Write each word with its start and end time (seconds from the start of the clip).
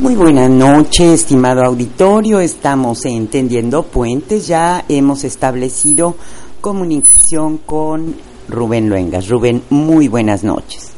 Muy 0.00 0.16
buenas 0.16 0.50
noches, 0.50 1.20
estimado 1.20 1.62
auditorio. 1.62 2.40
Estamos 2.40 3.04
entendiendo 3.04 3.84
puentes. 3.84 4.48
Ya 4.48 4.84
hemos 4.88 5.22
establecido 5.22 6.16
comunicación 6.60 7.58
con 7.58 8.16
Rubén 8.48 8.88
Luengas. 8.88 9.28
Rubén, 9.28 9.62
muy 9.70 10.08
buenas 10.08 10.42
noches. 10.42 10.90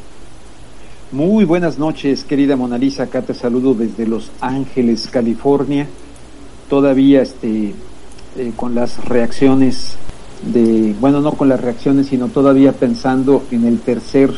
Muy 1.12 1.44
buenas 1.44 1.78
noches, 1.78 2.24
querida 2.24 2.56
Mona 2.56 2.78
Lisa. 2.78 3.02
Acá 3.02 3.20
te 3.20 3.34
saludo 3.34 3.74
desde 3.74 4.06
Los 4.06 4.30
Ángeles, 4.40 5.08
California. 5.12 5.86
Todavía 6.70 7.20
este, 7.20 7.74
eh, 8.38 8.52
con 8.56 8.74
las 8.74 9.04
reacciones 9.04 9.96
de, 10.54 10.94
bueno, 10.98 11.20
no 11.20 11.32
con 11.32 11.50
las 11.50 11.60
reacciones, 11.60 12.06
sino 12.06 12.28
todavía 12.28 12.72
pensando 12.72 13.42
en 13.50 13.66
el 13.66 13.78
tercer 13.78 14.32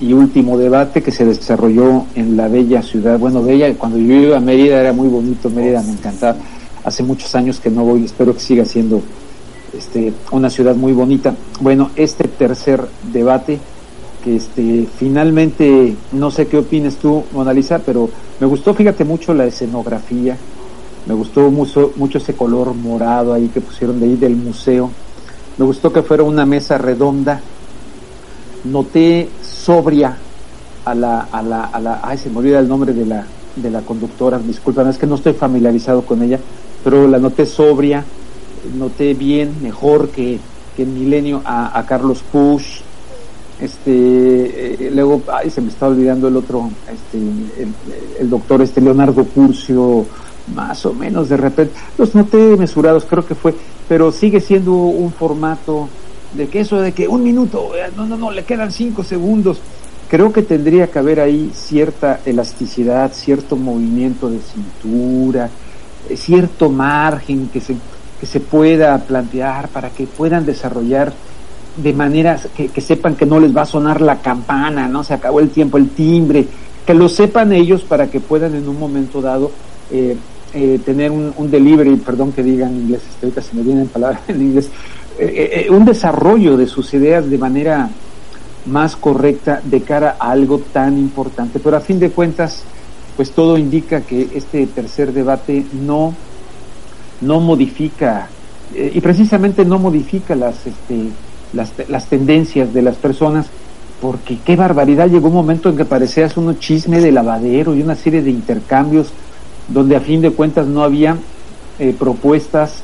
y 0.00 0.12
último 0.14 0.56
debate 0.56 1.02
que 1.02 1.10
se 1.12 1.24
desarrolló 1.24 2.06
en 2.14 2.36
la 2.36 2.48
bella 2.48 2.82
ciudad. 2.82 3.18
Bueno, 3.18 3.42
bella, 3.42 3.72
cuando 3.74 3.98
yo 3.98 4.14
iba 4.14 4.36
a 4.36 4.40
Mérida 4.40 4.80
era 4.80 4.92
muy 4.92 5.08
bonito, 5.08 5.50
Mérida 5.50 5.82
me 5.82 5.92
encantaba. 5.92 6.36
Hace 6.84 7.02
muchos 7.02 7.34
años 7.34 7.60
que 7.60 7.70
no 7.70 7.84
voy, 7.84 8.04
espero 8.04 8.32
que 8.32 8.40
siga 8.40 8.64
siendo 8.64 9.02
este, 9.76 10.12
una 10.30 10.48
ciudad 10.48 10.74
muy 10.74 10.92
bonita. 10.92 11.34
Bueno, 11.60 11.90
este 11.96 12.28
tercer 12.28 12.82
debate, 13.12 13.58
que 14.24 14.36
este, 14.36 14.86
finalmente, 14.98 15.94
no 16.12 16.30
sé 16.30 16.46
qué 16.46 16.56
opines 16.56 16.96
tú, 16.96 17.24
Mona 17.32 17.52
Lisa, 17.52 17.80
pero 17.80 18.08
me 18.40 18.46
gustó, 18.46 18.72
fíjate 18.72 19.04
mucho 19.04 19.34
la 19.34 19.44
escenografía, 19.44 20.36
me 21.06 21.14
gustó 21.14 21.50
mucho, 21.50 21.92
mucho 21.96 22.18
ese 22.18 22.34
color 22.34 22.74
morado 22.74 23.34
ahí 23.34 23.48
que 23.48 23.60
pusieron 23.60 24.00
de 24.00 24.06
ahí 24.06 24.16
del 24.16 24.36
museo. 24.36 24.90
Me 25.58 25.64
gustó 25.64 25.92
que 25.92 26.02
fuera 26.02 26.22
una 26.22 26.46
mesa 26.46 26.78
redonda. 26.78 27.40
Noté 28.64 29.28
sobria 29.60 30.16
a 30.84 30.94
la, 30.94 31.28
a 31.30 31.42
la, 31.42 31.64
a 31.64 31.80
la, 31.80 32.00
ay, 32.02 32.18
se 32.18 32.30
me 32.30 32.38
olvida 32.38 32.58
el 32.58 32.68
nombre 32.68 32.92
de 32.92 33.04
la, 33.04 33.24
de 33.56 33.70
la 33.70 33.82
conductora, 33.82 34.38
disculpen, 34.38 34.88
es 34.88 34.98
que 34.98 35.06
no 35.06 35.16
estoy 35.16 35.34
familiarizado 35.34 36.02
con 36.02 36.22
ella, 36.22 36.38
pero 36.82 37.06
la 37.06 37.18
noté 37.18 37.46
sobria, 37.46 38.04
noté 38.76 39.14
bien, 39.14 39.56
mejor 39.62 40.08
que, 40.08 40.38
que 40.76 40.82
en 40.84 40.94
Milenio 40.94 41.42
a, 41.44 41.78
a 41.78 41.86
Carlos 41.86 42.22
Push, 42.32 42.80
este, 43.60 44.86
eh, 44.86 44.90
luego, 44.94 45.22
ay, 45.30 45.50
se 45.50 45.60
me 45.60 45.68
está 45.68 45.88
olvidando 45.88 46.28
el 46.28 46.36
otro, 46.36 46.70
este, 46.90 47.18
el, 47.18 47.74
el, 48.18 48.30
doctor 48.30 48.62
este 48.62 48.80
Leonardo 48.80 49.22
Curcio, 49.26 50.06
más 50.54 50.86
o 50.86 50.94
menos 50.94 51.28
de 51.28 51.36
repente, 51.36 51.74
los 51.98 52.14
noté 52.14 52.56
mesurados, 52.56 53.04
creo 53.04 53.26
que 53.26 53.34
fue, 53.34 53.54
pero 53.86 54.10
sigue 54.10 54.40
siendo 54.40 54.72
un 54.72 55.12
formato 55.12 55.88
de 56.34 56.48
que 56.48 56.60
eso 56.60 56.80
de 56.80 56.92
que 56.92 57.08
un 57.08 57.22
minuto, 57.22 57.72
eh, 57.76 57.90
no, 57.96 58.06
no, 58.06 58.16
no, 58.16 58.30
le 58.30 58.44
quedan 58.44 58.72
cinco 58.72 59.02
segundos. 59.02 59.60
Creo 60.08 60.32
que 60.32 60.42
tendría 60.42 60.88
que 60.88 60.98
haber 60.98 61.20
ahí 61.20 61.52
cierta 61.54 62.20
elasticidad, 62.24 63.12
cierto 63.12 63.56
movimiento 63.56 64.28
de 64.28 64.40
cintura, 64.40 65.50
eh, 66.08 66.16
cierto 66.16 66.68
margen 66.68 67.48
que 67.52 67.60
se, 67.60 67.76
que 68.18 68.26
se 68.26 68.40
pueda 68.40 68.98
plantear 68.98 69.68
para 69.68 69.90
que 69.90 70.06
puedan 70.06 70.44
desarrollar 70.46 71.12
de 71.76 71.92
maneras 71.92 72.48
que, 72.56 72.68
que 72.68 72.80
sepan 72.80 73.14
que 73.14 73.26
no 73.26 73.38
les 73.38 73.56
va 73.56 73.62
a 73.62 73.66
sonar 73.66 74.00
la 74.00 74.20
campana, 74.20 74.88
no 74.88 75.04
se 75.04 75.14
acabó 75.14 75.40
el 75.40 75.50
tiempo, 75.50 75.78
el 75.78 75.90
timbre, 75.90 76.46
que 76.84 76.94
lo 76.94 77.08
sepan 77.08 77.52
ellos 77.52 77.82
para 77.82 78.08
que 78.08 78.18
puedan 78.18 78.54
en 78.54 78.68
un 78.68 78.78
momento 78.78 79.20
dado 79.22 79.52
eh, 80.52 80.80
tener 80.84 81.12
un, 81.12 81.32
un, 81.36 81.48
delivery, 81.48 81.94
perdón 81.96 82.32
que 82.32 82.42
diga 82.42 82.66
en 82.66 82.74
inglés, 82.74 83.02
ahorita 83.22 83.40
se 83.40 83.54
me 83.54 83.62
vienen 83.62 83.86
palabras 83.86 84.20
en 84.28 84.42
inglés, 84.42 84.68
eh, 85.22 85.66
eh, 85.66 85.70
un 85.70 85.84
desarrollo 85.84 86.56
de 86.56 86.66
sus 86.66 86.94
ideas 86.94 87.28
de 87.28 87.36
manera 87.36 87.90
más 88.64 88.96
correcta 88.96 89.60
de 89.62 89.82
cara 89.82 90.16
a 90.18 90.30
algo 90.30 90.60
tan 90.72 90.96
importante. 90.96 91.58
Pero 91.58 91.76
a 91.76 91.80
fin 91.80 91.98
de 91.98 92.10
cuentas, 92.10 92.62
pues 93.16 93.32
todo 93.32 93.58
indica 93.58 94.00
que 94.00 94.28
este 94.34 94.66
tercer 94.66 95.12
debate 95.12 95.66
no, 95.72 96.14
no 97.20 97.40
modifica, 97.40 98.28
eh, 98.74 98.92
y 98.94 99.00
precisamente 99.02 99.66
no 99.66 99.78
modifica 99.78 100.34
las, 100.34 100.66
este, 100.66 101.10
las, 101.52 101.72
las, 101.90 102.06
tendencias 102.06 102.72
de 102.72 102.80
las 102.80 102.96
personas, 102.96 103.46
porque 104.00 104.38
qué 104.42 104.56
barbaridad, 104.56 105.10
llegó 105.10 105.28
un 105.28 105.34
momento 105.34 105.68
en 105.68 105.76
que 105.76 105.84
parecía 105.84 106.30
un 106.36 106.58
chisme 106.58 106.98
de 107.00 107.12
lavadero 107.12 107.74
y 107.74 107.82
una 107.82 107.94
serie 107.94 108.22
de 108.22 108.30
intercambios 108.30 109.12
donde 109.68 109.96
a 109.96 110.00
fin 110.00 110.22
de 110.22 110.30
cuentas 110.30 110.66
no 110.66 110.82
había 110.82 111.18
eh, 111.78 111.94
propuestas 111.98 112.82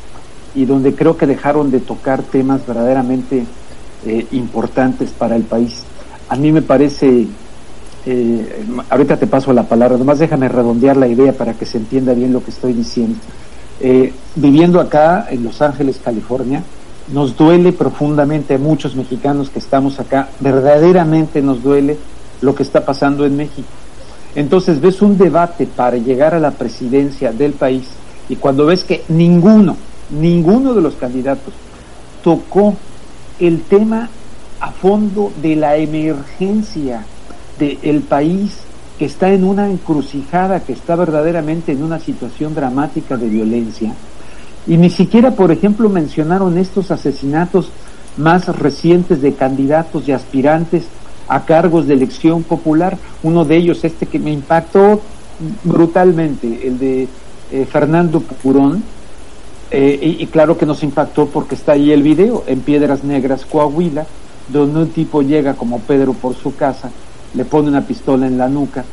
y 0.57 0.65
donde 0.65 0.95
creo 0.95 1.17
que 1.17 1.27
dejaron 1.27 1.71
de 1.71 1.81
tocar 1.81 2.23
temas 2.23 2.67
verdaderamente 2.67 3.45
eh, 4.07 4.27
importantes 4.33 5.11
para 5.11 5.37
el 5.37 5.43
país. 5.43 5.83
A 6.29 6.37
mí 6.37 6.51
me 6.51 6.63
parece, 6.63 7.27
eh, 8.07 8.65
ahorita 8.89 9.19
te 9.19 9.27
paso 9.27 9.53
la 9.53 9.65
palabra, 9.65 9.99
nomás 9.99 10.19
déjame 10.19 10.49
redondear 10.49 10.97
la 10.97 11.09
idea 11.09 11.35
para 11.35 11.53
que 11.53 11.67
se 11.67 11.77
entienda 11.77 12.15
bien 12.15 12.33
lo 12.33 12.43
que 12.43 12.51
estoy 12.51 12.73
diciendo. 12.73 13.19
Eh, 13.81 14.15
viviendo 14.35 14.81
acá 14.81 15.27
en 15.31 15.45
Los 15.45 15.61
Ángeles, 15.61 16.01
California, 16.03 16.63
nos 17.13 17.37
duele 17.37 17.73
profundamente 17.73 18.55
a 18.55 18.59
muchos 18.59 18.97
mexicanos 18.97 19.51
que 19.51 19.59
estamos 19.59 20.01
acá, 20.01 20.31
verdaderamente 20.41 21.43
nos 21.43 21.63
duele 21.63 21.99
lo 22.41 22.55
que 22.55 22.63
está 22.63 22.85
pasando 22.85 23.27
en 23.27 23.37
México. 23.37 23.69
Entonces 24.35 24.81
ves 24.81 25.03
un 25.03 25.19
debate 25.19 25.67
para 25.67 25.99
llegar 25.99 26.35
a 26.35 26.41
la 26.41 26.51
presidencia 26.51 27.33
del 27.33 27.53
país 27.53 27.85
y 28.29 28.37
cuando 28.37 28.67
ves 28.67 28.85
que 28.85 29.05
ninguno, 29.09 29.77
ninguno 30.11 30.75
de 30.75 30.83
los 30.83 30.95
candidatos 30.95 31.55
tocó 32.23 32.75
el 33.39 33.63
tema 33.63 34.09
a 34.61 34.71
fondo 34.73 35.33
de 35.43 35.57
la 35.57 35.77
emergencia 35.77 37.05
del 37.59 38.01
país 38.01 38.59
que 38.99 39.05
está 39.05 39.31
en 39.33 39.45
una 39.45 39.71
encrucijada, 39.71 40.61
que 40.61 40.73
está 40.73 40.97
verdaderamente 40.97 41.73
en 41.73 41.83
una 41.83 41.99
situación 41.99 42.55
dramática 42.55 43.17
de 43.17 43.29
violencia. 43.29 43.93
Y 44.67 44.77
ni 44.79 44.91
siquiera, 44.91 45.33
por 45.33 45.53
ejemplo, 45.53 45.89
mencionaron 45.89 46.59
estos 46.59 46.91
asesinatos 46.91 47.71
más 48.17 48.49
recientes 48.49 49.21
de 49.21 49.35
candidatos 49.35 50.09
y 50.09 50.13
aspirantes 50.13 50.85
a 51.29 51.45
cargos 51.45 51.87
de 51.87 51.95
elección 51.95 52.43
popular. 52.43 52.97
Uno 53.23 53.45
de 53.45 53.57
ellos, 53.57 53.85
este 53.85 54.07
que 54.07 54.19
me 54.19 54.33
impactó 54.33 55.01
brutalmente, 55.65 56.67
el 56.67 56.79
de 56.79 57.09
eh, 57.53 57.67
Fernando 57.71 58.21
Purón, 58.21 58.83
eh, 59.71 60.17
y, 60.21 60.27
claro 60.27 60.57
que 60.57 60.67
nos 60.67 60.83
impactó 60.83 61.27
porque 61.27 61.57
está 61.57 61.73
ahí 61.73 61.91
el 61.91 62.03
video, 62.03 62.45
en 62.47 62.61
Piedras 62.61 63.03
Negras, 63.03 63.45
Coahuila, 63.45 64.07
donde 64.49 64.81
un 64.81 64.89
tipo 64.91 65.23
llega 65.23 65.55
como 65.55 65.81
Pedro 65.81 66.13
por 66.13 66.35
su 66.37 66.55
casa, 66.55 66.91
le 67.35 67.45
pone 67.45 67.69
una 67.69 67.83
pistola 67.83 68.27
en 68.27 68.39
la 68.39 68.49
nuca, 68.49 68.85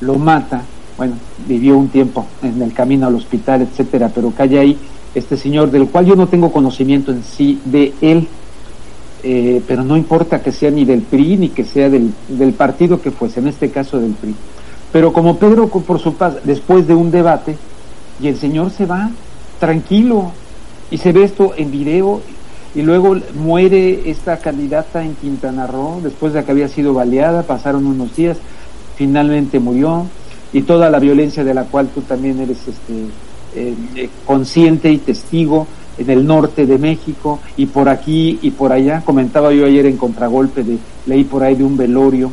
lo 0.00 0.16
mata, 0.16 0.62
bueno, 0.96 1.14
vivió 1.46 1.78
un 1.78 1.88
tiempo 1.88 2.26
en 2.42 2.60
el 2.60 2.72
camino 2.72 3.06
al 3.06 3.14
hospital, 3.14 3.62
etcétera, 3.62 4.10
pero 4.12 4.32
cae 4.32 4.58
ahí 4.58 4.76
este 5.14 5.36
señor 5.36 5.70
del 5.70 5.88
cual 5.88 6.06
yo 6.06 6.16
no 6.16 6.26
tengo 6.26 6.50
conocimiento 6.50 7.12
en 7.12 7.22
sí 7.22 7.60
de 7.64 7.94
él, 8.00 8.26
eh, 9.22 9.62
pero 9.66 9.84
no 9.84 9.96
importa 9.96 10.42
que 10.42 10.52
sea 10.52 10.70
ni 10.70 10.84
del 10.84 11.02
PRI 11.02 11.36
ni 11.36 11.48
que 11.50 11.64
sea 11.64 11.88
del, 11.88 12.12
del 12.28 12.52
partido 12.52 13.00
que 13.00 13.12
fuese, 13.12 13.40
en 13.40 13.48
este 13.48 13.70
caso 13.70 13.98
del 13.98 14.12
PRI. 14.12 14.34
Pero 14.92 15.12
como 15.12 15.36
Pedro 15.36 15.68
por 15.68 16.00
su 16.00 16.14
paz, 16.14 16.36
después 16.44 16.86
de 16.86 16.94
un 16.94 17.10
debate, 17.10 17.56
y 18.20 18.28
el 18.28 18.36
señor 18.38 18.70
se 18.70 18.86
va 18.86 19.10
tranquilo 19.58 20.32
y 20.90 20.98
se 20.98 21.12
ve 21.12 21.24
esto 21.24 21.54
en 21.56 21.70
video 21.70 22.20
y 22.74 22.82
luego 22.82 23.16
muere 23.34 24.10
esta 24.10 24.38
candidata 24.38 25.02
en 25.02 25.14
Quintana 25.14 25.66
Roo 25.66 26.00
después 26.02 26.32
de 26.32 26.44
que 26.44 26.50
había 26.50 26.68
sido 26.68 26.92
baleada, 26.94 27.42
pasaron 27.42 27.86
unos 27.86 28.14
días, 28.14 28.36
finalmente 28.96 29.58
murió 29.58 30.06
y 30.52 30.62
toda 30.62 30.90
la 30.90 30.98
violencia 30.98 31.42
de 31.42 31.54
la 31.54 31.64
cual 31.64 31.88
tú 31.88 32.02
también 32.02 32.40
eres 32.40 32.58
este, 32.68 32.92
eh, 33.54 33.74
eh, 33.96 34.10
consciente 34.26 34.90
y 34.90 34.98
testigo 34.98 35.66
en 35.98 36.10
el 36.10 36.26
norte 36.26 36.66
de 36.66 36.78
México 36.78 37.40
y 37.56 37.66
por 37.66 37.88
aquí 37.88 38.38
y 38.42 38.50
por 38.50 38.72
allá. 38.72 39.02
Comentaba 39.04 39.52
yo 39.52 39.64
ayer 39.64 39.86
en 39.86 39.96
contragolpe 39.96 40.62
de 40.62 40.78
leí 41.06 41.24
por 41.24 41.42
ahí 41.42 41.54
de 41.54 41.64
un 41.64 41.76
velorio 41.76 42.30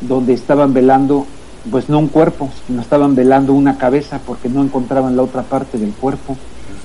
donde 0.00 0.32
estaban 0.32 0.72
velando 0.72 1.26
pues 1.68 1.88
no 1.88 1.98
un 1.98 2.08
cuerpo, 2.08 2.48
sino 2.66 2.82
estaban 2.82 3.14
velando 3.14 3.52
una 3.52 3.78
cabeza 3.78 4.20
porque 4.26 4.48
no 4.48 4.62
encontraban 4.62 5.16
la 5.16 5.22
otra 5.22 5.42
parte 5.42 5.78
del 5.78 5.92
cuerpo 5.92 6.36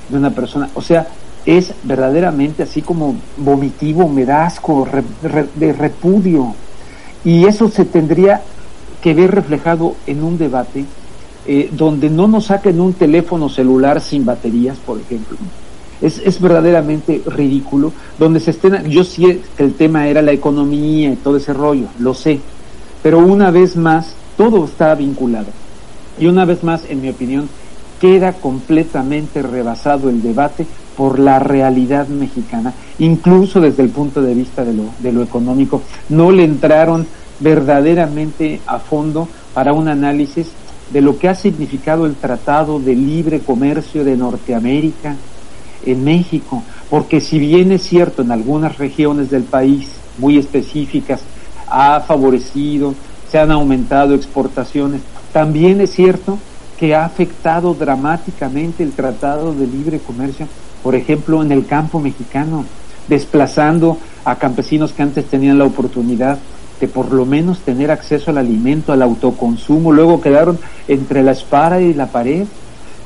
de 0.10 0.18
una 0.18 0.32
persona. 0.32 0.70
O 0.76 0.82
sea, 0.82 1.08
es 1.46 1.74
verdaderamente 1.84 2.64
así 2.64 2.82
como 2.82 3.16
vomitivo, 3.38 4.08
medasco, 4.08 4.86
re, 4.86 5.04
re, 5.24 5.48
de 5.56 5.74
repudio. 5.74 6.56
Y 7.24 7.46
eso 7.46 7.70
se 7.70 7.86
tendría 7.86 8.42
que 9.02 9.14
ver 9.14 9.32
reflejado 9.32 9.96
en 10.08 10.24
un 10.24 10.38
debate 10.38 10.86
eh, 11.46 11.70
donde 11.74 12.10
no 12.10 12.28
nos 12.28 12.46
saquen 12.46 12.80
un 12.80 12.94
teléfono 12.94 13.50
celular 13.50 14.00
sin 14.00 14.24
baterías, 14.24 14.78
por 14.78 15.00
ejemplo. 15.00 15.38
Es, 16.02 16.20
es 16.20 16.40
verdaderamente 16.40 17.22
ridículo, 17.26 17.92
donde 18.18 18.40
se 18.40 18.52
estén, 18.52 18.90
yo 18.90 19.04
sé 19.04 19.42
que 19.58 19.64
el 19.64 19.74
tema 19.74 20.08
era 20.08 20.22
la 20.22 20.32
economía 20.32 21.12
y 21.12 21.16
todo 21.18 21.38
ese 21.38 21.54
rollo, 21.54 21.88
lo 22.00 22.14
sé, 22.14 22.40
pero 23.02 23.20
una 23.20 23.52
vez 23.52 23.76
más, 23.76 24.14
todo 24.38 24.66
está 24.66 24.94
vinculado. 24.96 25.48
Y 26.20 26.28
una 26.28 26.46
vez 26.46 26.64
más, 26.64 26.84
en 26.90 27.02
mi 27.02 27.10
opinión, 27.10 27.50
queda 28.00 28.34
completamente 28.34 29.42
rebasado 29.42 30.10
el 30.10 30.22
debate 30.22 30.66
por 30.98 31.20
la 31.20 31.40
realidad 31.40 32.08
mexicana, 32.08 32.74
incluso 33.00 33.60
desde 33.60 33.84
el 33.84 33.90
punto 33.90 34.22
de 34.22 34.34
vista 34.34 34.64
de 34.64 34.74
lo, 34.74 34.84
de 35.00 35.12
lo 35.12 35.24
económico. 35.24 35.82
No 36.10 36.32
le 36.32 36.44
entraron 36.44 37.08
verdaderamente 37.40 38.62
a 38.68 38.80
fondo 38.80 39.28
para 39.54 39.74
un 39.74 39.88
análisis 39.88 40.48
de 40.92 41.02
lo 41.02 41.18
que 41.18 41.30
ha 41.30 41.36
significado 41.36 42.06
el 42.06 42.16
Tratado 42.16 42.80
de 42.80 42.96
Libre 42.96 43.40
Comercio 43.40 44.04
de 44.04 44.16
Norteamérica 44.18 45.16
en 45.86 46.04
México, 46.04 46.64
porque 46.90 47.20
si 47.20 47.40
bien 47.40 47.72
es 47.72 47.84
cierto 47.84 48.22
en 48.22 48.32
algunas 48.32 48.78
regiones 48.78 49.30
del 49.32 49.44
país 49.44 49.88
muy 50.18 50.38
específicas 50.38 51.22
ha 51.68 52.02
favorecido, 52.02 52.94
se 53.34 53.40
han 53.40 53.50
aumentado 53.50 54.14
exportaciones, 54.14 55.02
también 55.32 55.82
es 55.82 55.90
cierto 55.90 56.38
que 56.78 56.94
ha 56.94 57.04
afectado 57.04 57.74
dramáticamente 57.74 58.84
el 58.84 58.92
Tratado 58.92 59.56
de 59.56 59.66
Libre 59.66 59.98
Comercio, 59.98 60.48
por 60.84 60.94
ejemplo, 60.94 61.42
en 61.42 61.52
el 61.52 61.66
campo 61.66 62.00
mexicano, 62.00 62.64
desplazando 63.08 63.98
a 64.24 64.36
campesinos 64.36 64.92
que 64.92 65.02
antes 65.02 65.26
tenían 65.26 65.58
la 65.58 65.66
oportunidad 65.66 66.38
de 66.80 66.88
por 66.88 67.12
lo 67.12 67.26
menos 67.26 67.62
tener 67.62 67.90
acceso 67.90 68.30
al 68.30 68.38
alimento, 68.38 68.94
al 68.94 69.02
autoconsumo, 69.02 69.92
luego 69.92 70.22
quedaron 70.22 70.60
entre 70.88 71.24
la 71.24 71.32
espada 71.32 71.82
y 71.82 71.96
la 71.96 72.06
pared. 72.06 72.46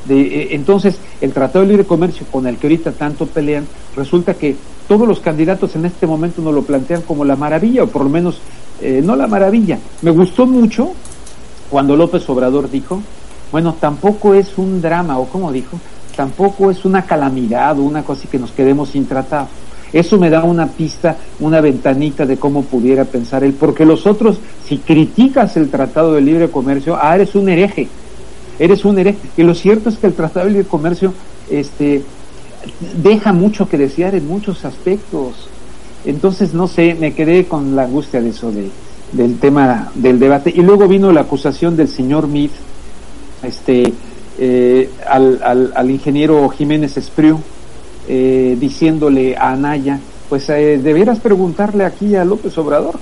De, 0.09 0.21
eh, 0.21 0.47
entonces, 0.51 0.97
el 1.21 1.31
Tratado 1.31 1.63
de 1.63 1.71
Libre 1.71 1.85
Comercio 1.85 2.25
con 2.29 2.47
el 2.47 2.57
que 2.57 2.67
ahorita 2.67 2.91
tanto 2.91 3.27
pelean, 3.27 3.65
resulta 3.95 4.33
que 4.33 4.57
todos 4.89 5.07
los 5.07 5.21
candidatos 5.21 5.73
en 5.77 5.85
este 5.85 6.05
momento 6.05 6.41
nos 6.41 6.53
lo 6.53 6.63
plantean 6.63 7.03
como 7.03 7.23
la 7.23 7.37
maravilla, 7.37 7.83
o 7.83 7.87
por 7.87 8.03
lo 8.03 8.09
menos 8.09 8.41
eh, 8.81 9.01
no 9.03 9.15
la 9.15 9.27
maravilla. 9.27 9.79
Me 10.01 10.11
gustó 10.11 10.45
mucho 10.45 10.93
cuando 11.69 11.95
López 11.95 12.27
Obrador 12.29 12.69
dijo, 12.69 13.01
bueno, 13.51 13.75
tampoco 13.79 14.33
es 14.33 14.57
un 14.57 14.81
drama, 14.81 15.17
o 15.19 15.25
como 15.25 15.51
dijo, 15.51 15.79
tampoco 16.15 16.71
es 16.71 16.85
una 16.85 17.03
calamidad 17.03 17.79
o 17.79 17.83
una 17.83 18.03
cosa 18.03 18.27
que 18.29 18.39
nos 18.39 18.51
quedemos 18.51 18.89
sin 18.89 19.05
tratado. 19.05 19.47
Eso 19.93 20.17
me 20.17 20.29
da 20.29 20.43
una 20.43 20.67
pista, 20.67 21.15
una 21.39 21.61
ventanita 21.61 22.25
de 22.25 22.37
cómo 22.37 22.63
pudiera 22.63 23.05
pensar 23.05 23.43
él, 23.43 23.53
porque 23.53 23.85
los 23.85 24.05
otros, 24.05 24.37
si 24.65 24.79
criticas 24.79 25.55
el 25.55 25.69
Tratado 25.69 26.13
de 26.13 26.21
Libre 26.21 26.49
Comercio, 26.49 26.97
ah, 27.01 27.15
eres 27.15 27.35
un 27.35 27.47
hereje, 27.47 27.87
eres 28.59 28.83
un 28.83 28.99
hereje. 28.99 29.19
Y 29.37 29.43
lo 29.43 29.55
cierto 29.55 29.87
es 29.89 29.97
que 29.97 30.07
el 30.07 30.13
Tratado 30.13 30.45
de 30.45 30.51
Libre 30.51 30.67
Comercio 30.67 31.13
este, 31.49 32.03
deja 33.01 33.31
mucho 33.31 33.69
que 33.69 33.77
desear 33.77 34.15
en 34.15 34.27
muchos 34.27 34.65
aspectos. 34.65 35.47
Entonces, 36.07 36.53
no 36.53 36.67
sé, 36.67 36.95
me 36.99 37.13
quedé 37.13 37.45
con 37.45 37.75
la 37.75 37.83
angustia 37.83 38.21
de 38.21 38.29
eso, 38.29 38.49
de, 38.51 38.69
del 39.11 39.37
tema 39.39 39.91
del 39.93 40.19
debate. 40.19 40.53
Y 40.55 40.61
luego 40.61 40.87
vino 40.87 41.11
la 41.11 41.21
acusación 41.21 41.75
del 41.75 41.89
señor 41.89 42.27
Meade, 42.27 42.51
este, 43.43 43.93
eh, 44.39 44.89
al, 45.07 45.39
al, 45.43 45.73
al 45.75 45.91
ingeniero 45.91 46.47
Jiménez 46.49 46.95
Espriu, 46.95 47.39
eh, 48.07 48.55
diciéndole 48.57 49.35
a 49.35 49.51
Anaya, 49.51 49.99
pues 50.29 50.49
eh, 50.49 50.79
debieras 50.81 51.19
preguntarle 51.19 51.83
aquí 51.83 52.15
a 52.15 52.23
López 52.23 52.57
Obrador, 52.57 52.95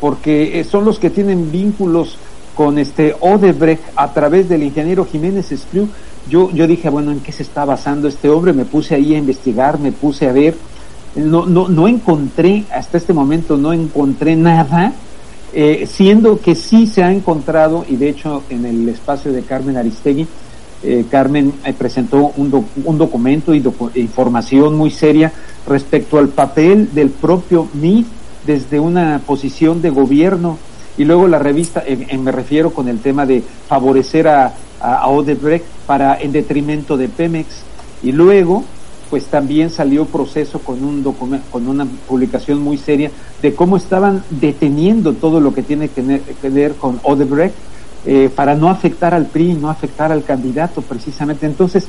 porque 0.00 0.58
eh, 0.58 0.64
son 0.64 0.84
los 0.84 0.98
que 0.98 1.10
tienen 1.10 1.52
vínculos 1.52 2.18
con 2.56 2.78
este 2.78 3.14
Odebrecht 3.20 3.82
a 3.94 4.12
través 4.12 4.48
del 4.48 4.64
ingeniero 4.64 5.04
Jiménez 5.04 5.52
Espriu. 5.52 5.88
Yo, 6.28 6.50
yo 6.50 6.66
dije, 6.66 6.90
bueno, 6.90 7.12
¿en 7.12 7.20
qué 7.20 7.30
se 7.30 7.44
está 7.44 7.64
basando 7.64 8.08
este 8.08 8.28
hombre? 8.28 8.52
Me 8.52 8.64
puse 8.64 8.96
ahí 8.96 9.14
a 9.14 9.18
investigar, 9.18 9.78
me 9.78 9.92
puse 9.92 10.28
a 10.28 10.32
ver. 10.32 10.56
No, 11.16 11.46
no, 11.46 11.68
no 11.68 11.88
encontré, 11.88 12.64
hasta 12.72 12.98
este 12.98 13.12
momento 13.12 13.56
no 13.56 13.72
encontré 13.72 14.36
nada, 14.36 14.92
eh, 15.52 15.88
siendo 15.90 16.40
que 16.40 16.54
sí 16.54 16.86
se 16.86 17.02
ha 17.02 17.12
encontrado, 17.12 17.84
y 17.88 17.96
de 17.96 18.10
hecho 18.10 18.42
en 18.50 18.64
el 18.64 18.88
espacio 18.88 19.32
de 19.32 19.42
Carmen 19.42 19.76
Aristegui, 19.76 20.26
eh, 20.82 21.06
Carmen 21.10 21.54
eh, 21.64 21.72
presentó 21.72 22.32
un, 22.36 22.66
un 22.84 22.98
documento 22.98 23.54
y 23.54 23.64
información 23.96 24.76
muy 24.76 24.90
seria 24.90 25.32
respecto 25.66 26.18
al 26.18 26.28
papel 26.28 26.90
del 26.92 27.10
propio 27.10 27.68
MIF 27.74 28.06
desde 28.46 28.78
una 28.78 29.20
posición 29.26 29.82
de 29.82 29.90
gobierno. 29.90 30.58
Y 30.96 31.04
luego 31.04 31.28
la 31.28 31.38
revista, 31.38 31.84
me 32.18 32.32
refiero 32.32 32.72
con 32.72 32.88
el 32.88 32.98
tema 33.00 33.24
de 33.24 33.42
favorecer 33.68 34.28
a, 34.28 34.52
a, 34.80 35.08
Odebrecht 35.08 35.64
para 35.86 36.20
en 36.20 36.32
detrimento 36.32 36.96
de 36.96 37.08
Pemex. 37.08 37.46
Y 38.02 38.12
luego 38.12 38.64
pues 39.10 39.26
también 39.26 39.70
salió 39.70 40.04
proceso 40.06 40.58
con 40.58 40.84
un 40.84 41.02
documento, 41.02 41.46
con 41.50 41.68
una 41.68 41.86
publicación 41.86 42.60
muy 42.60 42.78
seria 42.78 43.10
de 43.42 43.54
cómo 43.54 43.76
estaban 43.76 44.22
deteniendo 44.30 45.14
todo 45.14 45.40
lo 45.40 45.54
que 45.54 45.62
tiene 45.62 45.88
que 45.88 46.48
ver 46.50 46.74
con 46.74 47.00
Odebrecht 47.02 47.54
eh, 48.06 48.30
para 48.34 48.54
no 48.54 48.70
afectar 48.70 49.12
al 49.12 49.26
PRI, 49.26 49.54
no 49.54 49.68
afectar 49.68 50.12
al 50.12 50.22
candidato 50.22 50.82
precisamente. 50.82 51.46
Entonces, 51.46 51.88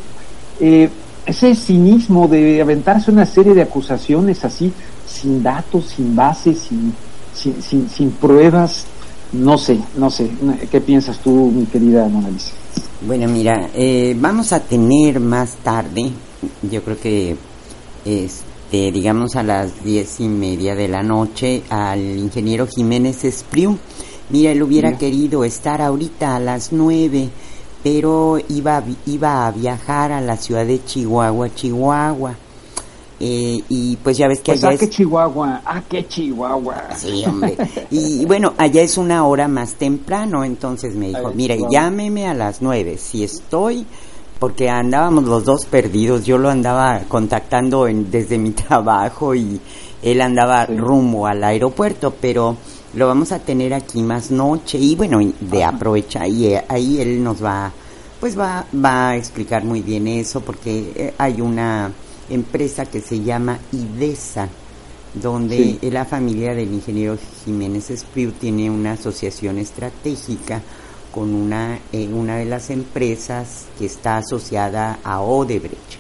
eh, 0.60 0.90
ese 1.26 1.56
cinismo 1.56 2.28
de 2.28 2.62
aventarse 2.62 3.12
una 3.12 3.26
serie 3.26 3.54
de 3.54 3.62
acusaciones 3.62 4.44
así, 4.44 4.74
sin 5.08 5.44
datos, 5.44 5.86
sin 5.96 6.16
bases, 6.16 6.68
sin, 6.68 6.94
sin, 7.62 7.90
sin, 7.90 8.12
pruebas, 8.12 8.86
no 9.32 9.58
sé, 9.58 9.80
no 9.98 10.10
sé. 10.10 10.30
¿Qué 10.72 10.82
piensas 10.82 11.20
tú, 11.20 11.52
mi 11.56 11.66
querida 11.66 12.08
Mona 12.10 12.30
Lisa? 12.30 12.52
Bueno, 13.06 13.28
mira, 13.28 13.70
eh, 13.74 14.14
vamos 14.20 14.52
a 14.52 14.60
tener 14.60 15.20
más 15.20 15.56
tarde, 15.64 16.12
yo 16.70 16.84
creo 16.84 17.00
que, 17.00 17.36
este, 18.06 18.92
digamos 18.92 19.36
a 19.36 19.44
las 19.44 19.84
diez 19.84 20.20
y 20.20 20.28
media 20.28 20.76
de 20.76 20.88
la 20.88 21.04
noche, 21.04 21.64
al 21.70 22.00
ingeniero 22.00 22.68
Jiménez 22.68 23.24
Espriu, 23.24 23.78
Mira, 24.30 24.52
él 24.52 24.62
hubiera 24.62 24.96
querido 24.96 25.44
estar 25.44 25.82
ahorita 25.82 26.36
a 26.36 26.40
las 26.40 26.72
nueve, 26.72 27.30
pero 27.84 28.38
iba, 28.50 28.84
iba 29.08 29.48
a 29.48 29.52
viajar 29.52 30.12
a 30.12 30.22
la 30.22 30.38
ciudad 30.38 30.66
de 30.68 30.84
Chihuahua, 30.84 31.54
Chihuahua. 31.54 32.36
Eh, 33.20 33.60
y 33.68 33.98
pues 33.98 34.18
ya 34.18 34.28
ves 34.28 34.40
que 34.40 34.52
pues 34.52 34.64
allá 34.64 34.76
es... 34.76 34.80
qué 34.80 34.90
Chihuahua, 34.90 35.62
ah, 35.66 35.82
qué 35.90 36.08
Chihuahua. 36.08 36.96
Sí, 36.96 37.24
hombre. 37.28 37.58
y, 37.90 38.24
bueno, 38.26 38.54
allá 38.58 38.84
es 38.84 38.98
una 38.98 39.26
hora 39.26 39.48
más 39.48 39.74
temprano, 39.74 40.44
entonces 40.44 40.96
me 40.96 41.08
dijo, 41.08 41.32
mira, 41.34 41.56
llámeme 41.70 42.28
a 42.28 42.36
las 42.36 42.62
nueve, 42.62 42.98
si 43.00 43.24
estoy, 43.24 43.86
porque 44.40 44.70
andábamos 44.70 45.26
los 45.26 45.44
dos 45.44 45.66
perdidos, 45.66 46.26
yo 46.26 46.38
lo 46.38 46.50
andaba 46.50 47.02
contactando 47.08 47.88
en, 47.88 48.10
desde 48.10 48.38
mi 48.38 48.52
trabajo 48.68 49.36
y 49.36 49.60
él 50.02 50.22
andaba 50.22 50.66
rumbo 50.66 51.28
al 51.28 51.44
aeropuerto, 51.44 52.14
pero 52.20 52.56
lo 52.94 53.08
vamos 53.08 53.32
a 53.32 53.40
tener 53.40 53.74
aquí 53.74 54.02
más 54.02 54.32
noche 54.32 54.78
y 54.78 54.96
bueno, 54.96 55.20
de 55.40 55.64
aprovecha 55.64 56.26
y 56.28 56.48
eh, 56.48 56.64
ahí 56.70 57.00
él 57.00 57.22
nos 57.22 57.44
va, 57.44 57.72
pues 58.20 58.40
va, 58.40 58.66
va 58.74 59.10
a 59.10 59.18
explicar 59.18 59.64
muy 59.66 59.82
bien 59.82 60.08
eso 60.08 60.40
porque 60.42 60.94
eh, 60.96 61.14
hay 61.18 61.42
una 61.42 61.92
empresa 62.30 62.86
que 62.86 63.02
se 63.02 63.22
llama 63.22 63.60
IDESA, 63.74 64.48
donde 65.14 65.80
la 65.82 66.06
familia 66.06 66.54
del 66.54 66.72
ingeniero 66.72 67.18
Jiménez 67.44 67.90
Espriu 67.90 68.32
tiene 68.32 68.70
una 68.70 68.94
asociación 68.94 69.58
estratégica 69.58 70.62
con 71.12 71.34
una, 71.34 71.80
eh, 71.92 72.08
una 72.14 72.38
de 72.38 72.46
las 72.46 72.70
empresas 72.70 73.68
que 73.78 73.86
está 73.86 74.18
asociada 74.18 75.00
a 75.04 75.22
Odebrecht. 75.22 75.98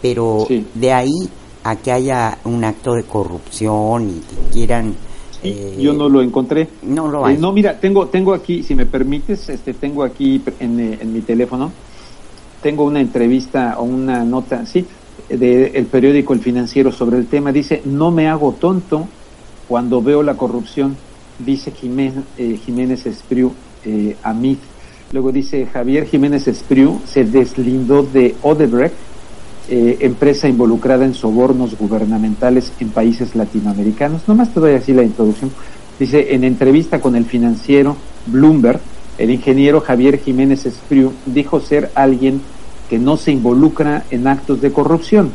Pero 0.00 0.46
de 0.74 0.92
ahí 0.92 1.28
a 1.64 1.76
que 1.76 1.92
haya 1.92 2.38
un 2.44 2.64
acto 2.64 2.94
de 2.94 3.04
corrupción 3.04 4.10
y 4.10 4.20
que 4.20 4.50
quieran 4.52 4.94
eh, 5.42 5.76
yo 5.78 5.92
no 5.92 6.08
lo 6.08 6.22
encontré. 6.22 6.68
No 6.82 7.08
lo 7.08 7.26
hay. 7.26 7.34
Eh, 7.34 7.38
no, 7.38 7.52
mira, 7.52 7.78
tengo, 7.78 8.06
tengo 8.06 8.32
aquí, 8.32 8.62
si 8.62 8.74
me 8.74 8.86
permites, 8.86 9.48
este, 9.48 9.74
tengo 9.74 10.04
aquí 10.04 10.40
en, 10.60 10.78
eh, 10.78 10.98
en 11.00 11.12
mi 11.12 11.20
teléfono, 11.20 11.72
tengo 12.62 12.84
una 12.84 13.00
entrevista 13.00 13.76
o 13.78 13.82
una 13.82 14.24
nota, 14.24 14.64
sí, 14.66 14.86
del 15.28 15.86
periódico 15.86 16.32
El 16.32 16.40
Financiero 16.40 16.92
sobre 16.92 17.18
el 17.18 17.26
tema. 17.26 17.50
Dice, 17.50 17.82
no 17.84 18.10
me 18.10 18.28
hago 18.28 18.52
tonto 18.52 19.08
cuando 19.66 20.00
veo 20.00 20.22
la 20.22 20.34
corrupción, 20.36 20.96
dice 21.38 21.72
Jiménez, 21.72 22.24
Jiménez 22.64 23.06
Espriu 23.06 23.52
a 24.22 24.32
mí. 24.32 24.58
Luego 25.12 25.32
dice, 25.32 25.66
Javier 25.66 26.06
Jiménez 26.06 26.48
Espriu 26.48 27.00
se 27.04 27.24
deslindó 27.24 28.02
de 28.02 28.34
Odebrecht 28.42 28.94
eh, 29.68 29.98
empresa 30.00 30.48
involucrada 30.48 31.04
en 31.04 31.14
sobornos 31.14 31.78
gubernamentales 31.78 32.72
en 32.80 32.90
países 32.90 33.36
latinoamericanos. 33.36 34.26
Nomás 34.26 34.52
te 34.52 34.58
doy 34.58 34.74
así 34.74 34.92
la 34.92 35.04
introducción. 35.04 35.52
Dice, 35.98 36.34
en 36.34 36.42
entrevista 36.42 37.00
con 37.00 37.14
el 37.14 37.26
financiero 37.26 37.96
Bloomberg, 38.26 38.80
el 39.18 39.30
ingeniero 39.30 39.80
Javier 39.80 40.18
Jiménez 40.18 40.66
Espriu 40.66 41.12
dijo 41.26 41.60
ser 41.60 41.92
alguien 41.94 42.40
que 42.90 42.98
no 42.98 43.16
se 43.16 43.30
involucra 43.30 44.04
en 44.10 44.26
actos 44.26 44.60
de 44.60 44.72
corrupción. 44.72 45.30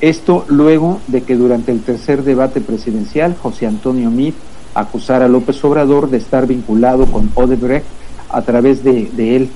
Esto 0.00 0.44
luego 0.48 1.00
de 1.06 1.22
que 1.22 1.36
durante 1.36 1.70
el 1.70 1.82
tercer 1.82 2.22
debate 2.22 2.60
presidencial, 2.60 3.36
José 3.36 3.66
Antonio 3.66 4.10
Meade 4.10 4.34
acusara 4.80 5.26
a 5.26 5.28
López 5.28 5.62
Obrador 5.64 6.10
de 6.10 6.18
estar 6.18 6.46
vinculado 6.46 7.06
con 7.06 7.30
Odebrecht 7.34 7.86
a 8.30 8.42
través 8.42 8.84
de, 8.84 9.10
de 9.14 9.36
él 9.36 9.50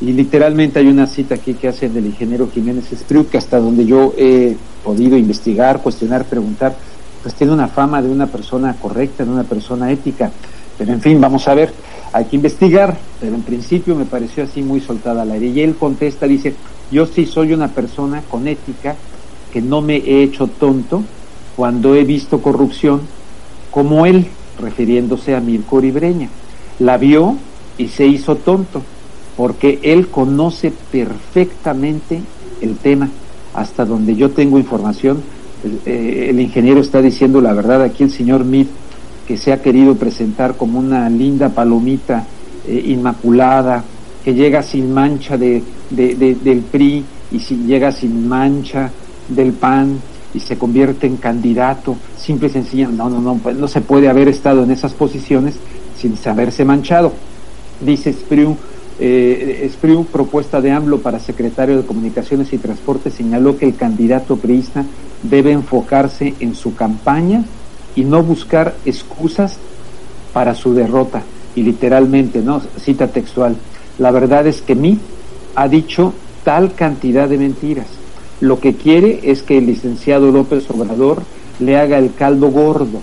y 0.00 0.12
literalmente 0.12 0.78
hay 0.78 0.88
una 0.88 1.06
cita 1.06 1.36
aquí 1.36 1.54
que 1.54 1.68
hace 1.68 1.88
del 1.88 2.06
ingeniero 2.06 2.48
Jiménez 2.52 2.92
Espriu, 2.92 3.28
que 3.28 3.38
hasta 3.38 3.58
donde 3.58 3.86
yo 3.86 4.12
he 4.18 4.56
podido 4.84 5.16
investigar, 5.16 5.80
cuestionar, 5.80 6.24
preguntar, 6.26 6.76
pues 7.22 7.34
tiene 7.34 7.54
una 7.54 7.68
fama 7.68 8.02
de 8.02 8.10
una 8.10 8.26
persona 8.26 8.74
correcta, 8.74 9.24
de 9.24 9.30
una 9.30 9.44
persona 9.44 9.90
ética. 9.90 10.30
Pero 10.76 10.92
en 10.92 11.00
fin, 11.00 11.18
vamos 11.18 11.48
a 11.48 11.54
ver, 11.54 11.72
hay 12.12 12.26
que 12.26 12.36
investigar, 12.36 12.94
pero 13.20 13.34
en 13.34 13.42
principio 13.42 13.94
me 13.94 14.04
pareció 14.04 14.44
así 14.44 14.60
muy 14.60 14.80
soltada 14.80 15.22
al 15.22 15.30
aire. 15.30 15.46
Y 15.46 15.60
él 15.62 15.76
contesta, 15.76 16.26
dice, 16.26 16.54
yo 16.90 17.06
sí 17.06 17.24
soy 17.24 17.54
una 17.54 17.68
persona 17.68 18.22
con 18.30 18.46
ética, 18.46 18.96
que 19.50 19.62
no 19.62 19.80
me 19.80 19.96
he 19.96 20.22
hecho 20.22 20.46
tonto 20.46 21.02
cuando 21.56 21.94
he 21.94 22.04
visto 22.04 22.42
corrupción 22.42 23.00
como 23.70 24.04
él, 24.04 24.26
refiriéndose 24.60 25.34
a 25.34 25.40
Mirko 25.40 25.82
Ibreña. 25.82 26.28
La 26.78 26.98
vio 26.98 27.36
y 27.78 27.88
se 27.88 28.06
hizo 28.06 28.36
tonto 28.36 28.82
porque 29.36 29.80
él 29.82 30.08
conoce 30.08 30.72
perfectamente 30.90 32.20
el 32.60 32.76
tema. 32.76 33.08
Hasta 33.54 33.84
donde 33.84 34.14
yo 34.16 34.30
tengo 34.30 34.58
información, 34.58 35.22
el, 35.64 35.80
eh, 35.86 36.42
ingeniero 36.42 36.80
está 36.80 37.00
diciendo 37.00 37.40
la 37.40 37.52
verdad. 37.52 37.82
Aquí 37.82 38.04
el 38.04 38.10
señor 38.10 38.44
Mead, 38.44 38.66
que 39.26 39.36
se 39.36 39.52
ha 39.52 39.62
querido 39.62 39.94
presentar 39.94 40.56
como 40.56 40.78
una 40.78 41.08
linda 41.08 41.48
palomita 41.50 42.26
eh, 42.66 42.82
inmaculada, 42.86 43.84
que 44.24 44.34
llega 44.34 44.62
sin 44.62 44.92
mancha 44.92 45.38
de, 45.38 45.62
del 45.90 46.64
PRI 46.70 47.04
y 47.30 47.38
si 47.38 47.56
llega 47.58 47.92
sin 47.92 48.28
mancha 48.28 48.90
del 49.28 49.52
PAN 49.52 49.98
y 50.36 50.40
se 50.40 50.58
convierte 50.58 51.06
en 51.06 51.16
candidato, 51.16 51.96
simple 52.18 52.48
y 52.48 52.50
sencillo, 52.50 52.90
no, 52.90 53.08
no, 53.08 53.20
no, 53.20 53.36
pues 53.36 53.56
no 53.56 53.66
se 53.68 53.80
puede 53.80 54.08
haber 54.08 54.28
estado 54.28 54.64
en 54.64 54.70
esas 54.70 54.92
posiciones 54.92 55.54
sin 55.98 56.16
saberse 56.18 56.64
manchado. 56.64 57.12
Dice 57.80 58.12
Spriu, 58.12 58.56
eh, 58.98 59.70
propuesta 60.12 60.60
de 60.60 60.70
AMLO 60.70 60.98
para 60.98 61.18
secretario 61.18 61.78
de 61.78 61.86
Comunicaciones 61.86 62.52
y 62.52 62.58
Transporte, 62.58 63.10
señaló 63.10 63.56
que 63.56 63.64
el 63.64 63.76
candidato 63.76 64.36
priista 64.36 64.84
debe 65.22 65.52
enfocarse 65.52 66.34
en 66.40 66.54
su 66.54 66.74
campaña 66.74 67.42
y 67.94 68.04
no 68.04 68.22
buscar 68.22 68.76
excusas 68.84 69.56
para 70.34 70.54
su 70.54 70.74
derrota. 70.74 71.22
Y 71.54 71.62
literalmente, 71.62 72.42
¿no? 72.42 72.60
Cita 72.78 73.08
textual. 73.08 73.56
La 73.98 74.10
verdad 74.10 74.46
es 74.46 74.60
que 74.60 74.74
mí 74.74 74.98
ha 75.54 75.66
dicho 75.66 76.12
tal 76.44 76.74
cantidad 76.74 77.26
de 77.26 77.38
mentiras. 77.38 77.86
Lo 78.40 78.60
que 78.60 78.74
quiere 78.74 79.20
es 79.24 79.42
que 79.42 79.58
el 79.58 79.66
licenciado 79.66 80.30
López 80.30 80.70
Obrador 80.70 81.22
le 81.58 81.76
haga 81.76 81.98
el 81.98 82.14
caldo 82.14 82.50
gordo, 82.50 83.00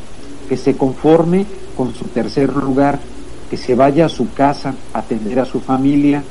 que 0.47 0.57
se 0.57 0.75
conforme 0.75 1.45
con 1.75 1.93
su 1.95 2.05
tercer 2.05 2.55
lugar, 2.55 2.99
que 3.49 3.57
se 3.57 3.75
vaya 3.75 4.05
a 4.05 4.09
su 4.09 4.31
casa 4.33 4.75
a 4.93 4.99
atender 4.99 5.39
a 5.39 5.45
su 5.45 5.59
familia 5.59 6.23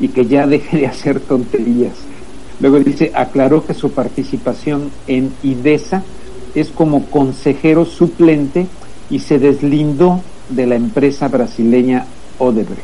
y 0.00 0.08
que 0.08 0.26
ya 0.26 0.46
deje 0.46 0.78
de 0.78 0.86
hacer 0.86 1.20
tonterías. 1.20 1.94
Luego 2.60 2.80
dice, 2.80 3.12
aclaró 3.14 3.64
que 3.64 3.74
su 3.74 3.92
participación 3.92 4.90
en 5.06 5.32
IDESA 5.42 6.02
es 6.54 6.70
como 6.70 7.06
consejero 7.06 7.84
suplente 7.84 8.66
y 9.10 9.20
se 9.20 9.38
deslindó 9.38 10.20
de 10.48 10.66
la 10.66 10.74
empresa 10.74 11.28
brasileña 11.28 12.06
Odebrecht. 12.38 12.82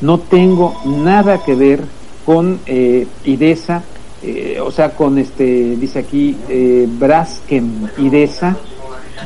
No 0.00 0.18
tengo 0.18 0.74
nada 0.84 1.42
que 1.44 1.54
ver 1.54 1.80
con 2.26 2.60
eh, 2.66 3.06
IDESA, 3.24 3.82
eh, 4.22 4.58
o 4.62 4.70
sea, 4.70 4.90
con 4.90 5.18
este, 5.18 5.76
dice 5.76 5.98
aquí, 5.98 6.36
eh, 6.48 6.88
Braskem 6.88 7.88
IDESA, 7.98 8.56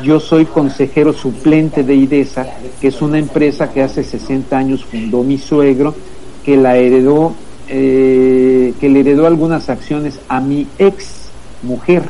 yo 0.02 0.18
soy 0.18 0.46
consejero 0.46 1.12
suplente 1.12 1.84
de 1.84 1.94
IDESA, 1.94 2.46
que 2.80 2.88
es 2.88 3.02
una 3.02 3.18
empresa 3.18 3.70
que 3.72 3.82
hace 3.82 4.02
60 4.02 4.56
años 4.56 4.84
fundó 4.84 5.22
mi 5.22 5.38
suegro, 5.38 5.94
que 6.44 6.56
la 6.56 6.76
heredó, 6.76 7.34
eh, 7.68 8.72
que 8.80 8.88
le 8.88 9.00
heredó 9.00 9.26
algunas 9.26 9.68
acciones 9.68 10.18
a 10.28 10.40
mi 10.40 10.66
ex 10.78 11.30
mujer. 11.62 12.02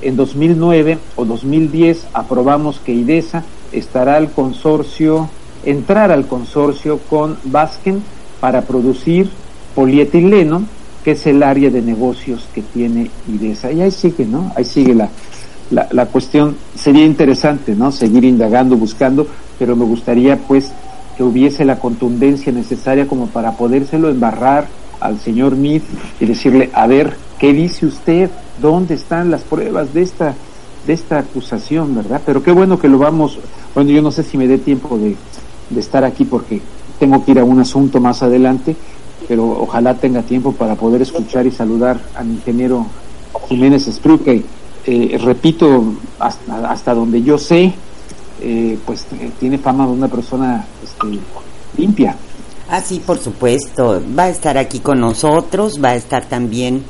En 0.00 0.16
2009 0.16 0.98
o 1.16 1.24
2010 1.24 2.06
aprobamos 2.12 2.78
que 2.78 2.92
IDESA 2.92 3.44
estará 3.72 4.16
al 4.16 4.30
consorcio, 4.30 5.28
entrar 5.64 6.12
al 6.12 6.26
consorcio 6.26 6.98
con 7.10 7.38
Basken 7.44 8.02
para 8.40 8.62
producir 8.62 9.30
polietileno, 9.74 10.64
es 11.12 11.26
el 11.26 11.42
área 11.42 11.70
de 11.70 11.82
negocios 11.82 12.48
que 12.54 12.62
tiene 12.62 13.10
IDESA. 13.28 13.72
Y 13.72 13.82
ahí 13.82 13.90
sigue, 13.90 14.26
¿no? 14.26 14.52
Ahí 14.56 14.64
sigue 14.64 14.94
la, 14.94 15.08
la, 15.70 15.88
la, 15.90 16.06
cuestión 16.06 16.56
sería 16.74 17.04
interesante, 17.04 17.74
¿no? 17.74 17.92
Seguir 17.92 18.24
indagando, 18.24 18.76
buscando, 18.76 19.26
pero 19.58 19.76
me 19.76 19.84
gustaría 19.84 20.36
pues 20.36 20.72
que 21.16 21.24
hubiese 21.24 21.64
la 21.64 21.78
contundencia 21.78 22.52
necesaria 22.52 23.08
como 23.08 23.26
para 23.26 23.52
podérselo 23.52 24.08
embarrar 24.08 24.68
al 25.00 25.18
señor 25.18 25.56
Mead 25.56 25.82
y 26.20 26.26
decirle, 26.26 26.70
a 26.72 26.86
ver, 26.86 27.16
¿qué 27.38 27.52
dice 27.52 27.86
usted? 27.86 28.30
¿Dónde 28.60 28.94
están 28.94 29.30
las 29.30 29.42
pruebas 29.42 29.92
de 29.94 30.02
esta, 30.02 30.34
de 30.86 30.92
esta 30.92 31.18
acusación, 31.18 31.94
verdad? 31.94 32.20
Pero 32.24 32.42
qué 32.42 32.52
bueno 32.52 32.78
que 32.78 32.88
lo 32.88 32.98
vamos, 32.98 33.38
bueno, 33.74 33.90
yo 33.90 34.02
no 34.02 34.10
sé 34.10 34.22
si 34.22 34.38
me 34.38 34.46
dé 34.46 34.58
tiempo 34.58 34.98
de, 34.98 35.16
de 35.70 35.80
estar 35.80 36.04
aquí 36.04 36.24
porque 36.24 36.60
tengo 36.98 37.24
que 37.24 37.32
ir 37.32 37.38
a 37.38 37.44
un 37.44 37.60
asunto 37.60 38.00
más 38.00 38.22
adelante, 38.22 38.76
pero 39.28 39.46
ojalá 39.46 39.94
tenga 39.94 40.22
tiempo 40.22 40.52
para 40.52 40.74
poder 40.74 41.02
escuchar 41.02 41.46
y 41.46 41.50
saludar 41.50 42.00
al 42.16 42.28
ingeniero 42.28 42.86
Jiménez 43.48 43.84
Spruque 43.84 44.42
eh, 44.90 45.18
repito, 45.18 45.84
hasta, 46.18 46.94
donde 46.94 47.22
yo 47.22 47.36
sé, 47.36 47.74
eh, 48.40 48.78
pues 48.86 49.06
eh, 49.20 49.30
tiene 49.38 49.58
fama 49.58 49.86
de 49.86 49.92
una 49.92 50.08
persona 50.08 50.64
este, 50.82 51.18
limpia. 51.76 52.16
Ah, 52.70 52.80
sí, 52.80 53.02
por 53.04 53.18
supuesto. 53.18 54.00
Va 54.18 54.24
a 54.24 54.28
estar 54.30 54.56
aquí 54.56 54.78
con 54.78 54.98
nosotros, 54.98 55.78
va 55.84 55.90
a 55.90 55.96
estar 55.96 56.24
también 56.24 56.84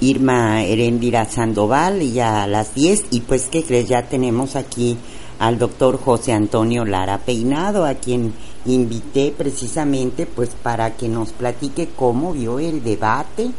Irma 0.00 0.62
Herendira 0.62 1.24
Sandoval 1.24 2.02
y 2.02 2.20
a 2.20 2.46
las 2.46 2.72
10. 2.76 3.06
Y 3.10 3.20
pues, 3.22 3.48
¿qué 3.50 3.64
crees? 3.64 3.88
Ya 3.88 4.02
tenemos 4.02 4.54
aquí 4.54 4.96
al 5.40 5.58
doctor 5.58 5.98
José 6.00 6.32
Antonio 6.32 6.84
Lara 6.84 7.18
Peinado, 7.18 7.84
a 7.84 7.94
quien 7.94 8.32
invité 8.66 9.34
precisamente 9.36 10.26
pues 10.26 10.50
para 10.50 10.96
que 10.96 11.08
nos 11.08 11.32
platique 11.32 11.88
cómo 11.96 12.32
vio 12.32 12.58
el 12.58 12.82
debate 12.84 13.50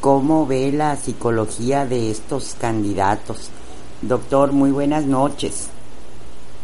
cómo 0.00 0.46
ve 0.46 0.70
la 0.72 0.96
psicología 0.96 1.84
de 1.84 2.10
estos 2.10 2.54
candidatos. 2.60 3.50
Doctor, 4.02 4.52
muy 4.52 4.70
buenas 4.70 5.04
noches. 5.04 5.70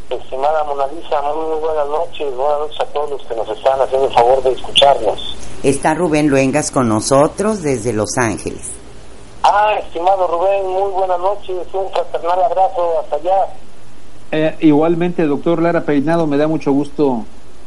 Estimada 0.08 0.64
Mona 0.64 0.86
Lisa, 0.88 1.20
muy 1.22 1.60
buenas 1.60 1.88
noches, 1.88 2.36
buenas 2.36 2.58
noches 2.60 2.80
a 2.80 2.84
todos 2.86 3.10
los 3.10 3.22
que 3.26 3.34
nos 3.34 3.48
están 3.48 3.80
haciendo 3.80 4.06
el 4.06 4.14
favor 4.14 4.42
de 4.42 4.52
escucharnos. 4.52 5.36
Está 5.62 5.94
Rubén 5.94 6.28
Luengas 6.28 6.70
con 6.70 6.88
nosotros 6.88 7.62
desde 7.62 7.92
Los 7.92 8.16
Ángeles. 8.18 8.70
Ah, 9.42 9.74
estimado 9.78 10.26
Rubén, 10.26 10.66
muy 10.66 10.92
buenas 10.92 11.18
noches, 11.18 11.66
un 11.72 11.90
fraternal 11.90 12.42
abrazo 12.44 13.00
hasta 13.00 13.16
allá. 13.16 13.46
Eh, 14.30 14.56
igualmente, 14.60 15.24
doctor 15.26 15.60
Lara 15.60 15.82
Peinado, 15.82 16.26
me 16.26 16.36
da 16.36 16.46
mucho 16.46 16.72
gusto 16.72 17.24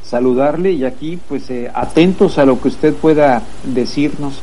saludarle 0.10 0.72
y 0.72 0.86
aquí, 0.86 1.20
pues, 1.28 1.50
eh, 1.50 1.70
atentos 1.74 2.38
a 2.38 2.46
lo 2.46 2.60
que 2.62 2.70
usted 2.70 2.94
pueda 2.94 3.42
decirnos 3.64 4.36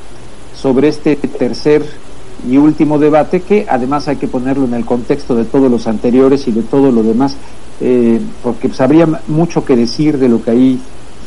sobre 0.55 0.89
este 0.89 1.17
tercer 1.17 1.85
y 2.49 2.57
último 2.57 2.99
debate 2.99 3.41
que 3.41 3.67
además 3.69 4.09
hay 4.09 4.17
que 4.17 4.29
ponerlo 4.29 4.67
en 4.67 4.75
el 4.75 4.85
contexto 4.85 5.35
de 5.35 5.45
todos 5.45 5.71
los 5.71 5.87
anteriores 5.87 6.47
y 6.47 6.53
de 6.53 6.63
todo 6.63 6.93
lo 6.93 7.03
demás 7.03 7.37
eh, 7.81 8.21
porque 8.43 8.69
pues, 8.69 8.81
habría 8.81 9.09
mucho 9.29 9.65
que 9.65 9.77
decir 9.77 10.19
de 10.19 10.29
lo 10.29 10.43
que 10.43 10.51
ahí 10.51 10.81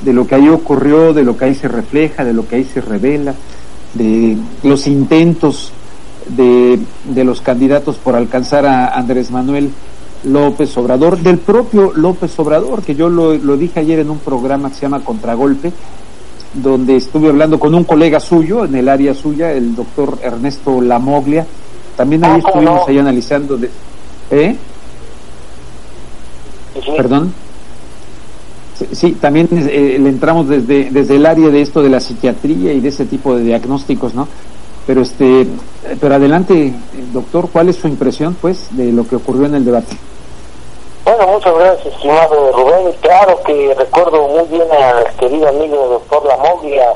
de 0.04 0.14
lo 0.14 0.28
que 0.28 0.36
ahí 0.36 0.48
ocurrió 0.48 1.14
de 1.14 1.24
lo 1.24 1.36
que 1.36 1.46
ahí 1.46 1.56
se 1.56 1.68
refleja 1.68 2.24
de 2.24 2.34
lo 2.34 2.48
que 2.48 2.58
ahí 2.58 2.66
se 2.66 2.82
revela 2.82 3.34
de 3.96 4.38
los 4.64 4.86
intentos 4.86 5.72
de, 6.28 6.78
de 7.06 7.24
los 7.24 7.42
candidatos 7.42 7.98
por 7.98 8.16
alcanzar 8.16 8.66
a 8.66 8.90
Andrés 8.90 9.32
Manuel 9.32 9.72
López 10.24 10.76
Obrador, 10.78 11.18
del 11.18 11.38
propio 11.38 11.92
López 11.96 12.38
Obrador, 12.40 12.82
que 12.82 12.96
yo 12.96 13.10
lo, 13.10 13.34
lo 13.36 13.58
dije 13.58 13.80
ayer 13.80 14.00
en 14.00 14.10
un 14.10 14.20
programa 14.20 14.70
que 14.70 14.76
se 14.76 14.82
llama 14.82 15.04
Contragolpe, 15.04 15.72
donde 16.54 16.96
estuve 16.96 17.30
hablando 17.30 17.60
con 17.60 17.74
un 17.76 17.84
colega 17.84 18.20
suyo 18.20 18.66
en 18.66 18.76
el 18.76 18.90
área 18.90 19.14
suya, 19.14 19.52
el 19.52 19.76
doctor 19.76 20.18
Ernesto 20.22 20.82
Lamoglia. 20.82 21.46
También 21.96 22.24
ahí 22.26 22.34
ah, 22.36 22.48
estuvimos 22.48 22.88
ahí 22.88 22.98
analizando 22.98 23.58
de... 23.58 23.70
¿Eh? 24.32 24.56
¿Perdón? 26.96 27.34
Sí, 28.92 29.14
también 29.14 29.48
eh, 29.52 29.98
le 30.00 30.10
entramos 30.10 30.48
desde, 30.48 30.92
desde 30.92 31.16
el 31.16 31.26
área 31.26 31.50
de 31.50 31.62
esto 31.62 31.82
de 31.82 31.90
la 31.90 32.00
psiquiatría 32.00 32.74
y 32.74 32.80
de 32.80 32.90
ese 32.90 33.06
tipo 33.06 33.36
de 33.36 33.44
diagnósticos, 33.44 34.14
¿no? 34.14 34.28
Pero 34.88 35.02
este, 35.02 35.46
pero 36.00 36.16
adelante, 36.16 36.74
doctor, 37.12 37.50
¿cuál 37.52 37.68
es 37.68 37.76
su 37.76 37.90
impresión, 37.90 38.36
pues, 38.36 38.76
de 38.76 38.94
lo 38.94 39.06
que 39.06 39.18
ocurrió 39.18 39.46
en 39.46 39.56
el 39.56 39.66
debate? 39.66 39.98
Bueno, 41.04 41.28
muchas 41.28 41.54
gracias, 41.56 41.94
estimado 41.94 42.52
Rubén. 42.54 42.94
Claro 43.02 43.40
que 43.46 43.76
recuerdo 43.78 44.28
muy 44.30 44.48
bien 44.48 44.68
al 44.72 45.14
querido 45.18 45.50
amigo 45.50 45.76
doctor 45.88 46.26
Lamoglia. 46.26 46.94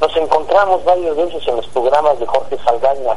Nos 0.00 0.16
encontramos 0.16 0.84
varios 0.84 1.16
veces 1.16 1.42
en 1.48 1.56
los 1.56 1.66
programas 1.68 2.18
de 2.20 2.26
Jorge 2.26 2.56
Saldaña. 2.64 3.16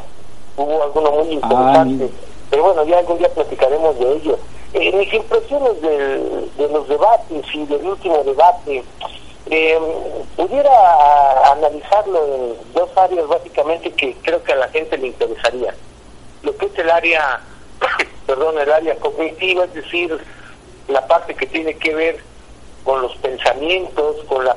Hubo 0.56 0.82
alguno 0.82 1.10
muy 1.12 1.32
interesante. 1.32 2.10
Pero 2.50 2.62
bueno, 2.62 2.84
ya 2.84 2.98
algún 2.98 3.18
día 3.18 3.28
platicaremos 3.28 3.98
de 3.98 4.12
ello. 4.12 4.38
Eh, 4.72 4.92
mis 4.92 5.12
impresiones 5.14 5.80
de 5.82 6.68
los 6.72 6.88
debates 6.88 7.44
y 7.54 7.64
del 7.66 7.86
último 7.86 8.22
debate, 8.24 8.82
eh, 9.48 9.78
pudiera 10.36 11.52
analizarlo 11.52 12.24
en 12.26 12.72
dos 12.72 12.90
áreas 12.96 13.28
básicamente 13.28 13.92
que 13.92 14.14
creo 14.22 14.42
que 14.42 14.52
a 14.52 14.56
la 14.56 14.68
gente 14.68 14.98
le 14.98 15.08
interesaría. 15.08 15.74
Lo 16.42 16.56
que 16.56 16.66
es 16.66 16.78
el 16.78 16.90
área, 16.90 17.40
perdón, 18.26 18.58
el 18.58 18.72
área 18.72 18.96
cognitiva, 18.96 19.64
es 19.64 19.74
decir, 19.74 20.18
la 20.88 21.06
parte 21.06 21.34
que 21.34 21.46
tiene 21.46 21.74
que 21.74 21.94
ver 21.94 22.18
con 22.84 23.02
los 23.02 23.16
pensamientos, 23.16 24.16
con 24.28 24.44
la 24.44 24.56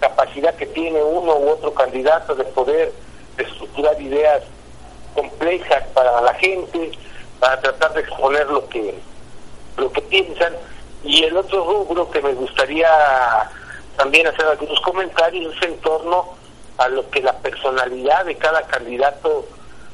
capacidad 0.00 0.54
que 0.54 0.66
tiene 0.66 1.02
uno 1.02 1.36
u 1.36 1.50
otro 1.50 1.72
candidato 1.72 2.34
de 2.34 2.44
poder 2.44 2.92
estructurar 3.38 4.00
ideas 4.00 4.42
complejas 5.14 5.84
para 5.94 6.20
la 6.20 6.34
gente, 6.34 6.92
para 7.40 7.60
tratar 7.60 7.94
de 7.94 8.00
exponer 8.00 8.46
lo 8.48 8.68
que 8.68 8.94
lo 9.76 9.90
que 9.90 10.02
piensan 10.02 10.54
y 11.02 11.24
el 11.24 11.36
otro 11.36 11.64
rubro 11.64 12.10
que 12.10 12.22
me 12.22 12.32
gustaría 12.32 12.88
también 13.96 14.26
hacer 14.26 14.46
algunos 14.46 14.80
comentarios 14.80 15.54
en 15.62 15.78
torno 15.78 16.34
a 16.78 16.88
lo 16.88 17.08
que 17.10 17.22
la 17.22 17.32
personalidad 17.38 18.24
de 18.24 18.36
cada 18.36 18.62
candidato 18.62 19.46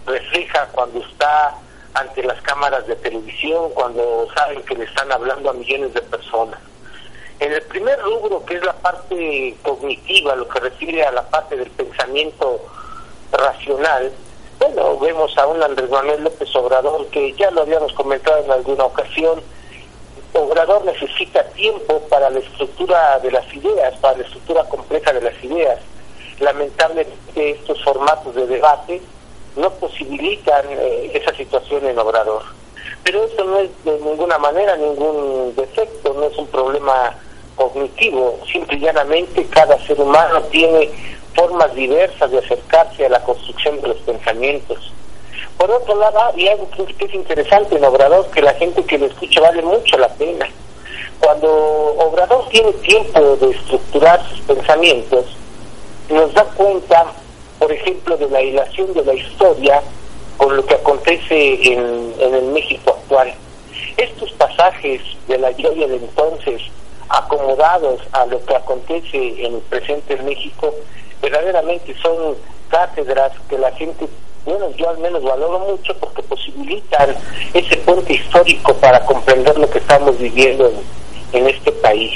refleja 0.07 0.67
cuando 0.73 1.01
está 1.01 1.55
ante 1.95 2.23
las 2.23 2.41
cámaras 2.43 2.87
de 2.87 2.97
televisión, 2.97 3.71
cuando 3.75 4.27
saben 4.35 4.63
que 4.63 4.77
le 4.77 4.85
están 4.85 5.11
hablando 5.13 5.51
a 5.51 5.53
millones 5.53 5.93
de 5.93 6.03
personas. 6.03 6.59
En 7.41 7.53
el 7.53 7.63
primer 7.63 7.99
rubro, 8.01 8.45
que 8.45 8.57
es 8.57 8.65
la 8.65 8.75
parte 8.75 9.57
cognitiva, 9.63 10.37
lo 10.37 10.49
que 10.49 10.61
refiere 10.61 11.05
a 11.05 11.11
la 11.11 11.23
parte 11.23 11.57
del 11.57 11.71
pensamiento 11.71 12.61
racional, 13.33 14.13
bueno, 14.59 14.99
vemos 14.99 15.37
a 15.39 15.47
un 15.47 15.63
Andrés 15.63 15.89
Manuel 15.89 16.23
López 16.23 16.55
Obrador 16.55 17.07
que 17.07 17.33
ya 17.33 17.51
lo 17.51 17.63
habíamos 17.63 17.93
comentado 17.95 18.45
en 18.45 18.51
alguna 18.51 18.85
ocasión, 18.85 19.41
Obrador 20.33 20.85
necesita 20.85 21.43
tiempo 21.51 22.01
para 22.09 22.31
la 22.31 22.39
estructura 22.39 23.19
de 23.19 23.33
las 23.33 23.53
ideas, 23.55 23.97
para 23.99 24.19
la 24.19 24.25
estructura 24.25 24.65
compleja 24.65 25.13
de 25.13 25.21
las 25.21 25.45
ideas. 25.45 25.79
Lamentablemente 26.39 27.51
estos 27.51 27.83
formatos 27.83 28.35
de 28.35 28.47
debate 28.47 29.01
no 29.57 29.71
posibilitan 29.71 30.65
eh, 30.71 31.11
esa 31.15 31.35
situación 31.35 31.85
en 31.87 31.99
Obrador. 31.99 32.43
Pero 33.03 33.25
eso 33.25 33.45
no 33.45 33.59
es 33.59 33.71
de 33.85 33.99
ninguna 33.99 34.39
manera 34.39 34.77
ningún 34.77 35.55
defecto, 35.57 36.15
no 36.15 36.25
es 36.25 36.37
un 36.39 36.47
problema 36.47 37.15
cognitivo, 37.57 38.39
simple 38.51 38.77
y 38.77 38.81
llanamente 38.81 39.45
cada 39.47 39.79
ser 39.87 40.01
humano 40.01 40.41
tiene 40.45 40.91
formas 41.35 41.75
diversas 41.75 42.31
de 42.31 42.39
acercarse 42.39 43.07
a 43.07 43.11
la 43.11 43.23
construcción 43.23 43.81
de 43.81 43.89
los 43.89 43.99
pensamientos. 43.99 44.93
Por 45.61 45.71
otro 45.73 45.95
lado, 45.97 46.19
hay 46.35 46.49
algo 46.49 46.71
que 46.71 47.05
es 47.05 47.13
interesante 47.15 47.77
en 47.77 47.85
Obrador, 47.85 48.31
que 48.31 48.41
la 48.41 48.55
gente 48.55 48.83
que 48.83 48.97
lo 48.97 49.05
escucha 49.05 49.43
vale 49.43 49.61
mucho 49.61 49.99
la 49.99 50.09
pena. 50.09 50.49
Cuando 51.21 51.49
Obrador 51.99 52.49
tiene 52.49 52.73
tiempo 52.73 53.37
de 53.37 53.51
estructurar 53.51 54.27
sus 54.31 54.41
pensamientos, 54.41 55.27
nos 56.09 56.33
da 56.33 56.45
cuenta, 56.45 57.13
por 57.59 57.71
ejemplo, 57.71 58.17
de 58.17 58.31
la 58.31 58.41
hilación 58.41 58.95
de 58.95 59.05
la 59.05 59.13
historia 59.13 59.83
con 60.39 60.57
lo 60.57 60.65
que 60.65 60.77
acontece 60.77 61.73
en, 61.75 62.15
en 62.19 62.35
el 62.37 62.45
México 62.45 62.97
actual. 62.99 63.35
Estos 63.99 64.33
pasajes 64.33 65.03
de 65.29 65.37
la 65.37 65.51
historia 65.51 65.89
de 65.89 65.97
entonces 65.97 66.63
acomodados 67.11 68.01
a 68.13 68.25
lo 68.25 68.43
que 68.47 68.57
acontece 68.57 69.45
en 69.45 69.57
el 69.57 69.61
presente 69.69 70.15
en 70.15 70.25
México, 70.25 70.75
verdaderamente 71.21 71.95
son 72.01 72.37
cátedras 72.71 73.33
que 73.51 73.59
la 73.59 73.71
gente, 73.73 74.09
bueno, 74.45 74.71
yo 74.77 74.89
al 74.89 74.99
menos 74.99 75.23
valoro 75.23 75.59
mucho 75.61 75.95
porque 75.99 76.23
posibilitan 76.23 77.15
ese 77.53 77.77
puente 77.79 78.15
histórico 78.15 78.75
para 78.75 79.05
comprender 79.05 79.59
lo 79.59 79.69
que 79.69 79.79
estamos 79.79 80.19
viviendo 80.19 80.71
en, 81.33 81.47
este 81.47 81.73
país. 81.73 82.13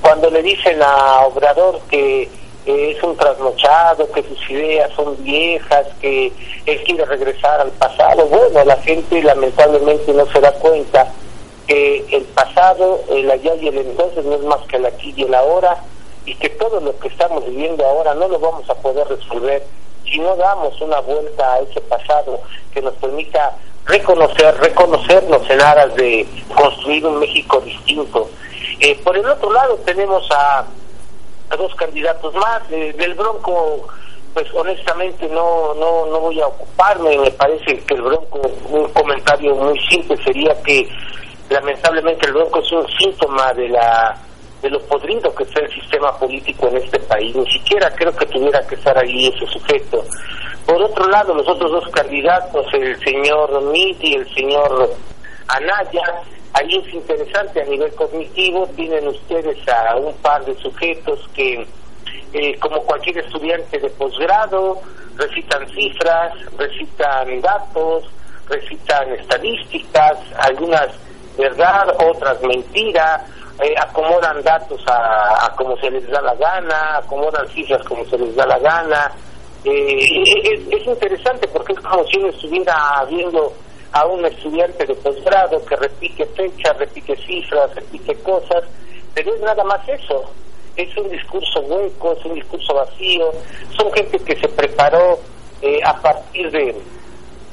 Cuando 0.00 0.30
le 0.30 0.42
dicen 0.42 0.80
a 0.82 1.26
Obrador 1.26 1.80
que 1.88 2.28
es 2.66 3.02
un 3.02 3.16
trasnochado, 3.16 4.10
que 4.12 4.22
sus 4.22 4.50
ideas 4.50 4.90
son 4.94 5.16
viejas, 5.24 5.86
que 6.00 6.32
él 6.66 6.82
quiere 6.84 7.04
regresar 7.04 7.60
al 7.60 7.70
pasado, 7.72 8.26
bueno, 8.26 8.64
la 8.64 8.76
gente 8.76 9.22
lamentablemente 9.22 10.12
no 10.12 10.26
se 10.26 10.40
da 10.40 10.52
cuenta 10.52 11.12
que 11.66 12.04
el 12.10 12.22
pasado, 12.24 13.00
el 13.08 13.30
allá 13.30 13.54
y 13.56 13.68
el 13.68 13.78
entonces 13.78 14.24
no 14.24 14.34
es 14.34 14.42
más 14.42 14.60
que 14.68 14.76
el 14.76 14.86
aquí 14.86 15.12
y 15.16 15.22
el 15.22 15.34
ahora, 15.34 15.82
y 16.24 16.34
que 16.34 16.50
todo 16.50 16.80
lo 16.80 16.96
que 16.98 17.08
estamos 17.08 17.44
viviendo 17.46 17.84
ahora 17.84 18.14
no 18.14 18.28
lo 18.28 18.38
vamos 18.38 18.68
a 18.70 18.74
poder 18.74 19.08
resolver 19.08 19.64
si 20.04 20.18
no 20.18 20.36
damos 20.36 20.80
una 20.80 21.00
vuelta 21.00 21.54
a 21.54 21.60
ese 21.60 21.80
pasado 21.82 22.40
que 22.72 22.82
nos 22.82 22.94
permita 22.94 23.56
reconocer, 23.86 24.54
reconocernos 24.58 25.48
en 25.50 25.60
aras 25.60 25.94
de 25.96 26.26
construir 26.54 27.06
un 27.06 27.18
México 27.18 27.60
distinto. 27.60 28.30
Eh, 28.80 28.98
por 29.04 29.16
el 29.16 29.26
otro 29.26 29.52
lado 29.52 29.76
tenemos 29.84 30.26
a, 30.30 30.64
dos 31.56 31.74
candidatos 31.74 32.34
más, 32.34 32.62
eh, 32.70 32.94
del 32.96 33.14
Bronco 33.14 33.86
pues 34.32 34.46
honestamente 34.54 35.28
no, 35.28 35.74
no, 35.74 36.06
no 36.06 36.20
voy 36.20 36.40
a 36.40 36.46
ocuparme, 36.46 37.18
me 37.18 37.30
parece 37.32 37.78
que 37.80 37.94
el 37.94 38.02
Bronco, 38.02 38.40
un 38.70 38.88
comentario 38.88 39.54
muy 39.54 39.78
simple 39.90 40.16
sería 40.24 40.54
que 40.62 40.88
lamentablemente 41.50 42.26
el 42.26 42.32
Bronco 42.32 42.60
es 42.60 42.72
un 42.72 42.86
síntoma 42.98 43.52
de 43.52 43.68
la 43.68 44.16
de 44.62 44.70
lo 44.70 44.80
podrido 44.82 45.34
que 45.34 45.42
está 45.42 45.60
el 45.60 45.72
sistema 45.72 46.16
político 46.16 46.68
en 46.68 46.76
este 46.76 46.98
país. 47.00 47.34
Ni 47.34 47.50
siquiera 47.50 47.90
creo 47.90 48.14
que 48.14 48.26
tuviera 48.26 48.64
que 48.66 48.76
estar 48.76 48.96
ahí 48.96 49.26
ese 49.26 49.46
sujeto. 49.46 50.04
Por 50.64 50.80
otro 50.80 51.06
lado, 51.08 51.34
los 51.34 51.48
otros 51.48 51.70
dos 51.70 51.88
candidatos, 51.90 52.66
el 52.72 52.98
señor 53.00 53.60
Miti 53.72 54.12
y 54.12 54.14
el 54.14 54.34
señor 54.34 54.94
Anaya, 55.48 56.22
ahí 56.54 56.76
es 56.76 56.94
interesante 56.94 57.60
a 57.60 57.64
nivel 57.64 57.92
cognitivo, 57.94 58.66
tienen 58.76 59.08
ustedes 59.08 59.58
a 59.68 59.96
un 59.96 60.14
par 60.18 60.44
de 60.44 60.54
sujetos 60.54 61.28
que, 61.34 61.66
eh, 62.32 62.58
como 62.60 62.80
cualquier 62.82 63.18
estudiante 63.18 63.78
de 63.80 63.90
posgrado, 63.90 64.80
recitan 65.16 65.68
cifras, 65.70 66.32
recitan 66.56 67.40
datos, 67.40 68.04
recitan 68.48 69.12
estadísticas, 69.12 70.18
algunas 70.38 70.88
verdad, 71.36 71.94
otras 72.06 72.40
mentiras, 72.42 73.22
eh, 73.60 73.74
acomodan 73.78 74.42
datos 74.42 74.82
a, 74.86 75.52
como 75.56 75.76
se 75.76 75.90
les 75.90 76.08
da 76.08 76.20
la 76.22 76.34
gana, 76.34 76.98
acomodan 76.98 77.46
cifras 77.48 77.82
como 77.84 78.04
se 78.06 78.18
les 78.18 78.34
da 78.34 78.46
la 78.46 78.58
gana. 78.58 79.12
Eh, 79.64 80.66
es, 80.70 80.86
interesante 80.86 81.46
porque 81.48 81.72
es 81.72 81.80
como 81.80 82.04
si 82.04 82.18
uno 82.18 82.28
estuviera 82.28 83.04
viendo 83.08 83.52
a 83.92 84.06
un 84.06 84.24
estudiante 84.24 84.86
de 84.86 84.94
posgrado 84.96 85.64
que 85.66 85.76
repite 85.76 86.24
fechas, 86.26 86.76
repite 86.78 87.14
cifras, 87.16 87.74
repite 87.74 88.14
cosas, 88.22 88.64
pero 89.14 89.34
es 89.34 89.40
nada 89.42 89.62
más 89.64 89.86
eso. 89.88 90.24
Es 90.74 90.96
un 90.96 91.08
discurso 91.10 91.60
hueco, 91.60 92.12
es 92.12 92.24
un 92.24 92.34
discurso 92.34 92.74
vacío, 92.74 93.30
son 93.76 93.92
gente 93.92 94.18
que 94.20 94.34
se 94.36 94.48
preparó 94.48 95.18
eh, 95.60 95.78
a 95.84 95.94
partir 96.00 96.50
de, 96.50 96.74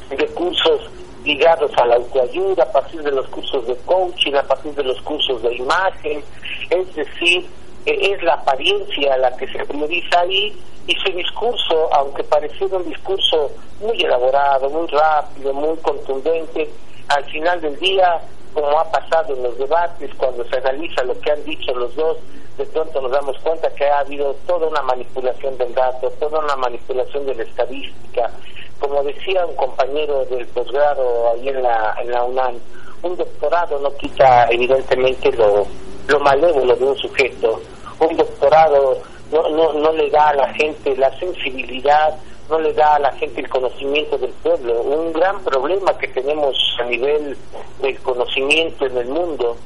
de 0.09 0.27
cursos 0.27 0.89
ligados 1.23 1.71
a 1.77 1.85
la 1.85 1.95
autoayuda, 1.95 2.63
a 2.63 2.71
partir 2.71 3.01
de 3.01 3.11
los 3.11 3.27
cursos 3.27 3.65
de 3.67 3.75
coaching, 3.85 4.33
a 4.33 4.43
partir 4.43 4.73
de 4.73 4.83
los 4.83 5.01
cursos 5.01 5.41
de 5.41 5.55
imagen, 5.55 6.23
es 6.69 6.95
decir, 6.95 7.45
e-, 7.85 8.11
es 8.13 8.23
la 8.23 8.35
apariencia 8.35 9.17
la 9.17 9.35
que 9.35 9.47
se 9.47 9.65
prioriza 9.65 10.19
ahí 10.21 10.57
y 10.87 10.95
su 10.95 11.11
discurso, 11.11 11.89
aunque 11.93 12.23
pareciera 12.23 12.77
un 12.77 12.85
discurso 12.85 13.51
muy 13.81 14.01
elaborado, 14.01 14.69
muy 14.69 14.87
rápido, 14.87 15.53
muy 15.53 15.77
contundente, 15.77 16.69
al 17.09 17.23
final 17.25 17.61
del 17.61 17.77
día, 17.79 18.19
como 18.53 18.79
ha 18.79 18.91
pasado 18.91 19.35
en 19.35 19.43
los 19.43 19.57
debates, 19.57 20.09
cuando 20.15 20.43
se 20.45 20.57
analiza 20.57 21.03
lo 21.03 21.19
que 21.19 21.31
han 21.31 21.43
dicho 21.43 21.73
los 21.75 21.95
dos, 21.95 22.17
de 22.57 22.65
pronto 22.65 23.01
nos 23.01 23.11
damos 23.11 23.37
cuenta 23.39 23.69
que 23.73 23.85
ha 23.85 23.99
habido 23.99 24.35
toda 24.45 24.67
una 24.67 24.81
manipulación 24.81 25.57
del 25.57 25.73
dato, 25.73 26.09
toda 26.19 26.39
una 26.39 26.55
manipulación 26.55 27.25
de 27.25 27.35
la 27.35 27.43
estadística, 27.43 28.31
como 28.79 29.03
decía 29.03 29.45
un 29.45 29.55
compañero 29.55 30.25
del 30.25 30.45
posgrado 30.47 31.31
ahí 31.31 31.49
en 31.49 31.61
la, 31.61 32.23
UNAM, 32.25 32.55
un 33.03 33.15
doctorado 33.15 33.79
no 33.79 33.95
quita 33.97 34.47
evidentemente 34.49 35.31
lo, 35.33 35.65
lo 36.07 36.19
malévolo 36.19 36.75
de 36.75 36.85
un 36.85 36.97
sujeto. 36.97 37.61
Un 37.99 38.15
doctorado 38.15 38.97
no, 39.31 39.49
no, 39.49 39.73
no 39.73 39.91
le 39.93 40.09
da 40.09 40.29
a 40.29 40.33
la 40.33 40.53
gente 40.53 40.95
la 40.97 41.11
sensibilidad, 41.19 42.15
no 42.49 42.59
le 42.59 42.73
da 42.73 42.95
a 42.95 42.99
la 42.99 43.11
gente 43.13 43.41
el 43.41 43.49
conocimiento 43.49 44.17
del 44.17 44.31
pueblo. 44.41 44.81
Un 44.81 45.13
gran 45.13 45.39
problema 45.43 45.97
que 45.97 46.07
tenemos 46.07 46.55
a 46.79 46.83
nivel 46.85 47.37
del 47.81 47.99
conocimiento 47.99 48.85
en 48.85 48.97
el 48.97 49.07
mundo 49.07 49.57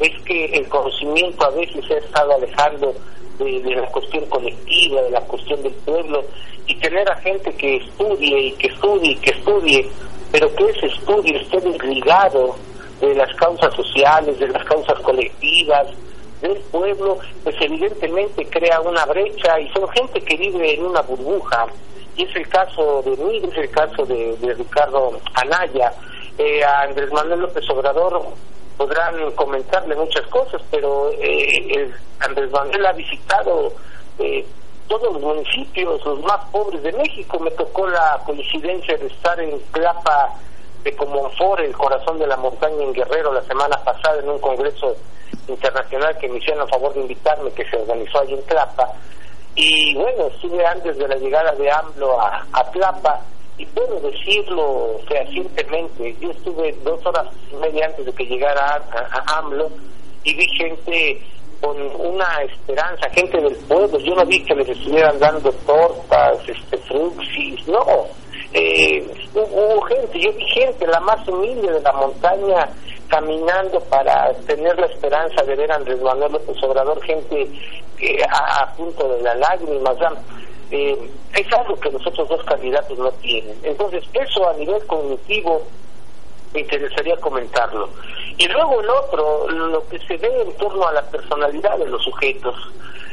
es 0.00 0.22
que 0.22 0.46
el 0.46 0.68
conocimiento 0.68 1.44
a 1.44 1.50
veces 1.50 1.84
se 1.86 1.94
ha 1.94 1.98
estado 1.98 2.34
alejando 2.34 2.94
de, 3.38 3.60
de, 3.60 3.76
la 3.76 3.86
cuestión 3.88 4.24
colectiva, 4.26 5.02
de 5.02 5.10
la 5.10 5.20
cuestión 5.22 5.62
del 5.62 5.72
pueblo, 5.72 6.24
y 6.66 6.74
tener 6.76 7.10
a 7.10 7.16
gente 7.16 7.52
que 7.54 7.76
estudie 7.76 8.38
y 8.38 8.52
que 8.52 8.68
estudie 8.68 9.12
y 9.12 9.16
que 9.16 9.30
estudie, 9.30 9.88
pero 10.32 10.54
que 10.54 10.64
ese 10.64 10.86
estudio 10.86 11.38
esté 11.38 11.60
desligado 11.60 12.56
de 13.00 13.14
las 13.14 13.34
causas 13.36 13.74
sociales, 13.74 14.38
de 14.38 14.48
las 14.48 14.64
causas 14.64 14.98
colectivas, 15.00 15.88
del 16.40 16.56
pueblo, 16.70 17.18
pues 17.44 17.56
evidentemente 17.60 18.46
crea 18.46 18.80
una 18.80 19.04
brecha 19.06 19.60
y 19.60 19.68
son 19.72 19.88
gente 19.90 20.20
que 20.20 20.36
vive 20.36 20.74
en 20.74 20.86
una 20.86 21.02
burbuja. 21.02 21.66
Y 22.16 22.24
es 22.24 22.36
el 22.36 22.48
caso 22.48 23.02
de 23.02 23.16
mí, 23.16 23.38
es 23.38 23.56
el 23.56 23.70
caso 23.70 24.04
de, 24.06 24.36
Ricardo 24.56 25.20
Anaya. 25.34 25.92
Eh, 26.38 26.64
a 26.64 26.82
Andrés 26.82 27.12
Manuel 27.12 27.40
López 27.40 27.68
Obrador 27.68 28.22
podrán 28.80 29.30
comentarle 29.32 29.94
muchas 29.94 30.26
cosas, 30.28 30.62
pero 30.70 31.10
eh, 31.20 31.92
Andrés 32.20 32.50
Manuel 32.50 32.86
ha 32.86 32.92
visitado 32.92 33.74
eh, 34.18 34.46
todos 34.88 35.12
los 35.12 35.20
municipios, 35.20 36.02
los 36.02 36.20
más 36.22 36.42
pobres 36.50 36.82
de 36.82 36.92
México. 36.92 37.38
Me 37.40 37.50
tocó 37.50 37.86
la 37.86 38.18
coincidencia 38.24 38.96
de 38.96 39.08
estar 39.08 39.38
en 39.38 39.58
Clapa 39.72 40.34
de 40.82 40.96
Comonfort, 40.96 41.60
el 41.60 41.76
corazón 41.76 42.18
de 42.20 42.26
la 42.26 42.38
montaña 42.38 42.82
en 42.82 42.94
Guerrero, 42.94 43.34
la 43.34 43.42
semana 43.42 43.76
pasada 43.84 44.18
en 44.20 44.30
un 44.30 44.38
congreso 44.38 44.96
internacional 45.46 46.16
que 46.16 46.30
me 46.30 46.38
hicieron 46.38 46.62
a 46.62 46.66
favor 46.68 46.94
de 46.94 47.02
invitarme, 47.02 47.52
que 47.52 47.68
se 47.68 47.76
organizó 47.76 48.20
allí 48.20 48.32
en 48.32 48.42
Clapa. 48.42 48.94
Y 49.56 49.94
bueno, 49.94 50.28
estuve 50.28 50.64
antes 50.64 50.96
de 50.96 51.06
la 51.06 51.16
llegada 51.16 51.52
de 51.52 51.70
AMLO 51.70 52.18
a, 52.18 52.46
a 52.50 52.70
Clapa 52.70 53.20
y 53.60 53.66
puedo 53.66 54.00
decirlo 54.00 54.98
fehacientemente, 55.06 56.16
yo 56.18 56.30
estuve 56.30 56.74
dos 56.82 57.04
horas 57.04 57.26
y 57.52 57.56
media 57.56 57.86
antes 57.86 58.06
de 58.06 58.12
que 58.12 58.24
llegara 58.24 58.82
a, 58.90 59.38
AMLO 59.38 59.70
y 60.24 60.34
vi 60.34 60.46
gente 60.56 61.22
con 61.60 61.76
una 61.98 62.42
esperanza, 62.42 63.06
gente 63.10 63.38
del 63.38 63.54
pueblo, 63.56 63.98
yo 63.98 64.14
no 64.14 64.24
vi 64.24 64.42
que 64.44 64.54
les 64.54 64.68
estuvieran 64.70 65.18
dando 65.18 65.52
tortas, 65.66 66.38
este, 66.48 66.78
fruxis, 66.78 67.68
no, 67.68 68.06
eh, 68.54 69.06
hubo 69.34 69.82
gente, 69.82 70.18
yo 70.20 70.32
vi 70.32 70.44
gente, 70.46 70.86
la 70.86 71.00
más 71.00 71.28
humilde 71.28 71.70
de 71.70 71.82
la 71.82 71.92
montaña, 71.92 72.66
caminando 73.08 73.78
para 73.90 74.32
tener 74.46 74.78
la 74.78 74.86
esperanza 74.86 75.42
de 75.44 75.54
ver 75.54 75.70
a 75.70 75.76
Andrés 75.76 76.00
Manuel 76.00 76.32
López 76.32 76.56
Obrador, 76.62 77.02
gente 77.02 77.46
que 77.98 78.24
a, 78.26 78.72
punto 78.74 79.06
de 79.16 79.22
la 79.22 79.34
lágrima, 79.34 79.92
eh, 80.70 81.10
es 81.34 81.52
algo 81.52 81.74
que 81.80 81.90
los 81.90 82.06
otros 82.06 82.28
dos 82.28 82.44
candidatos 82.44 82.98
no 82.98 83.10
tienen. 83.12 83.56
Entonces, 83.62 84.04
eso 84.14 84.48
a 84.48 84.54
nivel 84.54 84.84
cognitivo 84.86 85.62
me 86.54 86.60
interesaría 86.60 87.16
comentarlo. 87.16 87.88
Y 88.38 88.48
luego 88.48 88.80
el 88.80 88.90
otro, 88.90 89.48
lo 89.50 89.86
que 89.88 89.98
se 90.00 90.16
ve 90.16 90.42
en 90.42 90.52
torno 90.56 90.86
a 90.86 90.92
la 90.92 91.02
personalidad 91.02 91.78
de 91.78 91.88
los 91.88 92.02
sujetos. 92.02 92.54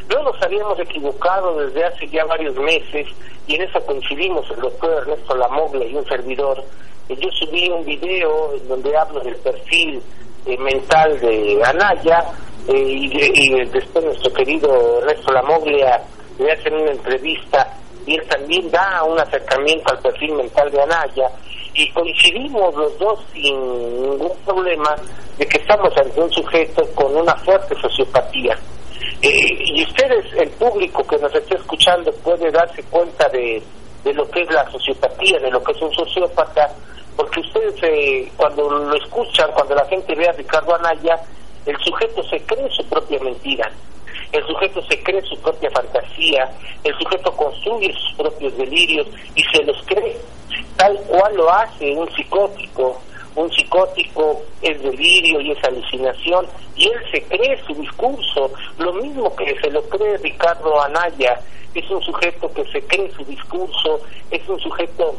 No 0.09 0.23
nos 0.23 0.41
habíamos 0.41 0.79
equivocado 0.79 1.57
desde 1.59 1.83
hace 1.83 2.07
ya 2.07 2.25
varios 2.25 2.55
meses, 2.55 3.07
y 3.45 3.55
en 3.55 3.63
eso 3.63 3.79
coincidimos 3.85 4.49
el 4.51 4.61
doctor 4.61 5.01
Ernesto 5.01 5.35
Lamoglia 5.35 5.87
y 5.87 5.95
un 5.95 6.05
servidor. 6.05 6.63
Yo 7.09 7.29
subí 7.31 7.69
un 7.69 7.85
video 7.85 8.53
en 8.53 8.67
donde 8.67 8.95
hablo 8.95 9.19
del 9.21 9.35
perfil 9.37 10.01
eh, 10.45 10.57
mental 10.57 11.19
de 11.19 11.61
Anaya, 11.63 12.25
eh, 12.67 12.73
y, 12.75 13.65
después 13.65 14.05
nuestro 14.05 14.33
querido 14.33 14.99
Ernesto 14.99 15.31
Lamoglia 15.31 16.01
le 16.39 16.51
hacen 16.51 16.73
una 16.73 16.91
entrevista 16.91 17.73
y 18.05 18.15
él 18.15 18.27
también 18.27 18.69
da 18.71 19.03
un 19.03 19.19
acercamiento 19.19 19.91
al 19.91 19.99
perfil 19.99 20.33
mental 20.33 20.71
de 20.71 20.81
Anaya 20.81 21.29
y 21.73 21.89
coincidimos 21.91 22.73
los 22.75 22.97
dos 22.97 23.19
sin 23.33 24.01
ningún 24.01 24.35
problema 24.45 24.95
de 25.37 25.45
que 25.45 25.57
estamos 25.57 25.95
ante 25.97 26.19
un 26.21 26.31
sujeto 26.31 26.83
con 26.95 27.15
una 27.15 27.35
fuerte 27.35 27.75
sociopatía. 27.79 28.57
Eh, 29.21 29.57
y 29.59 29.83
ustedes, 29.83 30.25
el 30.33 30.49
público 30.51 31.05
que 31.05 31.17
nos 31.17 31.33
está 31.33 31.55
escuchando, 31.55 32.11
puede 32.23 32.49
darse 32.51 32.81
cuenta 32.83 33.27
de, 33.29 33.61
de 34.03 34.13
lo 34.13 34.29
que 34.29 34.41
es 34.41 34.51
la 34.51 34.69
sociopatía, 34.71 35.39
de 35.39 35.51
lo 35.51 35.63
que 35.63 35.71
es 35.71 35.81
un 35.81 35.93
sociópata, 35.93 36.69
porque 37.15 37.41
ustedes 37.41 37.75
eh, 37.83 38.31
cuando 38.37 38.69
lo 38.69 38.95
escuchan, 38.95 39.51
cuando 39.53 39.75
la 39.75 39.85
gente 39.85 40.15
ve 40.15 40.27
a 40.27 40.31
Ricardo 40.31 40.75
Anaya, 40.75 41.19
el 41.65 41.77
sujeto 41.79 42.23
se 42.23 42.39
cree 42.45 42.69
su 42.71 42.87
propia 42.87 43.19
mentira, 43.19 43.71
el 44.31 44.45
sujeto 44.45 44.81
se 44.83 45.01
cree 45.03 45.21
su 45.23 45.39
propia 45.41 45.69
fantasía, 45.71 46.49
el 46.83 46.97
sujeto 46.97 47.31
construye 47.31 47.93
sus 47.93 48.13
propios 48.13 48.57
delirios 48.57 49.07
y 49.35 49.43
se 49.43 49.63
los 49.63 49.81
cree 49.85 50.17
tal 50.77 50.95
cual 51.07 51.35
lo 51.35 51.51
hace 51.51 51.91
un 51.95 52.09
psicótico. 52.15 53.01
Un 53.35 53.51
psicótico 53.51 54.41
es 54.63 54.81
delirio 54.81 55.39
y 55.41 55.51
es 55.51 55.63
alucinación 55.63 56.47
y 56.75 56.87
él 56.87 56.99
se 57.11 57.21
cree 57.21 57.61
su 57.67 57.75
discurso, 57.75 58.51
lo 58.79 58.93
mismo 58.93 59.35
que 59.35 59.55
se 59.61 59.69
lo 59.69 59.81
cree 59.83 60.17
Ricardo 60.17 60.81
Anaya, 60.81 61.39
es 61.75 61.87
un 61.91 62.01
sujeto 62.01 62.51
que 62.51 62.65
se 62.71 62.81
cree 62.87 63.11
su 63.11 63.23
discurso, 63.25 63.99
es 64.31 64.47
un 64.49 64.59
sujeto 64.59 65.15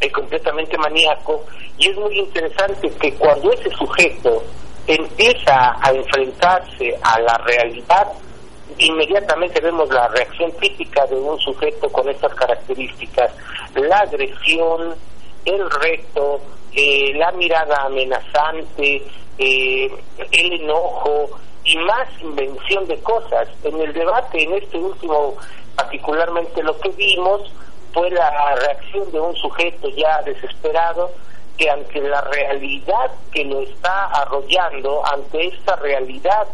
eh, 0.00 0.10
completamente 0.12 0.78
maníaco 0.78 1.44
y 1.76 1.88
es 1.88 1.96
muy 1.96 2.16
interesante 2.20 2.88
que 3.00 3.12
cuando 3.14 3.52
ese 3.52 3.70
sujeto 3.70 4.40
empieza 4.86 5.74
a 5.80 5.92
enfrentarse 5.92 6.98
a 7.02 7.20
la 7.20 7.38
realidad, 7.38 8.08
inmediatamente 8.78 9.60
vemos 9.60 9.88
la 9.90 10.08
reacción 10.08 10.52
típica 10.60 11.06
de 11.06 11.16
un 11.16 11.38
sujeto 11.38 11.88
con 11.90 12.08
estas 12.08 12.34
características, 12.34 13.32
la 13.74 13.98
agresión, 13.98 14.94
el 15.44 15.70
reto, 15.70 16.40
eh, 16.72 17.12
la 17.14 17.32
mirada 17.32 17.84
amenazante, 17.84 19.02
eh, 19.38 19.90
el 20.32 20.52
enojo 20.60 21.30
y 21.64 21.76
más 21.78 22.08
invención 22.20 22.86
de 22.86 22.98
cosas. 23.00 23.48
En 23.62 23.80
el 23.80 23.92
debate, 23.92 24.42
en 24.42 24.54
este 24.54 24.76
último, 24.78 25.36
particularmente 25.76 26.62
lo 26.62 26.78
que 26.78 26.90
vimos 26.90 27.42
fue 27.92 28.10
la 28.10 28.54
reacción 28.56 29.10
de 29.12 29.20
un 29.20 29.34
sujeto 29.36 29.88
ya 29.90 30.20
desesperado 30.22 31.10
que 31.56 31.70
ante 31.70 32.00
la 32.00 32.20
realidad 32.22 33.10
que 33.32 33.44
lo 33.44 33.60
está 33.60 34.06
arrollando, 34.06 35.02
ante 35.06 35.46
esta 35.48 35.76
realidad 35.76 36.46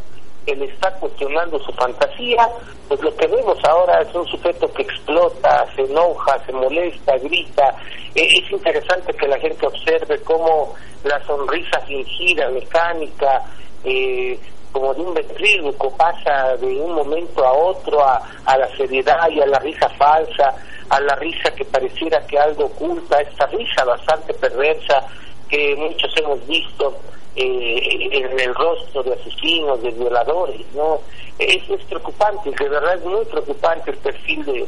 que 0.47 0.55
le 0.57 0.67
está 0.67 0.91
cuestionando 0.95 1.59
su 1.61 1.73
fantasía, 1.73 2.49
pues 2.89 3.01
lo 3.01 3.15
que 3.17 3.27
vemos 3.27 3.59
ahora 3.65 4.01
es 4.03 4.15
un 4.15 4.27
sujeto 4.27 4.73
que 4.73 4.83
explota, 4.83 5.67
se 5.75 5.83
enoja, 5.83 6.39
se 6.45 6.53
molesta, 6.53 7.17
grita. 7.19 7.75
Eh, 8.15 8.27
es 8.43 8.51
interesante 8.51 9.13
que 9.13 9.29
la 9.29 9.39
gente 9.39 9.67
observe 9.67 10.19
cómo 10.23 10.75
la 11.05 11.23
sonrisa 11.25 11.81
fingida, 11.81 12.49
mecánica, 12.51 13.45
eh, 13.85 14.39
como 14.73 14.95
de 14.95 15.01
un 15.01 15.15
ventríloco, 15.15 15.91
pasa 15.97 16.57
de 16.57 16.67
un 16.67 16.95
momento 16.95 17.45
a 17.45 17.53
otro 17.53 18.03
a, 18.05 18.23
a 18.45 18.57
la 18.57 18.69
seriedad 18.77 19.29
y 19.31 19.41
a 19.41 19.47
la 19.47 19.59
risa 19.59 19.89
falsa, 19.91 20.55
a 20.91 21.01
la 21.01 21.15
risa 21.17 21.51
que 21.53 21.65
pareciera 21.65 22.21
que 22.27 22.39
algo 22.39 22.67
oculta, 22.67 23.21
esta 23.21 23.47
risa 23.47 23.85
bastante 23.85 24.35
perversa 24.35 25.07
que 25.49 25.75
muchos 25.77 26.13
hemos 26.17 26.47
visto 26.47 26.97
eh, 27.37 28.09
en 28.13 28.39
el 28.39 28.55
rostro 28.55 29.03
de 29.05 29.15
asesinos, 29.15 29.83
de 29.83 29.91
violadores, 29.91 30.61
¿no? 30.75 31.01
Es, 31.39 31.63
preocupante, 31.89 32.51
de 32.51 32.69
verdad 32.69 32.97
es 32.97 33.05
muy 33.05 33.25
preocupante 33.25 33.93
el 33.93 33.99
perfil 33.99 34.45
de, 34.45 34.67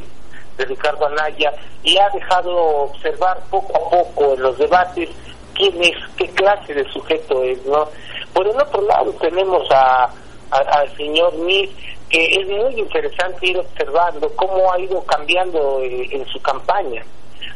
de 0.57 0.65
Ricardo 0.65 1.05
Anaya 1.05 1.53
y 1.83 1.97
ha 1.97 2.09
dejado 2.09 2.55
observar 2.55 3.39
poco 3.49 3.77
a 3.77 3.89
poco 3.89 4.33
en 4.33 4.41
los 4.41 4.57
debates 4.57 5.09
quién 5.53 5.81
es, 5.83 5.95
qué 6.17 6.27
clase 6.29 6.73
de 6.73 6.85
sujeto 6.85 7.43
es, 7.43 7.63
¿no? 7.65 7.87
Por 8.33 8.47
el 8.47 8.59
otro 8.59 8.81
lado 8.81 9.11
tenemos 9.21 9.67
a, 9.71 10.09
al 10.53 10.95
señor 10.95 11.33
Mir, 11.35 11.69
que 12.09 12.25
es 12.25 12.47
muy 12.47 12.79
interesante 12.79 13.47
ir 13.47 13.57
observando 13.57 14.29
cómo 14.35 14.71
ha 14.71 14.79
ido 14.79 15.03
cambiando 15.03 15.81
eh, 15.81 16.07
en 16.11 16.25
su 16.27 16.39
campaña. 16.41 17.03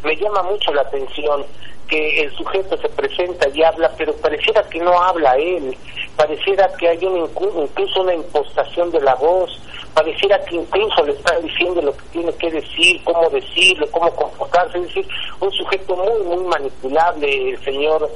Me 0.03 0.15
llama 0.15 0.43
mucho 0.43 0.73
la 0.73 0.81
atención 0.81 1.45
que 1.87 2.21
el 2.21 2.35
sujeto 2.35 2.77
se 2.77 2.89
presenta 2.89 3.47
y 3.49 3.63
habla, 3.63 3.91
pero 3.97 4.13
pareciera 4.15 4.61
que 4.63 4.79
no 4.79 5.01
habla 5.01 5.35
él, 5.37 5.75
pareciera 6.15 6.67
que 6.77 6.89
hay 6.89 7.05
un, 7.05 7.29
incluso 7.61 8.01
una 8.01 8.13
impostación 8.13 8.91
de 8.91 8.99
la 8.99 9.15
voz, 9.15 9.57
pareciera 9.93 10.43
que 10.43 10.55
incluso 10.55 11.03
le 11.03 11.13
están 11.13 11.41
diciendo 11.41 11.81
lo 11.81 11.95
que 11.95 12.03
tiene 12.11 12.33
que 12.33 12.51
decir, 12.51 13.01
cómo 13.03 13.29
decirlo, 13.29 13.87
cómo 13.91 14.11
comportarse, 14.11 14.77
es 14.79 14.83
decir, 14.87 15.07
un 15.39 15.51
sujeto 15.51 15.95
muy, 15.95 16.23
muy 16.23 16.43
manipulable, 16.45 17.51
el 17.51 17.63
señor 17.63 18.09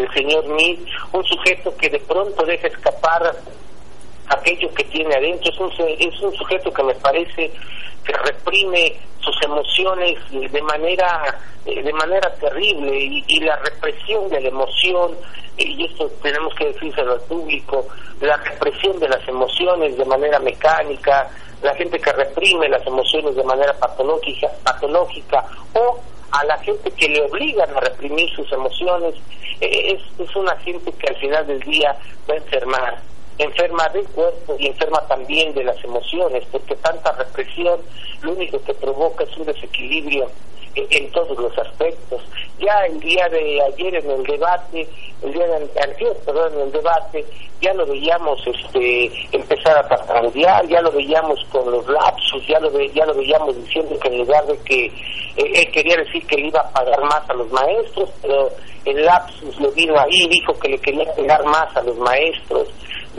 el 0.00 0.12
señor 0.14 0.46
Mil, 0.48 0.86
un 1.12 1.24
sujeto 1.24 1.76
que 1.76 1.90
de 1.90 1.98
pronto 2.00 2.44
deja 2.46 2.68
escapar 2.68 3.34
aquello 4.30 4.72
que 4.74 4.84
tiene 4.84 5.14
adentro, 5.14 5.50
es 5.50 5.58
un, 5.58 5.72
es 5.98 6.20
un 6.20 6.34
sujeto 6.34 6.72
que 6.72 6.82
me 6.82 6.94
parece 6.94 7.50
que 8.04 8.12
reprime 8.12 8.94
sus 9.20 9.36
emociones 9.42 10.18
de 10.30 10.62
manera 10.62 11.38
eh, 11.66 11.82
de 11.82 11.92
manera 11.92 12.32
terrible 12.34 13.22
y, 13.26 13.40
la 13.40 13.56
represión 13.56 14.28
de 14.30 14.40
la 14.40 14.48
emoción 14.48 15.14
y 15.58 15.84
esto 15.84 16.10
tenemos 16.22 16.54
que 16.54 16.66
decírselo 16.66 17.12
al 17.12 17.20
público 17.22 17.86
la 18.20 18.36
represión 18.38 18.98
de 18.98 19.08
las 19.08 19.28
emociones 19.28 19.96
de 19.98 20.04
manera 20.06 20.38
mecánica 20.38 21.28
la 21.62 21.74
gente 21.74 21.98
que 21.98 22.12
reprime 22.12 22.68
las 22.68 22.86
emociones 22.86 23.34
de 23.36 23.44
manera 23.44 23.74
patológica 23.74 24.48
patológica 24.64 25.44
o 25.74 26.00
a 26.32 26.44
la 26.44 26.56
gente 26.58 26.90
que 26.92 27.08
le 27.08 27.22
obligan 27.22 27.76
a 27.76 27.80
reprimir 27.80 28.30
sus 28.34 28.50
emociones 28.52 29.14
eh, 29.60 29.92
es, 29.92 30.02
es 30.18 30.34
una 30.34 30.56
gente 30.56 30.90
que 30.92 31.08
al 31.08 31.16
final 31.16 31.46
del 31.46 31.60
día 31.60 31.94
va 32.28 32.34
a 32.34 32.38
enfermar 32.38 33.02
enferma 33.42 33.88
del 33.88 34.06
cuerpo 34.08 34.56
y 34.58 34.66
enferma 34.66 35.00
también 35.06 35.54
de 35.54 35.64
las 35.64 35.82
emociones, 35.84 36.44
porque 36.50 36.74
tanta 36.76 37.12
represión 37.12 37.80
lo 38.22 38.32
único 38.32 38.62
que 38.62 38.74
provoca 38.74 39.24
es 39.24 39.36
un 39.36 39.46
desequilibrio 39.46 40.28
en, 40.74 41.10
todos 41.10 41.36
los 41.38 41.56
aspectos. 41.58 42.22
Ya 42.58 42.84
el 42.86 43.00
día 43.00 43.28
de 43.28 43.60
ayer 43.62 43.94
en 43.96 44.10
el 44.10 44.22
debate, 44.24 44.86
el 45.22 45.32
día 45.32 45.46
de 45.46 45.66
perdón, 46.24 46.52
en 46.54 46.60
el 46.60 46.72
debate, 46.72 47.24
ya 47.60 47.74
lo 47.74 47.86
veíamos 47.86 48.40
este 48.46 49.10
empezar 49.32 49.78
a 49.78 49.88
tartamudear, 49.88 50.66
ya 50.68 50.80
lo 50.80 50.92
veíamos 50.92 51.38
con 51.50 51.70
los 51.70 51.86
lapsus, 51.88 52.46
ya 52.46 52.58
lo, 52.60 52.70
ya 52.80 53.04
lo 53.06 53.14
veíamos 53.14 53.56
diciendo 53.56 53.98
que 53.98 54.08
en 54.08 54.18
lugar 54.18 54.46
de 54.46 54.58
que 54.58 54.86
eh, 54.86 55.52
él 55.54 55.70
quería 55.72 55.96
decir 55.96 56.26
que 56.26 56.36
le 56.36 56.48
iba 56.48 56.60
a 56.60 56.70
pagar 56.70 57.00
más 57.02 57.28
a 57.28 57.34
los 57.34 57.50
maestros, 57.50 58.10
pero 58.22 58.48
el 58.84 59.04
lapsus 59.04 59.60
lo 59.60 59.70
vino 59.72 59.98
ahí, 59.98 60.26
dijo 60.28 60.58
que 60.58 60.68
le 60.68 60.78
quería 60.78 61.12
pagar 61.14 61.44
más 61.44 61.76
a 61.76 61.82
los 61.82 61.96
maestros 61.98 62.68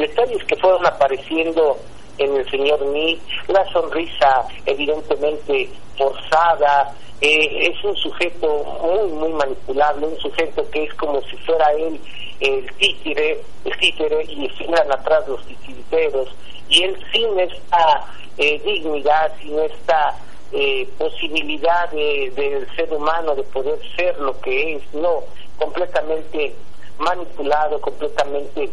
detalles 0.01 0.43
que 0.45 0.55
fueron 0.57 0.85
apareciendo 0.85 1.77
en 2.17 2.35
el 2.35 2.49
señor 2.49 2.85
Ni, 2.87 3.19
la 3.47 3.65
sonrisa 3.71 4.45
evidentemente 4.65 5.69
forzada, 5.97 6.93
eh, 7.21 7.69
es 7.69 7.83
un 7.83 7.95
sujeto 7.95 8.63
muy, 8.81 9.11
muy 9.11 9.33
manipulable, 9.33 10.07
un 10.07 10.17
sujeto 10.17 10.67
que 10.71 10.83
es 10.83 10.93
como 10.95 11.21
si 11.21 11.37
fuera 11.37 11.71
él 11.73 11.99
el 12.39 12.71
títere, 12.77 13.39
el 13.65 13.77
títere 13.77 14.25
y 14.25 14.45
estuvieran 14.47 14.91
atrás 14.91 15.27
los 15.27 15.45
titiriteros, 15.45 16.29
y 16.69 16.83
él 16.83 16.97
sin 17.13 17.39
esta 17.39 18.05
eh, 18.37 18.59
dignidad, 18.65 19.31
sin 19.39 19.59
esta 19.59 20.15
eh, 20.51 20.87
posibilidad 20.97 21.89
del 21.91 22.67
ser 22.75 22.91
humano 22.91 23.35
de 23.35 23.43
poder 23.43 23.79
ser 23.95 24.17
lo 24.19 24.39
que 24.41 24.75
es, 24.75 24.93
no, 24.93 25.23
completamente 25.59 26.55
manipulado, 26.97 27.79
completamente 27.79 28.69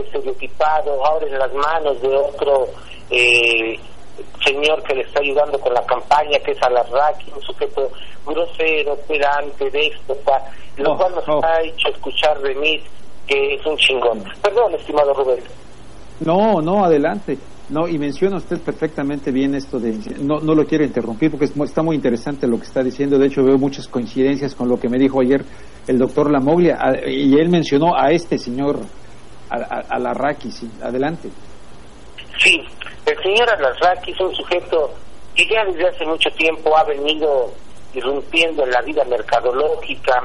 estereotipado, 0.00 1.04
ahora 1.04 1.26
en 1.26 1.38
las 1.38 1.52
manos 1.52 2.00
de 2.02 2.08
otro 2.08 2.68
eh, 3.10 3.78
señor 4.44 4.82
que 4.82 4.94
le 4.94 5.02
está 5.02 5.20
ayudando 5.20 5.58
con 5.58 5.72
la 5.74 5.84
campaña, 5.84 6.38
que 6.44 6.52
es 6.52 6.62
Alarraqui, 6.62 7.32
un 7.34 7.42
sujeto 7.42 7.90
grosero, 8.26 8.96
pedante, 9.08 9.70
déspota, 9.70 10.52
lo 10.76 10.96
cual 10.96 11.14
nos 11.14 11.44
ha 11.44 11.62
hecho 11.62 11.88
escuchar 11.88 12.38
de 12.40 12.54
mí 12.54 12.80
que 13.26 13.54
es 13.54 13.64
un 13.64 13.76
chingón. 13.76 14.24
Perdón, 14.42 14.74
estimado 14.74 15.12
Rubén. 15.14 15.44
No, 16.20 16.60
no, 16.60 16.84
adelante. 16.84 17.38
No, 17.70 17.86
y 17.86 17.98
menciona 17.98 18.36
usted 18.36 18.58
perfectamente 18.60 19.30
bien 19.30 19.54
esto 19.54 19.78
de... 19.78 19.96
No, 20.20 20.40
no 20.40 20.54
lo 20.54 20.66
quiero 20.66 20.84
interrumpir 20.84 21.30
porque 21.30 21.44
está 21.44 21.82
muy 21.82 21.94
interesante 21.94 22.48
lo 22.48 22.56
que 22.56 22.64
está 22.64 22.82
diciendo. 22.82 23.16
De 23.16 23.26
hecho, 23.26 23.44
veo 23.44 23.58
muchas 23.58 23.86
coincidencias 23.86 24.56
con 24.56 24.68
lo 24.68 24.78
que 24.78 24.88
me 24.88 24.98
dijo 24.98 25.20
ayer 25.20 25.44
el 25.86 25.98
doctor 25.98 26.30
Lamoglia. 26.30 26.76
Y 27.06 27.38
él 27.38 27.48
mencionó 27.48 27.94
a 27.96 28.10
este 28.10 28.38
señor, 28.38 28.80
a, 29.50 29.84
a, 29.88 30.34
sí. 30.50 30.70
Adelante. 30.82 31.28
Sí, 32.42 32.62
el 33.06 33.22
señor 33.22 33.50
Alasraqui 33.50 34.12
es 34.12 34.20
un 34.20 34.34
sujeto 34.34 34.94
que 35.34 35.46
ya 35.46 35.64
desde 35.64 35.88
hace 35.88 36.06
mucho 36.06 36.30
tiempo 36.32 36.76
ha 36.76 36.84
venido 36.84 37.52
irrumpiendo 37.92 38.64
en 38.64 38.70
la 38.70 38.80
vida 38.82 39.04
mercadológica, 39.04 40.22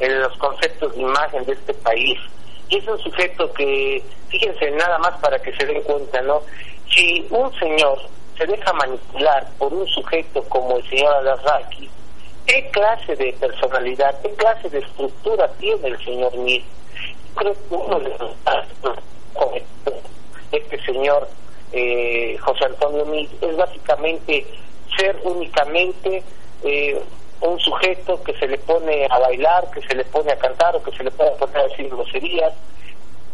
en 0.00 0.20
los 0.20 0.36
conceptos 0.38 0.94
de 0.94 1.02
imagen 1.02 1.44
de 1.44 1.52
este 1.52 1.74
país. 1.74 2.18
Y 2.68 2.78
es 2.78 2.88
un 2.88 2.98
sujeto 2.98 3.52
que, 3.52 4.02
fíjense, 4.28 4.70
nada 4.72 4.98
más 4.98 5.16
para 5.18 5.38
que 5.38 5.54
se 5.54 5.64
den 5.66 5.82
cuenta, 5.82 6.20
¿no? 6.22 6.42
Si 6.90 7.26
un 7.30 7.52
señor 7.58 7.98
se 8.36 8.46
deja 8.46 8.72
manipular 8.72 9.46
por 9.58 9.72
un 9.72 9.86
sujeto 9.86 10.42
como 10.48 10.76
el 10.76 10.88
señor 10.88 11.14
Alasraqui, 11.14 11.88
¿qué 12.46 12.68
clase 12.72 13.14
de 13.16 13.32
personalidad, 13.34 14.20
qué 14.22 14.30
clase 14.34 14.68
de 14.70 14.78
estructura 14.78 15.48
tiene 15.60 15.88
el 15.88 16.04
señor 16.04 16.36
Mir? 16.38 16.62
Creo 17.34 17.52
que 17.52 17.74
uno 17.74 18.00
de 18.00 18.08
los 18.18 18.30
este 20.52 20.80
señor 20.84 21.28
eh, 21.72 22.36
José 22.40 22.66
Antonio 22.66 23.04
Mir 23.06 23.28
es 23.40 23.56
básicamente 23.56 24.46
ser 24.96 25.18
únicamente 25.24 26.22
eh, 26.62 27.00
un 27.40 27.58
sujeto 27.58 28.22
que 28.22 28.32
se 28.34 28.46
le 28.46 28.58
pone 28.58 29.06
a 29.10 29.18
bailar, 29.18 29.70
que 29.72 29.82
se 29.82 29.94
le 29.94 30.04
pone 30.04 30.32
a 30.32 30.38
cantar 30.38 30.76
o 30.76 30.82
que 30.82 30.92
se 30.92 31.02
le 31.02 31.10
puede 31.10 31.32
poner 31.32 31.56
a 31.58 31.68
decir 31.68 31.88
groserías, 31.88 32.52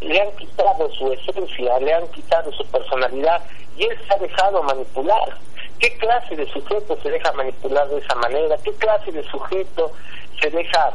le 0.01 0.21
han 0.21 0.33
quitado 0.33 0.91
su 0.93 1.13
esencia, 1.13 1.79
le 1.81 1.93
han 1.93 2.09
quitado 2.09 2.51
su 2.53 2.65
personalidad 2.67 3.43
y 3.77 3.85
él 3.85 3.99
se 4.07 4.15
ha 4.15 4.19
dejado 4.19 4.63
manipular. 4.63 5.37
¿Qué 5.79 5.97
clase 5.99 6.37
de 6.37 6.47
sujeto 6.47 6.97
se 7.03 7.11
deja 7.11 7.33
manipular 7.33 7.89
de 7.89 7.99
esa 7.99 8.15
manera? 8.17 8.57
¿Qué 8.65 8.73
clase 8.73 9.13
de 9.13 9.23
sujeto 9.25 9.93
se 10.41 10.51
deja 10.51 10.95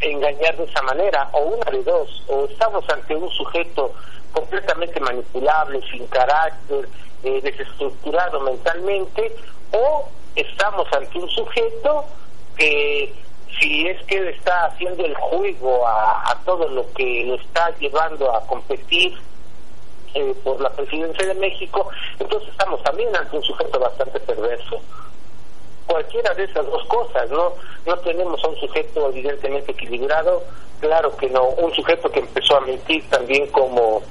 engañar 0.00 0.56
de 0.56 0.64
esa 0.64 0.82
manera? 0.82 1.28
O 1.32 1.40
una 1.40 1.70
de 1.70 1.82
dos, 1.82 2.22
o 2.28 2.44
estamos 2.44 2.88
ante 2.88 3.14
un 3.14 3.30
sujeto 3.30 3.92
completamente 4.32 5.00
manipulable, 5.00 5.80
sin 5.90 6.06
carácter, 6.08 6.88
eh, 7.22 7.40
desestructurado 7.40 8.40
mentalmente, 8.40 9.34
o 9.72 10.08
estamos 10.34 10.92
ante 10.92 11.18
un 11.18 11.28
sujeto 11.30 12.04
que 12.56 13.12
si 13.60 13.86
es 13.86 14.02
que 14.04 14.30
está 14.30 14.66
haciendo 14.66 15.04
el 15.04 15.14
juego 15.14 15.86
a, 15.86 16.36
todo 16.44 16.68
lo 16.68 16.92
que 16.92 17.24
lo 17.24 17.36
está 17.36 17.70
llevando 17.78 18.34
a 18.34 18.44
competir 18.46 19.16
eh, 20.12 20.34
por 20.44 20.60
la 20.60 20.68
presidencia 20.70 21.26
de 21.26 21.34
México, 21.34 21.88
entonces 22.18 22.50
estamos 22.50 22.82
también 22.82 23.14
ante 23.16 23.36
un 23.36 23.42
sujeto 23.42 23.78
bastante 23.78 24.20
perverso. 24.20 24.80
Cualquiera 25.86 26.34
de 26.34 26.44
esas 26.44 26.66
dos 26.66 26.84
cosas, 26.86 27.30
¿no? 27.30 27.52
No 27.86 27.96
tenemos 27.98 28.42
a 28.42 28.48
un 28.48 28.56
sujeto 28.56 29.08
evidentemente 29.10 29.72
equilibrado, 29.72 30.42
claro 30.80 31.14
que 31.16 31.28
no, 31.28 31.48
un 31.48 31.72
sujeto 31.74 32.10
que 32.10 32.20
empezó 32.20 32.56
a 32.56 32.60
mentir 32.60 33.08
también 33.10 33.46
como, 33.48 34.02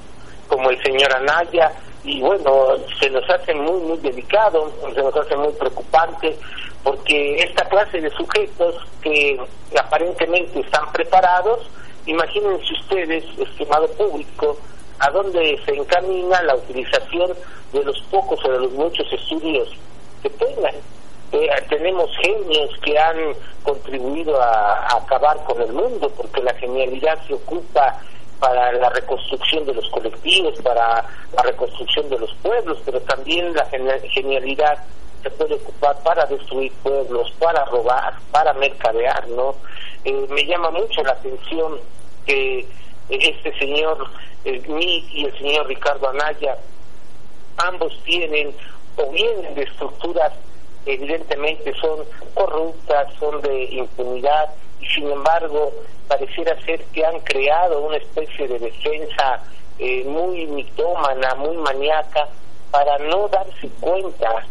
como 0.47 0.69
el 0.69 0.81
señor 0.83 1.13
Anaya, 1.15 1.71
y 2.03 2.21
bueno, 2.21 2.75
se 2.99 3.09
nos 3.09 3.27
hace 3.29 3.53
muy, 3.53 3.79
muy 3.81 3.97
delicado, 3.97 4.71
se 4.93 5.01
nos 5.01 5.15
hace 5.15 5.36
muy 5.36 5.53
preocupante, 5.53 6.38
porque 6.83 7.36
esta 7.36 7.63
clase 7.65 8.01
de 8.01 8.09
sujetos 8.12 8.75
que 9.01 9.39
aparentemente 9.79 10.59
están 10.59 10.91
preparados, 10.91 11.62
imagínense 12.05 12.73
ustedes, 12.81 13.23
estimado 13.39 13.88
público, 13.93 14.57
a 14.99 15.09
dónde 15.12 15.59
se 15.65 15.75
encamina 15.75 16.41
la 16.43 16.55
utilización 16.55 17.31
de 17.71 17.83
los 17.83 17.99
pocos 18.12 18.39
o 18.45 18.51
de 18.51 18.59
los 18.59 18.71
muchos 18.73 19.12
estudios 19.12 19.69
que 20.21 20.29
tengan. 20.29 20.75
Eh, 21.34 21.50
tenemos 21.67 22.15
genios 22.17 22.69
que 22.84 22.96
han 22.96 23.17
contribuido 23.63 24.39
a, 24.39 24.98
acabar 24.98 25.36
con 25.46 25.60
el 25.60 25.74
mundo, 25.74 26.08
porque 26.15 26.43
la 26.43 26.54
genialidad 26.54 27.17
se 27.26 27.34
ocupa 27.34 28.00
para 28.39 28.72
la 28.74 28.89
reconstrucción 28.91 29.65
de 29.65 29.74
los 29.74 29.89
colectivos, 29.89 30.62
para 30.62 31.04
la 31.36 31.41
reconstrucción 31.41 32.08
de 32.12 32.19
los 32.19 32.32
pueblos, 32.36 32.78
pero 32.86 33.02
también 33.02 33.52
la 33.56 33.65
genialidad 34.12 34.78
se 35.24 35.32
puede 35.32 35.56
ocupar 35.56 35.98
para 36.04 36.24
destruir 36.28 36.72
pueblos, 36.84 37.32
para 37.39 37.65
robar, 37.65 38.13
para 38.32 38.54
mercadear, 38.54 39.28
¿no? 39.30 39.56
Eh, 40.06 40.28
me 40.30 40.46
llama 40.46 40.69
mucho 40.69 41.02
la 41.02 41.13
atención 41.13 41.80
que 42.28 42.67
este 43.10 43.58
señor 43.58 44.08
Smith 44.43 45.06
y 45.12 45.26
el 45.26 45.38
señor 45.39 45.65
Ricardo 45.65 46.10
Anaya, 46.10 46.58
ambos 47.58 47.98
tienen 48.04 48.54
o 48.98 49.10
vienen 49.10 49.56
de 49.56 49.63
estructuras 49.63 50.32
evidentemente 50.86 51.74
son 51.80 52.00
corruptas, 52.34 53.13
son 53.19 53.41
de 53.41 53.63
impunidad 53.65 54.50
y 54.80 54.86
sin 54.88 55.10
embargo 55.10 55.72
pareciera 56.08 56.60
ser 56.65 56.84
que 56.86 57.06
han 57.06 57.19
creado 57.22 57.82
una 57.82 57.98
especie 57.98 58.48
de 58.48 58.60
defensa 58.60 59.41
eh, 59.80 60.04
muy 60.06 60.46
mitómana, 60.48 61.36
muy 61.36 61.58
maníaca, 61.58 62.28
para 62.72 62.98
no 63.00 63.28
darse 63.28 63.69
cuenta 63.80 64.43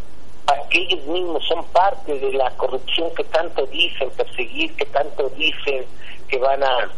a 0.46 0.68
que 0.68 0.78
ellos 0.78 1.04
mismos 1.06 1.44
son 1.46 1.64
parte 1.66 2.18
de 2.18 2.32
la 2.32 2.50
corrupción 2.52 3.12
que 3.14 3.24
tanto 3.24 3.66
dicen 3.66 4.10
perseguir, 4.10 4.74
que 4.76 4.86
tanto 4.86 5.28
dicen 5.30 5.84
que 6.28 6.38
van 6.38 6.62
a, 6.62 6.88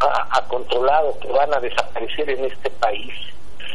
a, 0.00 0.42
controlar 0.48 1.04
o 1.04 1.18
que 1.18 1.28
van 1.28 1.52
a 1.54 1.60
desaparecer 1.60 2.30
en 2.30 2.44
este 2.44 2.70
país. 2.70 3.12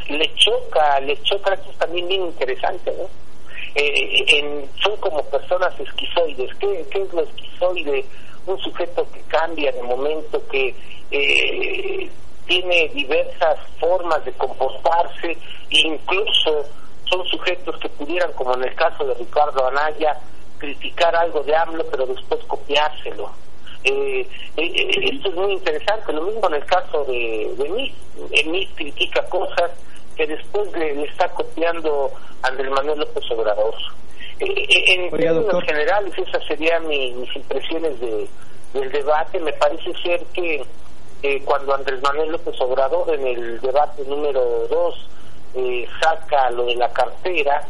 Le 0.09 0.33
choca, 0.35 0.99
le 0.99 1.21
choca, 1.23 1.53
esto 1.53 1.71
es 1.71 1.77
también 1.77 2.07
bien 2.07 2.23
interesante, 2.23 2.91
¿no? 2.97 3.26
Eh, 3.77 4.25
en, 4.27 4.69
son 4.81 4.97
como 4.97 5.23
personas 5.25 5.79
esquizoides. 5.79 6.53
¿Qué, 6.55 6.85
¿Qué 6.91 7.01
es 7.01 7.13
lo 7.13 7.21
esquizoide? 7.21 8.05
un 8.47 8.57
sujeto 8.59 9.05
que 9.11 9.21
cambia 9.27 9.71
de 9.71 9.83
momento, 9.83 10.41
que 10.47 10.73
eh, 11.11 12.09
tiene 12.45 12.87
diversas 12.89 13.59
formas 13.79 14.23
de 14.25 14.31
comportarse, 14.33 15.37
incluso 15.69 16.65
son 17.09 17.25
sujetos 17.27 17.77
que 17.77 17.89
pudieran, 17.89 18.31
como 18.33 18.53
en 18.55 18.63
el 18.63 18.75
caso 18.75 19.05
de 19.05 19.13
Ricardo 19.15 19.67
Anaya, 19.67 20.17
criticar 20.57 21.15
algo 21.15 21.43
de 21.43 21.55
AMLO, 21.55 21.85
pero 21.91 22.05
después 22.05 22.43
copiárselo. 22.45 23.29
Eh, 23.83 24.27
eh, 24.57 25.11
esto 25.13 25.29
es 25.29 25.35
muy 25.35 25.53
interesante, 25.53 26.13
lo 26.13 26.23
mismo 26.23 26.47
en 26.47 26.55
el 26.55 26.65
caso 26.65 27.03
de, 27.03 27.53
de 27.57 27.69
Mí. 27.69 28.67
critica 28.75 29.23
cosas 29.29 29.71
que 30.17 30.27
después 30.27 30.71
le, 30.73 31.03
está 31.03 31.29
copiando 31.29 32.11
Andrés 32.41 32.71
Manuel 32.71 32.99
López 32.99 33.23
Obrador. 33.31 33.75
Eh, 34.39 34.65
en 34.69 35.09
términos 35.11 35.63
generales, 35.63 36.13
esas 36.17 36.43
serían 36.45 36.87
mis 36.87 37.35
impresiones 37.35 37.99
de, 37.99 38.27
del 38.73 38.91
debate. 38.91 39.39
Me 39.39 39.53
parece 39.53 39.93
ser 40.01 40.23
que 40.33 40.65
eh, 41.23 41.41
cuando 41.45 41.75
Andrés 41.75 42.01
Manuel 42.01 42.31
López 42.31 42.59
Obrador 42.59 43.13
en 43.13 43.27
el 43.27 43.61
debate 43.61 44.03
número 44.05 44.67
2 44.67 45.09
eh, 45.55 45.87
saca 46.01 46.49
lo 46.51 46.65
de 46.65 46.75
la 46.75 46.89
cartera, 46.89 47.63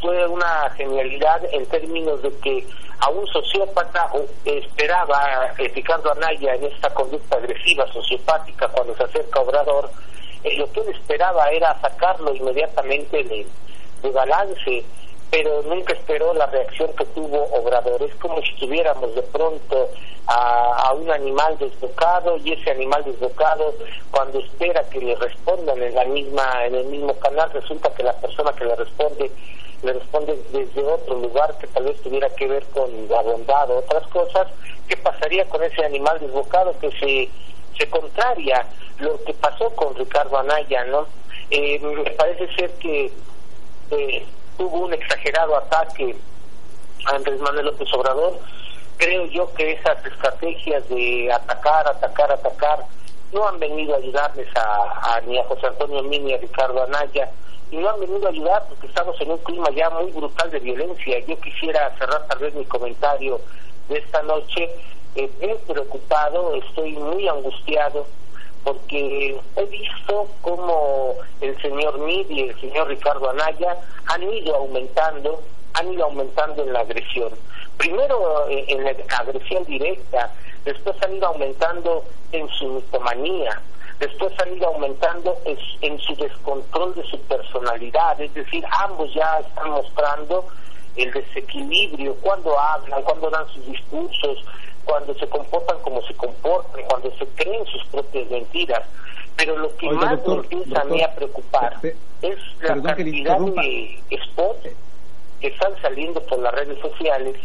fue 0.00 0.26
una 0.26 0.70
genialidad 0.76 1.42
en 1.52 1.64
términos 1.66 2.22
de 2.22 2.30
que 2.38 2.66
a 3.00 3.08
un 3.08 3.26
sociópata 3.26 4.10
esperaba 4.44 5.52
Ricardo 5.56 6.12
Anaya 6.12 6.54
en 6.54 6.64
esta 6.64 6.92
conducta 6.92 7.36
agresiva 7.36 7.86
sociopática 7.92 8.68
cuando 8.68 8.94
se 8.96 9.04
acerca 9.04 9.40
a 9.40 9.42
Obrador, 9.42 9.90
lo 10.56 10.70
que 10.72 10.80
él 10.80 10.88
esperaba 10.88 11.50
era 11.50 11.78
sacarlo 11.80 12.34
inmediatamente 12.34 13.24
de, 13.24 13.46
de 14.02 14.10
balance 14.10 14.84
pero 15.34 15.62
nunca 15.62 15.94
esperó 15.94 16.32
la 16.32 16.46
reacción 16.46 16.92
que 16.96 17.04
tuvo 17.06 17.42
Obrador. 17.58 18.00
Es 18.04 18.14
como 18.16 18.40
si 18.40 18.54
tuviéramos 18.54 19.16
de 19.16 19.22
pronto 19.22 19.90
a, 20.28 20.92
un 20.94 21.10
animal 21.10 21.58
desbocado 21.58 22.36
y 22.36 22.52
ese 22.52 22.70
animal 22.70 23.02
desbocado 23.04 23.74
cuando 24.12 24.38
espera 24.38 24.88
que 24.90 25.00
le 25.00 25.16
respondan 25.16 25.82
en 25.82 25.92
la 25.92 26.04
misma 26.04 26.64
en 26.64 26.76
el 26.76 26.84
mismo 26.86 27.18
canal 27.18 27.50
resulta 27.50 27.92
que 27.94 28.04
la 28.04 28.12
persona 28.12 28.52
que 28.52 28.64
le 28.64 28.76
responde 28.76 29.30
le 29.82 29.92
responde 29.92 30.38
desde 30.52 30.84
otro 30.84 31.16
lugar 31.16 31.58
que 31.58 31.66
tal 31.66 31.84
vez 31.84 32.00
tuviera 32.00 32.28
que 32.30 32.46
ver 32.46 32.64
con 32.66 33.08
la 33.08 33.20
bondad 33.20 33.68
o 33.70 33.78
otras 33.78 34.06
cosas. 34.08 34.46
¿Qué 34.88 34.96
pasaría 34.96 35.44
con 35.46 35.62
ese 35.64 35.84
animal 35.84 36.20
desbocado 36.20 36.78
que 36.78 36.90
se 36.92 37.28
se 37.76 37.88
contraria 37.88 38.66
lo 38.98 39.22
que 39.24 39.34
pasó 39.34 39.70
con 39.70 39.94
Ricardo 39.94 40.38
Anaya, 40.38 40.84
¿no? 40.84 41.06
Eh, 41.50 41.78
me 41.80 42.10
parece 42.12 42.52
ser 42.54 42.70
que 42.74 43.12
eh, 43.90 44.26
hubo 44.58 44.78
un 44.86 44.94
exagerado 44.94 45.56
ataque 45.56 46.16
a 47.06 47.16
Andrés 47.16 47.40
Manuel 47.40 47.66
López 47.66 47.92
Obrador. 47.92 48.38
Creo 48.96 49.26
yo 49.26 49.52
que 49.54 49.72
esas 49.72 50.04
estrategias 50.06 50.88
de 50.88 51.30
atacar, 51.32 51.86
atacar, 51.88 52.30
atacar, 52.30 52.84
no 53.32 53.48
han 53.48 53.58
venido 53.58 53.94
a 53.94 53.98
ayudarles 53.98 54.48
a, 54.54 55.20
ni 55.26 55.38
a 55.38 55.44
José 55.44 55.66
Antonio 55.66 56.02
Mini 56.04 56.26
ni 56.26 56.34
a 56.34 56.38
Ricardo 56.38 56.84
Anaya, 56.84 57.28
y 57.70 57.76
no 57.76 57.90
han 57.90 57.98
venido 57.98 58.26
a 58.26 58.30
ayudar 58.30 58.64
porque 58.68 58.86
estamos 58.86 59.20
en 59.20 59.32
un 59.32 59.38
clima 59.38 59.68
ya 59.74 59.90
muy 59.90 60.12
brutal 60.12 60.50
de 60.50 60.60
violencia. 60.60 61.18
Yo 61.26 61.38
quisiera 61.40 61.92
cerrar 61.98 62.24
tal 62.28 62.38
vez 62.38 62.54
mi 62.54 62.64
comentario 62.66 63.40
de 63.88 63.98
esta 63.98 64.22
noche, 64.22 64.70
eh, 65.16 65.30
bien 65.40 65.56
preocupado, 65.66 66.54
estoy 66.54 66.92
muy 66.92 67.28
angustiado 67.28 68.06
porque 68.64 69.38
he 69.56 69.64
visto 69.66 70.26
cómo 70.40 71.14
el 71.40 71.60
señor 71.60 71.98
Mid 71.98 72.28
y 72.30 72.48
el 72.48 72.60
señor 72.60 72.88
Ricardo 72.88 73.30
Anaya 73.30 73.76
han 74.06 74.22
ido 74.22 74.56
aumentando, 74.56 75.42
han 75.74 75.92
ido 75.92 76.04
aumentando 76.06 76.62
en 76.62 76.72
la 76.72 76.80
agresión. 76.80 77.30
Primero 77.76 78.48
eh, 78.48 78.64
en 78.68 78.84
la 78.84 78.94
agresión 79.18 79.64
directa, 79.64 80.32
después 80.64 80.96
han 81.02 81.16
ido 81.16 81.26
aumentando 81.26 82.04
en 82.32 82.48
su 82.50 82.68
mitomanía, 82.68 83.60
después 83.98 84.32
han 84.40 84.56
ido 84.56 84.68
aumentando 84.68 85.36
en, 85.44 85.98
su 85.98 86.16
descontrol 86.16 86.94
de 86.94 87.04
su 87.04 87.18
personalidad, 87.22 88.20
es 88.20 88.32
decir, 88.34 88.64
ambos 88.80 89.12
ya 89.14 89.40
están 89.40 89.70
mostrando 89.70 90.46
el 90.96 91.12
desequilibrio 91.12 92.14
cuando 92.22 92.58
hablan, 92.58 93.02
cuando 93.02 93.30
dan 93.30 93.46
sus 93.48 93.66
discursos, 93.66 94.44
cuando 94.84 95.14
se 95.14 95.26
comportan 95.28 95.78
como 95.80 96.02
se 96.02 96.14
comportan, 96.14 96.82
cuando 96.88 97.10
se 97.16 97.26
creen 97.28 97.64
sus 97.66 97.84
propias 97.86 98.28
mentiras. 98.30 98.82
Pero 99.36 99.58
lo 99.58 99.76
que 99.76 99.90
más 99.90 100.26
me 100.26 100.34
empieza 100.34 100.80
a 100.80 100.84
mí 100.84 101.02
a 101.02 101.14
preocupar 101.14 101.76
es 102.22 102.38
la 102.60 102.80
cantidad 102.82 103.38
de 103.38 104.02
spots 104.24 104.68
que 105.40 105.48
están 105.48 105.72
saliendo 105.82 106.20
por 106.22 106.38
las 106.38 106.54
redes 106.54 106.78
sociales 106.80 107.36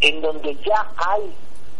en 0.00 0.20
donde 0.20 0.54
ya 0.56 0.86
hay 0.96 1.22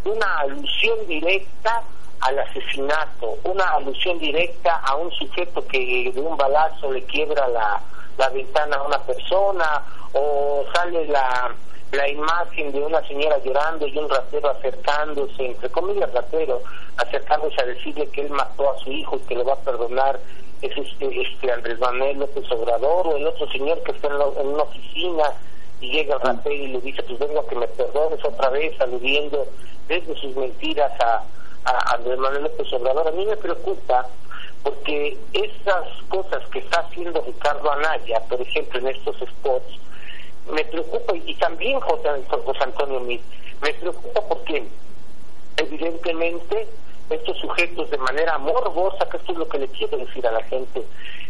una 0.04 0.38
alusión 0.38 0.98
directa 1.06 1.82
al 2.20 2.38
asesinato, 2.38 3.38
una 3.44 3.64
alusión 3.64 4.18
directa 4.18 4.76
a 4.84 4.94
un 4.96 5.10
sujeto 5.12 5.66
que 5.66 6.10
de 6.14 6.20
un 6.20 6.36
balazo 6.36 6.92
le 6.92 7.02
quiebra 7.04 7.48
la, 7.48 7.80
la 8.18 8.28
ventana 8.30 8.76
a 8.76 8.82
una 8.82 8.98
persona 9.00 9.82
o 10.12 10.64
sale 10.74 11.06
la, 11.06 11.54
la 11.92 12.08
imagen 12.08 12.72
de 12.72 12.80
una 12.80 13.06
señora 13.06 13.38
llorando 13.44 13.86
y 13.86 13.98
un 13.98 14.08
ratero 14.08 14.50
acercándose, 14.50 15.46
entre 15.46 15.68
comillas 15.70 16.12
ratero, 16.12 16.62
acercándose 16.96 17.60
a 17.60 17.66
decirle 17.66 18.06
que 18.08 18.22
él 18.22 18.30
mató 18.30 18.70
a 18.70 18.78
su 18.78 18.92
hijo 18.92 19.16
y 19.16 19.26
que 19.26 19.34
le 19.36 19.44
va 19.44 19.54
a 19.54 19.60
perdonar 19.60 20.20
es 20.62 20.76
este, 20.76 21.20
este 21.20 21.52
Andrés 21.52 21.78
Manuel 21.78 22.18
López 22.18 22.50
Obrador 22.52 23.08
o 23.08 23.16
el 23.16 23.26
otro 23.26 23.50
señor 23.50 23.82
que 23.82 23.92
está 23.92 24.08
en, 24.08 24.14
en 24.14 24.46
una 24.48 24.62
oficina 24.62 25.32
y 25.80 25.90
llega 25.90 26.16
el 26.16 26.20
ratero 26.20 26.54
y 26.54 26.68
le 26.68 26.80
dice 26.80 27.02
pues 27.02 27.18
vengo 27.18 27.40
a 27.40 27.48
que 27.48 27.56
me 27.56 27.66
perdones 27.66 28.22
otra 28.24 28.50
vez 28.50 28.78
aludiendo 28.80 29.46
desde 29.88 30.14
sus 30.16 30.36
mentiras 30.36 30.92
a, 31.00 31.24
a 31.64 31.94
Andrés 31.94 32.18
Manuel 32.18 32.42
López 32.44 32.72
Obrador. 32.74 33.08
A 33.08 33.12
mí 33.12 33.24
me 33.24 33.36
preocupa 33.36 34.06
porque 34.62 35.16
esas 35.32 35.88
cosas 36.08 36.46
que 36.52 36.58
está 36.58 36.80
haciendo 36.80 37.22
Ricardo 37.22 37.72
Anaya 37.72 38.20
por 38.28 38.40
ejemplo 38.42 38.78
en 38.80 38.88
estos 38.88 39.16
spots 39.16 39.80
me 40.48 40.64
preocupa 40.64 41.14
y 41.16 41.34
también 41.34 41.80
José, 41.80 42.08
Antonio 42.60 43.00
Mir, 43.00 43.20
me 43.62 43.72
preocupa 43.74 44.20
porque 44.28 44.64
evidentemente 45.56 46.68
estos 47.10 47.36
sujetos 47.38 47.90
de 47.90 47.98
manera 47.98 48.38
morbosa, 48.38 49.08
que 49.08 49.16
esto 49.16 49.32
es 49.32 49.38
lo 49.38 49.48
que 49.48 49.58
le 49.58 49.68
quiero 49.68 49.98
decir 49.98 50.26
a 50.26 50.32
la 50.32 50.42
gente, 50.44 50.84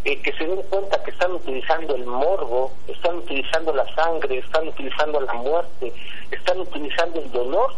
eh, 0.05 0.21
que 0.21 0.33
se 0.35 0.47
den 0.47 0.63
cuenta 0.63 1.03
que 1.03 1.11
están 1.11 1.33
utilizando 1.33 1.95
el 1.97 2.05
morbo, 2.05 2.73
están 2.87 3.17
utilizando 3.17 3.73
la 3.73 3.93
sangre, 3.95 4.39
están 4.39 4.69
utilizando 4.69 5.21
la 5.21 5.33
muerte, 5.35 5.93
están 6.31 6.61
utilizando 6.61 7.21
el 7.21 7.33
dolor, 7.33 7.75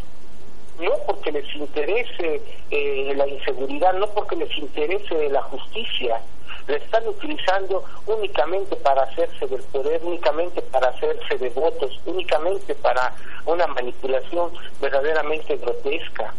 no 0.78 0.92
porque 1.06 1.32
les 1.32 1.54
interese 1.54 2.42
eh, 2.70 3.12
la 3.16 3.26
inseguridad, 3.26 3.94
no 3.94 4.06
porque 4.08 4.36
les 4.36 4.56
interese 4.56 5.28
la 5.28 5.42
justicia, 5.42 6.20
la 6.66 6.76
están 6.76 7.06
utilizando 7.08 7.84
únicamente 8.06 8.76
para 8.76 9.02
hacerse 9.02 9.46
del 9.46 9.62
poder, 9.64 10.00
únicamente 10.04 10.62
para 10.62 10.88
hacerse 10.88 11.38
de 11.38 11.50
votos, 11.50 12.00
únicamente 12.06 12.74
para 12.76 13.14
una 13.46 13.66
manipulación 13.66 14.50
verdaderamente 14.80 15.56
grotesca. 15.56 16.32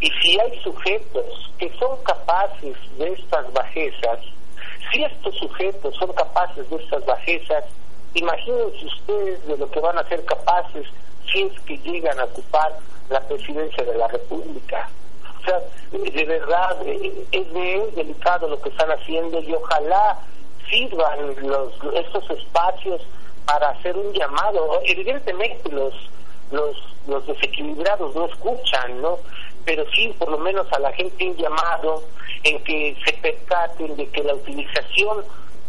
Y 0.00 0.10
si 0.22 0.38
hay 0.38 0.58
sujetos 0.60 1.50
que 1.58 1.70
son 1.78 1.96
capaces 2.04 2.76
de 2.98 3.12
estas 3.12 3.52
bajezas, 3.52 4.20
si 4.92 5.02
estos 5.02 5.34
sujetos 5.36 5.94
son 5.96 6.12
capaces 6.12 6.68
de 6.70 6.76
estas 6.76 7.04
bajezas, 7.04 7.64
imagínense 8.14 8.86
ustedes 8.86 9.46
de 9.46 9.56
lo 9.56 9.70
que 9.70 9.80
van 9.80 9.98
a 9.98 10.08
ser 10.08 10.24
capaces 10.24 10.86
que 11.66 11.78
llegan 11.78 12.18
a 12.18 12.24
ocupar 12.24 12.78
la 13.10 13.20
presidencia 13.20 13.84
de 13.84 13.96
la 13.96 14.08
República 14.08 14.88
de 15.90 16.24
verdad 16.24 16.76
eh, 16.86 17.26
es 17.32 17.48
muy 17.52 17.90
delicado 17.94 18.48
lo 18.48 18.60
que 18.60 18.68
están 18.68 18.90
haciendo 18.90 19.40
y 19.40 19.54
ojalá 19.54 20.18
sirvan 20.68 21.34
los, 21.48 21.72
estos 21.94 22.30
espacios 22.30 23.02
para 23.46 23.70
hacer 23.70 23.96
un 23.96 24.12
llamado. 24.12 24.80
Evidentemente 24.84 25.70
los, 25.70 25.94
los, 26.50 26.76
los 27.06 27.26
desequilibrados 27.26 28.14
no 28.14 28.26
escuchan, 28.26 29.00
¿no? 29.00 29.18
Pero 29.64 29.84
sí, 29.92 30.14
por 30.18 30.30
lo 30.30 30.38
menos 30.38 30.70
a 30.72 30.78
la 30.78 30.92
gente 30.92 31.28
un 31.28 31.36
llamado 31.36 32.02
en 32.44 32.62
que 32.64 32.96
se 33.04 33.12
percaten 33.14 33.96
de 33.96 34.08
que 34.08 34.22
la 34.22 34.34
utilización 34.34 35.24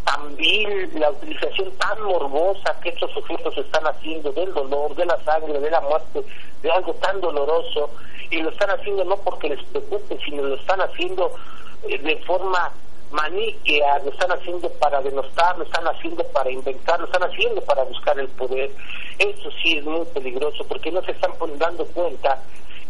tan 0.05 0.35
vil, 0.35 0.89
la 0.99 1.11
utilización 1.11 1.71
tan 1.77 2.01
morbosa 2.03 2.79
que 2.81 2.89
estos 2.89 3.11
sujetos 3.11 3.57
están 3.57 3.85
haciendo 3.87 4.31
del 4.31 4.53
dolor, 4.53 4.95
de 4.95 5.05
la 5.05 5.17
sangre, 5.23 5.59
de 5.59 5.71
la 5.71 5.81
muerte, 5.81 6.23
de 6.61 6.71
algo 6.71 6.93
tan 6.95 7.19
doloroso, 7.21 7.89
y 8.29 8.41
lo 8.41 8.49
están 8.49 8.69
haciendo 8.71 9.03
no 9.05 9.17
porque 9.17 9.49
les 9.49 9.63
preocupe, 9.65 10.17
sino 10.23 10.43
lo 10.43 10.55
están 10.55 10.81
haciendo 10.81 11.31
eh, 11.87 11.97
de 11.97 12.17
forma 12.17 12.71
maniquea, 13.11 13.99
lo 13.99 14.11
están 14.11 14.31
haciendo 14.31 14.69
para 14.73 15.01
denostar, 15.01 15.57
lo 15.57 15.63
están 15.63 15.87
haciendo 15.87 16.23
para 16.25 16.51
inventar, 16.51 16.99
lo 16.99 17.05
están 17.07 17.23
haciendo 17.23 17.61
para 17.61 17.83
buscar 17.83 18.19
el 18.19 18.27
poder. 18.29 18.71
Eso 19.17 19.49
sí 19.63 19.77
es 19.77 19.83
muy 19.83 20.05
peligroso 20.07 20.63
porque 20.67 20.91
no 20.91 21.01
se 21.03 21.11
están 21.11 21.31
dando 21.57 21.85
cuenta 21.87 22.39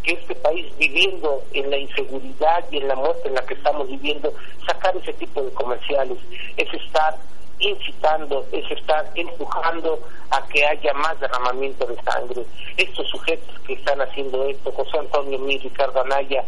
que 0.02 0.12
este 0.12 0.34
país 0.36 0.66
viviendo 0.78 1.42
en 1.52 1.70
la 1.70 1.78
inseguridad 1.78 2.64
y 2.70 2.78
en 2.78 2.88
la 2.88 2.94
muerte 2.94 3.28
en 3.28 3.34
la 3.34 3.42
que 3.42 3.54
estamos 3.54 3.88
viviendo, 3.88 4.32
sacar 4.66 4.96
ese 4.96 5.12
tipo 5.14 5.42
de 5.42 5.50
comerciales 5.52 6.18
es 6.56 6.72
estar 6.74 7.16
incitando, 7.58 8.46
es 8.52 8.70
estar 8.70 9.10
empujando 9.14 10.00
a 10.30 10.46
que 10.48 10.64
haya 10.64 10.94
más 10.94 11.18
derramamiento 11.20 11.86
de 11.86 12.02
sangre. 12.02 12.44
Estos 12.76 13.06
sujetos 13.08 13.58
que 13.66 13.74
están 13.74 14.00
haciendo 14.00 14.48
esto, 14.48 14.72
José 14.72 14.98
Antonio 14.98 15.38
Mir, 15.40 15.62
Ricardo 15.62 16.00
Anaya, 16.00 16.44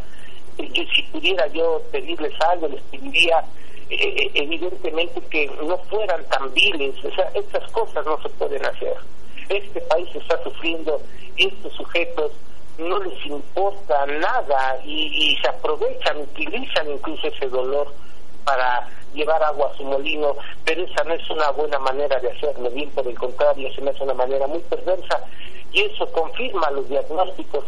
eh, 0.58 0.86
si 0.94 1.02
pudiera 1.04 1.46
yo 1.48 1.82
pedirles 1.90 2.32
algo, 2.40 2.68
les 2.68 2.82
pediría 2.84 3.44
eh, 3.90 3.96
eh, 3.96 4.30
evidentemente 4.34 5.20
que 5.30 5.46
no 5.62 5.76
fueran 5.90 6.24
tan 6.28 6.52
viles, 6.54 6.94
o 7.04 7.14
sea, 7.14 7.30
estas 7.34 7.70
cosas 7.72 8.04
no 8.06 8.20
se 8.22 8.28
pueden 8.30 8.64
hacer. 8.64 8.96
Este 9.48 9.80
país 9.82 10.08
está 10.14 10.42
sufriendo 10.42 11.00
estos 11.36 11.72
sujetos 11.74 12.32
no 12.78 12.98
les 13.00 13.26
importa 13.26 14.06
nada 14.06 14.78
y, 14.84 15.32
y 15.32 15.36
se 15.36 15.48
aprovechan, 15.48 16.18
utilizan 16.18 16.90
incluso 16.90 17.26
ese 17.28 17.48
dolor 17.48 17.92
para 18.44 18.88
llevar 19.14 19.42
agua 19.42 19.70
a 19.72 19.76
su 19.76 19.84
molino, 19.84 20.36
pero 20.64 20.84
esa 20.84 21.04
no 21.04 21.14
es 21.14 21.30
una 21.30 21.50
buena 21.50 21.78
manera 21.78 22.18
de 22.18 22.30
hacerlo, 22.30 22.70
bien 22.70 22.90
por 22.90 23.06
el 23.06 23.18
contrario, 23.18 23.72
se 23.74 23.82
me 23.82 23.90
hace 23.90 24.02
una 24.04 24.14
manera 24.14 24.46
muy 24.46 24.60
perversa 24.60 25.20
y 25.72 25.80
eso 25.82 26.10
confirma 26.12 26.70
los 26.70 26.88
diagnósticos, 26.88 27.64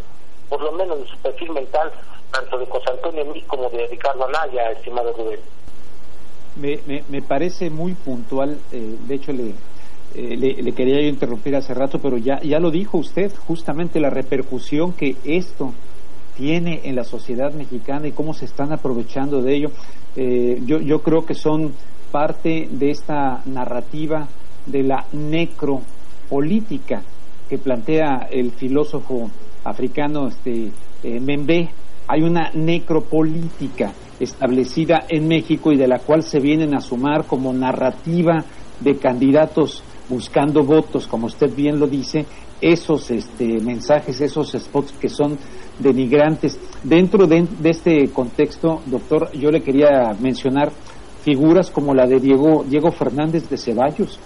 por 0.49 0.61
lo 0.61 0.73
menos 0.73 1.01
de 1.01 1.07
su 1.07 1.17
perfil 1.19 1.51
mental, 1.53 1.91
tanto 2.33 2.59
de 2.59 2.67
José 2.67 2.91
Antonio 2.91 3.25
Mí 3.27 3.43
como 3.43 3.69
de 3.71 3.87
Ricardo 3.87 4.27
Anaya, 4.27 4.73
estimado 4.73 5.13
Rubén. 5.13 5.41
Me, 6.57 7.03
me, 7.09 7.21
parece 7.21 7.69
muy 7.69 7.95
puntual, 7.95 8.59
eh, 8.71 8.97
de 9.01 9.15
hecho 9.15 9.33
le, 9.33 9.55
eh, 10.15 10.37
le, 10.37 10.73
quería 10.73 11.01
yo 11.01 11.09
interrumpir 11.09 11.57
hace 11.57 11.75
rato, 11.75 11.99
pero 11.99 12.17
ya, 12.17 12.41
ya 12.41 12.61
lo 12.61 12.71
dijo 12.71 12.99
usted, 12.99 13.33
justamente 13.47 13.99
la 13.99 14.11
repercusión 14.11 14.93
que 14.93 15.17
esto 15.25 15.73
tiene 16.37 16.83
en 16.85 16.97
la 16.97 17.05
sociedad 17.05 17.53
mexicana 17.53 18.07
y 18.07 18.13
cómo 18.13 18.33
se 18.33 18.45
están 18.45 18.73
aprovechando 18.73 19.43
de 19.43 19.57
ello. 19.57 19.71
Eh, 20.17 20.61
yo, 20.65 20.81
yo 20.81 21.01
creo 21.01 21.27
que 21.27 21.35
son 21.35 21.73
parte 22.13 22.69
de 22.71 22.91
esta 22.91 23.43
narrativa 23.47 24.29
de 24.67 24.85
la 24.85 25.05
necropolítica 25.13 27.03
que 27.49 27.59
plantea 27.59 28.29
el 28.31 28.53
filósofo 28.53 29.31
africano 29.65 30.29
este, 30.29 30.71
eh, 31.03 31.21
Membe. 31.21 31.71
Hay 32.07 32.23
una 32.23 32.51
necropolítica 32.53 33.93
establecida 34.21 35.07
en 35.09 35.27
México 35.27 35.73
y 35.73 35.77
de 35.77 35.89
la 35.89 35.99
cual 35.99 36.23
se 36.23 36.39
vienen 36.39 36.75
a 36.75 36.81
sumar 36.81 37.25
como 37.27 37.53
narrativa 37.53 38.45
de 38.81 38.97
candidatos 38.97 39.83
buscando 40.09 40.63
votos, 40.63 41.07
como 41.07 41.27
usted 41.27 41.55
bien 41.55 41.79
lo 41.79 41.87
dice, 41.87 42.27
esos 42.61 43.11
este, 43.11 43.61
mensajes, 43.61 44.21
esos 44.21 44.53
spots 44.53 44.93
que 44.93 45.09
son 45.09 45.39
denigrantes. 45.79 46.59
Dentro 46.83 47.27
de, 47.27 47.47
este 47.65 48.09
contexto, 48.09 48.81
doctor, 48.87 49.31
yo 49.33 49.51
le 49.51 49.63
quería 49.63 50.15
mencionar 50.21 50.71
figuras 51.23 51.71
como 51.71 51.95
la 51.95 52.07
de 52.07 52.21
Diego, 52.21 52.65
Diego 52.67 52.91
Fernández 52.93 53.49
de 53.49 53.57
Ceballos. 53.57 54.19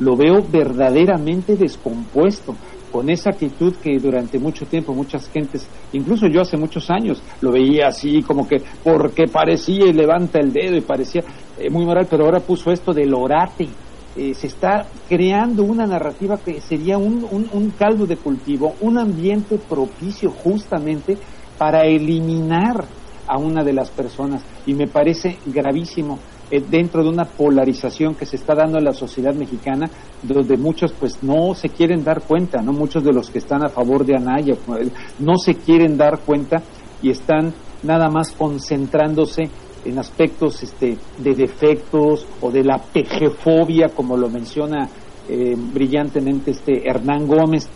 Lo 0.00 0.16
veo 0.16 0.42
verdaderamente 0.42 1.56
descompuesto 1.56 2.54
con 2.92 3.10
esa 3.10 3.30
actitud 3.30 3.74
que 3.82 3.98
durante 3.98 4.38
mucho 4.38 4.64
tiempo 4.66 4.94
muchas 4.94 5.28
gentes, 5.28 5.68
incluso 5.92 6.28
yo 6.28 6.40
hace 6.40 6.56
muchos 6.56 6.88
años, 6.88 7.22
lo 7.40 7.50
veía 7.52 7.88
así 7.88 8.22
como 8.22 8.46
que 8.48 8.62
porque 8.82 9.26
parecía 9.26 9.86
y 9.86 9.92
levanta 9.92 10.38
el 10.38 10.52
dedo 10.52 10.76
y 10.76 10.80
parecía 10.80 11.22
eh, 11.58 11.68
muy 11.68 11.84
moral, 11.84 12.06
pero 12.08 12.24
ahora 12.24 12.40
puso 12.40 12.70
esto 12.70 12.92
del 12.92 13.12
orate. 13.12 13.68
Eh, 14.16 14.34
se 14.34 14.46
está 14.46 14.86
creando 15.08 15.62
una 15.62 15.86
narrativa 15.86 16.38
que 16.38 16.60
sería 16.60 16.96
un, 16.96 17.26
un 17.30 17.70
caldo 17.70 18.06
de 18.06 18.16
cultivo, 18.16 18.74
un 18.80 18.98
ambiente 18.98 19.58
propicio 19.58 20.30
justamente 20.30 21.18
para 21.58 21.84
eliminar 21.84 22.84
a 23.26 23.38
una 23.38 23.62
de 23.62 23.72
las 23.72 23.90
personas. 23.90 24.42
Y 24.66 24.74
me 24.74 24.86
parece 24.86 25.38
gravísimo 25.46 26.18
eh, 26.50 26.62
dentro 26.66 27.02
de 27.02 27.10
una 27.10 27.24
polarización 27.24 28.14
que 28.14 28.24
se 28.24 28.36
está 28.36 28.54
dando 28.54 28.78
en 28.78 28.84
la 28.84 28.92
sociedad 28.92 29.34
mexicana, 29.34 29.90
donde 30.22 30.56
muchos 30.56 30.92
pues 30.92 31.22
no 31.22 31.54
se 31.54 31.68
quieren 31.68 32.04
dar 32.04 32.22
cuenta, 32.22 32.62
no 32.62 32.72
muchos 32.72 33.02
de 33.02 33.12
los 33.12 33.30
que 33.30 33.38
están 33.38 33.64
a 33.64 33.68
favor 33.68 34.06
de 34.06 34.14
Anaya 34.14 34.54
pues, 34.64 34.92
no 35.18 35.38
se 35.38 35.56
quieren 35.56 35.96
dar 35.96 36.20
cuenta 36.20 36.62
y 37.02 37.10
están 37.10 37.52
nada 37.82 38.08
más 38.08 38.30
concentrándose 38.32 39.50
en 39.88 39.98
aspectos 39.98 40.62
este, 40.62 40.96
de 41.18 41.34
defectos 41.34 42.26
o 42.40 42.50
de 42.50 42.64
la 42.64 42.78
pejefobia, 42.78 43.88
como 43.88 44.16
lo 44.16 44.28
menciona 44.28 44.88
eh, 45.28 45.54
brillantemente 45.56 46.50
este 46.50 46.88
Hernán 46.88 47.26
Gómez. 47.26 47.68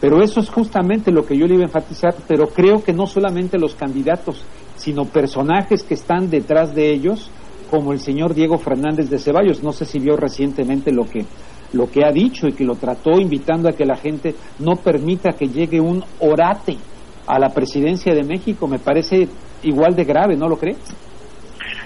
Pero 0.00 0.22
eso 0.22 0.40
es 0.40 0.48
justamente 0.48 1.12
lo 1.12 1.26
que 1.26 1.36
yo 1.36 1.46
le 1.46 1.54
iba 1.54 1.62
a 1.62 1.66
enfatizar, 1.66 2.14
pero 2.26 2.48
creo 2.48 2.82
que 2.82 2.92
no 2.92 3.06
solamente 3.06 3.58
los 3.58 3.74
candidatos, 3.74 4.42
sino 4.76 5.04
personajes 5.04 5.82
que 5.82 5.94
están 5.94 6.30
detrás 6.30 6.74
de 6.74 6.90
ellos, 6.90 7.30
como 7.70 7.92
el 7.92 8.00
señor 8.00 8.34
Diego 8.34 8.56
Fernández 8.58 9.10
de 9.10 9.18
Ceballos. 9.18 9.62
No 9.62 9.72
sé 9.72 9.84
si 9.84 9.98
vio 9.98 10.16
recientemente 10.16 10.90
lo 10.90 11.04
que, 11.04 11.26
lo 11.74 11.90
que 11.90 12.04
ha 12.04 12.10
dicho 12.10 12.48
y 12.48 12.52
que 12.52 12.64
lo 12.64 12.76
trató 12.76 13.20
invitando 13.20 13.68
a 13.68 13.72
que 13.72 13.84
la 13.84 13.96
gente 13.96 14.34
no 14.58 14.76
permita 14.76 15.32
que 15.32 15.48
llegue 15.48 15.80
un 15.80 16.02
orate 16.18 16.78
a 17.26 17.38
la 17.38 17.50
presidencia 17.50 18.14
de 18.14 18.24
México. 18.24 18.66
Me 18.66 18.78
parece 18.78 19.28
igual 19.62 19.94
de 19.94 20.04
grave, 20.04 20.36
¿no 20.36 20.48
lo 20.48 20.56
cree? 20.56 20.76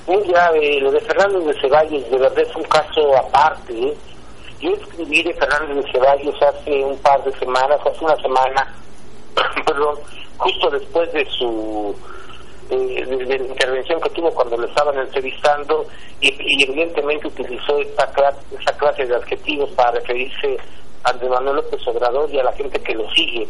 Muy 0.07 0.23
grave. 0.25 0.81
Lo 0.81 0.91
de 0.91 1.01
Fernández 1.01 1.45
de 1.45 1.61
Ceballos 1.61 2.11
de 2.11 2.19
verdad 2.19 2.41
es 2.41 2.57
un 2.57 2.65
caso 2.65 3.17
aparte. 3.17 3.95
Yo 4.61 4.71
escribí 4.71 5.23
de 5.23 5.35
Fernández 5.35 5.85
de 5.85 5.93
Ceballos 5.93 6.43
hace 6.43 6.85
un 6.85 6.99
par 6.99 7.23
de 7.25 7.33
semanas, 7.39 7.81
hace 7.85 8.05
una 8.05 8.17
semana, 8.17 8.75
perdón, 9.67 9.99
justo 10.39 10.71
después 10.71 11.13
de 11.13 11.27
su 11.31 11.95
eh, 12.71 13.05
de, 13.07 13.39
la 13.39 13.45
intervención 13.45 14.01
que 14.01 14.11
tuvo 14.11 14.31
cuando 14.31 14.57
le 14.57 14.67
estaban 14.67 14.99
entrevistando 14.99 15.87
y, 16.21 16.65
evidentemente 16.65 17.29
utilizó 17.29 17.79
esta 17.79 18.07
clase, 18.13 18.39
esa 18.59 18.77
clase 18.79 19.07
de 19.07 19.17
adjetivos 19.17 19.71
para 19.73 19.93
referirse 19.93 20.57
a 21.03 21.11
Andrés 21.11 21.31
Manuel 21.31 21.57
López 21.57 21.87
Obrador 21.87 22.31
y 22.31 22.39
a 22.39 22.45
la 22.45 22.53
gente 22.53 22.81
que 22.81 22.95
lo 22.95 23.11
sigue. 23.11 23.47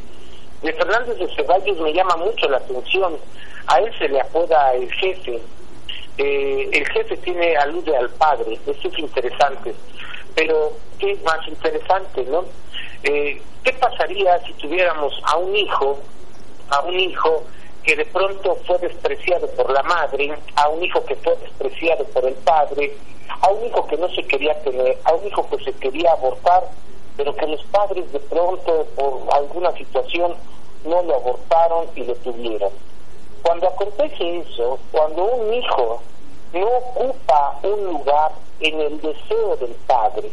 De 0.63 0.73
Fernández 0.73 1.19
de 1.19 1.29
Ceballos 1.37 1.79
me 1.79 1.93
llama 1.93 2.17
mucho 2.17 2.49
la 2.49 2.57
atención. 2.57 3.17
A 3.67 3.79
él 3.79 3.93
se 3.99 4.09
le 4.09 4.21
apoda 4.21 4.75
el 4.75 4.91
jefe. 4.93 5.41
Eh, 6.19 6.69
el 6.73 6.87
jefe 6.89 7.17
tiene 7.19 7.57
alude 7.57 7.97
al 7.97 8.09
padre. 8.11 8.59
Esto 8.67 8.89
es 8.89 8.99
interesante. 8.99 9.75
Pero, 10.35 10.73
¿qué 10.99 11.12
es 11.12 11.23
más 11.23 11.47
interesante, 11.49 12.25
no? 12.25 12.45
Eh, 13.03 13.41
¿Qué 13.62 13.73
pasaría 13.75 14.39
si 14.41 14.53
tuviéramos 14.55 15.12
a 15.25 15.37
un 15.37 15.57
hijo, 15.57 15.99
a 16.71 16.81
un 16.83 16.99
hijo 16.99 17.45
que 17.83 17.97
de 17.97 18.05
pronto 18.07 18.57
fue 18.67 18.79
despreciado 18.79 19.47
por 19.51 19.71
la 19.71 19.83
madre, 19.83 20.33
a 20.57 20.69
un 20.69 20.83
hijo 20.83 21.05
que 21.05 21.17
fue 21.17 21.37
despreciado 21.37 22.05
por 22.07 22.25
el 22.25 22.35
padre, 22.35 22.97
a 23.41 23.49
un 23.51 23.67
hijo 23.67 23.87
que 23.87 23.97
no 23.97 24.09
se 24.09 24.23
quería 24.25 24.59
tener, 24.62 24.99
a 25.05 25.12
un 25.12 25.27
hijo 25.27 25.49
que 25.51 25.65
se 25.65 25.73
quería 25.75 26.12
abortar, 26.12 26.65
pero 27.17 27.35
que 27.37 27.47
los 27.47 27.62
padres 27.65 28.11
de 28.12 28.21
pronto 28.21 28.87
por 28.97 29.23
alguna 29.35 29.73
situación 29.73 30.35
no 30.85 31.03
lo 31.03 31.17
abortaron 31.17 31.87
y 31.95 32.05
lo 32.05 32.15
tuvieron. 32.17 32.71
Cuando 33.45 33.69
acontece 33.69 34.39
eso, 34.39 34.79
cuando 34.91 35.23
un 35.23 35.55
hijo 35.55 36.01
no 36.53 36.67
ocupa 36.67 37.59
un 37.63 37.85
lugar 37.85 38.33
en 38.59 38.81
el 38.81 39.01
deseo 39.01 39.57
del 39.57 39.75
padre, 39.87 40.33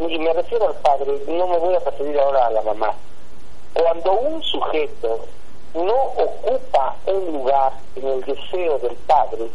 y 0.00 0.18
me 0.18 0.32
refiero 0.32 0.66
al 0.66 0.74
padre, 0.76 1.22
no 1.28 1.46
me 1.46 1.58
voy 1.58 1.74
a 1.74 1.80
referir 1.80 2.18
ahora 2.18 2.46
a 2.46 2.50
la 2.50 2.62
mamá, 2.62 2.94
cuando 3.74 4.12
un 4.12 4.42
sujeto 4.42 5.26
no 5.74 5.94
ocupa 5.94 6.96
un 7.06 7.32
lugar 7.32 7.72
en 7.96 8.06
el 8.06 8.24
deseo 8.24 8.78
del 8.78 8.96
Padre, 9.06 9.48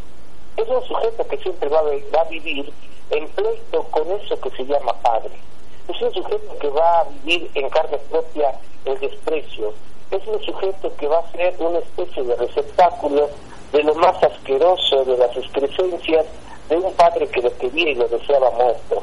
es 0.55 0.67
un 0.67 0.83
sujeto 0.83 1.27
que 1.27 1.37
siempre 1.37 1.69
va 1.69 1.79
a, 1.79 2.23
vivir 2.25 2.71
en 3.09 3.27
pleito 3.29 3.83
con 3.91 4.11
eso 4.11 4.39
que 4.39 4.49
se 4.51 4.65
llama 4.65 4.93
Padre. 5.01 5.31
Es 5.87 6.01
un 6.01 6.13
sujeto 6.13 6.57
que 6.59 6.69
va 6.69 6.99
a 6.99 7.03
vivir 7.05 7.49
en 7.55 7.69
carne 7.69 7.97
propia 8.09 8.53
el 8.85 8.99
desprecio. 8.99 9.73
Es 10.13 10.27
un 10.27 10.39
sujeto 10.43 10.95
que 10.97 11.07
va 11.07 11.17
a 11.17 11.31
ser 11.31 11.55
una 11.57 11.79
especie 11.79 12.21
de 12.21 12.35
receptáculo 12.35 13.29
de 13.71 13.81
lo 13.81 13.95
más 13.95 14.21
asqueroso 14.23 15.03
de 15.05 15.17
las 15.17 15.35
excrescencias 15.35 16.25
de 16.69 16.77
un 16.77 16.93
padre 16.93 17.27
que 17.29 17.41
lo 17.41 17.57
quería 17.57 17.89
y 17.89 17.95
lo 17.95 18.07
deseaba 18.07 18.51
muerto. 18.51 19.01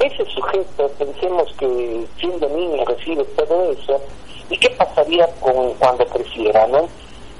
Ese 0.00 0.24
sujeto, 0.24 0.88
pensemos 0.98 1.54
que 1.56 2.04
siendo 2.18 2.48
niño 2.48 2.84
recibe 2.84 3.22
todo 3.36 3.70
eso, 3.70 4.00
¿Y 4.50 4.58
qué 4.58 4.68
pasaría 4.70 5.28
con 5.38 5.74
cuando 5.74 6.04
creciera, 6.06 6.66
no? 6.66 6.88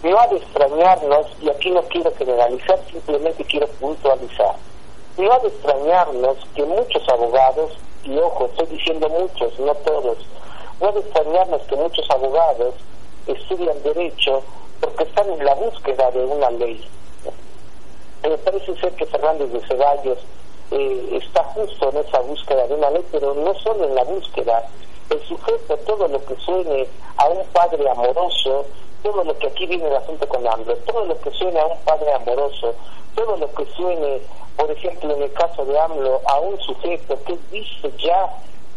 No 0.05 0.21
ha 0.21 0.29
de 0.29 0.37
extrañarnos, 0.37 1.27
y 1.43 1.51
aquí 1.51 1.71
no 1.71 1.83
quiero 1.83 2.13
generalizar, 2.15 2.79
simplemente 2.89 3.45
quiero 3.45 3.67
puntualizar. 3.81 4.55
No 5.19 5.33
ha 5.33 5.39
de 5.41 5.49
extrañarnos 5.49 6.37
que 6.55 6.65
muchos 6.65 7.09
abogados, 7.09 7.73
y 8.05 8.17
ojo, 8.17 8.47
estoy 8.47 8.77
diciendo 8.77 9.09
muchos, 9.09 9.59
no 9.59 9.75
todos, 9.75 10.19
no 10.81 10.89
ha 10.89 10.93
de 10.93 11.01
extrañarnos 11.01 11.63
que 11.63 11.75
muchos 11.75 12.09
abogados 12.11 12.75
estudian 13.33 13.83
derecho 13.83 14.43
porque 14.81 15.05
están 15.05 15.31
en 15.31 15.45
la 15.45 15.55
búsqueda 15.55 16.11
de 16.11 16.25
una 16.25 16.51
ley. 16.51 16.87
Me 18.23 18.37
parece 18.39 18.75
ser 18.77 18.93
que 18.93 19.07
Fernández 19.07 19.51
de 19.53 19.61
Ceballos 19.67 20.19
eh, 20.71 21.19
está 21.23 21.43
justo 21.45 21.91
en 21.91 21.97
esa 21.99 22.21
búsqueda 22.21 22.67
de 22.67 22.75
una 22.75 22.91
ley, 22.91 23.05
pero 23.11 23.35
no 23.35 23.55
solo 23.55 23.85
en 23.85 23.95
la 23.95 24.05
búsqueda, 24.05 24.65
el 25.11 25.21
sujeto, 25.27 25.77
todo 25.79 26.07
lo 26.07 26.25
que 26.25 26.37
suene 26.37 26.87
a 27.17 27.29
un 27.29 27.45
padre 27.47 27.89
amoroso, 27.89 28.67
todo 29.03 29.25
lo 29.25 29.37
que 29.39 29.49
aquí 29.49 29.67
viene 29.67 29.89
el 29.89 29.97
asunto 29.97 30.29
con 30.29 30.47
hambre, 30.47 30.77
todo 30.87 31.05
lo 31.05 31.19
que 31.21 31.31
suene 31.33 31.59
a 31.59 31.67
un 31.67 31.79
padre 31.85 32.13
amoroso, 32.13 32.75
todo 33.15 33.37
lo 33.37 33.53
que 33.55 33.67
suene, 33.77 34.21
por 34.57 34.71
ejemplo, 34.71 35.15
en 35.15 35.23
el 35.23 35.33
caso 35.33 35.65
de 35.65 35.79
AMLO, 35.79 36.21
a 36.27 36.41
un 36.41 36.59
sujeto 36.61 37.19
que 37.25 37.37
visto 37.51 37.91
ya 37.99 38.31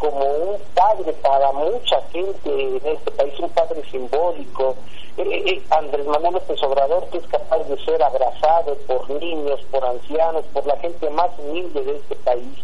como 0.04 0.26
un 0.26 0.58
padre 0.76 1.14
para 1.22 1.54
mucha 1.54 2.02
gente 2.12 2.50
en 2.50 2.86
este 2.86 3.12
país, 3.12 3.40
un 3.40 3.50
padre 3.52 3.82
simbólico, 3.90 4.76
eh, 5.16 5.24
eh, 5.24 5.44
eh, 5.46 5.62
Andrés 5.70 6.06
Manuel 6.06 6.34
López 6.34 6.62
Obrador, 6.62 7.08
que 7.08 7.20
es 7.20 7.28
capaz 7.28 7.60
de 7.60 7.78
ser 7.86 8.04
abrazado 8.04 8.76
por 8.86 9.10
niños, 9.10 9.62
por 9.72 9.86
ancianos, 9.86 10.44
por 10.52 10.66
la 10.66 10.76
gente 10.80 11.10
más 11.12 11.30
humilde 11.40 11.84
de 11.86 11.96
este 11.96 12.16
país, 12.16 12.60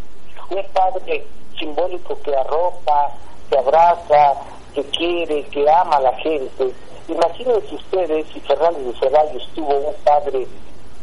un 0.50 0.64
padre 0.74 1.26
simbólico 1.58 2.20
que 2.24 2.36
arropa, 2.36 3.14
que 3.50 3.58
abraza, 3.58 4.34
que 4.76 4.84
quiere, 4.84 5.44
que 5.46 5.70
ama 5.70 5.96
a 5.96 6.02
la 6.02 6.14
gente. 6.18 6.74
Imagínense 7.08 7.74
ustedes 7.74 8.28
si 8.34 8.42
Fernández 8.42 8.86
de 8.86 9.00
Ceballos 9.00 9.50
tuvo 9.56 9.76
un 9.76 9.94
padre 10.04 10.46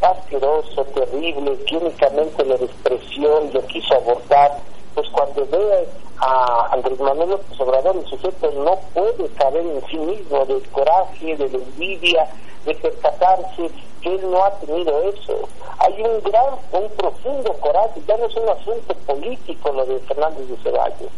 asqueroso, 0.03 0.85
terrible, 0.85 1.57
que 1.65 1.77
únicamente 1.79 2.45
le 2.45 2.59
despreció 2.59 3.47
y 3.47 3.53
lo 3.53 3.63
quiso 3.69 3.95
abortar, 3.95 4.59
pues 4.95 5.09
cuando 5.11 5.47
ve 5.47 5.89
a 6.19 6.69
Andrés 6.73 6.99
Manuel 6.99 7.31
López 7.31 7.61
Obrador, 7.61 7.97
el 7.97 8.07
sujeto 8.07 8.51
no 8.53 8.79
puede 8.95 9.29
caber 9.35 9.67
en 9.67 9.87
sí 9.87 9.99
mismo 9.99 10.45
del 10.47 10.63
coraje, 10.71 11.37
de 11.37 11.49
la 11.49 11.59
envidia, 11.59 12.29
de 12.65 12.75
percatarse 12.75 13.71
que 14.01 14.15
él 14.15 14.31
no 14.31 14.45
ha 14.45 14.51
tenido 14.59 15.03
eso. 15.03 15.49
Hay 15.79 16.03
un 16.03 16.21
gran, 16.23 16.55
un 16.73 16.89
profundo 16.91 17.53
coraje, 17.55 18.01
ya 18.07 18.17
no 18.17 18.27
es 18.27 18.37
un 18.37 18.49
asunto 18.49 18.95
político 19.07 19.73
lo 19.73 19.87
de 19.87 19.99
Fernández 20.01 20.49
de 20.49 20.57
Ceballos 20.59 21.11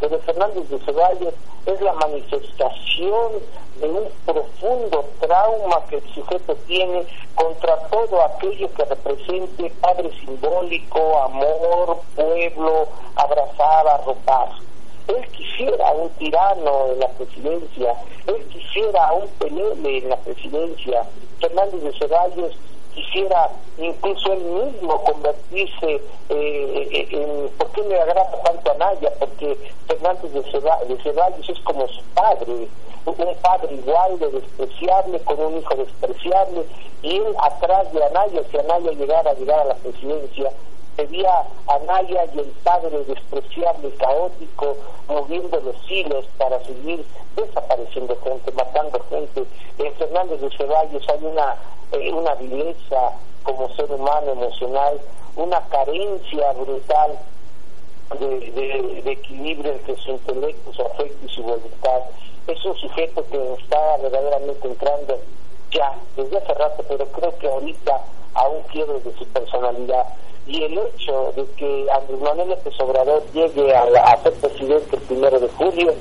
de 0.00 0.18
Fernández 0.18 0.68
de 0.68 0.78
Ceballos 0.80 1.34
es 1.64 1.80
la 1.80 1.92
manifestación 1.94 3.32
de 3.80 3.88
un 3.88 4.08
profundo 4.24 5.04
trauma 5.20 5.82
que 5.88 5.96
el 5.96 6.14
sujeto 6.14 6.54
tiene 6.66 7.06
contra 7.34 7.76
todo 7.88 8.22
aquello 8.22 8.72
que 8.74 8.84
represente 8.84 9.72
padre 9.80 10.10
simbólico, 10.20 11.18
amor, 11.22 11.98
pueblo, 12.14 12.88
abrazar, 13.16 13.88
arropar. 13.88 14.48
Él 15.08 15.26
quisiera 15.28 15.92
un 15.92 16.10
tirano 16.10 16.92
en 16.92 17.00
la 17.00 17.08
presidencia, 17.08 17.94
él 18.26 18.46
quisiera 18.48 19.12
un 19.12 19.28
pelele 19.38 19.98
en 19.98 20.08
la 20.10 20.16
presidencia. 20.16 21.04
Fernández 21.40 21.82
de 21.82 21.92
Ceballos 21.98 22.56
quisiera 22.96 23.50
incluso 23.78 24.32
él 24.32 24.42
mismo 24.42 25.04
convertirse 25.04 26.00
eh, 26.30 27.06
en... 27.10 27.48
¿Por 27.58 27.70
qué 27.72 27.82
le 27.82 28.00
agrada 28.00 28.42
tanto 28.42 28.72
a 28.72 28.74
Naya? 28.74 29.12
Porque 29.20 29.56
Fernández 29.86 30.32
de, 30.32 30.96
Ceballos 31.02 31.48
es 31.48 31.60
como 31.60 31.86
su 31.88 32.02
padre, 32.14 32.68
un 33.04 33.34
padre 33.42 33.74
igual 33.74 34.18
de 34.18 34.30
despreciable, 34.30 35.20
con 35.20 35.40
un 35.40 35.58
hijo 35.58 35.74
despreciable, 35.76 36.64
y 37.02 37.16
él 37.16 37.36
atrás 37.44 37.92
de 37.92 38.02
Anaya, 38.04 38.42
si 38.50 38.58
Anaya 38.58 38.90
llegara 38.92 39.30
a 39.30 39.34
llegar 39.34 39.60
a 39.60 39.64
la 39.66 39.74
presidencia, 39.74 40.50
Pedía 40.96 41.44
a 41.66 41.78
Naya 41.86 42.24
y 42.34 42.38
el 42.38 42.50
padre 42.64 43.04
despreciable, 43.04 43.90
caótico, 43.98 44.76
moviendo 45.08 45.60
los 45.60 45.76
hilos 45.90 46.24
para 46.38 46.58
seguir 46.64 47.04
desapareciendo 47.36 48.16
gente, 48.24 48.50
matando 48.52 48.98
gente. 49.10 49.44
En 49.78 49.92
Fernández 49.94 50.40
de 50.40 50.50
Ceballos 50.56 51.06
hay 51.08 51.24
una, 51.24 51.56
eh, 51.92 52.12
una 52.12 52.34
vileza 52.36 53.12
como 53.42 53.68
ser 53.74 53.90
humano 53.92 54.32
emocional, 54.32 54.98
una 55.36 55.60
carencia 55.68 56.52
brutal 56.52 57.18
de, 58.18 59.02
equilibrio 59.04 59.72
entre 59.72 59.96
su 59.96 60.10
intelecto, 60.12 60.72
su 60.72 60.82
afecto 60.82 61.26
y 61.26 61.28
su 61.28 61.42
voluntad. 61.42 62.00
Es 62.46 62.64
un 62.64 62.76
sujeto 62.76 63.24
que 63.30 63.54
está 63.54 63.96
verdaderamente 63.98 64.68
entrando 64.68 65.18
ya 65.70 65.92
desde 66.16 66.38
hace 66.38 66.54
rato, 66.54 66.84
pero 66.88 67.06
creo 67.06 67.38
que 67.38 67.48
ahorita 67.48 68.00
aún 68.34 68.62
quiere 68.72 69.00
de 69.00 69.12
su 69.16 69.26
personalidad. 69.28 70.06
Y 70.46 70.62
el 70.62 70.78
hecho 70.78 71.32
de 71.34 71.44
que 71.56 71.86
Andrés 71.90 72.20
Manuel 72.20 72.50
López 72.50 72.74
Obrador 72.80 73.22
llegue 73.32 73.74
a, 73.74 74.16
ser 74.22 74.32
presidente 74.34 74.96
el 74.96 75.02
primero 75.02 75.40
de 75.40 75.48
julio 75.48 75.94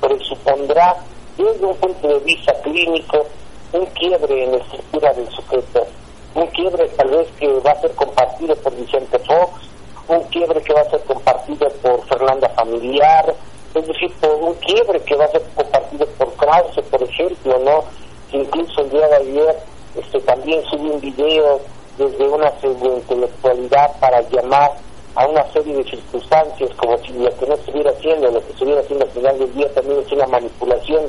presupondrá, 0.00 0.96
desde 1.36 1.64
un 1.64 1.76
punto 1.76 2.08
de 2.08 2.18
vista 2.20 2.52
clínico, 2.62 3.26
un 3.72 3.86
quiebre 3.86 4.44
en 4.44 4.52
la 4.52 4.58
estructura 4.58 5.12
del 5.12 5.28
sujeto, 5.30 5.86
un 6.34 6.46
quiebre 6.48 6.88
tal 6.96 7.10
vez 7.10 7.28
que 7.38 7.48
va 7.60 7.72
a 7.72 7.80
ser 7.80 7.90
compartido 7.92 8.56
por 8.56 8.74
Vicente 8.76 9.18
Fox, 9.20 9.68
un 10.08 10.22
quiebre 10.24 10.60
que 10.62 10.72
va 10.72 10.80
a 10.80 10.90
ser 10.90 11.00
compartido 11.04 11.68
por 11.82 12.04
Fernanda 12.06 12.48
Familiar, 12.50 13.34
es 13.74 13.86
decir, 13.86 14.12
por 14.20 14.30
un 14.30 14.54
quiebre 14.54 15.00
que 15.02 15.14
va 15.14 15.24
a 15.26 15.28
ser 15.28 15.42
compartido 15.54 16.06
por 16.18 16.32
Krause, 16.34 16.82
por 16.90 17.02
ejemplo, 17.02 17.58
¿no? 17.64 17.84
incluso 18.32 18.80
el 18.82 18.90
día 18.90 19.08
de 19.08 19.16
ayer 19.16 19.56
este, 19.96 20.20
también 20.20 20.62
subí 20.64 20.88
un 20.88 21.00
video 21.00 21.60
desde 22.00 22.26
una 22.26 22.50
intelectualidad 22.62 23.90
para 24.00 24.22
llamar 24.30 24.72
a 25.16 25.26
una 25.26 25.44
serie 25.52 25.76
de 25.76 25.84
circunstancias 25.84 26.70
como 26.76 26.96
si 26.98 27.12
lo 27.12 27.28
que 27.36 27.46
no 27.46 27.54
estuviera 27.54 27.90
haciendo, 27.90 28.30
lo 28.30 28.40
que 28.40 28.52
estuviera 28.52 28.80
haciendo 28.80 29.04
al 29.04 29.10
final 29.10 29.38
del 29.38 29.54
día 29.54 29.74
también 29.74 30.00
es 30.00 30.12
una 30.12 30.26
manipulación 30.26 31.02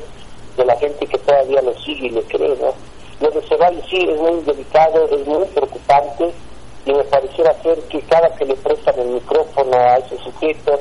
de 0.58 0.66
la 0.66 0.76
gente 0.76 1.08
que 1.08 1.18
todavía 1.20 1.62
lo 1.62 1.74
sigue 1.80 2.08
y 2.08 2.10
le 2.10 2.22
cree, 2.24 2.58
¿no? 2.58 2.74
Lo 3.22 3.32
de 3.32 3.42
Ceballos 3.48 3.86
sí 3.90 4.00
es 4.02 4.20
muy 4.20 4.42
delicado, 4.42 5.06
es 5.06 5.26
muy 5.26 5.46
preocupante 5.46 6.34
y 6.86 6.92
me 6.92 7.04
pareciera 7.06 7.54
ser 7.62 7.80
que 7.84 8.02
cada 8.02 8.36
que 8.36 8.44
le 8.44 8.56
prestan 8.56 9.00
el 9.00 9.08
micrófono 9.08 9.78
a 9.78 9.96
ese 9.96 10.18
sujeto, 10.18 10.78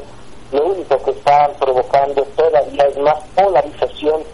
lo 0.50 0.66
único 0.66 0.98
que 1.04 1.10
están 1.12 1.52
provocando 1.60 2.26
todavía 2.36 2.84
es 2.84 2.98
más 2.98 3.22
polarización 3.36 4.24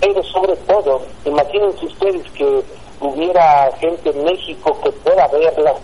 pero 0.00 0.22
sobre 0.22 0.56
todo, 0.56 1.02
imagínense 1.26 1.84
ustedes 1.84 2.30
que 2.32 2.62
hubiera 3.00 3.72
gente 3.78 4.10
en 4.10 4.24
México 4.24 4.76
que 4.82 4.92
pueda 4.92 5.26
verla, 5.28 5.74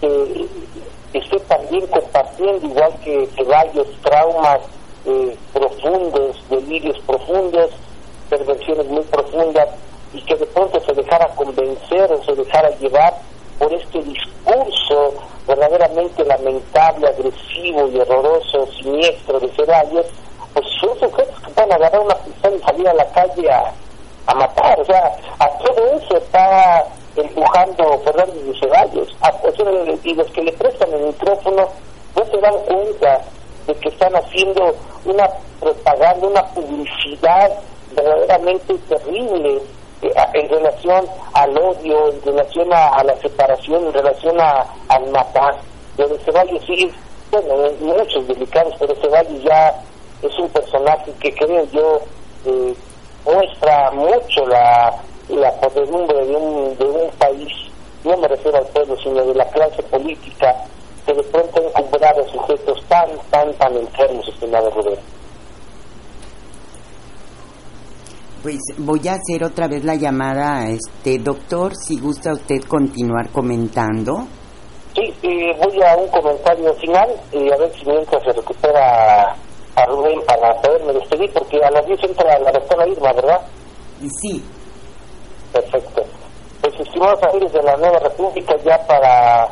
que 0.00 0.46
esté 1.12 1.38
también 1.40 1.86
compartiendo, 1.86 2.66
igual 2.66 2.92
que, 3.04 3.28
varios 3.46 3.86
traumas 4.02 4.60
eh, 5.06 5.36
profundos, 5.52 6.42
delirios 6.48 6.98
profundos, 7.06 7.70
perversiones 8.28 8.86
muy 8.88 9.02
profundas, 9.04 9.68
y 10.12 10.22
que 10.22 10.36
de 10.36 10.46
pronto 10.46 10.80
se 10.80 10.92
dejara 10.92 11.26
convencer 11.34 12.12
o 12.12 12.22
se 12.24 12.34
dejara 12.34 12.70
llevar 12.78 13.14
por 13.58 13.72
este 13.72 14.02
discurso 14.02 15.14
verdaderamente 15.46 16.24
lamentable, 16.24 17.08
agresivo 17.08 17.88
y 17.88 17.98
horroroso, 17.98 18.66
siniestro 18.80 19.38
de 19.40 19.48
Ceballos, 19.48 20.06
pues 20.52 20.66
son 20.80 20.98
sujetos 20.98 21.40
que 21.40 21.52
van 21.52 21.72
a 21.72 21.74
agarrar 21.74 22.00
una 22.00 22.14
pistola 22.16 22.56
y 22.56 22.60
salir 22.60 22.88
a 22.88 22.94
la 22.94 23.06
calle 23.06 23.50
a, 23.50 23.72
a 24.26 24.34
matar. 24.34 24.80
O 24.80 24.84
sea, 24.84 25.16
a 25.38 25.48
todo 25.58 25.96
eso 25.96 26.16
está 26.16 26.84
empujando 27.16 27.98
Fernández 28.04 28.44
de 28.44 28.58
Ceballos. 28.58 29.16
Y 30.02 30.14
los 30.14 30.30
que 30.30 30.42
le 30.42 30.52
prestan 30.52 30.92
el 30.92 31.06
micrófono 31.06 31.68
no 32.16 32.24
se 32.26 32.36
dan 32.38 32.54
cuenta 32.66 33.20
de 33.66 33.74
que 33.74 33.88
están 33.88 34.14
haciendo 34.14 34.74
una 35.04 35.28
propaganda, 35.60 36.26
una 36.26 36.44
publicidad 36.46 37.50
verdaderamente 37.94 38.74
terrible 38.88 39.60
eh, 40.02 40.12
en 40.34 40.48
relación 40.48 41.06
al 41.32 41.56
odio, 41.56 42.12
en 42.12 42.22
relación 42.22 42.72
a, 42.72 43.02
la 43.02 43.16
separación, 43.16 43.86
en 43.86 43.92
relación 43.92 44.40
a, 44.40 44.66
al 44.88 45.10
matar. 45.10 45.56
Lo 45.96 46.08
de 46.08 46.18
Ceballos 46.18 46.62
sí, 46.66 46.90
bueno, 47.30 47.70
muchos 47.80 48.26
delicados, 48.28 48.74
pero 48.78 48.94
Ceballos 48.96 49.42
ya 49.42 49.74
es 50.22 50.38
un 50.38 50.48
personaje 50.50 51.12
que 51.20 51.34
creo 51.34 51.64
yo 51.72 52.00
eh, 52.46 52.74
mucho 54.24 54.46
la, 54.46 54.94
la 55.28 55.52
podredumbre 55.60 56.24
de 56.26 56.36
un, 56.36 56.76
de 56.76 56.84
un 56.84 57.10
país, 57.18 57.52
no 58.04 58.16
me 58.16 58.28
refiero 58.28 58.58
al 58.58 58.66
pueblo, 58.66 58.96
sino 59.02 59.24
de 59.24 59.34
la 59.34 59.46
clase 59.46 59.82
política, 59.84 60.54
que 61.06 61.14
de 61.14 61.22
pronto 61.24 61.62
ha 61.74 61.80
encumbrado 61.80 62.26
sujetos 62.28 62.82
tan, 62.88 63.08
tan, 63.30 63.52
tan 63.54 63.76
enfermos, 63.76 64.26
estimado 64.28 64.70
Rubén. 64.70 64.98
Pues 68.42 68.58
voy 68.76 69.00
a 69.08 69.14
hacer 69.14 69.42
otra 69.42 69.68
vez 69.68 69.84
la 69.84 69.94
llamada, 69.94 70.68
este 70.68 71.18
doctor, 71.18 71.74
si 71.74 71.98
gusta 71.98 72.34
usted 72.34 72.62
continuar 72.68 73.30
comentando. 73.30 74.26
Sí, 74.94 75.12
eh, 75.22 75.56
voy 75.58 75.82
a 75.82 75.96
un 75.96 76.08
comentario 76.08 76.72
final, 76.74 77.08
y 77.32 77.50
a 77.50 77.56
ver 77.56 77.72
si 77.74 77.86
mientras 77.86 78.22
se 78.22 78.32
recupera 78.32 79.34
a 79.76 79.86
Rubén 79.86 80.20
para 80.26 80.54
poderme 80.60 80.92
despedir, 80.92 81.32
porque 81.32 81.56
a 81.64 81.70
las 81.70 81.86
10 81.86 82.04
entra 82.04 82.38
la 82.38 82.52
doctora 82.52 82.86
Irma, 82.86 83.12
¿verdad? 83.14 83.40
Sí. 84.00 84.44
Perfecto. 85.52 86.04
Pues, 86.60 86.80
estimados 86.80 87.22
amigos 87.22 87.52
de 87.52 87.62
la 87.62 87.76
Nueva 87.76 87.98
República, 88.00 88.56
ya 88.64 88.78
para 88.86 89.48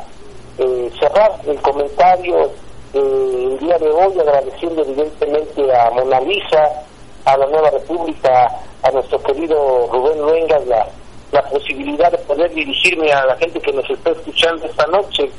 eh, 0.57 0.91
cerrar 0.99 1.31
el 1.45 1.61
comentario 1.61 2.51
eh, 2.93 3.47
el 3.51 3.59
día 3.59 3.77
de 3.77 3.89
hoy, 3.89 4.19
agradeciendo 4.19 4.81
evidentemente 4.81 5.61
a 5.73 5.89
Mona 5.91 6.19
Lisa, 6.19 6.83
a 7.25 7.37
la 7.37 7.45
Nueva 7.45 7.69
República, 7.69 8.47
a 8.81 8.91
nuestro 8.91 9.21
querido 9.23 9.87
Rubén 9.91 10.19
Luengas, 10.19 10.67
la, 10.67 10.87
la 11.31 11.41
posibilidad 11.43 12.11
de 12.11 12.17
poder 12.17 12.53
dirigirme 12.53 13.11
a 13.11 13.25
la 13.25 13.35
gente 13.37 13.59
que 13.59 13.71
nos 13.71 13.89
está 13.89 14.11
escuchando 14.11 14.65
esta 14.65 14.85
noche. 14.87 15.29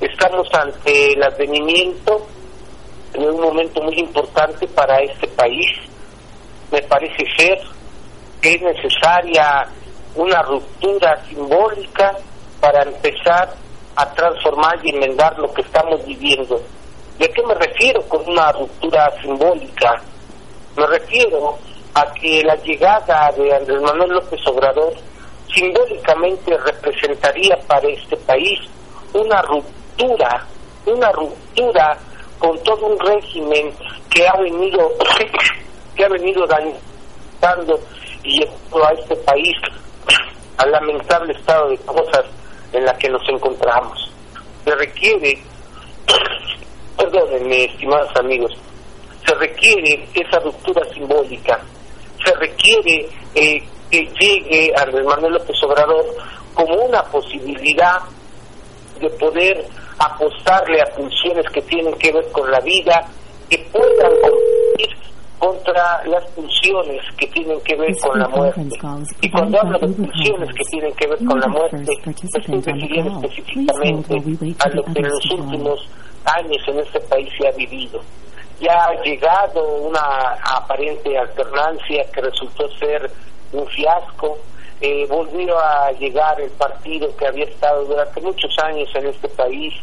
Estamos 0.00 0.46
ante 0.52 1.12
el 1.12 1.22
advenimiento 1.22 2.24
en 3.14 3.24
un 3.28 3.40
momento 3.40 3.82
muy 3.82 3.98
importante 3.98 4.66
para 4.68 4.98
este 4.98 5.26
país. 5.28 5.66
Me 6.70 6.82
parece 6.82 7.24
ser 7.36 7.73
es 8.44 8.62
necesaria 8.62 9.66
una 10.14 10.42
ruptura 10.42 11.16
simbólica 11.28 12.16
para 12.60 12.82
empezar 12.82 13.54
a 13.96 14.12
transformar 14.12 14.78
y 14.84 14.90
enmendar 14.90 15.38
lo 15.38 15.52
que 15.52 15.62
estamos 15.62 16.04
viviendo. 16.04 16.60
¿De 17.18 17.28
qué 17.28 17.42
me 17.42 17.54
refiero 17.54 18.02
con 18.08 18.28
una 18.28 18.52
ruptura 18.52 19.10
simbólica? 19.22 20.00
Me 20.76 20.86
refiero 20.86 21.56
a 21.94 22.12
que 22.12 22.42
la 22.42 22.56
llegada 22.56 23.30
de 23.32 23.54
Andrés 23.54 23.80
Manuel 23.80 24.10
López 24.10 24.40
Obrador 24.46 24.92
simbólicamente 25.54 26.56
representaría 26.58 27.56
para 27.68 27.88
este 27.88 28.16
país 28.16 28.60
una 29.12 29.40
ruptura, 29.42 30.44
una 30.86 31.12
ruptura 31.12 31.96
con 32.38 32.58
todo 32.64 32.86
un 32.86 32.98
régimen 32.98 33.72
que 34.10 34.26
ha 34.26 34.36
venido 34.36 34.90
que 35.96 36.04
ha 36.04 36.08
venido 36.08 36.44
dañando 36.46 37.78
y 38.24 38.40
llevando 38.40 38.86
a 38.86 38.92
este 38.92 39.16
país 39.16 39.56
al 40.58 40.70
lamentable 40.70 41.32
estado 41.32 41.68
de 41.68 41.78
cosas 41.78 42.24
en 42.72 42.84
la 42.84 42.96
que 42.98 43.08
nos 43.08 43.22
encontramos. 43.28 44.10
Se 44.64 44.74
requiere, 44.74 45.38
perdónenme, 46.96 47.64
estimados 47.64 48.10
amigos, 48.16 48.52
se 49.26 49.34
requiere 49.34 50.06
esa 50.14 50.38
ruptura 50.40 50.82
simbólica, 50.92 51.60
se 52.24 52.34
requiere 52.34 53.08
eh, 53.34 53.62
que 53.90 54.02
llegue 54.20 54.72
a 54.76 54.86
Manuel 54.86 55.34
López 55.34 55.56
Obrador 55.62 56.04
como 56.54 56.74
una 56.74 57.02
posibilidad 57.04 58.00
de 59.00 59.10
poder 59.10 59.66
apostarle 59.98 60.80
a 60.80 60.86
funciones 60.86 61.46
que 61.52 61.62
tienen 61.62 61.94
que 61.94 62.12
ver 62.12 62.30
con 62.32 62.50
la 62.50 62.60
vida, 62.60 63.06
que 63.48 63.58
puedan 63.72 64.12
competir 64.20 64.96
contra 65.38 66.02
las 66.06 66.24
funciones 66.30 67.02
que 67.18 67.26
tienen 67.28 67.60
que 67.62 67.76
ver 67.76 67.94
con 68.00 68.18
la 68.18 68.28
muerte. 68.28 68.62
Y 69.20 69.30
cuando 69.30 69.60
hablo 69.60 69.78
de 69.78 69.88
funciones 69.88 70.48
que 70.54 70.64
tienen 70.70 70.94
que 70.94 71.06
ver 71.08 71.18
con 71.24 71.40
la 71.40 71.48
muerte, 71.48 71.82
estoy 71.82 72.60
refiriendo 72.60 73.28
específicamente 73.28 74.14
a 74.60 74.68
lo 74.68 74.84
que 74.84 75.00
en 75.00 75.08
los 75.08 75.30
últimos 75.32 75.88
años 76.24 76.62
en 76.68 76.78
este 76.78 77.00
país 77.00 77.28
se 77.38 77.48
ha 77.48 77.52
vivido. 77.52 78.00
Ya 78.60 78.84
ha 78.84 79.02
llegado 79.02 79.66
una 79.78 80.38
aparente 80.56 81.18
alternancia 81.18 82.04
que 82.12 82.20
resultó 82.20 82.68
ser 82.78 83.10
un 83.52 83.66
fiasco, 83.68 84.38
eh, 84.80 85.06
volvió 85.08 85.58
a 85.58 85.92
llegar 85.92 86.40
el 86.40 86.50
partido 86.52 87.14
que 87.16 87.26
había 87.26 87.44
estado 87.44 87.84
durante 87.84 88.20
muchos 88.20 88.50
años 88.62 88.88
en 88.94 89.06
este 89.06 89.28
país 89.30 89.74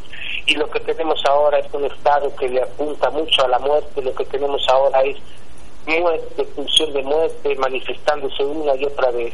y 0.46 0.56
lo 0.56 0.70
que 0.70 0.80
tenemos 0.82 1.24
ahora 1.26 1.60
es 1.60 1.74
un 1.74 1.86
Estado 1.86 2.36
que 2.36 2.50
le 2.50 2.62
apunta 2.62 3.10
mucho 3.10 3.46
a 3.46 3.48
la 3.48 3.60
muerte, 3.60 4.02
lo 4.02 4.14
que 4.14 4.26
tenemos 4.26 4.68
ahora 4.70 5.02
es 5.02 5.18
muerte, 5.86 6.46
función 6.56 6.94
de 6.94 7.04
muerte, 7.04 7.56
manifestándose 7.56 8.44
una 8.44 8.76
y 8.76 8.86
otra 8.86 9.12
vez. 9.12 9.34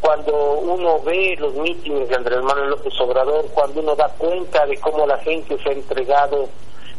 cuando 0.00 0.32
uno 0.54 1.00
ve 1.02 1.36
los 1.38 1.54
mítines 1.54 2.08
de 2.08 2.16
Andrés 2.16 2.42
Manuel 2.42 2.70
López 2.70 2.92
Obrador, 3.00 3.46
cuando 3.54 3.80
uno 3.80 3.94
da 3.94 4.08
cuenta 4.18 4.66
de 4.66 4.76
cómo 4.78 5.06
la 5.06 5.16
gente 5.18 5.56
se 5.62 5.68
ha 5.68 5.72
entregado 5.72 6.48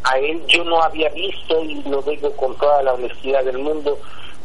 a 0.04 0.18
él, 0.20 0.42
yo 0.48 0.64
no 0.64 0.82
había 0.82 1.10
visto, 1.10 1.62
y 1.64 1.82
lo 1.84 2.02
digo 2.02 2.32
con 2.38 2.56
toda 2.58 2.82
la 2.82 2.94
honestidad 2.94 3.44
del 3.44 3.58
mundo, 3.58 3.98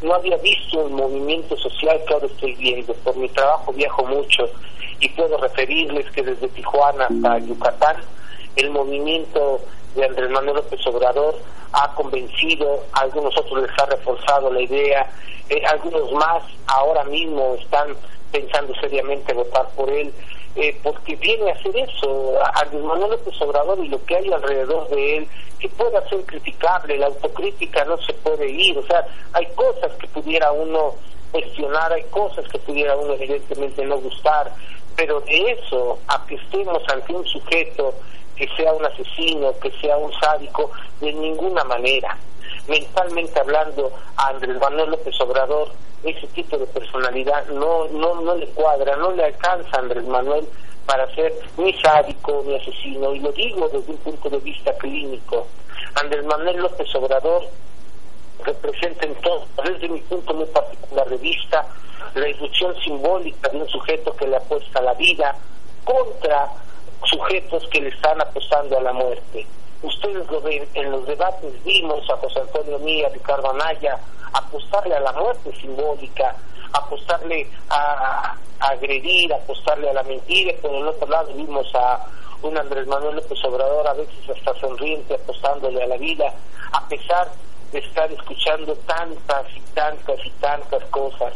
no 0.02 0.14
había 0.14 0.36
visto 0.38 0.86
el 0.86 0.92
movimiento 0.92 1.56
social 1.56 2.00
que 2.06 2.14
ahora 2.14 2.26
estoy 2.26 2.54
viendo. 2.54 2.92
Por 2.94 3.16
mi 3.16 3.28
trabajo 3.28 3.72
viajo 3.72 4.04
mucho 4.06 4.48
y 5.00 5.08
puedo 5.10 5.36
referirles 5.38 6.10
que 6.10 6.22
desde 6.22 6.48
Tijuana 6.48 7.06
hasta 7.06 7.38
Yucatán, 7.38 7.96
el 8.58 8.70
movimiento 8.70 9.60
de 9.94 10.04
Andrés 10.04 10.30
Manuel 10.30 10.56
López 10.56 10.84
Obrador 10.86 11.36
ha 11.72 11.94
convencido, 11.94 12.82
a 12.92 13.00
algunos 13.00 13.36
otros 13.36 13.62
les 13.62 13.78
ha 13.78 13.86
reforzado 13.86 14.52
la 14.52 14.60
idea, 14.60 15.08
eh, 15.48 15.62
algunos 15.70 16.10
más 16.12 16.42
ahora 16.66 17.04
mismo 17.04 17.56
están 17.60 17.94
pensando 18.32 18.74
seriamente 18.80 19.32
votar 19.32 19.68
por 19.76 19.88
él, 19.88 20.12
eh, 20.56 20.76
porque 20.82 21.14
viene 21.16 21.50
a 21.50 21.54
hacer 21.54 21.76
eso, 21.76 22.34
Andrés 22.54 22.82
Manuel 22.82 23.12
López 23.12 23.40
Obrador 23.40 23.78
y 23.84 23.88
lo 23.88 24.04
que 24.04 24.16
hay 24.16 24.32
alrededor 24.32 24.88
de 24.88 25.18
él, 25.18 25.28
que 25.60 25.68
pueda 25.68 26.06
ser 26.08 26.24
criticable, 26.24 26.98
la 26.98 27.06
autocrítica 27.06 27.84
no 27.84 27.96
se 27.98 28.12
puede 28.14 28.50
ir, 28.50 28.76
o 28.76 28.86
sea, 28.86 29.06
hay 29.34 29.46
cosas 29.54 29.92
que 30.00 30.08
pudiera 30.08 30.50
uno 30.52 30.94
cuestionar, 31.30 31.92
hay 31.92 32.02
cosas 32.04 32.46
que 32.48 32.58
pudiera 32.58 32.96
uno 32.96 33.14
evidentemente 33.14 33.84
no 33.84 33.98
gustar, 33.98 34.52
pero 34.96 35.20
de 35.20 35.52
eso 35.52 35.98
a 36.08 36.26
que 36.26 36.34
estemos 36.34 36.82
ante 36.88 37.12
un 37.12 37.24
sujeto 37.26 37.94
que 38.38 38.48
sea 38.56 38.72
un 38.72 38.84
asesino, 38.84 39.52
que 39.58 39.70
sea 39.80 39.96
un 39.96 40.12
sádico, 40.20 40.70
de 41.00 41.12
ninguna 41.12 41.64
manera. 41.64 42.16
Mentalmente 42.68 43.40
hablando, 43.40 43.90
a 44.16 44.28
Andrés 44.28 44.58
Manuel 44.60 44.90
López 44.90 45.20
Obrador, 45.20 45.72
ese 46.04 46.26
tipo 46.28 46.56
de 46.56 46.66
personalidad 46.66 47.46
no, 47.48 47.88
no, 47.88 48.20
no 48.20 48.36
le 48.36 48.46
cuadra, 48.50 48.96
no 48.96 49.10
le 49.10 49.24
alcanza 49.24 49.68
a 49.76 49.80
Andrés 49.80 50.04
Manuel 50.04 50.46
para 50.86 51.12
ser 51.14 51.34
ni 51.56 51.72
sádico 51.80 52.44
ni 52.46 52.54
asesino, 52.54 53.12
y 53.14 53.18
lo 53.18 53.32
digo 53.32 53.68
desde 53.68 53.90
un 53.90 53.98
punto 53.98 54.30
de 54.30 54.38
vista 54.38 54.72
clínico. 54.74 55.46
Andrés 56.00 56.24
Manuel 56.24 56.58
López 56.58 56.94
Obrador 56.94 57.42
representa 58.44 59.04
entonces, 59.04 59.48
desde 59.64 59.88
mi 59.88 60.00
punto 60.02 60.32
muy 60.32 60.46
particular 60.46 61.08
de 61.08 61.16
vista, 61.16 61.66
la 62.14 62.28
ilusión 62.28 62.74
simbólica 62.80 63.48
de 63.48 63.58
un 63.58 63.68
sujeto 63.68 64.14
que 64.14 64.28
le 64.28 64.36
apuesta 64.36 64.80
la 64.80 64.94
vida 64.94 65.34
contra 65.84 66.48
sujetos 67.04 67.66
que 67.70 67.80
le 67.80 67.88
están 67.88 68.20
apostando 68.20 68.78
a 68.78 68.82
la 68.82 68.92
muerte. 68.92 69.46
Ustedes 69.82 70.28
lo 70.30 70.40
ven, 70.40 70.66
en 70.74 70.90
los 70.90 71.06
debates 71.06 71.64
vimos 71.64 72.08
a 72.10 72.16
José 72.16 72.40
Antonio 72.40 72.78
Mía, 72.80 73.08
Ricardo 73.12 73.50
Anaya, 73.50 73.98
apostarle 74.32 74.96
a 74.96 75.00
la 75.00 75.12
muerte 75.12 75.52
simbólica, 75.60 76.34
apostarle 76.72 77.48
a, 77.70 78.34
agredir, 78.60 79.32
apostarle 79.32 79.90
a 79.90 79.92
la 79.92 80.02
mentira, 80.02 80.52
por 80.60 80.74
el 80.74 80.88
otro 80.88 81.08
lado 81.08 81.32
vimos 81.34 81.72
a 81.74 82.04
un 82.42 82.56
Andrés 82.56 82.86
Manuel 82.86 83.16
López 83.16 83.38
Obrador 83.44 83.86
a 83.86 83.94
veces 83.94 84.30
hasta 84.30 84.58
sonriente 84.60 85.14
apostándole 85.14 85.82
a 85.82 85.86
la 85.86 85.96
vida, 85.96 86.32
a 86.72 86.88
pesar 86.88 87.28
estar 87.72 88.10
escuchando 88.10 88.74
tantas 88.86 89.44
y 89.54 89.60
tantas 89.74 90.18
y 90.24 90.30
tantas 90.40 90.82
cosas 90.86 91.32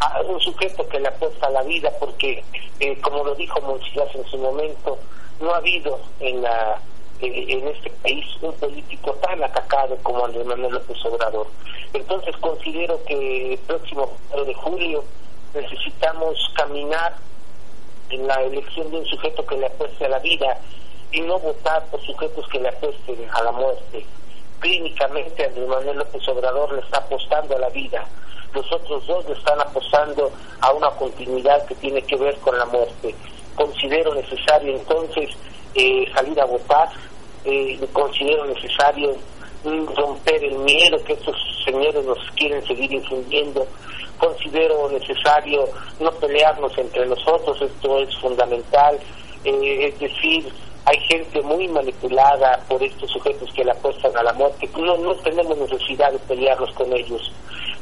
a 0.00 0.20
un 0.22 0.40
sujeto 0.40 0.86
que 0.88 1.00
le 1.00 1.08
apuesta 1.08 1.46
a 1.46 1.50
la 1.50 1.62
vida 1.62 1.90
porque, 2.00 2.42
eh, 2.80 3.00
como 3.00 3.24
lo 3.24 3.34
dijo 3.34 3.60
Moncillas 3.60 4.14
en 4.14 4.24
su 4.26 4.38
momento, 4.38 4.98
no 5.40 5.52
ha 5.52 5.58
habido 5.58 5.98
en, 6.20 6.42
la, 6.42 6.78
eh, 7.20 7.44
en 7.48 7.68
este 7.68 7.90
país 8.02 8.24
un 8.40 8.52
político 8.54 9.12
tan 9.14 9.42
atacado 9.42 9.96
como 10.02 10.24
Andrés 10.24 10.46
Manuel 10.46 10.74
López 10.74 11.04
Obrador. 11.04 11.46
Entonces 11.92 12.36
considero 12.38 13.02
que 13.04 13.52
el 13.52 13.58
próximo 13.60 14.10
de 14.46 14.54
julio 14.54 15.04
necesitamos 15.54 16.52
caminar 16.54 17.14
en 18.10 18.26
la 18.26 18.42
elección 18.42 18.90
de 18.90 18.98
un 18.98 19.06
sujeto 19.06 19.46
que 19.46 19.56
le 19.56 19.66
apueste 19.66 20.04
a 20.04 20.08
la 20.08 20.18
vida 20.18 20.58
y 21.12 21.20
no 21.20 21.38
votar 21.38 21.84
por 21.86 22.04
sujetos 22.04 22.46
que 22.48 22.60
le 22.60 22.68
apuesten 22.68 23.16
a 23.32 23.42
la 23.42 23.52
muerte. 23.52 24.04
Clínicamente 24.60 25.46
Andrés 25.46 25.68
Manuel 25.68 25.98
López 25.98 26.28
Obrador 26.28 26.72
le 26.72 26.80
está 26.80 26.98
apostando 26.98 27.56
a 27.56 27.58
la 27.58 27.68
vida 27.70 28.06
los 28.54 28.72
otros 28.72 29.06
dos 29.06 29.26
le 29.26 29.34
están 29.34 29.60
apostando 29.60 30.30
a 30.60 30.72
una 30.72 30.90
continuidad 30.90 31.66
que 31.66 31.74
tiene 31.74 32.00
que 32.02 32.16
ver 32.16 32.36
con 32.38 32.56
la 32.56 32.64
muerte. 32.66 33.14
Considero 33.56 34.14
necesario 34.14 34.76
entonces 34.76 35.30
eh, 35.74 36.06
salir 36.14 36.40
a 36.40 36.44
votar, 36.46 36.88
eh, 37.44 37.78
considero 37.92 38.46
necesario 38.46 39.16
romper 39.96 40.44
el 40.44 40.58
miedo 40.58 41.02
que 41.04 41.14
estos 41.14 41.36
señores 41.64 42.04
nos 42.04 42.18
quieren 42.32 42.64
seguir 42.66 42.92
infundiendo, 42.92 43.66
considero 44.18 44.88
necesario 44.90 45.64
no 46.00 46.10
pelearnos 46.12 46.76
entre 46.76 47.06
nosotros, 47.06 47.60
esto 47.60 47.98
es 47.98 48.14
fundamental, 48.18 48.98
eh, 49.44 49.86
es 49.88 49.98
decir, 49.98 50.52
hay 50.86 50.98
gente 51.08 51.40
muy 51.42 51.66
manipulada 51.68 52.60
por 52.68 52.82
estos 52.82 53.10
sujetos 53.10 53.50
que 53.54 53.64
le 53.64 53.70
apuestan 53.70 54.16
a 54.16 54.22
la 54.22 54.32
muerte, 54.34 54.68
no, 54.76 54.96
no 54.98 55.14
tenemos 55.16 55.56
necesidad 55.56 56.12
de 56.12 56.18
pelearnos 56.20 56.72
con 56.74 56.92
ellos, 56.92 57.32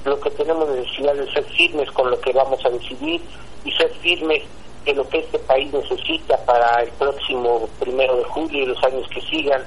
lo 0.05 0.19
que 0.21 0.31
tenemos 0.31 0.69
necesidad 0.69 1.15
de 1.15 1.33
ser 1.33 1.45
firmes 1.45 1.91
con 1.91 2.11
lo 2.11 2.21
que 2.21 2.33
vamos 2.33 2.65
a 2.65 2.71
decidir 2.71 3.21
y 3.65 3.73
ser 3.73 3.91
firmes 3.95 4.43
en 4.85 4.97
lo 4.97 5.09
que 5.09 5.19
este 5.19 5.39
país 5.41 5.73
necesita 5.73 6.37
para 6.45 6.83
el 6.83 6.91
próximo 6.91 7.69
primero 7.79 8.17
de 8.17 8.25
julio 8.25 8.63
y 8.63 8.67
los 8.67 8.83
años 8.85 9.09
que 9.09 9.21
sigan 9.23 9.65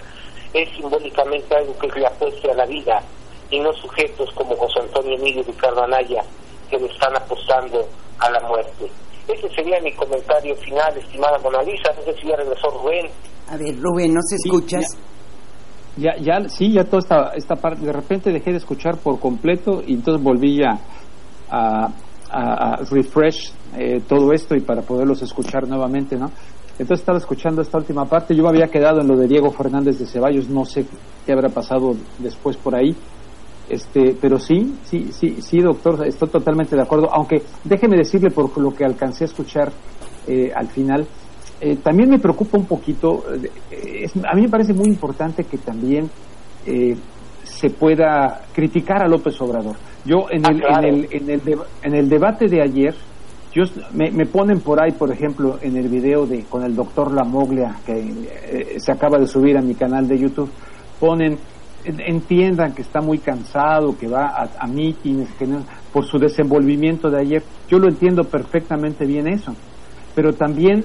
es 0.53 0.69
simbólicamente 0.75 1.55
algo 1.55 1.77
que 1.77 1.88
le 1.99 2.05
apueste 2.05 2.51
a 2.51 2.55
la 2.55 2.65
vida 2.65 3.01
y 3.49 3.59
no 3.59 3.73
sujetos 3.73 4.31
como 4.33 4.55
José 4.55 4.79
Antonio 4.79 5.15
Emilio 5.15 5.43
Ricardo 5.43 5.83
Anaya 5.83 6.23
que 6.69 6.79
le 6.79 6.88
están 6.88 7.15
apostando 7.15 7.88
a 8.19 8.29
la 8.29 8.39
muerte. 8.41 8.89
Ese 9.28 9.49
sería 9.55 9.80
mi 9.82 9.91
comentario 9.93 10.55
final, 10.57 10.97
estimada 10.97 11.38
Mona 11.39 11.63
Lisa. 11.63 11.91
No 11.95 12.01
sé 12.03 12.13
si 12.19 12.28
ya 12.28 12.36
regresó 12.36 12.69
Rubén. 12.69 13.07
A 13.49 13.57
ver, 13.57 13.76
Rubén, 13.80 14.13
¿nos 14.13 14.32
escuchas? 14.32 14.97
ya, 15.97 16.15
ya, 16.17 16.49
sí, 16.49 16.73
ya 16.73 16.84
toda 16.84 16.99
esta, 16.99 17.30
esta 17.36 17.55
parte, 17.55 17.86
de 17.86 17.93
repente 17.93 18.32
dejé 18.32 18.51
de 18.51 18.57
escuchar 18.57 18.97
por 18.97 19.19
completo 19.19 19.82
y 19.86 19.93
entonces 19.93 20.21
volví 20.21 20.61
a, 20.63 20.78
a, 21.49 21.91
refresh 22.89 23.53
eh, 23.78 24.01
todo 24.07 24.34
esto 24.34 24.55
y 24.55 24.61
para 24.61 24.82
poderlos 24.82 25.21
escuchar 25.21 25.67
nuevamente, 25.67 26.17
¿no? 26.17 26.32
Entonces 26.78 26.99
estaba 26.99 27.17
escuchando 27.17 27.61
esta 27.61 27.78
última 27.78 28.03
parte, 28.05 28.36
yo 28.36 28.43
me 28.43 28.49
había 28.49 28.67
quedado 28.67 28.99
en 28.99 29.07
lo 29.07 29.15
de 29.15 29.28
Diego 29.28 29.51
Fernández 29.51 29.97
de 29.97 30.05
Ceballos, 30.05 30.49
no 30.49 30.65
sé 30.65 30.86
qué 31.26 31.32
habrá 31.32 31.47
pasado 31.47 31.95
después 32.19 32.57
por 32.57 32.76
ahí, 32.76 32.93
este, 33.70 34.16
pero 34.20 34.39
sí, 34.39 34.76
sí, 34.84 35.09
sí, 35.11 35.38
sí, 35.41 35.59
doctor, 35.59 36.05
estoy 36.07 36.30
totalmente 36.30 36.76
de 36.76 36.82
acuerdo, 36.82 37.09
aunque 37.11 37.41
déjeme 37.63 37.97
decirle 37.97 38.30
por 38.30 38.57
lo 38.57 38.74
que 38.74 38.86
alcancé 38.86 39.24
a 39.24 39.28
escuchar 39.28 39.72
eh, 40.28 40.51
al 40.55 40.68
final, 40.68 41.07
eh, 41.61 41.78
también 41.82 42.09
me 42.09 42.20
preocupa 42.20 42.57
un 42.57 42.66
poquito, 42.66 43.24
eh, 43.72 44.07
a 44.30 44.36
mí 44.36 44.41
me 44.41 44.49
parece 44.49 44.74
muy 44.74 44.88
importante 44.88 45.45
que 45.45 45.57
también 45.57 46.09
eh, 46.66 46.95
se 47.43 47.70
pueda 47.70 48.41
criticar 48.53 49.01
a 49.01 49.07
López 49.07 49.39
Obrador. 49.41 49.78
Yo 50.03 50.26
en, 50.30 50.45
el, 50.45 50.63
ah, 50.70 50.82
en, 50.84 50.95
el, 50.95 51.07
en, 51.11 51.30
el, 51.30 51.41
en 51.82 51.95
el 51.95 52.09
debate 52.09 52.47
de 52.47 52.61
ayer, 52.61 52.93
yo, 53.53 53.63
me, 53.93 54.11
me, 54.11 54.26
ponen 54.26 54.59
por 54.59 54.84
ahí, 54.84 54.91
por 54.91 55.11
ejemplo, 55.11 55.57
en 55.61 55.78
el 55.78 55.88
video 55.88 56.26
de 56.26 56.43
con 56.43 56.63
el 56.66 56.76
doctor 56.76 57.13
Lamoglia, 57.13 57.78
que 57.86 58.76
se 58.78 58.91
acaba 58.91 59.18
de 59.18 59.26
subir 59.26 59.57
a 59.57 59.61
mi 59.61 59.76
canal 59.76 60.09
de 60.09 60.20
YouTube, 60.20 60.51
ponen, 60.99 61.38
entiendan 61.86 62.73
que 62.73 62.81
está 62.81 63.01
muy 63.01 63.19
cansado, 63.19 63.97
que 63.97 64.07
va 64.07 64.27
a, 64.27 64.43
a 64.59 64.67
por 65.93 66.05
su 66.05 66.17
desenvolvimiento 66.17 67.09
de 67.09 67.21
ayer. 67.21 67.43
Yo 67.69 67.79
lo 67.79 67.88
entiendo 67.88 68.23
perfectamente 68.23 69.05
bien 69.05 69.27
eso. 69.27 69.53
Pero 70.13 70.33
también 70.33 70.83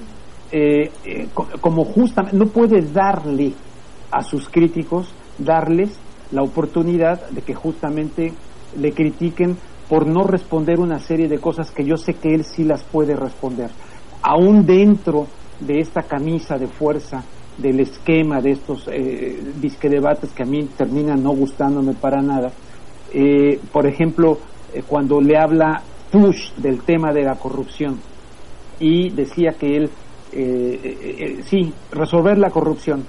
eh, 0.51 0.91
eh 1.05 1.27
como 1.61 1.83
justamente 1.85 2.37
no 2.37 2.45
puede 2.47 2.81
darle 2.81 3.53
a 4.11 4.23
sus 4.23 4.49
críticos, 4.49 5.13
darles 5.37 5.97
la 6.31 6.43
oportunidad 6.43 7.29
de 7.29 7.41
que 7.41 7.53
justamente 7.53 8.33
le 8.77 8.91
critiquen 8.93 9.57
por 9.89 10.07
no 10.07 10.23
responder 10.23 10.79
una 10.79 10.99
serie 10.99 11.27
de 11.27 11.39
cosas 11.39 11.71
que 11.71 11.83
yo 11.83 11.97
sé 11.97 12.13
que 12.13 12.33
él 12.33 12.45
sí 12.45 12.63
las 12.63 12.83
puede 12.83 13.15
responder. 13.15 13.69
Aún 14.21 14.65
dentro 14.65 15.27
de 15.59 15.79
esta 15.79 16.03
camisa 16.03 16.57
de 16.57 16.67
fuerza, 16.67 17.23
del 17.57 17.79
esquema 17.79 18.41
de 18.41 18.51
estos 18.51 18.87
eh, 18.91 19.39
disque 19.59 19.89
debates 19.89 20.31
que 20.31 20.43
a 20.43 20.45
mí 20.45 20.67
terminan 20.77 21.21
no 21.21 21.31
gustándome 21.31 21.93
para 21.93 22.21
nada, 22.21 22.51
eh, 23.13 23.59
por 23.71 23.85
ejemplo, 23.85 24.37
eh, 24.73 24.83
cuando 24.87 25.19
le 25.19 25.37
habla 25.37 25.81
Push 26.11 26.55
del 26.57 26.81
tema 26.81 27.13
de 27.13 27.23
la 27.23 27.35
corrupción 27.35 27.99
y 28.79 29.09
decía 29.09 29.51
que 29.57 29.77
él 29.77 29.89
eh, 30.33 30.79
eh, 30.83 31.43
sí, 31.43 31.73
resolver 31.91 32.37
la 32.37 32.49
corrupción. 32.49 33.05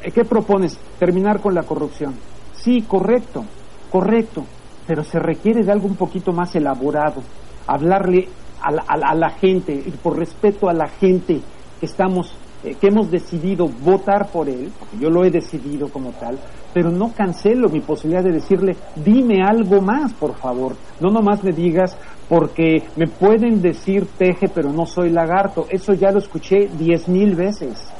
¿Qué 0.00 0.24
propones? 0.24 0.78
Terminar 0.98 1.40
con 1.40 1.54
la 1.54 1.62
corrupción. 1.62 2.14
Sí, 2.54 2.82
correcto, 2.82 3.44
correcto, 3.90 4.44
pero 4.86 5.04
se 5.04 5.18
requiere 5.18 5.62
de 5.62 5.72
algo 5.72 5.86
un 5.86 5.96
poquito 5.96 6.32
más 6.32 6.54
elaborado. 6.56 7.22
Hablarle 7.66 8.28
a 8.60 8.70
la, 8.70 8.82
a 8.82 9.14
la, 9.14 9.30
gente, 9.30 9.72
y 9.74 9.90
por 9.90 10.18
respeto 10.18 10.68
a 10.68 10.72
la 10.72 10.88
gente 10.88 11.40
que 11.80 11.86
estamos 11.86 12.34
eh, 12.64 12.76
que 12.80 12.88
hemos 12.88 13.10
decidido 13.10 13.68
votar 13.68 14.28
por 14.28 14.48
él, 14.48 14.72
porque 14.78 14.96
yo 14.98 15.10
lo 15.10 15.22
he 15.24 15.30
decidido 15.30 15.88
como 15.88 16.12
tal, 16.12 16.38
pero 16.72 16.90
no 16.90 17.12
cancelo 17.12 17.68
mi 17.68 17.80
posibilidad 17.80 18.24
de 18.24 18.32
decirle, 18.32 18.74
dime 18.96 19.42
algo 19.42 19.82
más, 19.82 20.14
por 20.14 20.34
favor. 20.34 20.74
No 20.98 21.10
nomás 21.10 21.44
me 21.44 21.52
digas, 21.52 21.96
porque 22.26 22.82
me 22.96 23.06
pueden 23.06 23.60
decir 23.60 24.06
teje, 24.16 24.48
pero 24.48 24.72
no 24.72 24.86
soy 24.86 25.10
lagarto. 25.10 25.66
Eso 25.68 25.92
ya 25.92 26.10
lo 26.10 26.18
escuché 26.18 26.70
diez 26.78 27.06
mil 27.06 27.34
veces. 27.34 27.92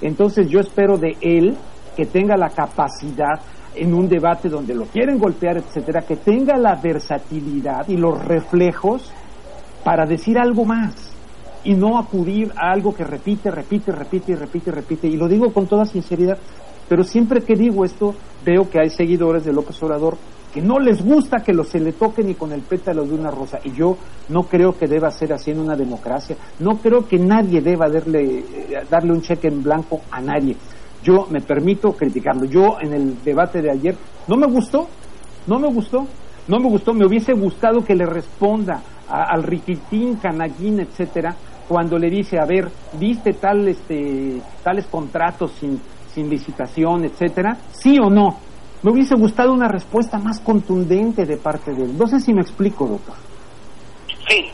Entonces 0.00 0.48
yo 0.48 0.58
espero 0.58 0.98
de 0.98 1.16
él 1.20 1.56
que 1.96 2.06
tenga 2.06 2.36
la 2.36 2.48
capacidad 2.48 3.40
en 3.76 3.94
un 3.94 4.08
debate 4.08 4.48
donde 4.48 4.74
lo 4.74 4.86
quieren 4.86 5.18
golpear, 5.18 5.58
etcétera, 5.58 6.02
que 6.02 6.16
tenga 6.16 6.56
la 6.56 6.74
versatilidad 6.74 7.88
y 7.88 7.96
los 7.96 8.18
reflejos 8.24 9.12
para 9.84 10.06
decir 10.06 10.38
algo 10.38 10.64
más 10.64 11.07
y 11.64 11.74
no 11.74 11.98
acudir 11.98 12.52
a 12.56 12.72
algo 12.72 12.94
que 12.94 13.04
repite, 13.04 13.50
repite, 13.50 13.92
repite 13.92 14.36
repite, 14.36 14.70
repite. 14.70 15.08
Y 15.08 15.16
lo 15.16 15.28
digo 15.28 15.52
con 15.52 15.66
toda 15.66 15.84
sinceridad, 15.84 16.38
pero 16.88 17.04
siempre 17.04 17.42
que 17.42 17.54
digo 17.54 17.84
esto, 17.84 18.14
veo 18.44 18.68
que 18.70 18.80
hay 18.80 18.90
seguidores 18.90 19.44
de 19.44 19.52
López 19.52 19.82
Obrador 19.82 20.16
que 20.52 20.62
no 20.62 20.78
les 20.78 21.04
gusta 21.04 21.38
que 21.44 21.52
lo 21.52 21.64
se 21.64 21.78
le 21.78 21.92
toque 21.92 22.22
ni 22.22 22.34
con 22.34 22.52
el 22.52 22.62
pétalo 22.62 23.04
de 23.04 23.14
una 23.14 23.30
rosa. 23.30 23.58
Y 23.64 23.72
yo 23.72 23.96
no 24.30 24.44
creo 24.44 24.72
que 24.72 24.86
deba 24.86 25.10
ser 25.10 25.32
así 25.32 25.50
en 25.50 25.60
una 25.60 25.76
democracia. 25.76 26.36
No 26.60 26.78
creo 26.78 27.06
que 27.06 27.18
nadie 27.18 27.60
deba 27.60 27.88
darle, 27.88 28.38
eh, 28.38 28.84
darle 28.88 29.12
un 29.12 29.22
cheque 29.22 29.48
en 29.48 29.62
blanco 29.62 30.00
a 30.10 30.20
nadie. 30.20 30.56
Yo 31.02 31.26
me 31.30 31.40
permito 31.40 31.92
criticarlo. 31.92 32.46
Yo 32.46 32.78
en 32.80 32.94
el 32.94 33.22
debate 33.22 33.60
de 33.60 33.70
ayer 33.70 33.96
no 34.26 34.36
me 34.36 34.46
gustó, 34.46 34.88
no 35.46 35.58
me 35.58 35.68
gustó, 35.68 36.06
no 36.48 36.58
me 36.58 36.68
gustó. 36.68 36.94
Me 36.94 37.06
hubiese 37.06 37.34
gustado 37.34 37.84
que 37.84 37.94
le 37.94 38.06
responda 38.06 38.82
al 39.08 39.42
riquitín, 39.42 40.16
canallín, 40.16 40.80
etcétera, 40.80 41.34
cuando 41.68 41.98
le 41.98 42.08
dice, 42.08 42.38
a 42.38 42.46
ver, 42.46 42.68
viste 42.94 43.34
tal, 43.34 43.68
este, 43.68 44.40
tales 44.64 44.86
contratos 44.86 45.52
sin, 45.60 45.80
sin 46.12 46.30
licitación, 46.30 47.04
etcétera, 47.04 47.58
sí 47.72 47.98
o 47.98 48.08
no. 48.08 48.38
Me 48.82 48.92
hubiese 48.92 49.14
gustado 49.16 49.52
una 49.52 49.68
respuesta 49.68 50.18
más 50.18 50.40
contundente 50.40 51.26
de 51.26 51.36
parte 51.36 51.72
de 51.72 51.84
él. 51.84 51.98
No 51.98 52.06
sé 52.06 52.20
si 52.20 52.32
me 52.32 52.40
explico, 52.40 52.86
doctor. 52.86 53.16
Sí, 54.28 54.46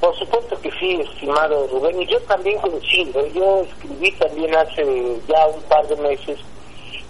por 0.00 0.16
supuesto 0.16 0.58
que 0.60 0.70
sí, 0.80 1.00
estimado 1.00 1.66
Rubén, 1.68 2.00
y 2.00 2.06
yo 2.06 2.18
también 2.22 2.58
coincido. 2.60 3.26
Yo 3.28 3.62
escribí 3.62 4.10
también 4.12 4.54
hace 4.56 4.82
ya 5.28 5.46
un 5.48 5.62
par 5.68 5.86
de 5.88 5.96
meses 5.96 6.38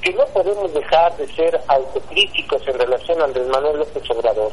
que 0.00 0.12
no 0.14 0.24
podemos 0.26 0.74
dejar 0.74 1.16
de 1.16 1.26
ser 1.28 1.60
autocríticos 1.68 2.66
en 2.66 2.78
relación 2.78 3.20
a 3.20 3.24
Andrés 3.24 3.46
Manuel 3.48 3.78
López 3.78 4.02
Obrador. 4.10 4.52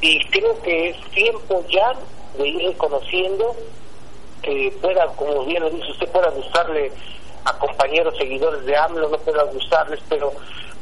Y 0.00 0.18
creo 0.26 0.60
que 0.62 0.90
es 0.90 0.96
tiempo 1.12 1.64
ya 1.70 1.92
de 2.36 2.48
ir 2.48 2.68
reconociendo 2.68 3.56
que 4.46 4.72
pueda, 4.80 5.06
como 5.16 5.44
bien 5.44 5.62
lo 5.62 5.70
dice 5.70 5.90
usted, 5.90 6.08
pueda 6.08 6.30
gustarle 6.30 6.92
a 7.44 7.52
compañeros 7.58 8.16
seguidores 8.16 8.64
de 8.64 8.76
AMLO, 8.76 9.08
no 9.08 9.18
pueda 9.18 9.42
gustarles, 9.42 10.00
pero 10.08 10.32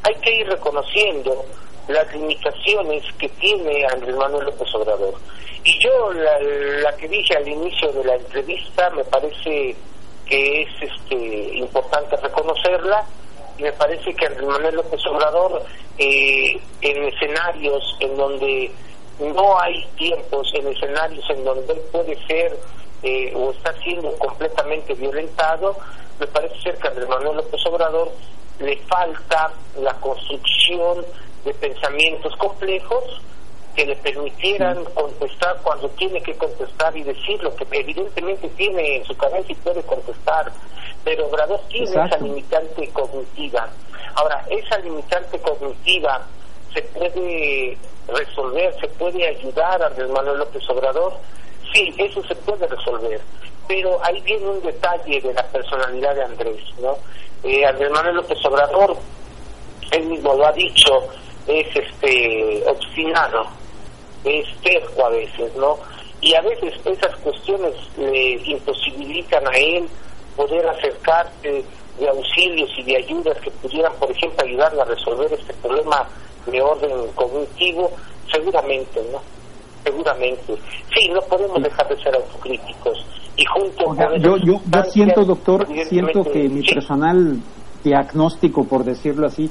hay 0.03 0.15
que 0.17 0.35
ir 0.35 0.47
reconociendo 0.47 1.45
las 1.89 2.13
limitaciones 2.13 3.03
que 3.19 3.29
tiene 3.31 3.87
Andrés 3.87 4.15
Manuel 4.17 4.47
López 4.47 4.75
Obrador. 4.75 5.15
Y 5.65 5.83
yo 5.83 6.13
la, 6.13 6.95
que 6.97 7.09
dije 7.09 7.37
al 7.37 7.49
inicio 7.49 7.91
de 7.93 8.05
la 8.05 8.17
entrevista 8.17 8.91
me 8.91 9.05
parece 9.05 9.75
que 10.27 10.63
es 10.63 10.69
este 10.83 11.57
importante 11.57 12.17
reconocerla 12.17 13.05
y 13.57 13.63
me 13.63 13.73
parece 13.73 14.15
que 14.15 14.27
Andrés 14.27 14.47
Manuel 14.47 14.77
López 14.77 15.01
Obrador 15.07 15.63
eh, 15.97 16.61
en 16.83 17.05
escenarios 17.05 17.97
en 18.01 18.17
donde 18.17 18.71
no 19.21 19.59
hay 19.59 19.87
tiempos, 19.97 20.51
en 20.55 20.69
escenarios 20.69 21.25
en 21.31 21.45
donde 21.45 21.73
él 21.73 21.81
puede 21.93 22.27
ser 22.27 22.59
eh, 23.05 23.33
o 23.37 23.51
está 23.51 23.73
siendo 23.83 24.11
completamente 24.17 24.95
violentado, 24.95 25.77
me 26.19 26.27
parece 26.27 26.59
ser 26.63 26.79
que 26.79 26.89
Andrés 26.89 27.09
Manuel 27.09 27.37
López 27.37 27.61
Obrador 27.67 28.11
le 28.61 28.77
falta 28.89 29.53
la 29.79 29.93
construcción 30.01 31.05
de 31.45 31.53
pensamientos 31.55 32.35
complejos 32.37 33.21
que 33.77 33.85
le 33.85 33.97
permitieran 33.97 34.85
contestar 34.95 35.59
cuando 35.63 35.89
tiene 35.91 36.23
que 36.23 36.35
contestar 36.35 36.97
y 36.97 37.03
decir 37.03 37.43
lo 37.43 37.55
que 37.57 37.67
evidentemente 37.73 38.49
tiene 38.51 38.97
en 38.97 39.05
su 39.05 39.15
cabeza 39.17 39.53
y 39.53 39.55
puede 39.57 39.83
contestar, 39.83 40.51
pero 41.03 41.27
Obrador 41.27 41.61
tiene 41.69 41.91
esa 41.91 42.17
limitante 42.19 42.89
cognitiva. 42.89 43.69
Ahora, 44.15 44.47
esa 44.49 44.79
limitante 44.79 45.39
cognitiva 45.41 46.25
se 46.73 46.83
puede 46.83 47.77
resolver, 48.09 48.75
se 48.81 48.89
puede 48.89 49.27
ayudar 49.27 49.83
a 49.83 49.89
Andrés 49.89 50.09
Manuel 50.09 50.39
López 50.39 50.63
Obrador, 50.71 51.15
sí, 51.75 51.93
eso 51.99 52.23
se 52.25 52.35
puede 52.37 52.67
resolver, 52.67 53.21
pero 53.69 54.03
ahí 54.05 54.21
viene 54.23 54.47
un 54.47 54.63
detalle 54.63 55.21
de 55.21 55.35
la 55.35 55.43
personalidad 55.49 56.15
de 56.15 56.23
Andrés, 56.23 56.63
¿no? 56.81 56.97
eh, 57.45 57.67
Andrés 57.67 57.91
Manuel 57.91 58.17
López 58.17 58.39
Obrador, 58.45 58.97
él 59.91 60.07
mismo 60.07 60.35
lo 60.35 60.47
ha 60.47 60.53
dicho, 60.53 61.07
es 61.47 61.67
este 61.77 62.65
obstinado, 62.67 63.47
es 64.25 64.47
terco 64.63 65.07
a 65.07 65.11
veces, 65.11 65.55
¿no? 65.57 65.79
Y 66.21 66.35
a 66.35 66.41
veces 66.41 66.75
esas 66.87 67.15
cuestiones 67.17 67.75
le 67.99 68.33
imposibilitan 68.51 69.47
a 69.47 69.53
él 69.53 69.87
poder 70.37 70.67
acercarse 70.67 71.63
de 71.99 72.09
auxilios 72.09 72.71
y 72.79 72.83
de 72.85 72.97
ayudas 72.97 73.39
que 73.41 73.51
pudieran, 73.51 73.93
por 73.97 74.11
ejemplo, 74.11 74.45
ayudarle 74.45 74.81
a 74.81 74.87
resolver 74.87 75.33
este 75.33 75.53
problema 75.55 76.09
de 76.47 76.63
orden 76.63 77.09
cognitivo, 77.15 77.91
seguramente, 78.33 79.03
¿no? 79.13 79.21
Seguramente. 79.85 80.55
Sí, 80.95 81.09
no 81.13 81.21
podemos 81.23 81.63
dejar 81.63 81.89
de 81.89 82.03
ser 82.03 82.15
autocríticos 82.15 83.07
y 83.37 83.45
junto 83.47 83.95
yo, 84.19 84.37
yo, 84.37 84.61
siento, 84.91 85.25
doctor, 85.25 85.67
siento 85.87 86.23
que 86.23 86.49
mi 86.49 86.63
personal 86.63 87.41
diagnóstico, 87.83 88.65
por 88.65 88.85
decirlo 88.85 89.27
así, 89.27 89.51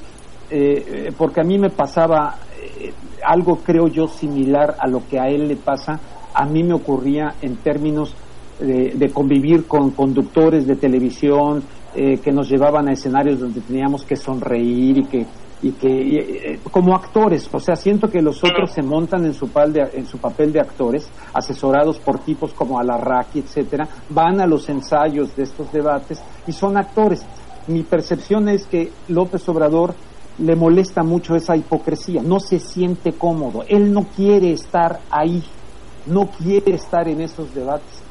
eh, 0.49 0.85
eh, 0.87 1.13
porque 1.17 1.41
a 1.41 1.43
mí 1.43 1.57
me 1.57 1.69
pasaba 1.69 2.35
eh, 2.79 2.93
algo, 3.25 3.57
creo 3.57 3.87
yo, 3.87 4.07
similar 4.07 4.75
a 4.79 4.87
lo 4.87 5.05
que 5.07 5.19
a 5.19 5.27
él 5.27 5.47
le 5.49 5.57
pasa, 5.57 5.99
a 6.33 6.45
mí 6.45 6.63
me 6.63 6.73
ocurría 6.73 7.35
en 7.41 7.57
términos 7.57 8.15
de, 8.59 9.11
convivir 9.13 9.67
con 9.67 9.91
conductores 9.91 10.65
de 10.65 10.75
televisión 10.75 11.63
que 11.93 12.31
nos 12.31 12.49
llevaban 12.49 12.87
a 12.87 12.93
escenarios 12.93 13.39
donde 13.39 13.61
teníamos 13.61 14.03
que 14.03 14.15
sonreír 14.15 14.97
y 14.99 15.05
que 15.05 15.25
y 15.63 15.71
que 15.71 15.87
eh, 15.87 16.59
como 16.71 16.93
actores, 16.93 17.49
o 17.51 17.59
sea, 17.59 17.77
siento 17.77 18.09
que 18.09 18.21
los 18.21 18.43
otros 18.43 18.71
se 18.71 18.83
montan 18.83 19.25
en 19.25 19.33
su, 19.33 19.49
en 19.93 20.05
su 20.05 20.17
papel 20.17 20.51
de 20.51 20.59
actores, 20.59 21.09
asesorados 21.33 21.99
por 21.99 22.19
tipos 22.19 22.53
como 22.53 22.77
Alarraqui, 22.77 23.39
etcétera, 23.39 23.87
van 24.09 24.41
a 24.41 24.45
los 24.45 24.67
ensayos 24.67 25.33
de 25.37 25.43
estos 25.43 25.71
debates 25.71 26.21
y 26.45 26.51
son 26.51 26.77
actores. 26.77 27.25
Mi 27.67 27.83
percepción 27.83 28.49
es 28.49 28.65
que 28.65 28.91
López 29.07 29.47
Obrador 29.47 29.95
le 30.39 30.55
molesta 30.55 31.01
mucho 31.01 31.33
esa 31.35 31.55
hipocresía, 31.55 32.21
no 32.21 32.41
se 32.41 32.59
siente 32.59 33.13
cómodo, 33.13 33.63
él 33.67 33.93
no 33.93 34.03
quiere 34.15 34.51
estar 34.51 34.99
ahí, 35.09 35.41
no 36.07 36.27
quiere 36.27 36.75
estar 36.75 37.07
en 37.07 37.21
esos 37.21 37.53
debates. 37.55 38.01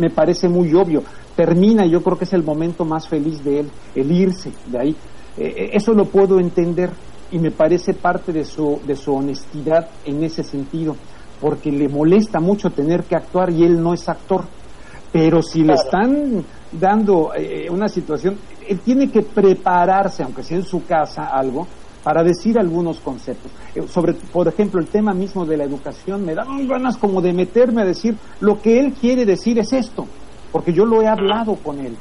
me, 0.00 0.10
parece 0.10 0.48
muy 0.48 0.74
obvio. 0.74 1.04
Termina, 1.36 1.86
yo 1.86 2.02
creo 2.02 2.18
que 2.18 2.24
es 2.24 2.32
el 2.32 2.42
momento 2.42 2.84
más 2.84 3.06
feliz 3.06 3.44
de 3.44 3.60
él, 3.60 3.70
el 3.94 4.10
irse 4.10 4.50
de 4.66 4.78
ahí. 4.78 4.96
Eh, 5.38 5.54
eh, 5.56 5.70
eso 5.74 5.92
lo 5.92 6.06
puedo 6.06 6.38
entender 6.38 6.90
y 7.30 7.38
me 7.38 7.50
parece 7.50 7.92
parte 7.94 8.32
de 8.32 8.44
su, 8.44 8.80
de 8.86 8.96
su 8.96 9.14
honestidad 9.14 9.88
en 10.04 10.22
ese 10.22 10.42
sentido, 10.42 10.96
porque 11.40 11.70
le 11.70 11.88
molesta 11.88 12.40
mucho 12.40 12.70
tener 12.70 13.04
que 13.04 13.16
actuar 13.16 13.50
y 13.50 13.64
él 13.64 13.82
no 13.82 13.92
es 13.92 14.08
actor. 14.08 14.44
Pero 15.12 15.42
si 15.42 15.62
le 15.62 15.74
están 15.74 16.44
dando 16.72 17.32
eh, 17.34 17.68
una 17.70 17.88
situación, 17.88 18.38
él 18.68 18.80
tiene 18.80 19.10
que 19.10 19.22
prepararse, 19.22 20.22
aunque 20.22 20.42
sea 20.42 20.58
en 20.58 20.64
su 20.64 20.84
casa, 20.84 21.26
algo, 21.26 21.66
para 22.02 22.22
decir 22.22 22.56
algunos 22.58 23.00
conceptos. 23.00 23.50
sobre, 23.88 24.12
por 24.12 24.46
ejemplo, 24.46 24.80
el 24.80 24.86
tema 24.86 25.12
mismo 25.12 25.44
de 25.44 25.56
la 25.56 25.64
educación, 25.64 26.24
me 26.24 26.34
dan 26.34 26.68
ganas 26.68 26.96
como 26.96 27.20
de 27.20 27.32
meterme 27.32 27.82
a 27.82 27.84
decir, 27.84 28.16
lo 28.40 28.60
que 28.60 28.78
él 28.78 28.92
quiere 28.92 29.24
decir 29.24 29.58
es 29.58 29.72
esto, 29.72 30.06
porque 30.52 30.72
yo 30.72 30.84
lo 30.84 31.02
he 31.02 31.08
hablado 31.08 31.56
con 31.56 31.80
él. 31.80 31.96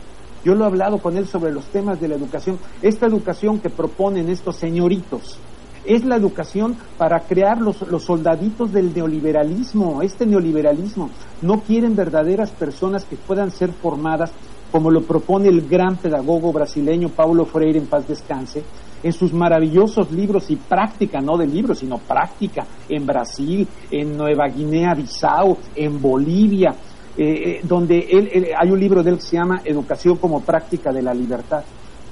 Yo 0.46 0.54
lo 0.54 0.64
he 0.64 0.68
hablado 0.68 1.00
con 1.00 1.18
él 1.18 1.28
sobre 1.28 1.52
los 1.52 1.66
temas 1.66 2.00
de 2.00 2.08
la 2.08 2.16
educación. 2.16 2.60
Esta 2.84 3.08
educación 3.08 3.60
que 3.60 3.72
proponen 3.72 4.30
estos 4.30 4.56
señoritos 4.56 5.40
es 5.84 6.06
la 6.06 6.16
educación 6.16 6.78
para 6.98 7.20
crear 7.22 7.60
los, 7.60 7.82
los 7.90 8.04
soldaditos 8.04 8.72
del 8.72 8.94
neoliberalismo, 8.94 10.04
este 10.04 10.26
neoliberalismo. 10.26 11.10
No 11.42 11.62
quieren 11.62 11.96
verdaderas 11.96 12.52
personas 12.52 13.06
que 13.06 13.16
puedan 13.16 13.50
ser 13.50 13.72
formadas 13.72 14.32
como 14.72 14.92
lo 14.92 15.02
propone 15.04 15.48
el 15.48 15.68
gran 15.68 15.96
pedagogo 15.96 16.52
brasileño 16.52 17.10
Paulo 17.10 17.46
Freire 17.46 17.80
en 17.80 17.88
paz 17.88 18.08
descanse, 18.08 18.64
en 19.04 19.14
sus 19.14 19.32
maravillosos 19.32 20.12
libros 20.12 20.50
y 20.50 20.58
práctica, 20.58 21.22
no 21.22 21.38
de 21.38 21.48
libros, 21.48 21.80
sino 21.80 21.98
práctica 21.98 22.66
en 22.90 23.06
Brasil, 23.06 23.68
en 23.90 24.18
Nueva 24.18 24.48
Guinea-Bissau, 24.48 25.58
en 25.76 26.02
Bolivia, 26.02 26.76
eh, 27.18 27.24
eh, 27.24 27.62
donde 27.64 28.00
él, 28.12 28.48
hay 28.58 28.72
un 28.72 28.80
libro 28.80 29.02
de 29.02 29.12
él 29.12 29.16
que 29.18 29.24
se 29.24 29.38
llama 29.38 29.62
Educación 29.64 30.18
como 30.18 30.42
práctica 30.42 30.92
de 30.92 31.02
la 31.02 31.14
libertad. 31.14 31.64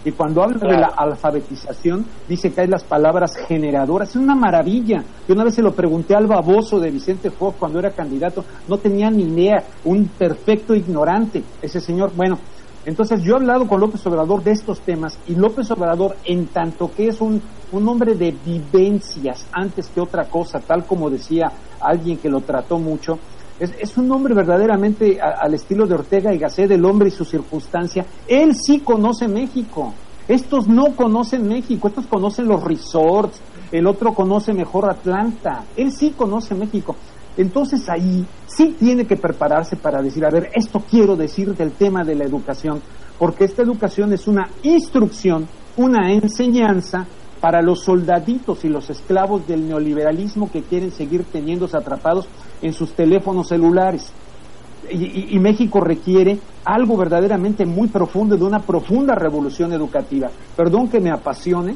Y 0.06 0.12
cuando 0.12 0.44
habla 0.44 0.58
de 0.68 0.78
la 0.78 0.88
alfabetización, 0.88 2.06
dice 2.28 2.52
que 2.52 2.62
hay 2.62 2.68
las 2.68 2.84
palabras 2.84 3.36
generadoras. 3.48 4.10
Es 4.10 4.16
una 4.18 4.36
maravilla. 4.36 5.04
Yo 5.28 5.34
una 5.34 5.46
vez 5.46 5.56
se 5.56 5.62
lo 5.62 5.72
pregunté 5.72 6.14
al 6.14 6.28
baboso 6.28 6.78
de 6.80 6.92
Vicente 6.92 7.32
Fox 7.32 7.56
cuando 7.58 7.80
era 7.80 7.92
candidato. 7.92 8.44
No 8.68 8.78
tenía 8.78 9.10
ni 9.10 9.24
idea. 9.24 9.64
Un 9.86 10.08
perfecto 10.08 10.76
ignorante. 10.76 11.42
Ese 11.62 11.80
señor, 11.80 12.12
bueno, 12.16 12.38
Entonces 12.86 13.22
yo 13.24 13.36
he 13.36 13.38
hablado 13.38 13.66
con 13.66 13.80
López 13.80 14.06
Obrador 14.08 14.44
de 14.44 14.52
estos 14.52 14.82
temas 14.82 15.18
y 15.26 15.36
López 15.36 15.72
Obrador, 15.72 16.18
en 16.26 16.48
tanto 16.48 16.92
que 16.94 17.08
es 17.08 17.22
un, 17.22 17.42
un 17.72 17.88
hombre 17.88 18.14
de 18.16 18.36
vivencias 18.46 19.48
antes 19.54 19.88
que 19.88 20.02
otra 20.02 20.26
cosa, 20.26 20.60
tal 20.60 20.86
como 20.86 21.10
decía 21.10 21.50
alguien 21.80 22.18
que 22.18 22.28
lo 22.28 22.42
trató 22.42 22.80
mucho, 22.80 23.20
es, 23.60 23.72
es 23.80 23.98
un 23.98 24.12
hombre 24.12 24.34
verdaderamente 24.34 25.20
al 25.22 25.54
estilo 25.54 25.86
de 25.86 25.96
Ortega 25.96 26.34
y 26.34 26.38
Gasset, 26.38 26.70
del 26.70 26.86
hombre 26.86 27.10
y 27.10 27.12
su 27.12 27.26
circunstancia. 27.26 28.06
Él 28.28 28.56
sí 28.56 28.80
conoce 28.80 29.28
México. 29.28 29.94
Estos 30.28 30.68
no 30.68 30.96
conocen 30.96 31.48
México, 31.48 31.90
estos 31.90 32.08
conocen 32.08 32.48
los 32.48 32.64
resorts, 32.64 33.42
el 33.74 33.86
otro 33.88 34.14
conoce 34.14 34.54
mejor 34.54 34.90
Atlanta, 34.90 35.66
él 35.76 35.92
sí 35.92 36.12
conoce 36.12 36.56
México. 36.56 36.96
Entonces 37.36 37.90
ahí 37.90 38.26
sí 38.46 38.76
tiene 38.80 39.06
que 39.06 39.18
prepararse 39.18 39.76
para 39.76 40.02
decir, 40.02 40.24
a 40.26 40.30
ver, 40.30 40.50
esto 40.54 40.82
quiero 40.90 41.16
decir 41.16 41.54
del 41.56 41.72
tema 41.72 42.04
de 42.04 42.16
la 42.16 42.24
educación, 42.24 42.82
porque 43.20 43.46
esta 43.46 43.64
educación 43.64 44.14
es 44.14 44.28
una 44.28 44.48
instrucción, 44.62 45.48
una 45.76 46.14
enseñanza 46.14 47.06
para 47.44 47.62
los 47.62 47.82
soldaditos 47.82 48.64
y 48.64 48.70
los 48.70 48.90
esclavos 48.90 49.46
del 49.46 49.68
neoliberalismo 49.68 50.50
que 50.50 50.62
quieren 50.62 50.92
seguir 50.92 51.26
teniéndose 51.26 51.76
atrapados 51.76 52.26
en 52.62 52.72
sus 52.72 52.94
teléfonos 52.94 53.50
celulares. 53.50 54.14
Y, 54.90 55.38
México 55.40 55.82
requiere 55.82 56.40
algo 56.64 56.96
verdaderamente 56.96 57.66
muy 57.66 57.90
profundo, 57.90 58.38
de 58.38 58.46
una 58.46 58.60
profunda 58.60 59.14
revolución 59.16 59.74
educativa. 59.74 60.30
Perdón 60.56 60.88
que 60.88 61.02
me 61.02 61.12
apasione, 61.12 61.76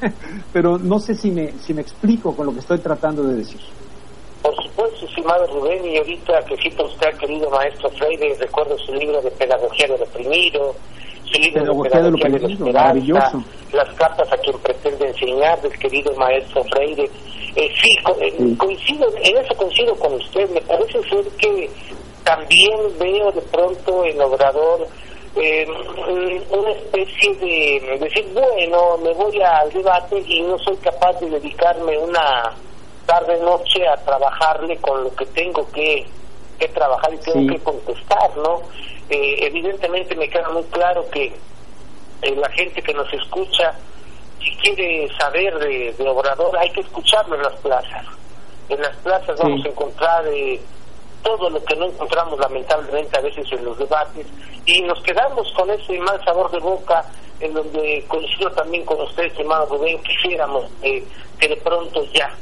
pero 0.52 0.78
no 0.78 0.98
sé 0.98 1.14
si 1.14 1.30
me, 1.30 1.52
si 1.60 1.74
me 1.74 1.82
explico 1.82 2.34
con 2.34 2.46
lo 2.46 2.52
que 2.54 2.60
estoy 2.60 2.78
tratando 2.78 3.22
de 3.22 3.36
decir. 3.36 3.60
Por 4.42 4.54
supuesto, 4.62 5.04
estimado 5.04 5.46
Rubén, 5.48 5.84
y 5.84 5.98
ahorita 5.98 6.42
que 6.48 6.56
cita 6.56 6.84
usted, 6.84 7.10
querido 7.18 7.50
maestro 7.50 7.90
Freire, 7.90 8.34
recuerdo 8.40 8.78
su 8.78 8.94
libro 8.94 9.20
de 9.20 9.30
Pedagogía 9.32 9.88
del 9.88 10.02
Oprimido, 10.02 10.74
libro 11.38 11.82
de 11.82 11.88
Pedagogía 11.90 12.48
de, 12.48 12.56
de 12.56 12.72
maravilloso. 12.72 13.44
las 13.72 13.88
cartas 13.94 14.32
a 14.32 14.36
quien 14.38 14.58
pretende 14.58 15.08
enseñar 15.08 15.60
del 15.62 15.78
querido 15.78 16.14
maestro 16.16 16.62
Freire. 16.64 17.08
Eh, 17.54 17.70
sí, 17.82 17.96
eh, 18.20 18.56
coincido, 18.56 19.08
en 19.22 19.36
eso 19.36 19.54
coincido 19.56 19.94
con 19.96 20.14
usted, 20.14 20.48
me 20.50 20.60
parece 20.62 21.02
ser 21.02 21.24
que 21.38 21.70
también 22.24 22.72
veo 22.98 23.30
de 23.32 23.42
pronto 23.42 24.04
en 24.04 24.20
Obrador 24.20 24.86
eh, 25.36 25.66
una 26.50 26.70
especie 26.70 27.34
de 27.36 27.98
decir, 27.98 28.26
bueno, 28.32 28.98
me 28.98 29.12
voy 29.12 29.40
al 29.40 29.70
debate 29.70 30.22
y 30.26 30.42
no 30.42 30.58
soy 30.58 30.76
capaz 30.76 31.18
de 31.20 31.30
dedicarme 31.30 31.96
una 31.98 32.54
tarde-noche 33.06 33.86
a 33.88 33.96
trabajarle 34.04 34.76
con 34.78 35.04
lo 35.04 35.14
que 35.14 35.26
tengo 35.26 35.66
que, 35.72 36.04
que 36.58 36.68
trabajar 36.68 37.12
y 37.14 37.18
tengo 37.18 37.52
que 37.52 37.60
contestar, 37.60 38.36
¿no? 38.36 38.60
Eh, 39.12 39.46
evidentemente 39.46 40.16
me 40.16 40.26
queda 40.26 40.48
muy 40.48 40.62
claro 40.64 41.04
que 41.10 41.26
eh, 42.22 42.34
la 42.34 42.48
gente 42.52 42.80
que 42.80 42.94
nos 42.94 43.12
escucha, 43.12 43.74
si 44.42 44.56
quiere 44.56 45.06
saber 45.18 45.58
de, 45.58 46.08
Obrador, 46.08 46.56
hay 46.56 46.70
que 46.70 46.80
escucharlo 46.80 47.36
en 47.36 47.42
las 47.42 47.52
plazas. 47.56 48.06
En 48.70 48.80
las 48.80 48.96
plazas 48.96 49.38
vamos 49.38 49.62
a 49.66 49.68
encontrar 49.68 50.26
eh, 50.28 50.58
todo 51.22 51.50
lo 51.50 51.62
que 51.62 51.76
no 51.76 51.88
encontramos 51.88 52.40
lamentablemente 52.40 53.18
a 53.18 53.20
veces 53.20 53.46
en 53.52 53.66
los 53.66 53.76
debates 53.76 54.26
y 54.64 54.80
nos 54.80 55.02
quedamos 55.02 55.52
con 55.52 55.68
ese 55.68 55.98
mal 55.98 56.18
sabor 56.24 56.50
de 56.50 56.60
boca 56.60 57.04
en 57.40 57.52
donde 57.52 58.02
coincido 58.08 58.50
también 58.52 58.82
con 58.86 58.98
usted, 59.02 59.24
estimado 59.24 59.66
Rubén, 59.66 60.02
quisiéramos 60.04 60.64
que 60.80 61.48
de 61.48 61.56
pronto 61.56 62.02
ya 62.14 62.34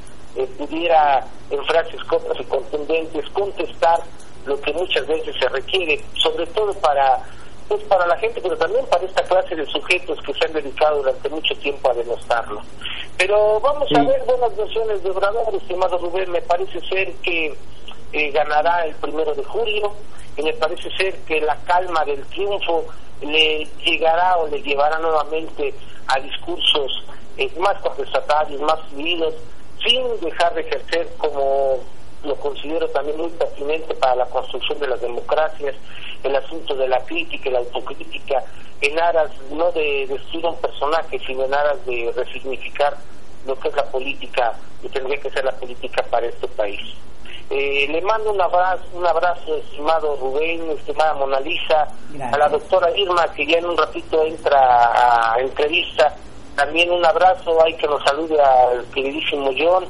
pudiera 0.57 1.27
en 1.51 1.65
frases 1.65 2.05
cortas 2.05 2.39
y 2.39 2.45
contundentes 2.45 3.29
contestar 3.31 4.01
lo 4.47 4.61
que 4.61 4.73
muchas 4.73 5.07
veces 5.07 5.35
se 5.39 5.49
requiere, 5.49 6.01
sobre 6.15 6.47
todo 6.47 6.73
para 6.75 7.23
pues 7.69 7.85
para 7.85 8.05
la 8.05 8.17
gente, 8.19 8.41
pero 8.41 8.57
también 8.57 8.85
para 8.87 9.05
esta 9.05 9.23
clase 9.23 9.55
de 9.55 9.65
sujetos 9.67 10.19
que 10.27 10.35
se 10.35 10.45
han 10.45 10.53
dedicado 10.53 10.97
durante 10.99 11.29
mucho 11.29 11.55
tiempo 11.59 11.89
a 11.89 11.95
demostrarlo. 11.95 12.61
Pero 13.17 13.61
vamos 13.61 13.89
a 13.95 14.03
ver 14.03 14.21
buenas 14.27 14.57
versiones 14.57 15.01
de 15.05 15.11
Obrador, 15.11 15.55
estimado 15.55 15.97
Rubén, 15.99 16.33
me 16.33 16.43
parece 16.43 16.81
ser 16.81 17.13
que 17.23 17.55
eh, 18.13 18.31
ganará 18.33 18.87
el 18.87 18.95
primero 18.97 19.33
de 19.37 19.45
julio, 19.45 19.93
y 20.37 20.43
me 20.43 20.53
parece 20.55 20.91
ser 20.97 21.17
que 21.21 21.41
la 21.41 21.55
calma 21.59 22.05
del 22.05 22.25
triunfo 22.27 22.87
le 23.21 23.65
llegará 23.85 24.37
o 24.39 24.49
le 24.49 24.61
llevará 24.63 24.99
nuevamente 24.99 25.73
a 26.09 26.19
discursos 26.19 27.05
eh, 27.37 27.51
más 27.59 27.81
contestatarios, 27.83 28.61
más 28.63 28.81
fluidos, 28.91 29.35
sin 29.87 30.21
dejar 30.21 30.55
de 30.55 30.63
ejercer 30.63 31.09
como 31.19 31.79
lo 32.25 32.35
considero 32.37 32.89
también 32.89 33.17
muy 33.17 33.31
pertinente 33.31 33.95
para 33.95 34.17
la 34.17 34.27
construcción 34.27 34.79
de 34.79 34.89
las 34.89 35.01
democracias, 35.01 35.75
el 36.23 36.37
asunto 36.37 36.75
de 36.75 36.89
la 36.89 37.01
crítica 37.05 37.49
y 37.49 37.53
la 37.53 37.61
autocrítica, 37.61 38.45
en 38.81 38.99
aras 38.99 39.31
no 39.51 39.71
de 39.73 40.07
destruir 40.07 40.47
un 40.47 40.57
personaje, 40.57 41.19
sino 41.27 41.45
en 41.45 41.55
aras 41.55 41.85
de 41.87 42.13
resignificar 42.15 42.97
lo 43.47 43.59
que 43.59 43.69
es 43.69 43.77
la 43.77 43.85
política 43.85 44.53
y 44.83 44.89
tendría 44.89 45.19
que 45.19 45.31
ser 45.31 45.45
la 45.45 45.53
política 45.53 46.03
para 46.11 46.27
este 46.27 46.47
país. 46.49 46.81
Eh, 47.51 47.89
le 47.89 48.01
mando 48.03 48.31
un 48.33 48.41
abrazo, 48.41 48.85
un 48.93 49.05
abrazo, 49.05 49.57
estimado 49.57 50.17
Rubén, 50.21 50.71
estimada 50.71 51.15
Mona 51.15 51.41
Lisa, 51.41 51.89
a 52.33 52.39
la 52.39 52.49
doctora 52.49 52.97
Irma, 52.97 53.27
que 53.35 53.45
ya 53.45 53.59
en 53.59 53.67
un 53.67 53.77
ratito 53.77 54.25
entra 54.25 55.35
a 55.35 55.41
entrevista. 55.41 56.15
También 56.55 56.93
un 56.93 57.05
abrazo, 57.05 57.61
hay 57.65 57.75
que 57.75 57.89
nos 57.89 58.05
salude 58.05 58.41
al 58.41 58.85
queridísimo 58.95 59.51
John, 59.59 59.85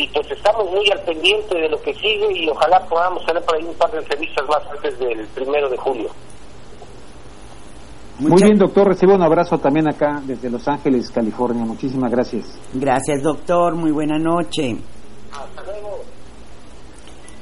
y 0.00 0.08
pues 0.08 0.30
estamos 0.30 0.70
muy 0.70 0.88
al 0.90 1.00
pendiente 1.04 1.58
de 1.58 1.68
lo 1.68 1.80
que 1.82 1.92
sigue 1.92 2.32
y 2.34 2.48
ojalá 2.48 2.80
podamos 2.88 3.24
tener 3.26 3.42
por 3.44 3.56
ahí 3.56 3.64
un 3.64 3.74
par 3.74 3.90
de 3.90 3.98
entrevistas 3.98 4.48
más 4.48 4.62
antes 4.74 4.98
del 4.98 5.26
primero 5.34 5.68
de 5.68 5.76
julio. 5.76 6.08
Muy 8.18 8.42
bien, 8.42 8.58
doctor. 8.58 8.88
Recibo 8.88 9.14
un 9.14 9.22
abrazo 9.22 9.58
también 9.58 9.88
acá 9.88 10.22
desde 10.24 10.48
Los 10.48 10.66
Ángeles, 10.68 11.10
California. 11.10 11.64
Muchísimas 11.64 12.10
gracias. 12.10 12.58
Gracias, 12.72 13.22
doctor. 13.22 13.74
Muy 13.74 13.90
buena 13.90 14.18
noche. 14.18 14.76
Hasta 15.32 15.62
luego. 15.64 16.00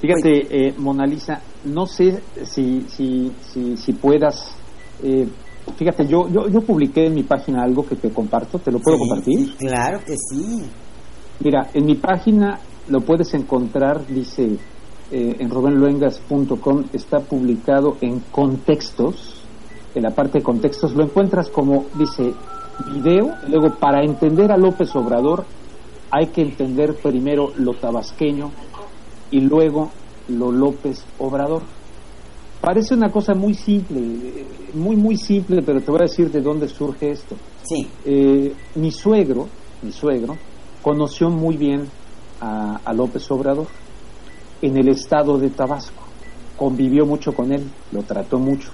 Fíjate, 0.01 0.69
eh, 0.69 0.75
Mona 0.79 1.05
Lisa, 1.07 1.41
no 1.65 1.87
sé 1.87 2.23
si, 2.45 2.83
si, 2.89 3.33
si, 3.41 3.77
si 3.77 3.93
puedas. 3.93 4.57
Eh, 5.03 5.29
fíjate, 5.77 6.07
yo, 6.07 6.29
yo, 6.29 6.49
yo 6.49 6.61
publiqué 6.61 7.07
en 7.07 7.15
mi 7.15 7.23
página 7.23 7.63
algo 7.63 7.85
que 7.87 7.97
te 7.97 8.11
comparto. 8.11 8.59
¿Te 8.59 8.73
lo 8.73 8.79
puedo 8.81 8.99
compartir? 8.99 9.57
claro 9.57 10.01
que 10.05 10.17
sí. 10.17 10.69
Mira, 11.41 11.69
en 11.73 11.87
mi 11.87 11.95
página 11.95 12.59
lo 12.89 13.01
puedes 13.01 13.33
encontrar, 13.35 14.07
dice 14.07 14.59
eh, 15.13 15.37
en 15.39 15.51
rubenluengas.com, 15.51 16.85
está 16.93 17.21
publicado 17.21 17.97
en 18.01 18.21
contextos, 18.33 19.43
en 19.95 20.03
la 20.03 20.11
parte 20.11 20.39
de 20.39 20.45
contextos 20.45 20.95
lo 20.95 21.05
encuentras 21.05 21.49
como, 21.49 21.87
dice, 21.95 22.35
video, 22.93 23.35
luego 23.49 23.75
para 23.79 24.03
entender 24.03 24.51
a 24.51 24.57
López 24.57 24.95
Obrador 24.97 25.45
hay 26.11 26.29
que 26.29 26.43
entender 26.43 26.95
primero 26.95 27.53
lo 27.57 27.75
tabasqueño 27.75 28.51
y 29.31 29.41
luego 29.41 29.91
lo 30.29 30.51
López 30.51 31.05
Obrador. 31.19 31.63
Parece 32.61 32.95
una 32.95 33.11
cosa 33.11 33.35
muy 33.35 33.55
simple, 33.55 34.01
muy, 34.75 34.97
muy 34.97 35.17
simple, 35.17 35.63
pero 35.63 35.81
te 35.81 35.91
voy 35.91 36.01
a 36.01 36.05
decir 36.05 36.31
de 36.31 36.41
dónde 36.41 36.69
surge 36.69 37.11
esto. 37.11 37.37
Sí. 37.63 37.89
Eh, 38.05 38.53
mi 38.75 38.91
suegro, 38.91 39.47
mi 39.83 39.93
suegro, 39.93 40.37
conoció 40.83 41.31
muy 41.31 41.57
bien 41.57 41.89
a, 42.41 42.93
López 42.93 43.31
Obrador 43.31 43.67
en 44.63 44.77
el 44.77 44.89
estado 44.89 45.39
de 45.39 45.51
Tabasco. 45.51 46.03
Convivió 46.57 47.07
mucho 47.07 47.33
con 47.33 47.53
él, 47.53 47.69
lo 47.93 48.03
trató 48.03 48.39
mucho. 48.39 48.71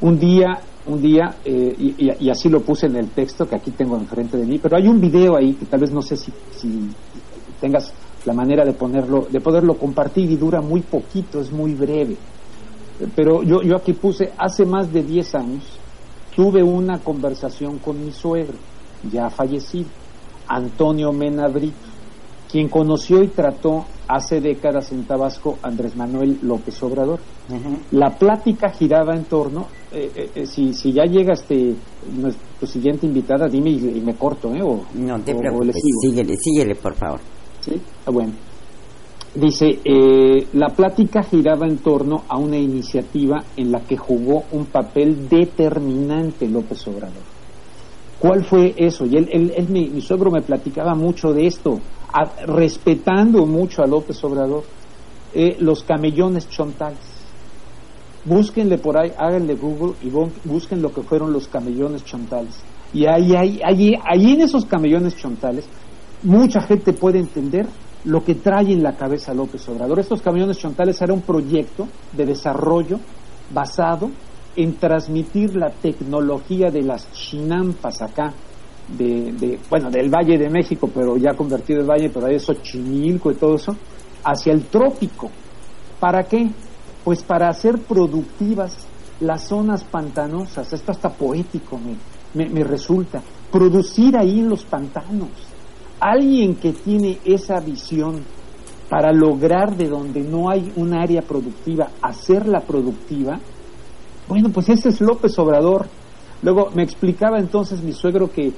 Un 0.00 0.18
día, 0.18 0.60
un 0.86 1.00
día, 1.00 1.36
eh, 1.44 1.94
y, 2.18 2.30
así 2.30 2.48
lo 2.48 2.60
puse 2.60 2.86
en 2.86 2.96
el 2.96 3.10
texto 3.10 3.46
que 3.46 3.56
aquí 3.56 3.70
tengo 3.70 3.96
enfrente 3.96 4.36
de 4.36 4.46
mí, 4.46 4.58
pero 4.58 4.76
hay 4.76 4.88
un 4.88 5.00
video 5.00 5.36
ahí 5.36 5.52
que 5.54 5.66
tal 5.66 5.80
vez 5.80 5.92
no 5.92 6.02
sé 6.02 6.16
si, 6.16 6.32
si 6.52 6.90
tengas 7.60 7.92
la 8.24 8.32
manera 8.32 8.64
de 8.64 8.72
ponerlo, 8.72 9.26
de 9.30 9.40
poderlo 9.40 9.74
compartir 9.74 10.30
y 10.30 10.36
dura 10.36 10.60
muy 10.60 10.80
poquito, 10.80 11.40
es 11.40 11.52
muy 11.52 11.74
breve. 11.74 12.16
Pero 13.14 13.42
yo, 13.42 13.62
yo 13.62 13.76
aquí 13.76 13.92
puse, 13.92 14.32
hace 14.36 14.64
más 14.64 14.92
de 14.92 15.02
10 15.02 15.34
años, 15.34 15.64
tuve 16.34 16.62
una 16.62 16.98
conversación 16.98 17.78
con 17.78 18.04
mi 18.04 18.12
suegro, 18.12 18.56
ya 19.10 19.30
fallecido 19.30 19.99
Antonio 20.50 21.12
Mena 21.12 21.46
Brito, 21.46 21.76
quien 22.50 22.68
conoció 22.68 23.22
y 23.22 23.28
trató 23.28 23.84
hace 24.08 24.40
décadas 24.40 24.90
en 24.90 25.04
Tabasco 25.04 25.58
Andrés 25.62 25.94
Manuel 25.94 26.38
López 26.42 26.82
Obrador. 26.82 27.20
La 27.92 28.10
plática 28.10 28.70
giraba 28.70 29.14
en 29.14 29.24
torno, 29.24 29.66
eh, 29.92 30.10
eh, 30.14 30.30
eh, 30.34 30.46
si, 30.46 30.74
si 30.74 30.92
ya 30.92 31.04
llega 31.04 31.34
este, 31.34 31.74
tu 32.58 32.66
siguiente 32.66 33.06
invitada, 33.06 33.46
dime 33.48 33.70
y, 33.70 34.00
me 34.00 34.14
corto, 34.14 34.52
¿eh? 34.52 34.62
O, 34.62 34.84
no 34.94 35.20
te 35.20 35.34
preocupes, 35.34 35.76
síguele, 36.02 36.36
síguele, 36.36 36.74
por 36.74 36.94
favor. 36.94 37.20
Sí, 37.60 37.80
ah, 38.06 38.10
bueno. 38.10 38.32
Dice, 39.32 39.78
la 40.54 40.70
plática 40.70 41.22
giraba 41.22 41.64
en 41.64 41.78
torno 41.78 42.24
a 42.28 42.36
una 42.36 42.58
iniciativa 42.58 43.44
en 43.56 43.70
la 43.70 43.78
que 43.78 43.96
jugó 43.96 44.42
un 44.50 44.66
papel 44.66 45.28
determinante 45.28 46.48
López 46.48 46.84
Obrador 46.88 47.39
¿Cuál 48.20 48.44
fue 48.44 48.74
eso? 48.76 49.06
Y 49.06 49.16
él, 49.16 49.50
él, 49.56 49.66
mi, 49.70 49.88
mi, 49.88 50.02
suegro 50.02 50.30
me 50.30 50.42
platicaba 50.42 50.94
mucho 50.94 51.32
de 51.32 51.46
esto, 51.46 51.80
respetando 52.46 53.46
mucho 53.46 53.82
a 53.82 53.86
López 53.86 54.22
Obrador, 54.22 54.62
eh, 55.32 55.56
los 55.58 55.82
camellones 55.82 56.46
chontales. 56.50 56.98
Búsquenle 58.26 58.76
por 58.76 59.00
ahí, 59.00 59.10
háganle 59.16 59.54
Google 59.54 59.94
y 60.02 60.10
busquen 60.46 60.82
lo 60.82 60.92
que 60.92 61.00
fueron 61.00 61.32
los 61.32 61.48
camellones 61.48 62.04
chontales. 62.04 62.62
Y 62.92 63.06
ahí, 63.06 63.34
ahí, 63.34 63.58
ahí, 63.64 63.94
ahí 64.04 64.32
en 64.32 64.42
esos 64.42 64.66
camellones 64.66 65.16
chontales, 65.16 65.64
mucha 66.22 66.60
gente 66.60 66.92
puede 66.92 67.20
entender 67.20 67.66
lo 68.04 68.22
que 68.22 68.34
trae 68.34 68.70
en 68.70 68.82
la 68.82 68.96
cabeza 68.96 69.32
López 69.32 69.66
Obrador. 69.70 69.98
Estos 69.98 70.20
camellones 70.20 70.58
chontales 70.58 71.00
era 71.00 71.14
un 71.14 71.22
proyecto 71.22 71.88
de 72.12 72.26
desarrollo 72.26 73.00
basado 73.50 74.10
en 74.56 74.74
transmitir 74.76 75.56
la 75.56 75.70
tecnología 75.70 76.70
de 76.70 76.82
las 76.82 77.10
chinampas 77.12 78.02
acá, 78.02 78.32
de, 78.88 79.58
bueno, 79.68 79.90
del 79.90 80.10
Valle 80.10 80.36
de 80.36 80.50
México, 80.50 80.90
pero 80.92 81.16
ya 81.16 81.34
convertido 81.34 81.80
en 81.80 81.86
Valle, 81.86 82.10
pero 82.10 82.26
eso 82.26 82.52
Xochimilco 82.52 83.30
y 83.30 83.34
todo 83.34 83.54
eso, 83.54 83.76
hacia 84.24 84.52
el 84.52 84.64
trópico. 84.64 85.30
¿Para 86.00 86.24
qué? 86.24 86.50
Pues 87.04 87.22
para 87.22 87.48
hacer 87.48 87.78
productivas 87.78 88.86
las 89.20 89.46
zonas 89.48 89.84
pantanosas. 89.84 90.72
Esto 90.72 90.92
hasta 90.92 91.10
poético 91.10 91.78
me, 91.78 91.94
me, 92.34 92.50
me 92.50 92.64
resulta. 92.64 93.22
Producir 93.52 94.16
ahí 94.16 94.40
en 94.40 94.48
los 94.48 94.64
pantanos. 94.64 95.28
Alguien 96.00 96.56
que 96.56 96.72
tiene 96.72 97.18
esa 97.24 97.60
visión 97.60 98.22
para 98.88 99.12
lograr 99.12 99.76
de 99.76 99.88
donde 99.88 100.20
no 100.20 100.50
hay 100.50 100.72
un 100.74 100.94
área 100.94 101.22
productiva, 101.22 101.90
hacerla 102.02 102.60
productiva, 102.60 103.38
bueno, 104.30 104.50
pues 104.50 104.68
ese 104.68 104.90
es 104.90 105.00
López 105.00 105.36
Obrador. 105.40 105.88
Luego 106.42 106.70
me 106.72 106.84
explicaba 106.84 107.40
entonces 107.40 107.82
mi 107.82 107.92
suegro 107.92 108.30
que 108.30 108.52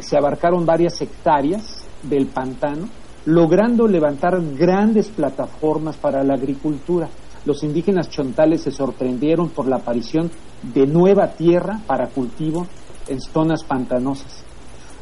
se 0.00 0.16
abarcaron 0.16 0.64
varias 0.64 1.02
hectáreas 1.02 1.84
del 2.04 2.26
pantano, 2.26 2.88
logrando 3.24 3.88
levantar 3.88 4.40
grandes 4.56 5.08
plataformas 5.08 5.96
para 5.96 6.22
la 6.22 6.34
agricultura. 6.34 7.08
Los 7.44 7.64
indígenas 7.64 8.08
chontales 8.08 8.62
se 8.62 8.70
sorprendieron 8.70 9.48
por 9.48 9.66
la 9.66 9.78
aparición 9.78 10.30
de 10.62 10.86
nueva 10.86 11.26
tierra 11.32 11.80
para 11.88 12.06
cultivo 12.06 12.64
en 13.08 13.20
zonas 13.20 13.64
pantanosas. 13.64 14.44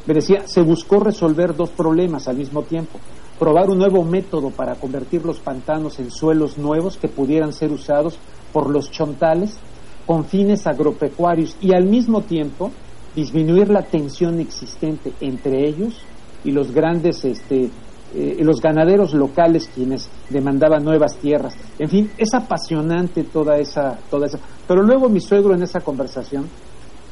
Me 0.07 0.15
decía, 0.15 0.47
se 0.47 0.63
buscó 0.63 1.01
resolver 1.01 1.55
dos 1.55 1.69
problemas 1.69 2.27
al 2.27 2.37
mismo 2.37 2.63
tiempo. 2.63 2.99
Probar 3.37 3.69
un 3.69 3.77
nuevo 3.77 4.03
método 4.03 4.49
para 4.49 4.73
convertir 4.73 5.23
los 5.23 5.39
pantanos 5.39 5.99
en 5.99 6.09
suelos 6.09 6.57
nuevos 6.57 6.97
que 6.97 7.09
pudieran 7.09 7.53
ser 7.53 7.71
usados 7.71 8.17
por 8.51 8.71
los 8.71 8.89
chontales 8.89 9.59
con 10.05 10.25
fines 10.25 10.67
agropecuarios 10.67 11.55
y 11.61 11.73
al 11.73 11.85
mismo 11.85 12.21
tiempo 12.21 12.71
disminuir 13.15 13.69
la 13.69 13.81
tensión 13.81 14.39
existente 14.39 15.13
entre 15.21 15.67
ellos 15.67 16.01
y 16.43 16.51
los 16.51 16.71
grandes 16.71 17.23
este, 17.25 17.69
eh, 18.13 18.37
los 18.39 18.61
ganaderos 18.61 19.13
locales 19.13 19.69
quienes 19.73 20.09
demandaban 20.29 20.83
nuevas 20.83 21.15
tierras. 21.17 21.55
En 21.79 21.89
fin, 21.89 22.11
es 22.17 22.33
apasionante 22.33 23.23
toda 23.23 23.57
esa, 23.57 23.97
toda 24.09 24.27
esa. 24.27 24.39
Pero 24.67 24.83
luego 24.83 25.09
mi 25.09 25.19
suegro 25.19 25.55
en 25.55 25.63
esa 25.63 25.79
conversación 25.79 26.47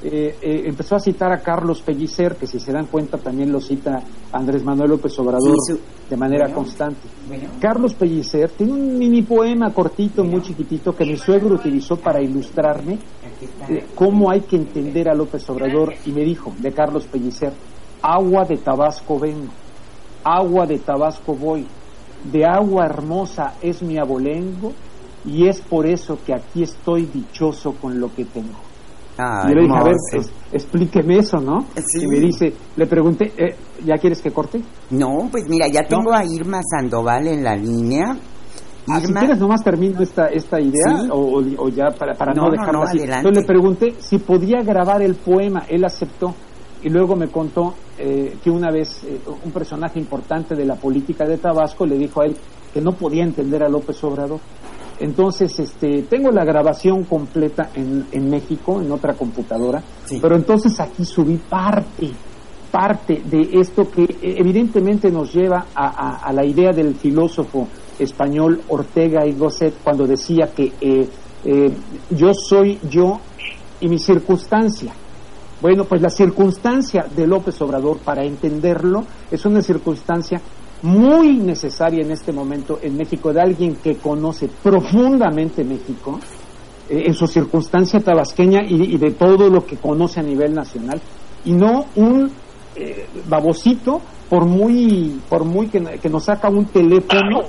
eh, 0.05 0.35
eh, 0.41 0.63
empezó 0.65 0.97
a 0.97 0.99
citar 0.99 1.31
a 1.31 1.39
Carlos 1.39 1.81
Pellicer, 1.81 2.35
que 2.35 2.45
si 2.45 2.59
se 2.59 2.73
dan 2.73 2.87
cuenta 2.87 3.17
también 3.17 3.53
lo 3.53 3.61
cita 3.61 4.03
Andrés 4.33 4.61
Manuel 4.61 4.89
López 4.89 5.17
Obrador 5.19 5.57
de 6.09 6.17
manera 6.17 6.53
constante. 6.53 7.07
Carlos 7.61 7.93
Pellicer 7.93 8.49
tiene 8.51 8.73
un 8.73 8.97
mini 8.97 9.21
poema 9.21 9.73
cortito, 9.73 10.25
muy 10.25 10.41
chiquitito, 10.41 10.93
que 10.93 11.05
mi 11.05 11.15
suegro 11.15 11.55
utilizó 11.55 11.95
para 11.95 12.21
ilustrarme 12.21 12.99
cómo 13.95 14.29
hay 14.29 14.41
que 14.41 14.57
entender 14.57 15.07
a 15.07 15.13
López 15.13 15.49
Obrador 15.49 15.93
y 16.05 16.11
me 16.11 16.25
dijo, 16.25 16.53
de 16.59 16.73
Carlos 16.73 17.05
Pellicer, 17.05 17.53
agua 18.01 18.43
de 18.43 18.57
Tabasco 18.57 19.17
vengo, 19.17 19.53
agua 20.25 20.65
de 20.65 20.79
Tabasco 20.79 21.33
voy, 21.33 21.65
de 22.29 22.45
agua 22.45 22.85
hermosa 22.85 23.53
es 23.61 23.81
mi 23.81 23.97
abolengo 23.97 24.73
y 25.25 25.47
es 25.47 25.61
por 25.61 25.87
eso 25.87 26.19
que 26.25 26.33
aquí 26.33 26.63
estoy 26.63 27.05
dichoso 27.05 27.71
con 27.73 28.01
lo 28.01 28.13
que 28.13 28.25
tengo. 28.25 28.72
Ah, 29.17 29.47
y 29.47 29.53
le 29.53 29.61
dije, 29.61 29.75
a 29.75 29.83
ver, 29.83 29.95
explíqueme 30.51 31.17
eso, 31.19 31.37
¿no? 31.37 31.65
Y 31.99 32.07
me 32.07 32.19
dice, 32.19 32.53
le 32.75 32.87
pregunté, 32.87 33.31
eh, 33.37 33.55
¿ya 33.85 33.97
quieres 33.97 34.21
que 34.21 34.31
corte? 34.31 34.61
No, 34.89 35.29
pues 35.31 35.47
mira, 35.47 35.67
ya 35.67 35.83
tengo 35.83 36.11
a 36.13 36.25
Irma 36.25 36.61
Sandoval 36.63 37.27
en 37.27 37.43
la 37.43 37.55
línea. 37.55 38.17
Ah, 38.87 38.99
si 38.99 39.13
quieres, 39.13 39.39
nomás 39.39 39.63
termino 39.63 40.01
esta, 40.01 40.27
esta 40.27 40.59
idea, 40.59 41.07
o, 41.11 41.41
o, 41.57 41.69
ya 41.69 41.91
para, 41.91 42.15
para 42.15 42.33
no, 42.33 42.49
dejarlo 42.49 42.83
así. 42.83 42.99
Entonces 42.99 43.43
le 43.43 43.47
pregunté 43.47 43.93
si 43.99 44.17
podía 44.17 44.61
grabar 44.61 45.01
el 45.01 45.15
poema, 45.15 45.63
él 45.69 45.85
aceptó. 45.85 46.33
Y 46.81 46.89
luego 46.89 47.15
me 47.15 47.29
contó 47.29 47.75
eh, 47.97 48.35
que 48.43 48.49
una 48.49 48.69
vez 48.69 49.05
eh, 49.05 49.21
un 49.45 49.51
personaje 49.51 49.99
importante 49.99 50.53
de 50.53 50.65
la 50.65 50.75
política 50.75 51.25
de 51.25 51.37
Tabasco 51.37 51.85
le 51.85 51.97
dijo 51.97 52.21
a 52.21 52.25
él 52.25 52.35
que 52.73 52.81
no 52.81 52.91
podía 52.91 53.23
entender 53.23 53.63
a 53.63 53.69
López 53.69 54.03
Obrador. 54.03 54.39
Entonces, 54.99 55.59
este, 55.59 56.03
tengo 56.03 56.31
la 56.31 56.45
grabación 56.45 57.03
completa 57.03 57.69
en, 57.73 58.05
en 58.11 58.29
México, 58.29 58.81
en 58.81 58.91
otra 58.91 59.13
computadora, 59.13 59.81
pero 60.21 60.35
entonces 60.35 60.79
aquí 60.79 61.03
subí 61.03 61.37
parte, 61.37 62.11
parte 62.71 63.21
de 63.25 63.49
esto 63.59 63.89
que 63.89 64.03
eh, 64.03 64.35
evidentemente 64.37 65.09
nos 65.11 65.33
lleva 65.33 65.65
a, 65.75 66.17
a, 66.27 66.33
la 66.33 66.45
idea 66.45 66.71
del 66.71 66.95
filósofo 66.95 67.67
español 67.99 68.61
Ortega 68.69 69.25
y 69.25 69.33
Gosset 69.33 69.75
cuando 69.83 70.07
decía 70.07 70.51
que 70.55 70.71
eh, 70.81 71.07
eh, 71.45 71.71
yo 72.11 72.33
soy 72.33 72.79
yo 72.89 73.19
y 73.81 73.87
mi 73.87 73.99
circunstancia. 73.99 74.93
Bueno, 75.61 75.85
pues 75.85 76.01
la 76.01 76.09
circunstancia 76.09 77.05
de 77.15 77.25
López 77.25 77.61
Obrador, 77.61 77.97
para 77.99 78.23
entenderlo, 78.23 79.05
es 79.31 79.45
una 79.45 79.61
circunstancia 79.61 80.41
muy 80.83 81.37
necesaria 81.37 82.03
en 82.03 82.11
este 82.11 82.31
momento 82.33 82.77
en 82.81 82.97
México 82.97 83.31
de 83.31 83.41
alguien 83.41 83.77
que 83.77 83.95
conoce 83.95 84.49
profundamente 84.61 85.63
México, 85.63 86.19
eh, 86.89 87.03
en 87.05 87.13
su 87.13 87.25
circunstancia 87.25 88.01
tabasqueña 88.01 88.61
y, 88.67 88.97
de 88.97 89.11
todo 89.11 89.49
lo 89.49 89.65
que 89.65 89.77
conoce 89.77 90.19
a 90.19 90.23
nivel 90.23 90.53
nacional, 90.53 91.01
y 91.45 91.53
no 91.53 91.85
un 91.95 92.29
eh, 92.75 93.07
babosito 93.29 94.01
por 94.29 94.45
muy, 94.45 95.21
por 95.29 95.45
muy 95.45 95.67
que, 95.67 96.09
nos 96.09 96.25
saca 96.25 96.49
un 96.49 96.65
teléfono 96.65 97.43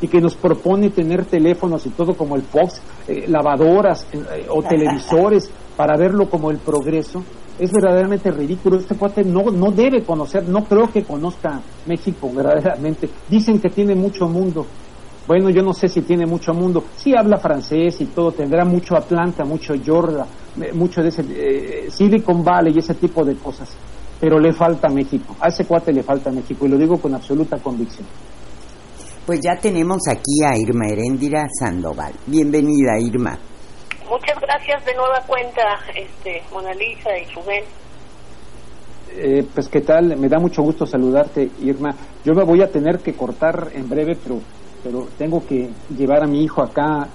y 0.00 0.08
que 0.08 0.20
nos 0.20 0.34
propone 0.34 0.90
tener 0.90 1.24
teléfonos 1.24 1.84
y 1.86 1.90
todo 1.90 2.14
como 2.14 2.36
el 2.36 2.42
Fox, 2.42 2.80
eh, 3.08 3.24
lavadoras 3.28 4.06
o 4.50 4.62
televisores 4.62 5.50
para 5.76 5.96
verlo 5.96 6.28
como 6.30 6.50
el 6.50 6.58
progreso 6.58 7.22
es 7.58 7.72
verdaderamente 7.72 8.30
ridículo. 8.30 8.76
Este 8.76 8.94
cuate 8.94 9.24
no, 9.24 9.50
no 9.50 9.70
debe 9.70 10.02
conocer, 10.02 10.48
no 10.48 10.64
creo 10.64 10.90
que 10.90 11.02
conozca 11.02 11.60
México 11.86 12.30
verdaderamente. 12.34 13.08
Dicen 13.28 13.60
que 13.60 13.70
tiene 13.70 13.94
mucho 13.94 14.28
mundo. 14.28 14.66
Bueno, 15.26 15.50
yo 15.50 15.62
no 15.62 15.74
sé 15.74 15.88
si 15.88 16.02
tiene 16.02 16.24
mucho 16.24 16.54
mundo. 16.54 16.84
Sí 16.96 17.14
habla 17.14 17.36
francés 17.36 18.00
y 18.00 18.06
todo, 18.06 18.32
tendrá 18.32 18.64
mucho 18.64 18.96
Atlanta, 18.96 19.44
mucho 19.44 19.74
Georgia, 19.74 20.24
mucho 20.72 21.02
de 21.02 21.08
ese 21.08 21.22
eh, 21.28 21.90
Silicon 21.90 22.42
Valley 22.42 22.72
y 22.74 22.78
ese 22.78 22.94
tipo 22.94 23.24
de 23.24 23.34
cosas. 23.34 23.68
Pero 24.18 24.38
le 24.38 24.52
falta 24.52 24.88
México. 24.88 25.36
A 25.40 25.48
ese 25.48 25.64
cuate 25.64 25.92
le 25.92 26.02
falta 26.02 26.30
México 26.30 26.66
y 26.66 26.70
lo 26.70 26.78
digo 26.78 26.96
con 26.96 27.14
absoluta 27.14 27.58
convicción. 27.58 28.06
Pues 29.26 29.40
ya 29.42 29.56
tenemos 29.60 29.98
aquí 30.08 30.42
a 30.42 30.56
Irma 30.56 30.88
Heréndira 30.88 31.46
Sandoval. 31.60 32.14
Bienvenida, 32.26 32.98
Irma. 32.98 33.38
Muchas 34.08 34.40
gracias 34.40 34.84
de 34.86 34.94
nueva 34.94 35.20
cuenta, 35.26 35.62
este, 35.94 36.42
Mona 36.50 36.72
Lisa 36.72 37.10
y 37.18 37.26
Rubén. 37.34 37.64
Eh, 39.10 39.44
pues 39.54 39.68
qué 39.68 39.80
tal, 39.80 40.16
me 40.16 40.28
da 40.28 40.38
mucho 40.38 40.62
gusto 40.62 40.86
saludarte, 40.86 41.50
Irma. 41.60 41.90
Yo 42.24 42.34
me 42.34 42.44
voy 42.44 42.62
a 42.62 42.70
tener 42.70 43.00
que 43.00 43.14
cortar 43.14 43.68
en 43.74 43.88
breve, 43.88 44.16
pero, 44.22 44.40
pero 44.82 45.08
tengo 45.18 45.44
que 45.44 45.70
llevar 45.96 46.22
a 46.22 46.26
mi 46.26 46.42
hijo 46.42 46.62
acá 46.62 47.08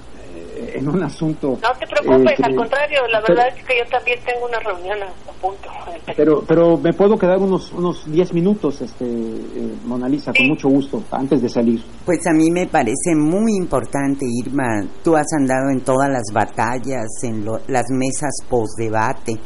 en 0.73 0.87
un 0.89 1.03
asunto. 1.03 1.57
No 1.61 1.79
te 1.79 1.87
preocupes, 1.87 2.39
eh, 2.39 2.43
al 2.43 2.55
contrario, 2.55 2.99
la 3.11 3.21
verdad 3.21 3.47
es 3.55 3.63
que 3.63 3.77
yo 3.77 3.85
también 3.89 4.19
tengo 4.25 4.45
una 4.45 4.59
reunión 4.59 4.97
a, 5.03 5.31
punto. 5.41 5.69
Pero, 6.15 6.43
pero 6.47 6.77
me 6.77 6.93
puedo 6.93 7.17
quedar 7.17 7.37
unos 7.37 7.71
unos 7.73 8.09
10 8.11 8.33
minutos, 8.33 8.81
este, 8.81 9.05
eh, 9.05 9.75
Mona 9.85 10.07
Lisa, 10.07 10.31
con 10.33 10.47
mucho 10.47 10.69
gusto, 10.69 11.03
antes 11.11 11.41
de 11.41 11.49
salir. 11.49 11.81
Pues 12.05 12.25
a 12.27 12.33
mí 12.33 12.49
me 12.51 12.67
parece 12.67 13.15
muy 13.15 13.55
importante, 13.55 14.25
Irma. 14.25 14.85
Tú 15.03 15.15
has 15.15 15.31
andado 15.33 15.69
en 15.69 15.81
todas 15.81 16.09
las 16.09 16.25
batallas, 16.33 17.07
en 17.23 17.45
las 17.67 17.85
mesas 17.89 18.31
post-debate 18.49 19.39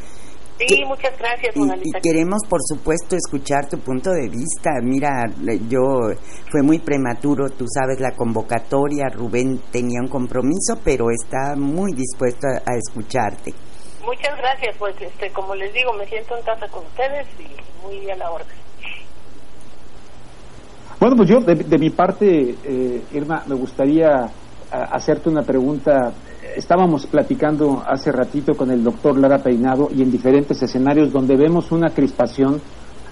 Sí, 0.60 0.84
muchas 0.86 1.16
gracias, 1.20 1.56
Y, 1.56 1.92
queremos, 2.02 2.40
por 2.50 2.62
supuesto, 2.64 3.16
escuchar 3.16 3.70
tu 3.70 3.78
punto 3.78 4.10
de 4.12 4.28
vista. 4.28 4.72
Mira, 4.82 5.26
yo 5.70 6.10
fue 6.50 6.64
muy 6.64 6.80
prematuro, 6.80 7.50
tú 7.50 7.66
sabes, 7.68 8.00
la 8.00 8.12
convocatoria. 8.16 9.08
Rubén 9.10 9.60
tenía 9.72 10.02
un 10.02 10.08
compromiso, 10.08 10.80
pero 10.84 11.12
está 11.12 11.56
muy 11.56 11.94
dispuesto 11.94 12.48
a, 12.48 12.76
escucharte. 12.76 13.54
Muchas 14.04 14.38
gracias, 14.38 14.76
pues, 14.80 14.96
este, 15.00 15.30
como 15.32 15.54
les 15.54 15.72
digo, 15.74 15.94
me 15.94 16.08
siento 16.08 16.36
en 16.38 16.44
casa 16.44 16.68
con 16.70 16.84
ustedes 16.86 17.28
y 17.40 17.86
muy 17.86 18.10
a 18.10 18.16
la 18.16 18.32
orden. 18.32 18.58
Bueno, 21.00 21.16
pues 21.16 21.30
yo, 21.30 21.40
de, 21.42 21.78
mi 21.78 21.92
parte, 21.92 22.56
eh, 22.64 23.02
Irma, 23.14 23.44
me 23.46 23.54
gustaría 23.54 24.28
hacerte 24.72 25.30
una 25.30 25.44
pregunta 25.44 26.12
estábamos 26.58 27.06
platicando 27.06 27.84
hace 27.88 28.12
ratito 28.12 28.56
con 28.56 28.72
el 28.72 28.84
doctor 28.84 29.18
Lara 29.18 29.38
Peinado 29.38 29.90
y 29.96 30.02
en 30.02 30.12
diferentes 30.12 30.62
escenarios 30.62 31.14
donde 31.14 31.38
vemos 31.38 31.72
una 31.72 31.90
crispación, 31.90 32.60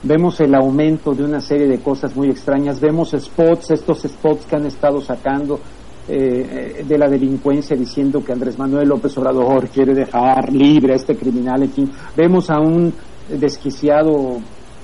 vemos 0.01 0.39
el 0.39 0.55
aumento 0.55 1.13
de 1.13 1.23
una 1.23 1.39
serie 1.39 1.67
de 1.67 1.79
cosas 1.79 2.15
muy 2.15 2.29
extrañas, 2.29 2.79
vemos 2.79 3.11
spots, 3.11 3.71
estos 3.71 4.01
spots 4.01 4.45
que 4.45 4.55
han 4.55 4.65
estado 4.65 4.99
sacando 4.99 5.59
eh, 6.07 6.83
de 6.87 6.97
la 6.97 7.07
delincuencia 7.07 7.75
diciendo 7.75 8.23
que 8.23 8.31
Andrés 8.31 8.57
Manuel 8.57 8.89
López 8.89 9.15
Obrador 9.17 9.67
quiere 9.69 9.93
dejar 9.93 10.51
libre 10.51 10.93
a 10.93 10.95
este 10.95 11.15
criminal, 11.15 11.61
en 11.63 11.71
fin. 11.71 11.91
Vemos 12.17 12.49
a 12.49 12.59
un 12.59 12.93
desquiciado 13.29 14.37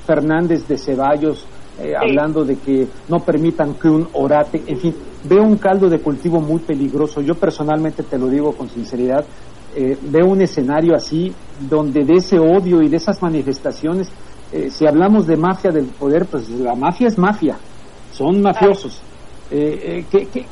Fernández 0.05 0.67
de 0.67 0.77
Ceballos 0.77 1.45
eh, 1.79 1.93
hablando 1.95 2.43
de 2.43 2.57
que 2.57 2.87
no 3.07 3.19
permitan 3.19 3.73
que 3.73 3.87
un 3.87 4.07
orate, 4.13 4.61
en 4.67 4.77
fin, 4.77 4.95
veo 5.23 5.43
un 5.43 5.57
caldo 5.57 5.89
de 5.89 5.99
cultivo 5.99 6.39
muy 6.39 6.59
peligroso. 6.59 7.21
Yo 7.21 7.35
personalmente 7.35 8.03
te 8.03 8.17
lo 8.17 8.27
digo 8.27 8.53
con 8.53 8.69
sinceridad, 8.69 9.25
eh, 9.75 9.97
veo 10.01 10.27
un 10.27 10.41
escenario 10.41 10.95
así 10.95 11.33
donde 11.59 12.03
de 12.03 12.15
ese 12.15 12.39
odio 12.39 12.81
y 12.81 12.89
de 12.89 12.97
esas 12.97 13.21
manifestaciones, 13.21 14.09
eh, 14.51 14.69
si 14.69 14.85
hablamos 14.85 15.27
de 15.27 15.37
mafia 15.37 15.71
del 15.71 15.85
poder, 15.85 16.25
pues 16.25 16.49
la 16.49 16.75
mafia 16.75 17.07
es 17.07 17.17
mafia, 17.17 17.57
son 18.11 18.41
mafiosos. 18.41 19.01
que, 19.49 20.05
que, 20.09 20.45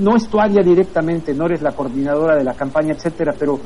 no 0.00 0.16
es 0.16 0.28
tu 0.28 0.38
área 0.38 0.62
directamente, 0.62 1.34
no 1.34 1.46
eres 1.46 1.62
la 1.62 1.72
coordinadora 1.72 2.36
de 2.36 2.44
la 2.44 2.54
campaña, 2.54 2.94
etcétera, 2.94 3.34
pero 3.36 3.58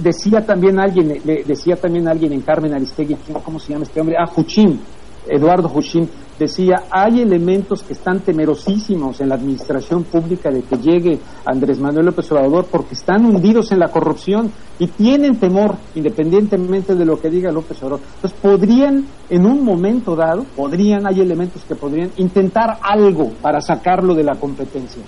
decía 0.00 0.44
también 0.44 0.78
alguien, 0.80 1.20
decía 1.46 1.76
también 1.76 2.08
alguien 2.08 2.32
en 2.32 2.40
Carmen 2.40 2.74
Aristegui, 2.74 3.16
¿cómo 3.44 3.58
se 3.58 3.72
llama 3.72 3.84
este 3.84 4.00
hombre? 4.00 4.16
Ah, 4.18 4.26
Juchín, 4.26 4.80
Eduardo 5.28 5.70
Hushim 5.72 6.06
decía, 6.38 6.84
hay 6.90 7.20
elementos 7.20 7.82
que 7.82 7.92
están 7.92 8.20
temerosísimos 8.20 9.20
en 9.20 9.28
la 9.28 9.36
administración 9.36 10.04
pública 10.04 10.50
de 10.50 10.62
que 10.62 10.76
llegue 10.76 11.18
Andrés 11.44 11.78
Manuel 11.78 12.06
López 12.06 12.30
Obrador 12.32 12.66
porque 12.70 12.94
están 12.94 13.24
hundidos 13.24 13.70
en 13.72 13.78
la 13.78 13.88
corrupción 13.88 14.50
y 14.78 14.88
tienen 14.88 15.38
temor, 15.38 15.76
independientemente 15.94 16.94
de 16.94 17.04
lo 17.04 17.20
que 17.20 17.30
diga 17.30 17.52
López 17.52 17.78
Obrador. 17.82 18.00
Entonces 18.16 18.38
podrían, 18.40 19.06
en 19.30 19.46
un 19.46 19.64
momento 19.64 20.16
dado, 20.16 20.44
podrían, 20.56 21.06
hay 21.06 21.20
elementos 21.20 21.62
que 21.64 21.76
podrían 21.76 22.10
intentar 22.16 22.78
algo 22.82 23.30
para 23.40 23.60
sacarlo 23.60 24.14
de 24.14 24.24
la 24.24 24.34
competencia. 24.34 25.02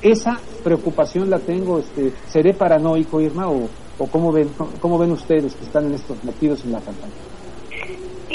Esa 0.00 0.38
preocupación 0.62 1.28
la 1.28 1.40
tengo, 1.40 1.80
este, 1.80 2.12
¿seré 2.28 2.54
paranoico, 2.54 3.20
Irma, 3.20 3.48
o, 3.48 3.68
o 3.98 4.06
cómo, 4.06 4.32
ven, 4.32 4.48
cómo 4.80 4.96
ven 4.96 5.10
ustedes 5.10 5.54
que 5.54 5.64
están 5.64 5.86
en 5.86 5.94
estos 5.94 6.22
metidos 6.22 6.64
en 6.64 6.72
la 6.72 6.78
campaña? 6.78 7.27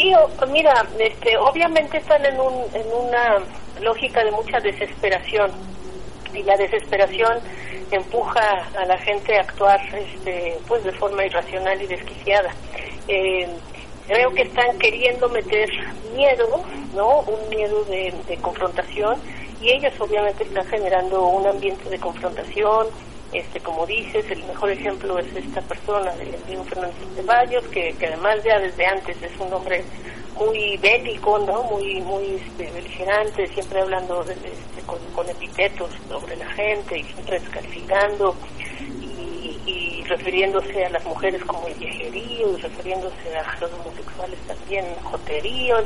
Sí, 0.03 0.11
mira, 0.49 0.85
este, 0.99 1.37
obviamente 1.37 1.97
están 1.97 2.25
en, 2.25 2.37
un, 2.37 2.65
en 2.73 2.85
una 2.91 3.37
lógica 3.79 4.21
de 4.21 4.31
mucha 4.31 4.59
desesperación 4.59 5.49
y 6.33 6.43
la 6.43 6.57
desesperación 6.57 7.39
empuja 7.89 8.67
a 8.77 8.85
la 8.85 8.97
gente 8.97 9.37
a 9.37 9.43
actuar 9.43 9.79
este, 9.95 10.57
pues 10.67 10.83
de 10.83 10.91
forma 10.91 11.25
irracional 11.25 11.81
y 11.81 11.87
desquiciada. 11.87 12.53
Eh, 13.07 13.47
creo 14.05 14.29
que 14.31 14.41
están 14.41 14.77
queriendo 14.77 15.29
meter 15.29 15.69
miedo, 16.13 16.65
¿no? 16.93 17.19
Un 17.21 17.47
miedo 17.47 17.85
de, 17.85 18.13
de 18.27 18.37
confrontación 18.39 19.15
y 19.61 19.71
ellos 19.71 19.93
obviamente 19.99 20.43
están 20.43 20.65
generando 20.65 21.27
un 21.27 21.47
ambiente 21.47 21.89
de 21.89 21.97
confrontación, 21.97 22.87
este 23.33 23.59
como 23.59 23.85
dices, 23.85 24.29
el 24.29 24.43
mejor 24.45 24.71
ejemplo 24.71 25.19
es 25.19 25.35
esta 25.35 25.61
persona 25.61 26.11
de 26.15 26.37
Diego 26.47 26.63
Fernández 26.65 26.95
Ceballos, 27.15 27.65
que, 27.67 27.93
que 27.93 28.07
además 28.07 28.43
ya 28.43 28.59
desde 28.59 28.85
antes 28.85 29.21
es 29.21 29.31
un 29.39 29.51
hombre 29.53 29.83
muy 30.35 30.77
bélico, 30.77 31.39
¿no? 31.39 31.63
Muy 31.63 32.01
muy 32.01 32.35
este, 32.35 32.71
beligerante, 32.71 33.47
siempre 33.47 33.81
hablando 33.81 34.21
este, 34.21 34.81
con, 34.85 35.29
epitetos 35.29 35.91
sobre 36.07 36.35
la 36.35 36.49
gente 36.51 36.99
y 36.99 37.03
siempre 37.03 37.39
descalificando 37.39 38.35
refiriéndose 40.03 40.85
a 40.85 40.89
las 40.89 41.03
mujeres 41.05 41.43
como 41.45 41.67
el 41.67 41.73
viejerío 41.75 42.57
y 42.57 42.61
refiriéndose 42.61 43.37
a 43.37 43.59
los 43.59 43.71
homosexuales 43.73 44.39
también 44.47 44.85
joterío, 45.03 45.77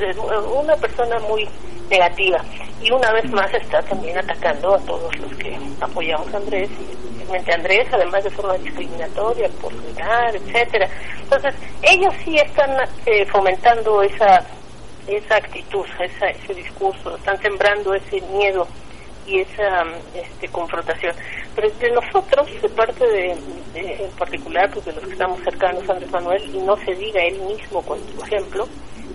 una 0.54 0.76
persona 0.76 1.20
muy 1.20 1.48
negativa. 1.90 2.44
Y 2.82 2.92
una 2.92 3.12
vez 3.14 3.30
más 3.32 3.54
está 3.54 3.82
también 3.84 4.18
atacando 4.18 4.76
a 4.76 4.80
todos 4.80 5.18
los 5.20 5.34
que 5.36 5.58
apoyamos 5.82 6.34
a 6.34 6.38
Andrés 6.38 6.70
Andrés, 7.54 7.88
además 7.92 8.24
de 8.24 8.30
forma 8.30 8.58
discriminatoria, 8.58 9.50
por 9.62 9.74
su 9.74 9.84
edad, 9.90 10.34
etcétera. 10.34 10.90
Entonces, 11.22 11.54
ellos 11.82 12.14
sí 12.24 12.38
están 12.38 12.72
eh, 13.06 13.26
fomentando 13.26 14.02
esa 14.02 14.46
esa 15.08 15.38
actitud, 15.38 15.86
esa, 16.00 16.28
ese 16.28 16.54
discurso, 16.54 17.16
están 17.16 17.42
sembrando 17.42 17.94
ese 17.94 18.20
miedo 18.34 18.68
y 19.28 19.42
esa 19.42 19.84
este, 20.16 20.48
confrontación. 20.48 21.14
Pero 21.56 21.70
de 21.70 21.92
nosotros, 21.92 22.62
de 22.62 22.70
parte 22.70 23.06
de, 23.06 23.32
en 23.76 24.12
particular, 24.18 24.74
de 24.74 24.94
los 24.94 25.04
que 25.04 25.12
estamos 25.12 25.40
cercanos 25.42 25.88
a 25.90 25.94
Andrés 25.94 26.12
Manuel, 26.12 26.56
y 26.56 26.60
no 26.60 26.76
se 26.78 26.96
diga 26.96 27.22
él 27.22 27.40
mismo 27.42 27.82
con 27.82 28.00
su 28.00 28.24
ejemplo, 28.24 28.68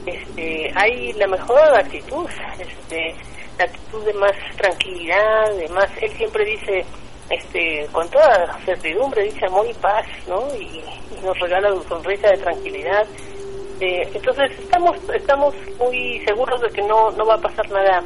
este, 0.07 0.71
hay 0.75 1.13
la 1.15 1.27
mejor 1.27 1.61
actitud, 1.79 2.27
este, 2.59 3.15
la 3.59 3.65
actitud 3.65 4.05
de 4.05 4.13
más 4.15 4.33
tranquilidad, 4.57 5.55
de 5.57 5.69
más, 5.69 5.89
él 6.01 6.11
siempre 6.13 6.45
dice, 6.45 6.85
este, 7.31 7.87
con 7.93 8.09
toda 8.11 8.59
certidumbre, 8.65 9.23
dice 9.25 9.47
amor 9.47 9.67
y 9.69 9.75
paz, 9.75 10.07
¿no? 10.29 10.47
Y, 10.57 10.83
nos 11.23 11.39
regala 11.39 11.73
una 11.73 11.89
sonrisa 11.89 12.31
de 12.31 12.39
tranquilidad. 12.39 13.07
Eh, 13.81 14.09
entonces 14.13 14.51
estamos 14.59 14.97
estamos 15.15 15.55
muy 15.79 16.21
seguros 16.27 16.61
de 16.61 16.69
que 16.71 16.83
no 16.83 17.13
no 17.13 17.25
va 17.25 17.35
a 17.35 17.41
pasar 17.41 17.71
nada 17.71 18.03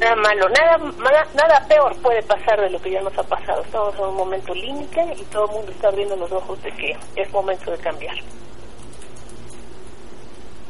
nada 0.00 0.16
malo, 0.16 0.48
nada, 0.48 0.78
nada 0.98 1.24
nada 1.34 1.66
peor 1.68 1.96
puede 2.02 2.22
pasar 2.22 2.60
de 2.60 2.70
lo 2.70 2.78
que 2.80 2.90
ya 2.90 3.00
nos 3.02 3.16
ha 3.18 3.22
pasado. 3.22 3.62
Estamos 3.62 3.94
en 3.96 4.04
un 4.04 4.16
momento 4.16 4.54
límite 4.54 5.00
y 5.18 5.22
todo 5.24 5.46
el 5.46 5.52
mundo 5.56 5.72
está 5.72 5.88
abriendo 5.88 6.16
los 6.16 6.30
ojos 6.32 6.62
de 6.62 6.70
que 6.72 6.96
es 7.16 7.32
momento 7.32 7.70
de 7.70 7.78
cambiar. 7.78 8.16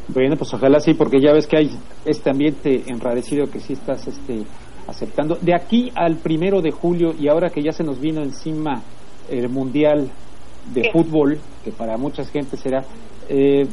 Bueno, 0.08 0.36
pues 0.36 0.54
ojalá 0.54 0.80
sí, 0.80 0.94
porque 0.94 1.20
ya 1.20 1.32
ves 1.32 1.46
que 1.46 1.58
hay 1.58 1.70
este 2.04 2.30
ambiente 2.30 2.84
enrarecido 2.86 3.50
que 3.50 3.60
sí 3.60 3.72
estás 3.72 4.06
este 4.06 4.44
aceptando. 4.86 5.36
De 5.40 5.54
aquí 5.54 5.90
al 5.94 6.16
primero 6.16 6.60
de 6.62 6.70
julio 6.70 7.12
y 7.18 7.28
ahora 7.28 7.50
que 7.50 7.62
ya 7.62 7.72
se 7.72 7.82
nos 7.82 8.00
vino 8.00 8.22
encima 8.22 8.82
el 9.28 9.48
Mundial 9.48 10.08
de 10.72 10.90
Fútbol, 10.92 11.38
que 11.64 11.72
para 11.72 11.96
mucha 11.96 12.24
gente 12.24 12.56
será, 12.56 12.84
eh, 13.28 13.66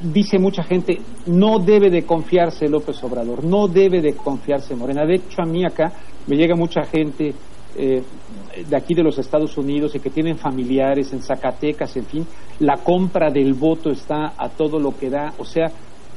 dice 0.00 0.38
mucha 0.38 0.62
gente, 0.62 1.00
no 1.26 1.58
debe 1.58 1.90
de 1.90 2.04
confiarse 2.04 2.68
López 2.68 3.02
Obrador, 3.02 3.44
no 3.44 3.68
debe 3.68 4.00
de 4.00 4.14
confiarse 4.14 4.74
Morena. 4.74 5.04
De 5.04 5.16
hecho, 5.16 5.42
a 5.42 5.46
mí 5.46 5.64
acá 5.64 5.92
me 6.26 6.36
llega 6.36 6.54
mucha 6.54 6.84
gente 6.84 7.34
eh, 7.76 8.02
de 8.68 8.76
aquí 8.76 8.94
de 8.94 9.02
los 9.02 9.18
Estados 9.18 9.56
Unidos 9.56 9.94
y 9.94 10.00
que 10.00 10.10
tienen 10.10 10.36
familiares 10.36 11.12
en 11.12 11.22
Zacatecas, 11.22 11.96
en 11.96 12.06
fin, 12.06 12.26
la 12.60 12.78
compra 12.78 13.30
del 13.30 13.54
voto 13.54 13.90
está 13.90 14.34
a 14.36 14.48
todo 14.48 14.78
lo 14.78 14.96
que 14.96 15.10
da. 15.10 15.32
O 15.38 15.44
sea, 15.44 15.66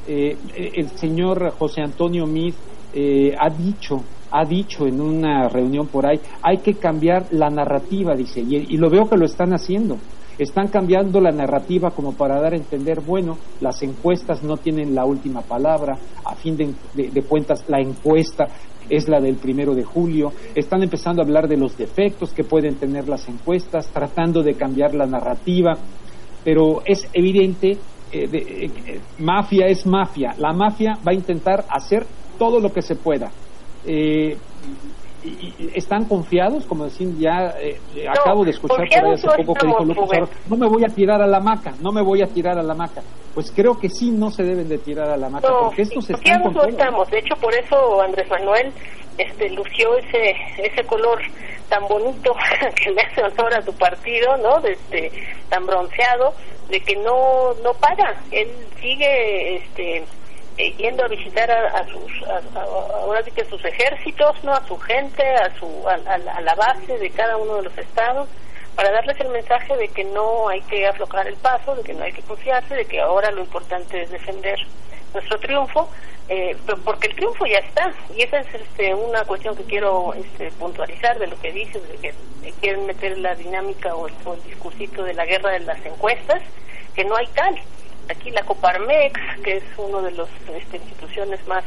eh, 0.08 0.38
el 0.56 0.90
señor 0.90 1.52
José 1.58 1.82
Antonio 1.82 2.26
Mid 2.26 2.54
eh, 2.94 3.36
ha 3.38 3.50
dicho 3.50 4.04
ha 4.32 4.46
dicho 4.46 4.88
en 4.88 5.02
una 5.02 5.50
reunión 5.50 5.88
por 5.88 6.06
ahí, 6.06 6.18
hay 6.42 6.60
que 6.60 6.76
cambiar 6.76 7.26
la 7.32 7.50
narrativa, 7.50 8.16
dice, 8.16 8.40
y, 8.40 8.78
lo 8.78 8.90
veo 8.90 9.10
que 9.10 9.18
lo 9.18 9.26
están 9.26 9.54
haciendo. 9.54 9.98
Están 10.42 10.70
cambiando 10.70 11.22
la 11.22 11.30
narrativa 11.30 11.92
como 11.92 12.14
para 12.14 12.42
dar 12.42 12.54
a 12.54 12.58
entender, 12.58 13.00
bueno, 13.00 13.38
las 13.60 13.84
encuestas 13.84 14.42
no 14.42 14.58
tienen 14.58 14.96
la 14.96 15.06
última 15.06 15.42
palabra, 15.42 16.00
a 16.26 16.34
fin 16.34 16.58
de, 16.58 17.22
cuentas 17.30 17.64
la 17.68 17.80
encuesta 17.80 18.48
es 18.89 19.08
la 19.08 19.20
del 19.20 19.36
primero 19.36 19.76
de 19.76 19.84
julio, 19.84 20.34
están 20.56 20.82
empezando 20.82 21.22
a 21.22 21.26
hablar 21.26 21.48
de 21.48 21.58
los 21.58 21.78
defectos 21.78 22.34
que 22.34 22.44
pueden 22.44 22.74
tener 22.78 23.08
las 23.08 23.30
encuestas, 23.30 23.88
tratando 23.89 24.42
de 24.42 24.56
cambiar 24.56 24.96
la 24.96 25.06
narrativa, 25.06 25.78
pero 26.44 26.82
es 26.86 27.08
evidente, 27.14 27.78
eh, 28.12 28.28
eh, 28.34 29.00
mafia 29.20 29.68
es 29.68 29.86
mafia, 29.86 30.34
la 30.39 30.54
mafia 30.54 30.98
va 31.08 31.12
a 31.12 31.14
intentar 31.14 31.66
hacer 31.70 32.04
todo 32.39 32.60
lo 32.60 32.74
que 32.74 32.82
se 32.82 32.96
pueda. 32.96 33.30
Eh, 33.86 34.36
¿Están 35.76 36.05
confiados? 36.05 36.65
Como 36.65 36.86
decir, 36.86 37.15
ya 37.17 37.53
eh, 37.59 37.80
acabo 38.10 38.43
de 38.43 38.52
escuchar 38.52 38.88
por 38.88 39.06
ahí 39.06 39.14
hace 39.14 39.27
poco 39.27 39.53
que 39.53 39.68
dijo 39.68 39.85
López 39.85 40.30
no 40.49 40.57
me 40.57 40.68
voy 40.68 40.84
a 40.84 40.88
tirar 40.88 41.22
a 41.22 41.27
la 41.27 41.39
maca, 41.39 41.73
no 41.81 41.91
me 41.91 42.02
voy 42.02 42.22
a 42.22 42.27
tirar 42.27 42.57
a 42.57 42.64
la 42.64 42.73
maca. 42.73 43.02
Pues 43.34 43.52
creo 43.52 43.80
que 43.80 43.88
sí 43.88 44.11
no 44.11 44.31
se 44.31 44.43
deben 44.43 44.68
de 44.68 44.77
tirar 44.77 45.10
a 45.10 45.18
la 45.18 45.30
maca, 45.30 45.48
porque 45.61 45.84
estos 45.84 46.10
están 46.10 46.52
no 46.52 46.64
estamos. 46.64 47.10
De 47.10 47.19
hecho, 47.19 47.35
por 47.35 47.53
eso 47.53 48.02
Andrés 48.02 48.30
Manuel 48.30 48.73
este 49.18 49.49
lució 49.49 49.98
ese 49.98 50.35
ese 50.57 50.84
color 50.85 51.19
tan 51.69 51.88
bonito 51.88 52.34
que 52.76 52.91
le 52.91 53.02
hace 53.02 53.22
honor 53.23 53.53
a 53.53 53.61
tu 53.61 53.73
partido, 53.73 54.35
¿no? 54.38 54.60
De 54.61 54.72
este, 54.73 55.11
tan 55.49 55.65
bronceado, 55.65 56.34
de 56.69 56.80
que 56.81 56.95
no 56.95 57.53
no 57.64 57.73
para. 57.80 58.15
Él 58.31 58.49
sigue 58.81 59.57
este 59.57 60.03
eh, 60.62 60.74
yendo 60.78 61.04
a 61.04 61.08
visitar 61.08 61.50
a, 61.50 61.84
sus 61.88 62.12
ahora 62.56 63.24
sí 63.24 63.32
sus 63.50 63.66
ejércitos 63.66 64.44
no 64.44 64.54
a 64.54 64.66
su 64.68 64.78
gente 64.78 65.24
a 65.24 65.52
su 65.58 65.66
a, 65.88 66.18
la 66.42 66.56
base 66.56 67.00
de 67.00 67.10
cada 67.10 67.38
uno 67.38 67.56
de 67.56 67.64
los 67.64 67.78
estados 67.78 68.30
para 68.76 68.92
darles 68.92 69.20
el 69.20 69.30
mensaje 69.30 69.76
de 69.76 69.88
que 69.88 70.04
no 70.04 70.50
hay 70.50 70.62
que 70.62 70.86
aflojar 70.86 71.28
el 71.28 71.36
paso 71.38 71.76
de 71.76 71.84
que 71.84 71.94
no 71.94 72.04
hay 72.04 72.12
que 72.12 72.22
confiarse 72.22 72.76
de 72.76 72.86
que 72.86 73.02
ahora 73.02 73.32
lo 73.32 73.42
importante 73.42 74.04
es 74.04 74.12
defender 74.12 74.60
nuestro 75.16 75.40
triunfo 75.40 75.90
eh, 76.30 76.56
porque 76.86 77.08
el 77.08 77.16
triunfo 77.16 77.46
ya 77.46 77.58
está. 77.58 77.92
Y 78.16 78.22
esa 78.22 78.40
es 78.40 78.48
este, 78.54 78.94
una 78.96 79.26
cuestión 79.26 79.54
que 79.54 79.64
quiero 79.64 80.14
este, 80.14 80.50
puntualizar 80.52 81.20
de 81.20 81.28
lo 81.28 81.38
que 81.42 81.52
dices 81.52 81.86
de 81.90 81.98
que 81.98 82.14
quieren 82.62 82.86
meter 82.86 83.18
la 83.18 83.36
dinámica 83.36 83.94
o 83.96 84.08
el 84.08 84.44
discursito 84.46 85.04
de 85.04 85.14
la 85.14 85.26
guerra 85.26 85.52
de 85.52 85.60
las 85.60 85.86
encuestas 85.86 86.42
que 86.96 87.04
no 87.04 87.18
hay 87.18 87.28
tal 87.28 87.60
aquí 88.12 88.32
la 88.32 88.44
Coparmex, 88.44 89.20
que 89.44 89.58
es 89.58 89.64
una 89.78 90.02
de 90.02 90.12
las 90.12 90.28
este, 90.56 90.78
instituciones 90.78 91.46
más 91.48 91.64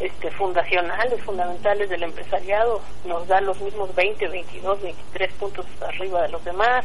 este, 0.00 0.30
fundacionales, 0.30 1.20
fundamentales 1.22 1.90
del 1.90 2.04
empresariado, 2.04 2.80
nos 3.04 3.26
da 3.26 3.40
los 3.40 3.60
mismos 3.60 3.94
20, 3.96 4.28
22, 4.28 4.82
23 4.82 5.32
puntos 5.34 5.66
arriba 5.80 6.22
de 6.22 6.28
los 6.28 6.44
demás. 6.44 6.84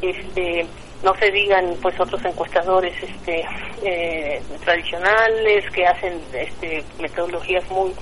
Este, 0.00 0.66
no 1.02 1.14
se 1.16 1.30
digan 1.30 1.76
pues 1.82 1.98
otros 1.98 2.24
encuestadores 2.24 2.94
este, 3.02 3.44
eh, 3.82 4.40
tradicionales 4.64 5.70
que 5.70 5.86
hacen 5.86 6.20
este, 6.32 6.84
metodologías 7.00 7.68
muy 7.70 7.92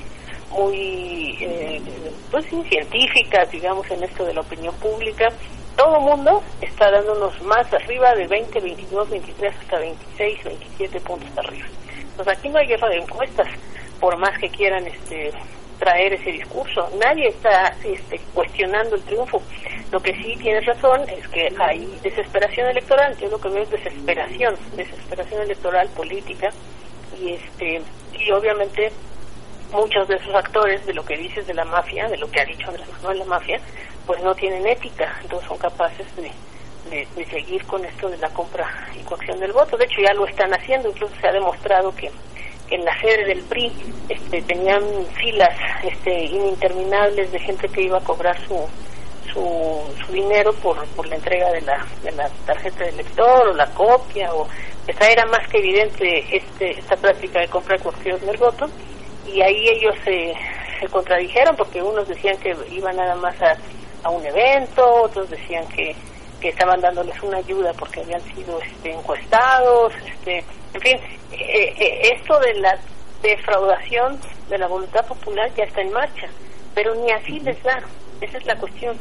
muy 0.51 1.39
eh, 1.40 1.81
pues 2.31 2.44
científicas 2.69 3.51
digamos 3.51 3.90
en 3.90 4.05
esto 4.05 4.24
de 4.24 4.35
la 4.35 4.43
opinión 4.43 4.74
pública 4.74 5.32
todo 5.82 5.98
mundo 5.98 6.40
está 6.60 6.92
dándonos 6.92 7.42
más 7.42 7.72
arriba 7.72 8.14
de 8.14 8.28
20, 8.28 8.60
22, 8.60 9.10
23 9.10 9.54
hasta 9.62 9.78
26, 9.80 10.44
27 10.44 11.00
puntos 11.00 11.28
arriba. 11.36 11.66
Entonces 11.98 12.38
aquí 12.38 12.48
no 12.50 12.59
hay 12.59 12.68
guerra 12.68 12.88
de 12.88 12.98
encuestas, 12.98 13.48
por 13.98 14.16
más 14.16 14.38
que 14.38 14.48
quieran 14.48 14.86
este 14.86 15.32
traer 15.80 16.12
ese 16.12 16.30
discurso. 16.30 16.88
Nadie 17.00 17.26
está 17.26 17.74
este, 17.82 18.20
cuestionando 18.32 18.94
el 18.94 19.02
triunfo. 19.02 19.42
Lo 19.90 20.00
que 20.00 20.14
sí 20.22 20.36
tienes 20.36 20.64
razón 20.66 21.00
es 21.09 21.26
que 21.26 21.52
hay 21.59 21.98
desesperación 22.04 22.68
electoral. 22.68 23.16
Yo 23.18 23.28
lo 23.28 23.40
que 23.40 23.48
veo 23.48 23.64
es 23.64 23.70
desesperación, 23.70 24.54
desesperación 24.76 25.42
electoral 25.42 25.88
política 25.88 26.50
y 27.20 27.32
este 27.32 27.82
y 28.16 28.30
obviamente 28.30 28.92
muchos 29.72 30.06
de 30.08 30.16
esos 30.16 30.34
actores 30.34 30.84
de 30.86 30.94
lo 30.94 31.04
que 31.04 31.16
dices 31.16 31.46
de 31.46 31.54
la 31.54 31.64
mafia, 31.64 32.08
de 32.08 32.18
lo 32.18 32.30
que 32.30 32.40
ha 32.40 32.44
dicho 32.44 32.68
Andrés 32.68 32.86
Manuel 33.00 33.18
la 33.20 33.24
mafia, 33.24 33.60
pues 34.06 34.22
no 34.22 34.34
tienen 34.34 34.66
ética, 34.66 35.18
entonces 35.22 35.48
son 35.48 35.58
capaces 35.58 36.06
de, 36.16 36.30
de, 36.90 37.26
seguir 37.26 37.64
con 37.64 37.84
esto 37.84 38.08
de 38.08 38.18
la 38.18 38.28
compra 38.30 38.68
y 38.98 39.02
coacción 39.04 39.38
del 39.40 39.52
voto. 39.52 39.76
De 39.76 39.84
hecho 39.84 40.00
ya 40.00 40.12
lo 40.12 40.26
están 40.26 40.52
haciendo, 40.52 40.88
incluso 40.88 41.14
se 41.20 41.28
ha 41.28 41.32
demostrado 41.32 41.94
que, 41.94 42.10
en 42.70 42.84
la 42.86 42.98
sede 43.00 43.26
del 43.26 43.42
PRI 43.42 43.70
este, 44.08 44.40
tenían 44.42 44.82
filas 45.20 45.54
este, 45.84 46.24
ininterminables 46.24 47.30
de 47.30 47.38
gente 47.38 47.68
que 47.68 47.82
iba 47.82 47.98
a 47.98 48.00
cobrar 48.00 48.34
su, 48.46 48.66
su, 49.30 49.80
su 50.06 50.12
dinero 50.12 50.54
por, 50.54 50.82
por 50.88 51.06
la 51.06 51.16
entrega 51.16 51.50
de 51.52 51.60
la, 51.60 51.86
de 52.02 52.12
la 52.12 52.30
tarjeta 52.46 52.84
de 52.84 52.92
lector 52.92 53.48
o 53.48 53.52
la 53.52 53.66
copia 53.66 54.32
o 54.32 54.48
esa 54.86 55.10
era 55.10 55.26
más 55.26 55.46
que 55.48 55.58
evidente 55.58 56.24
este, 56.34 56.70
esta 56.78 56.96
práctica 56.96 57.40
de 57.40 57.48
compra 57.48 57.76
y 57.76 57.80
coacción 57.80 58.18
del 58.24 58.38
voto 58.38 58.68
y 59.26 59.40
ahí 59.40 59.68
ellos 59.68 59.94
se, 60.04 60.34
se 60.80 60.88
contradijeron 60.88 61.56
porque 61.56 61.82
unos 61.82 62.08
decían 62.08 62.36
que 62.38 62.56
iban 62.70 62.96
nada 62.96 63.14
más 63.16 63.40
a 63.42 63.56
a 64.02 64.10
un 64.10 64.24
evento, 64.24 64.84
otros 65.02 65.30
decían 65.30 65.66
que, 65.68 65.94
que 66.40 66.48
estaban 66.48 66.80
dándoles 66.80 67.20
una 67.22 67.38
ayuda 67.38 67.72
porque 67.74 68.00
habían 68.00 68.22
sido 68.34 68.60
este, 68.60 68.92
encuestados, 68.92 69.92
este, 70.06 70.44
en 70.74 70.80
fin, 70.80 70.96
eh, 71.32 71.74
eh, 71.78 72.14
esto 72.14 72.38
de 72.40 72.54
la 72.54 72.78
defraudación 73.22 74.18
de 74.48 74.58
la 74.58 74.66
voluntad 74.66 75.06
popular 75.06 75.50
ya 75.56 75.64
está 75.64 75.80
en 75.80 75.92
marcha, 75.92 76.28
pero 76.74 76.94
ni 76.94 77.10
así 77.12 77.38
les 77.40 77.62
da, 77.62 77.82
esa 78.20 78.38
es 78.38 78.46
la 78.46 78.56
cuestión. 78.56 78.96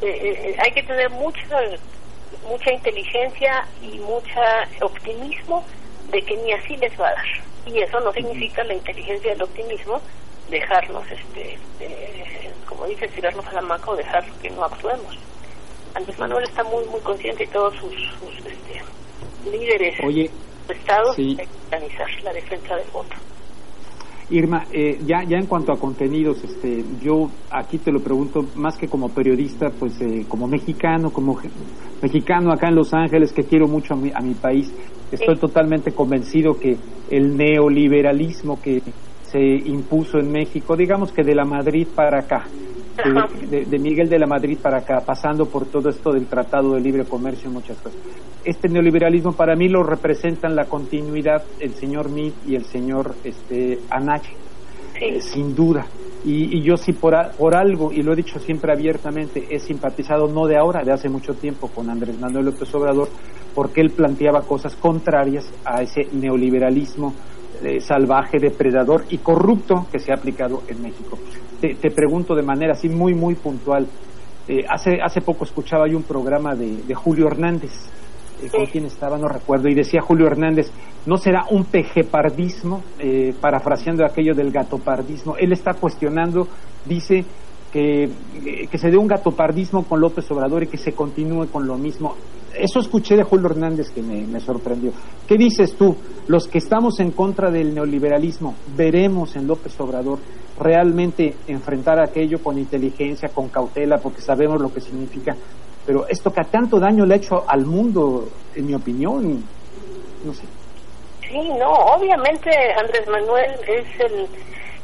Eh, 0.00 0.56
hay 0.58 0.72
que 0.72 0.82
tener 0.82 1.08
mucha 1.10 1.42
mucha 2.48 2.72
inteligencia 2.72 3.66
y 3.80 3.98
mucha 4.00 4.68
optimismo 4.82 5.64
de 6.14 6.22
que 6.22 6.36
ni 6.36 6.52
así 6.52 6.76
les 6.76 6.92
va 6.98 7.08
a 7.08 7.14
dar. 7.14 7.26
Y 7.66 7.78
eso 7.80 7.98
no 8.00 8.12
significa 8.12 8.62
la 8.64 8.74
inteligencia 8.74 9.30
y 9.30 9.34
el 9.34 9.42
optimismo 9.42 10.00
dejarnos, 10.48 11.04
este, 11.10 11.58
como 12.68 12.86
dice, 12.86 13.08
tirarnos 13.08 13.44
a 13.46 13.52
la 13.54 13.62
maca 13.62 13.90
o 13.90 13.96
dejar 13.96 14.24
que 14.40 14.50
no 14.50 14.64
actuemos. 14.64 15.18
Andrés 15.94 16.18
Manuel 16.18 16.44
está 16.44 16.62
muy, 16.64 16.84
muy 16.86 17.00
consciente 17.00 17.44
y 17.44 17.46
todos 17.48 17.74
sus, 17.76 17.94
este, 18.46 18.82
líderes 19.50 19.98
Oye, 20.04 20.30
de 20.68 20.74
Estado 20.74 21.14
de 21.14 21.48
organizar 21.66 22.08
la 22.22 22.32
defensa 22.32 22.76
del 22.76 22.88
voto. 22.92 23.16
Irma, 24.30 24.64
eh, 24.72 24.98
ya, 25.04 25.22
ya 25.22 25.36
en 25.36 25.46
cuanto 25.46 25.72
a 25.72 25.76
contenidos, 25.78 26.42
este, 26.42 26.82
yo 27.02 27.28
aquí 27.50 27.78
te 27.78 27.92
lo 27.92 28.00
pregunto 28.00 28.46
más 28.56 28.78
que 28.78 28.88
como 28.88 29.10
periodista, 29.10 29.68
pues 29.78 30.00
eh, 30.00 30.24
como 30.26 30.46
mexicano, 30.46 31.10
como 31.10 31.38
mexicano 32.00 32.50
acá 32.50 32.68
en 32.68 32.76
Los 32.76 32.94
Ángeles, 32.94 33.32
que 33.32 33.42
quiero 33.42 33.68
mucho 33.68 33.94
a 33.94 33.96
mi, 33.98 34.10
a 34.14 34.20
mi 34.20 34.34
país, 34.34 34.72
estoy 35.12 35.36
totalmente 35.36 35.92
convencido 35.92 36.58
que 36.58 36.76
el 37.10 37.36
neoliberalismo 37.36 38.60
que 38.62 38.80
se 39.22 39.40
impuso 39.40 40.18
en 40.18 40.32
México, 40.32 40.74
digamos 40.74 41.12
que 41.12 41.22
de 41.22 41.34
la 41.34 41.44
Madrid 41.44 41.86
para 41.94 42.20
acá, 42.20 42.44
de, 43.50 43.78
Miguel 43.78 44.08
de 44.08 44.18
la 44.18 44.26
Madrid 44.26 44.58
para 44.60 44.78
acá, 44.78 45.00
pasando 45.04 45.46
por 45.46 45.66
todo 45.66 45.88
esto 45.88 46.12
del 46.12 46.26
Tratado 46.26 46.74
de 46.74 46.80
Libre 46.80 47.04
Comercio 47.04 47.50
y 47.50 47.52
muchas 47.52 47.76
cosas. 47.78 47.98
Este 48.44 48.68
neoliberalismo 48.68 49.32
para 49.32 49.56
mí 49.56 49.68
lo 49.68 49.82
representan 49.82 50.54
la 50.54 50.66
continuidad 50.66 51.42
el 51.60 51.74
señor 51.74 52.10
Meade 52.10 52.34
y 52.46 52.54
el 52.54 52.64
señor 52.64 53.14
este, 53.24 53.80
Anache, 53.90 54.32
eh, 55.00 55.20
sin 55.20 55.54
duda. 55.54 55.86
Y, 56.26 56.62
yo 56.62 56.78
sí 56.78 56.92
por, 56.92 57.14
por 57.32 57.54
algo, 57.54 57.92
y 57.92 58.02
lo 58.02 58.14
he 58.14 58.16
dicho 58.16 58.38
siempre 58.38 58.72
abiertamente, 58.72 59.46
he 59.50 59.58
simpatizado 59.58 60.26
no 60.26 60.46
de 60.46 60.56
ahora, 60.56 60.82
de 60.82 60.90
hace 60.90 61.10
mucho 61.10 61.34
tiempo 61.34 61.68
con 61.68 61.90
Andrés 61.90 62.18
Manuel 62.18 62.46
López 62.46 62.74
Obrador, 62.74 63.08
porque 63.54 63.82
él 63.82 63.90
planteaba 63.90 64.40
cosas 64.40 64.74
contrarias 64.74 65.44
a 65.66 65.82
ese 65.82 66.08
neoliberalismo 66.12 67.12
eh, 67.62 67.80
salvaje, 67.80 68.38
depredador 68.38 69.04
y 69.10 69.18
corrupto 69.18 69.86
que 69.92 69.98
se 69.98 70.12
ha 70.12 70.16
aplicado 70.16 70.62
en 70.66 70.82
México. 70.82 71.18
Te, 71.72 71.90
pregunto 71.90 72.34
de 72.34 72.42
manera 72.42 72.72
así 72.72 72.88
muy, 72.88 73.14
muy 73.14 73.34
puntual. 73.34 73.86
Eh, 74.46 74.64
hace, 74.68 75.00
hace 75.02 75.20
poco 75.20 75.44
escuchaba 75.44 75.88
yo 75.88 75.96
un 75.96 76.02
programa 76.02 76.54
de, 76.54 76.94
Julio 76.94 77.26
Hernández, 77.26 77.72
eh, 78.42 78.48
con 78.50 78.66
quien 78.66 78.84
estaba, 78.84 79.16
no 79.16 79.28
recuerdo, 79.28 79.68
y 79.68 79.74
decía 79.74 80.02
Julio 80.02 80.26
Hernández, 80.26 80.70
¿no 81.06 81.16
será 81.16 81.46
un 81.50 81.64
pejepardismo, 81.64 82.82
parafraseando 83.40 84.04
aquello 84.04 84.34
del 84.34 84.50
gatopardismo? 84.50 85.36
Él 85.38 85.52
está 85.52 85.72
cuestionando, 85.74 86.48
dice, 86.84 87.24
que, 87.72 88.10
que, 88.70 88.78
se 88.78 88.90
dé 88.90 88.96
un 88.96 89.08
gatopardismo 89.08 89.84
con 89.84 90.00
López 90.00 90.30
Obrador 90.30 90.62
y 90.62 90.66
que 90.66 90.76
se 90.76 90.92
continúe 90.92 91.46
con 91.50 91.66
lo 91.66 91.76
mismo 91.76 92.14
eso 92.58 92.80
escuché 92.80 93.16
de 93.16 93.24
Julio 93.24 93.46
Hernández 93.46 93.90
que 93.90 94.02
me, 94.02 94.40
sorprendió. 94.40 94.92
¿Qué 95.26 95.36
dices 95.36 95.74
tú? 95.74 95.96
Los 96.28 96.48
que 96.48 96.58
estamos 96.58 97.00
en 97.00 97.10
contra 97.10 97.50
del 97.50 97.74
neoliberalismo, 97.74 98.54
veremos 98.76 99.36
en 99.36 99.46
López 99.46 99.78
Obrador 99.80 100.18
realmente 100.58 101.34
enfrentar 101.46 101.98
aquello 102.00 102.42
con 102.42 102.58
inteligencia, 102.58 103.28
con 103.28 103.48
cautela, 103.48 103.98
porque 103.98 104.20
sabemos 104.20 104.60
lo 104.60 104.72
que 104.72 104.80
significa. 104.80 105.34
Pero 105.86 106.06
esto 106.08 106.30
que 106.30 106.42
tanto 106.44 106.78
daño 106.78 107.04
le 107.04 107.14
ha 107.14 107.16
hecho 107.16 107.44
al 107.46 107.66
mundo, 107.66 108.28
en 108.54 108.66
mi 108.66 108.74
opinión, 108.74 109.44
no 110.24 110.32
sé. 110.32 110.44
Sí, 111.28 111.48
no, 111.58 111.70
obviamente 111.70 112.50
Andrés 112.78 113.06
Manuel 113.08 113.52
es 113.66 114.00
el, 114.00 114.26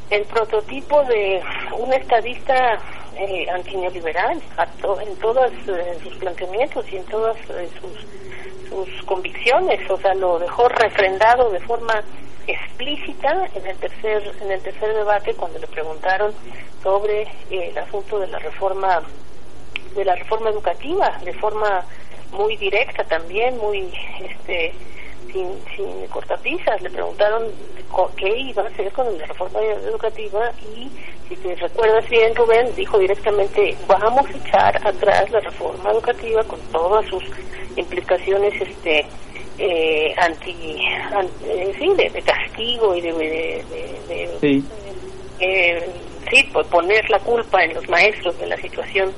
el 0.09 0.25
prototipo 0.25 1.03
de 1.05 1.41
un 1.79 1.93
estadista 1.93 2.77
eh, 3.15 3.45
antineoliberal 3.49 4.41
en 5.01 5.15
todos 5.17 5.51
eh, 5.67 5.97
sus 6.03 6.13
planteamientos 6.15 6.85
y 6.91 6.97
en 6.97 7.05
todas 7.05 7.37
eh, 7.49 7.69
sus, 7.79 8.69
sus 8.69 9.05
convicciones, 9.05 9.79
o 9.89 9.97
sea, 9.97 10.13
lo 10.15 10.39
dejó 10.39 10.67
refrendado 10.67 11.49
de 11.51 11.59
forma 11.61 12.01
explícita 12.47 13.49
en 13.55 13.67
el 13.67 13.77
tercer 13.77 14.31
en 14.41 14.51
el 14.51 14.61
tercer 14.61 14.93
debate 14.93 15.33
cuando 15.33 15.59
le 15.59 15.67
preguntaron 15.67 16.33
sobre 16.81 17.21
eh, 17.21 17.69
el 17.69 17.77
asunto 17.77 18.19
de 18.19 18.27
la 18.27 18.39
reforma 18.39 19.03
de 19.95 20.05
la 20.05 20.15
reforma 20.15 20.49
educativa 20.49 21.19
de 21.23 21.33
forma 21.33 21.85
muy 22.31 22.55
directa 22.57 23.03
también 23.03 23.57
muy 23.57 23.93
este 24.19 24.73
sin, 25.31 25.47
sin 25.75 26.07
cortapisas. 26.07 26.81
Le 26.81 26.89
preguntaron 26.89 27.43
qué 28.17 28.37
iba 28.37 28.63
a 28.63 28.67
hacer 28.67 28.91
con 28.91 29.17
la 29.17 29.25
reforma 29.25 29.59
educativa 29.61 30.51
y 30.75 30.89
si 31.27 31.35
te 31.37 31.55
recuerdas 31.55 32.09
bien, 32.09 32.35
Rubén 32.35 32.73
dijo 32.75 32.97
directamente, 32.97 33.75
vamos 33.87 34.25
a 34.27 34.37
echar 34.37 34.87
atrás 34.87 35.29
la 35.31 35.39
reforma 35.39 35.91
educativa 35.91 36.43
con 36.43 36.59
todas 36.71 37.05
sus 37.05 37.23
implicaciones 37.75 38.53
este 38.61 39.05
eh, 39.57 40.13
anti, 40.17 40.51
eh, 40.51 41.75
sí, 41.77 41.89
de, 41.95 42.21
castigo 42.21 42.95
y 42.95 43.01
de, 43.01 43.13
de, 43.13 44.29
sí. 44.39 44.63
Eh, 45.39 45.89
sí, 46.29 46.49
pues 46.53 46.67
poner 46.67 47.09
la 47.09 47.19
culpa 47.19 47.63
en 47.63 47.73
los 47.73 47.87
maestros 47.89 48.37
de 48.39 48.47
la 48.47 48.57
situación 48.57 49.11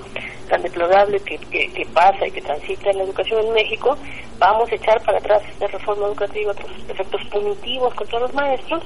tan 0.49 0.61
deplorable 0.61 1.19
que, 1.19 1.37
que, 1.37 1.87
pasa 1.93 2.27
y 2.27 2.31
que 2.31 2.41
transita 2.41 2.89
en 2.91 2.97
la 2.97 3.03
educación 3.03 3.45
en 3.45 3.53
México, 3.53 3.97
vamos 4.37 4.71
a 4.71 4.75
echar 4.75 5.01
para 5.03 5.17
atrás 5.17 5.41
esta 5.49 5.67
reforma 5.67 6.07
educativa, 6.07 6.51
otros 6.51 6.71
efectos 6.89 7.21
punitivos 7.31 7.93
contra 7.93 8.19
los 8.19 8.33
maestros 8.33 8.83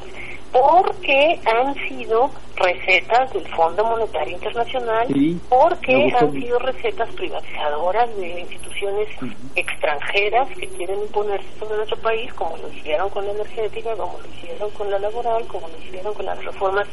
porque 0.61 1.39
han 1.45 1.73
sido 1.87 2.29
recetas 2.55 3.31
del 3.33 3.47
Fondo 3.49 3.83
Monetario 3.85 4.35
Internacional, 4.35 5.07
porque 5.49 6.13
han 6.19 6.31
sido 6.33 6.59
recetas 6.59 7.09
privatizadoras 7.15 8.15
de 8.17 8.39
instituciones 8.41 9.07
extranjeras 9.55 10.47
que 10.49 10.67
quieren 10.67 10.99
imponerse 11.01 11.47
sobre 11.59 11.77
nuestro 11.77 11.97
país, 11.97 12.33
como 12.33 12.57
lo 12.57 12.69
hicieron 12.69 13.09
con 13.09 13.25
la 13.25 13.31
energética, 13.31 13.95
como 13.95 14.19
lo 14.19 14.27
hicieron 14.29 14.69
con 14.71 14.89
la 14.89 14.99
laboral, 14.99 15.45
como 15.47 15.67
lo 15.67 15.77
hicieron 15.77 16.13
con 16.13 16.25
las 16.25 16.43
reformas 16.43 16.87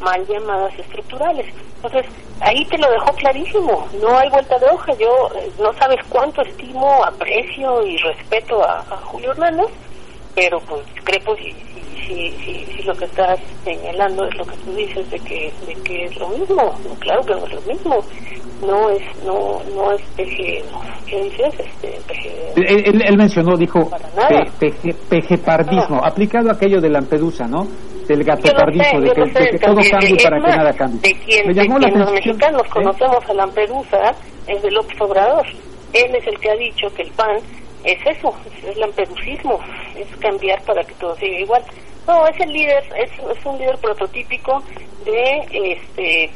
mal 0.00 0.26
llamadas 0.26 0.78
estructurales. 0.78 1.46
Entonces, 1.76 2.06
ahí 2.40 2.64
te 2.66 2.78
lo 2.78 2.90
dejó 2.90 3.12
clarísimo, 3.14 3.88
no 4.00 4.18
hay 4.18 4.28
vuelta 4.30 4.58
de 4.58 4.66
hoja. 4.66 4.92
Yo 4.94 5.30
eh, 5.36 5.50
no 5.58 5.72
sabes 5.74 5.98
cuánto 6.08 6.42
estimo, 6.42 7.04
aprecio 7.04 7.86
y 7.86 7.96
respeto 7.98 8.62
a, 8.62 8.82
Julio 9.04 9.32
Hernández, 9.32 9.68
pero 10.34 10.60
pues 10.60 10.82
creo 11.04 11.36
y 11.38 11.54
si, 12.10 12.30
si, 12.44 12.64
si 12.64 12.82
lo 12.82 12.94
que 12.94 13.04
estás 13.04 13.38
señalando 13.64 14.24
es 14.26 14.36
lo 14.36 14.44
que 14.44 14.56
tú 14.56 14.74
dices 14.74 15.10
de 15.10 15.18
que, 15.20 15.52
de 15.66 15.74
que 15.82 16.04
es 16.04 16.16
lo 16.18 16.28
mismo. 16.28 16.74
Claro 16.98 17.22
que 17.22 17.34
no 17.34 17.46
es 17.46 17.52
lo 17.52 17.60
mismo. 17.62 18.04
No 18.66 18.90
es, 18.90 19.02
no, 19.24 19.62
no 19.74 19.92
es 19.92 20.02
peje, 20.16 20.62
¿qué 21.06 21.22
dices? 21.22 21.54
Este, 21.58 21.98
peje, 22.06 22.30
Él, 22.56 23.02
él 23.02 23.16
mencionó, 23.16 23.56
dijo, 23.56 23.90
pejepardismo, 25.08 26.04
aplicado 26.04 26.50
a 26.50 26.52
aquello 26.52 26.78
de 26.78 26.90
Lampedusa, 26.90 27.46
¿no? 27.46 27.66
Del 28.06 28.22
gato 28.22 28.42
Yo 28.42 28.52
lo 28.52 28.84
sé, 28.84 29.00
de 29.00 29.12
que, 29.12 29.20
lo 29.20 29.26
de 29.26 29.32
sé, 29.32 29.48
que 29.50 29.58
todo 29.60 29.76
cambie 29.90 30.16
para 30.22 30.36
que 30.36 30.42
más, 30.42 30.56
nada 30.58 30.72
cambie. 30.74 31.00
De 31.00 31.14
quien, 31.20 31.46
Me 31.46 31.54
de 31.54 31.62
llamó 31.62 31.78
la 31.78 31.88
quien 31.88 32.00
los 32.00 32.12
mexicanos 32.12 32.62
¿eh? 32.62 32.70
conocemos 32.70 33.30
a 33.30 33.32
Lampedusa 33.32 34.14
es 34.46 34.62
de 34.62 34.70
López 34.72 35.00
Obrador. 35.00 35.46
Él 35.94 36.14
es 36.14 36.26
el 36.26 36.38
que 36.38 36.50
ha 36.50 36.56
dicho 36.56 36.86
que 36.94 37.02
el 37.02 37.10
PAN 37.12 37.38
es 37.84 37.98
eso, 38.06 38.34
es 38.66 38.76
lampeducismo, 38.76 39.58
es 39.96 40.06
cambiar 40.18 40.60
para 40.62 40.82
que 40.84 40.94
todo 40.94 41.16
siga 41.16 41.38
igual. 41.40 41.62
No, 42.06 42.26
es 42.26 42.38
el 42.40 42.52
líder, 42.52 42.84
es, 42.96 43.10
es 43.12 43.46
un 43.46 43.58
líder 43.58 43.78
prototípico 43.78 44.62
de 45.04 45.72
este 45.72 46.30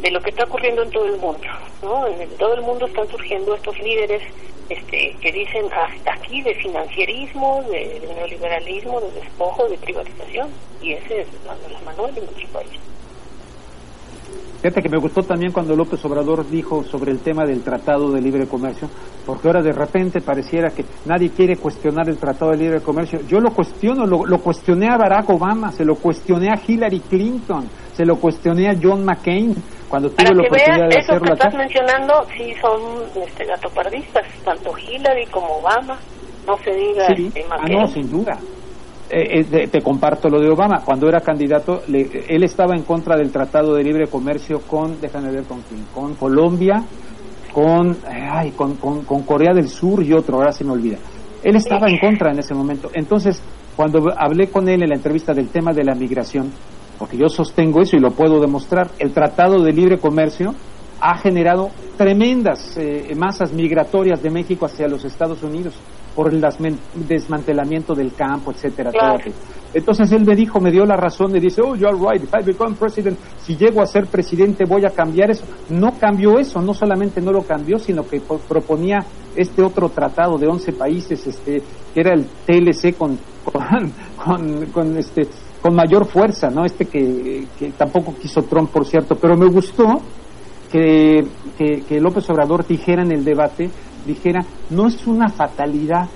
de 0.00 0.10
lo 0.10 0.20
que 0.20 0.28
está 0.28 0.44
ocurriendo 0.44 0.82
en 0.82 0.90
todo 0.90 1.06
el 1.06 1.16
mundo, 1.16 1.40
¿no? 1.82 2.06
En 2.06 2.20
el- 2.20 2.28
todo 2.36 2.52
el 2.54 2.60
mundo 2.60 2.84
están 2.86 3.08
surgiendo 3.08 3.54
estos 3.54 3.78
líderes 3.78 4.22
este, 4.68 5.16
que 5.22 5.32
dicen 5.32 5.64
hasta 5.72 6.12
aquí 6.12 6.42
de 6.42 6.54
financierismo, 6.56 7.62
de, 7.70 8.00
neoliberalismo, 8.14 9.00
de 9.00 9.10
despojo, 9.12 9.66
de 9.68 9.78
privatización, 9.78 10.50
y 10.82 10.92
ese 10.92 11.20
es 11.22 11.28
Manuel 11.46 11.76
Manuel 11.84 12.14
de 12.14 12.20
nuestro 12.22 12.48
país. 12.48 12.70
Fíjate 14.62 14.82
que 14.82 14.88
me 14.88 14.98
gustó 14.98 15.22
también 15.22 15.52
cuando 15.52 15.76
López 15.76 16.04
Obrador 16.04 16.48
dijo 16.48 16.82
sobre 16.84 17.12
el 17.12 17.20
tema 17.20 17.44
del 17.44 17.62
Tratado 17.62 18.10
de 18.10 18.20
Libre 18.20 18.46
Comercio, 18.48 18.88
porque 19.24 19.46
ahora 19.48 19.62
de 19.62 19.72
repente 19.72 20.20
pareciera 20.20 20.70
que 20.70 20.84
nadie 21.04 21.30
quiere 21.30 21.56
cuestionar 21.56 22.08
el 22.08 22.18
Tratado 22.18 22.50
de 22.52 22.56
Libre 22.56 22.80
Comercio. 22.80 23.20
Yo 23.28 23.38
lo 23.38 23.50
cuestiono, 23.50 24.06
lo, 24.06 24.24
lo 24.24 24.38
cuestioné 24.38 24.88
a 24.88 24.96
Barack 24.96 25.30
Obama, 25.30 25.70
se 25.70 25.84
lo 25.84 25.94
cuestioné 25.96 26.48
a 26.50 26.60
Hillary 26.66 27.00
Clinton, 27.00 27.68
se 27.92 28.04
lo 28.04 28.16
cuestioné 28.16 28.68
a 28.70 28.74
John 28.80 29.04
McCain 29.04 29.54
cuando 29.88 30.10
tuve 30.10 30.16
Para 30.16 30.34
la 30.34 30.42
que 30.42 30.48
oportunidad 30.48 30.88
veas, 30.88 30.94
de 30.94 31.00
esos 31.00 31.20
que 31.20 31.28
hacerlo 31.28 31.34
estás 31.34 31.54
acá. 31.54 31.58
mencionando 31.58 32.12
sí 32.36 32.54
son 32.60 33.22
este, 33.22 33.44
gatopardistas, 33.44 34.24
tanto 34.44 34.72
Hillary 34.78 35.26
como 35.26 35.58
Obama, 35.58 35.96
no 36.46 36.56
se 36.58 36.72
diga 36.72 37.06
Sí, 37.14 37.26
este, 37.26 37.44
ah, 37.50 37.68
no, 37.68 37.86
sin 37.86 38.10
duda. 38.10 38.38
Eh, 39.08 39.38
eh, 39.40 39.44
te, 39.44 39.66
te 39.68 39.82
comparto 39.82 40.28
lo 40.28 40.40
de 40.40 40.50
Obama. 40.50 40.82
Cuando 40.84 41.08
era 41.08 41.20
candidato, 41.20 41.82
le- 41.88 42.24
él 42.28 42.42
estaba 42.42 42.74
en 42.74 42.82
contra 42.82 43.16
del 43.16 43.30
Tratado 43.30 43.74
de 43.74 43.84
Libre 43.84 44.08
Comercio 44.08 44.60
con, 44.62 45.00
déjame 45.00 45.30
ver 45.30 45.44
con 45.44 45.60
quién, 45.62 45.84
con 45.94 46.14
Colombia, 46.14 46.82
con, 47.52 47.96
ay, 48.08 48.50
con, 48.50 48.74
con, 48.74 49.04
con 49.04 49.22
Corea 49.22 49.54
del 49.54 49.68
Sur 49.68 50.02
y 50.02 50.12
otro, 50.12 50.36
ahora 50.38 50.50
se 50.52 50.64
me 50.64 50.72
olvida. 50.72 50.98
Él 51.42 51.54
estaba 51.56 51.88
en 51.88 51.98
contra 51.98 52.32
en 52.32 52.40
ese 52.40 52.52
momento. 52.54 52.90
Entonces, 52.92 53.40
cuando 53.76 54.12
hablé 54.16 54.48
con 54.48 54.68
él 54.68 54.82
en 54.82 54.88
la 54.88 54.96
entrevista 54.96 55.32
del 55.32 55.48
tema 55.48 55.72
de 55.72 55.84
la 55.84 55.94
migración, 55.94 56.50
porque 56.98 57.16
yo 57.16 57.28
sostengo 57.28 57.80
eso 57.82 57.96
y 57.96 58.00
lo 58.00 58.10
puedo 58.10 58.40
demostrar, 58.40 58.88
el 58.98 59.12
Tratado 59.12 59.62
de 59.62 59.72
Libre 59.72 59.98
Comercio 59.98 60.54
ha 61.00 61.16
generado 61.18 61.70
tremendas 61.96 62.76
eh, 62.76 63.14
masas 63.16 63.52
migratorias 63.52 64.20
de 64.22 64.30
México 64.30 64.66
hacia 64.66 64.88
los 64.88 65.04
Estados 65.04 65.42
Unidos 65.42 65.74
por 66.16 66.32
el 66.32 66.40
desmantelamiento 67.06 67.94
del 67.94 68.12
campo, 68.14 68.50
etcétera. 68.50 68.90
Claro. 68.90 69.18
Entonces 69.74 70.10
él 70.12 70.24
me 70.24 70.34
dijo, 70.34 70.58
me 70.58 70.70
dio 70.70 70.86
la 70.86 70.96
razón, 70.96 71.30
me 71.32 71.38
dice, 71.40 71.60
oh, 71.60 71.76
you're 71.76 71.98
right, 71.98 72.22
if 72.22 72.30
I 72.34 72.42
become 72.42 72.74
president, 72.76 73.18
si 73.42 73.56
llego 73.56 73.82
a 73.82 73.86
ser 73.86 74.06
presidente 74.06 74.64
voy 74.64 74.86
a 74.86 74.90
cambiar 74.90 75.30
eso. 75.30 75.44
No 75.68 75.92
cambió 75.98 76.38
eso, 76.38 76.62
no 76.62 76.72
solamente 76.72 77.20
no 77.20 77.30
lo 77.30 77.42
cambió, 77.42 77.78
sino 77.78 78.02
que 78.08 78.20
po- 78.20 78.38
proponía 78.38 79.04
este 79.36 79.62
otro 79.62 79.90
tratado 79.90 80.38
de 80.38 80.46
11 80.46 80.72
países, 80.72 81.26
este, 81.26 81.62
que 81.92 82.00
era 82.00 82.14
el 82.14 82.24
TLC 82.46 82.96
con, 82.96 83.18
con, 83.44 83.92
con, 84.24 84.66
con, 84.66 84.96
este, 84.96 85.26
con 85.60 85.74
mayor 85.74 86.06
fuerza, 86.06 86.48
¿no? 86.48 86.64
Este 86.64 86.86
que, 86.86 87.46
que 87.58 87.70
tampoco 87.72 88.14
quiso 88.18 88.42
Trump, 88.44 88.70
por 88.70 88.86
cierto, 88.86 89.16
pero 89.16 89.36
me 89.36 89.46
gustó 89.46 90.00
que, 90.72 91.24
que, 91.58 91.82
que 91.82 92.00
López 92.00 92.28
Obrador 92.30 92.66
dijera 92.66 93.02
en 93.02 93.12
el 93.12 93.24
debate, 93.24 93.68
dijera, 94.06 94.40
no 94.70 94.86
es 94.86 95.06
una 95.06 95.28
fatalidad 95.28 96.08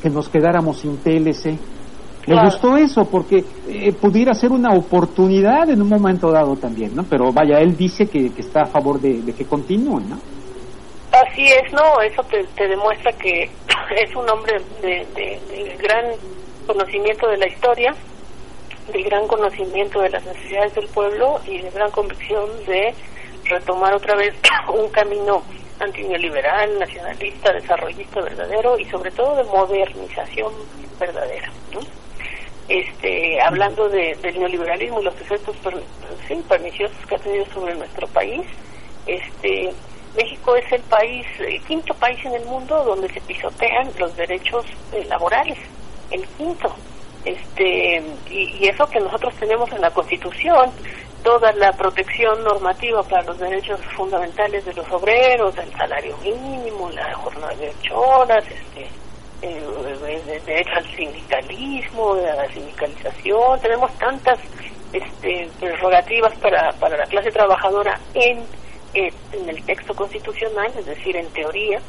que 0.00 0.08
nos 0.10 0.28
quedáramos 0.28 0.80
sin 0.80 0.96
TLC. 0.98 1.46
Me 2.26 2.34
Claro. 2.34 2.44
gustó 2.44 2.76
eso 2.76 3.02
porque 3.10 3.38
eh, 3.68 3.92
pudiera 4.00 4.32
ser 4.32 4.52
una 4.52 4.70
oportunidad 4.76 5.68
en 5.68 5.82
un 5.82 5.88
momento 5.88 6.30
dado 6.30 6.54
también, 6.56 6.94
¿no? 6.94 7.02
Pero 7.10 7.32
vaya, 7.32 7.58
él 7.58 7.76
dice 7.76 8.06
que, 8.06 8.32
que 8.32 8.40
está 8.42 8.62
a 8.62 8.66
favor 8.66 9.00
de, 9.00 9.22
de 9.22 9.32
que 9.32 9.44
continúen, 9.44 10.08
¿no? 10.08 10.16
Así 11.12 11.44
es, 11.44 11.72
no, 11.72 12.00
eso 12.00 12.22
te, 12.30 12.44
te 12.56 12.68
demuestra 12.68 13.10
que 13.12 13.42
es 13.96 14.14
un 14.16 14.28
hombre 14.30 14.54
de, 14.80 15.04
de- 15.14 15.40
de 15.50 15.76
gran 15.82 16.04
conocimiento 16.66 17.28
de 17.28 17.36
la 17.38 17.48
historia, 17.48 17.90
de 18.92 19.02
gran 19.02 19.26
conocimiento 19.26 20.00
de 20.00 20.10
las 20.10 20.24
necesidades 20.24 20.74
del 20.74 20.88
pueblo 20.88 21.40
y 21.46 21.60
de 21.60 21.70
gran 21.70 21.90
convicción 21.90 22.44
de 22.66 22.94
retomar 23.50 23.94
otra 23.94 24.14
vez 24.16 24.30
un 24.72 24.88
camino 24.90 25.42
antineoliberal, 25.82 26.78
nacionalista, 26.78 27.52
desarrollista 27.52 28.20
verdadero 28.20 28.78
y 28.78 28.84
sobre 28.86 29.10
todo 29.10 29.36
de 29.36 29.44
modernización 29.44 30.52
verdadera. 30.98 31.50
¿no? 31.72 31.80
Este, 32.68 33.40
hablando 33.40 33.88
de, 33.88 34.16
del 34.22 34.38
neoliberalismo 34.38 35.00
y 35.00 35.04
los 35.04 35.20
efectos 35.20 35.56
per- 35.58 35.82
perniciosos 36.48 36.96
que 37.06 37.14
ha 37.16 37.18
tenido 37.18 37.44
sobre 37.46 37.74
nuestro 37.74 38.06
país, 38.08 38.42
este, 39.06 39.72
México 40.16 40.56
es 40.56 40.70
el 40.72 40.82
país, 40.82 41.26
el 41.40 41.60
quinto 41.64 41.92
país 41.94 42.18
en 42.24 42.34
el 42.34 42.44
mundo 42.44 42.84
donde 42.84 43.08
se 43.08 43.20
pisotean 43.22 43.90
los 43.98 44.14
derechos 44.16 44.64
eh, 44.92 45.04
laborales, 45.08 45.58
el 46.10 46.26
quinto. 46.38 46.74
Este, 47.24 48.02
y 48.30 48.66
eso 48.66 48.86
que 48.88 48.98
nosotros 49.00 49.32
tenemos 49.36 49.70
en 49.72 49.80
la 49.80 49.90
Constitución, 49.90 50.70
toda 51.22 51.52
la 51.52 51.72
protección 51.72 52.42
normativa 52.44 53.02
para 53.02 53.22
los 53.22 53.38
derechos 53.38 53.80
fundamentales 53.96 54.64
de 54.64 54.74
los 54.74 54.90
obreros, 54.90 55.56
el 55.58 55.72
salario 55.72 56.16
mínimo, 56.18 56.90
la 56.90 57.12
jornada 57.14 57.54
de 57.54 57.70
ocho 57.70 57.98
horas, 58.00 58.44
este, 58.48 58.88
de- 59.40 60.40
derecho 60.46 60.70
al 60.76 60.96
sindicalismo, 60.96 62.12
a 62.14 62.34
la 62.34 62.48
sindicalización, 62.52 63.60
tenemos 63.60 63.92
tantas 63.98 64.38
este, 64.92 65.48
prerrogativas 65.60 66.34
para, 66.38 66.72
para 66.72 66.96
la 66.96 67.04
clase 67.06 67.30
trabajadora 67.30 67.98
en, 68.14 68.44
en 68.94 69.48
el 69.48 69.62
texto 69.64 69.94
constitucional, 69.94 70.70
es 70.78 70.86
decir, 70.86 71.16
en 71.16 71.26
teoría, 71.28 71.80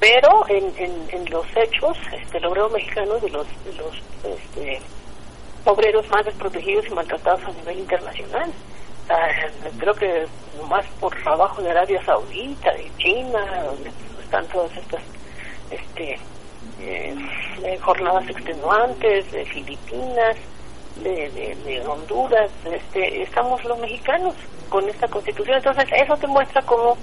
pero 0.00 0.46
en, 0.48 0.72
en, 0.78 1.30
los 1.30 1.46
hechos, 1.56 1.96
este, 2.12 2.38
el 2.38 2.46
obrero 2.46 2.68
mexicano 2.70 3.14
de 3.14 3.30
los, 3.30 3.46
los 3.78 3.94
este, 4.24 4.80
obreros 5.64 6.08
más 6.10 6.24
desprotegidos 6.24 6.86
y 6.86 6.90
maltratados 6.90 7.44
a 7.44 7.52
nivel 7.52 7.78
internacional. 7.80 8.50
Creo 9.78 9.94
que 9.94 10.26
más 10.68 10.86
por 11.00 11.14
trabajo 11.22 11.62
de 11.62 11.70
Arabia 11.70 12.02
Saudita, 12.04 12.72
de 12.72 12.90
China, 12.98 13.64
donde 13.64 13.90
están 14.22 14.46
todas 14.48 14.74
estas 14.76 15.02
este, 15.70 16.18
eh, 16.80 17.14
eh, 17.62 17.78
jornadas 17.80 18.28
extenuantes, 18.28 19.30
de 19.32 19.44
Filipinas, 19.44 20.36
de 20.96 21.82
Honduras, 21.86 22.50
este, 22.64 23.22
estamos 23.22 23.62
los 23.64 23.78
mexicanos 23.80 24.34
con 24.68 24.88
esta 24.88 25.08
constitución. 25.08 25.56
Entonces, 25.56 25.88
eso 25.92 26.16
te 26.16 26.26
muestra 26.26 26.62
cómo 26.62 26.96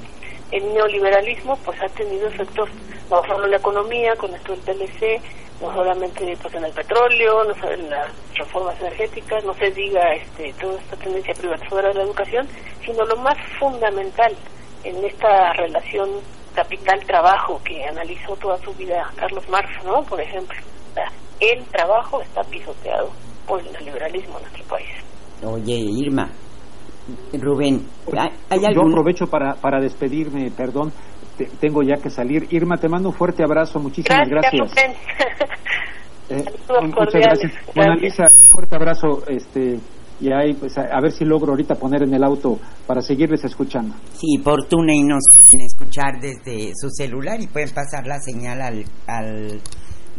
el 0.51 0.73
neoliberalismo 0.73 1.57
pues 1.57 1.81
ha 1.81 1.87
tenido 1.89 2.27
efectos 2.27 2.69
no 3.09 3.21
solo 3.23 3.45
en 3.45 3.51
la 3.51 3.57
economía, 3.57 4.15
con 4.15 4.33
esto 4.33 4.53
del 4.53 4.61
PLC, 4.61 5.21
no 5.61 5.73
solamente 5.73 6.37
pues 6.41 6.53
en 6.55 6.65
el 6.65 6.71
petróleo, 6.71 7.43
no 7.43 7.69
en 7.69 7.89
las 7.89 8.07
reformas 8.35 8.79
energéticas, 8.79 9.43
no 9.43 9.53
se 9.53 9.69
diga 9.71 10.13
este, 10.13 10.53
toda 10.53 10.79
esta 10.79 10.95
tendencia 10.97 11.33
privatizadora 11.33 11.89
de 11.89 11.95
la 11.95 12.03
educación, 12.03 12.47
sino 12.85 13.05
lo 13.05 13.15
más 13.17 13.37
fundamental 13.59 14.33
en 14.83 15.03
esta 15.05 15.53
relación 15.53 16.09
capital-trabajo 16.55 17.61
que 17.63 17.83
analizó 17.85 18.35
toda 18.37 18.57
su 18.59 18.73
vida 18.73 19.09
Carlos 19.15 19.47
Marx, 19.49 19.69
¿no? 19.85 20.01
Por 20.03 20.19
ejemplo, 20.19 20.57
el 21.39 21.63
trabajo 21.65 22.21
está 22.21 22.43
pisoteado 22.43 23.09
por 23.47 23.59
el 23.59 23.71
neoliberalismo 23.71 24.37
en 24.37 24.43
nuestro 24.43 24.63
país. 24.65 24.89
Oye, 25.43 25.75
Irma, 25.75 26.29
Rubén, 27.33 27.85
¿hay, 28.17 28.29
hay 28.49 28.73
Yo 28.75 28.81
aprovecho 28.81 29.25
para, 29.27 29.55
para 29.55 29.79
despedirme, 29.81 30.51
perdón, 30.51 30.91
te- 31.37 31.49
tengo 31.59 31.81
ya 31.81 31.95
que 32.01 32.09
salir. 32.09 32.47
Irma, 32.51 32.77
te 32.77 32.87
mando 32.87 33.09
un 33.09 33.15
fuerte 33.15 33.43
abrazo, 33.43 33.79
muchísimas 33.79 34.27
gracias. 34.29 34.71
Rubén. 34.71 34.95
Eh, 36.29 36.45
muchas 36.87 37.21
gracias. 37.21 37.51
Mona 37.75 37.95
Lisa, 37.95 38.23
un 38.23 38.49
fuerte 38.51 38.75
abrazo, 38.75 39.23
este, 39.27 39.79
y 40.21 40.31
ahí, 40.31 40.53
pues, 40.53 40.77
a, 40.77 40.83
a 40.83 41.01
ver 41.01 41.11
si 41.11 41.25
logro 41.25 41.51
ahorita 41.51 41.75
poner 41.75 42.03
en 42.03 42.13
el 42.13 42.23
auto 42.23 42.59
para 42.85 43.01
seguirles 43.01 43.43
escuchando. 43.43 43.95
Sí, 44.13 44.37
por 44.43 44.65
TuneIn 44.67 45.07
nos 45.07 45.23
pueden 45.31 45.65
escuchar 45.65 46.13
desde 46.21 46.71
su 46.75 46.89
celular 46.91 47.41
y 47.41 47.47
pueden 47.47 47.69
pasar 47.71 48.05
la 48.05 48.19
señal 48.19 48.61
al, 48.61 48.85
al 49.07 49.59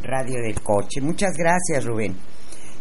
radio 0.02 0.40
del 0.42 0.60
coche. 0.60 1.00
Muchas 1.00 1.32
gracias, 1.38 1.84
Rubén. 1.84 2.16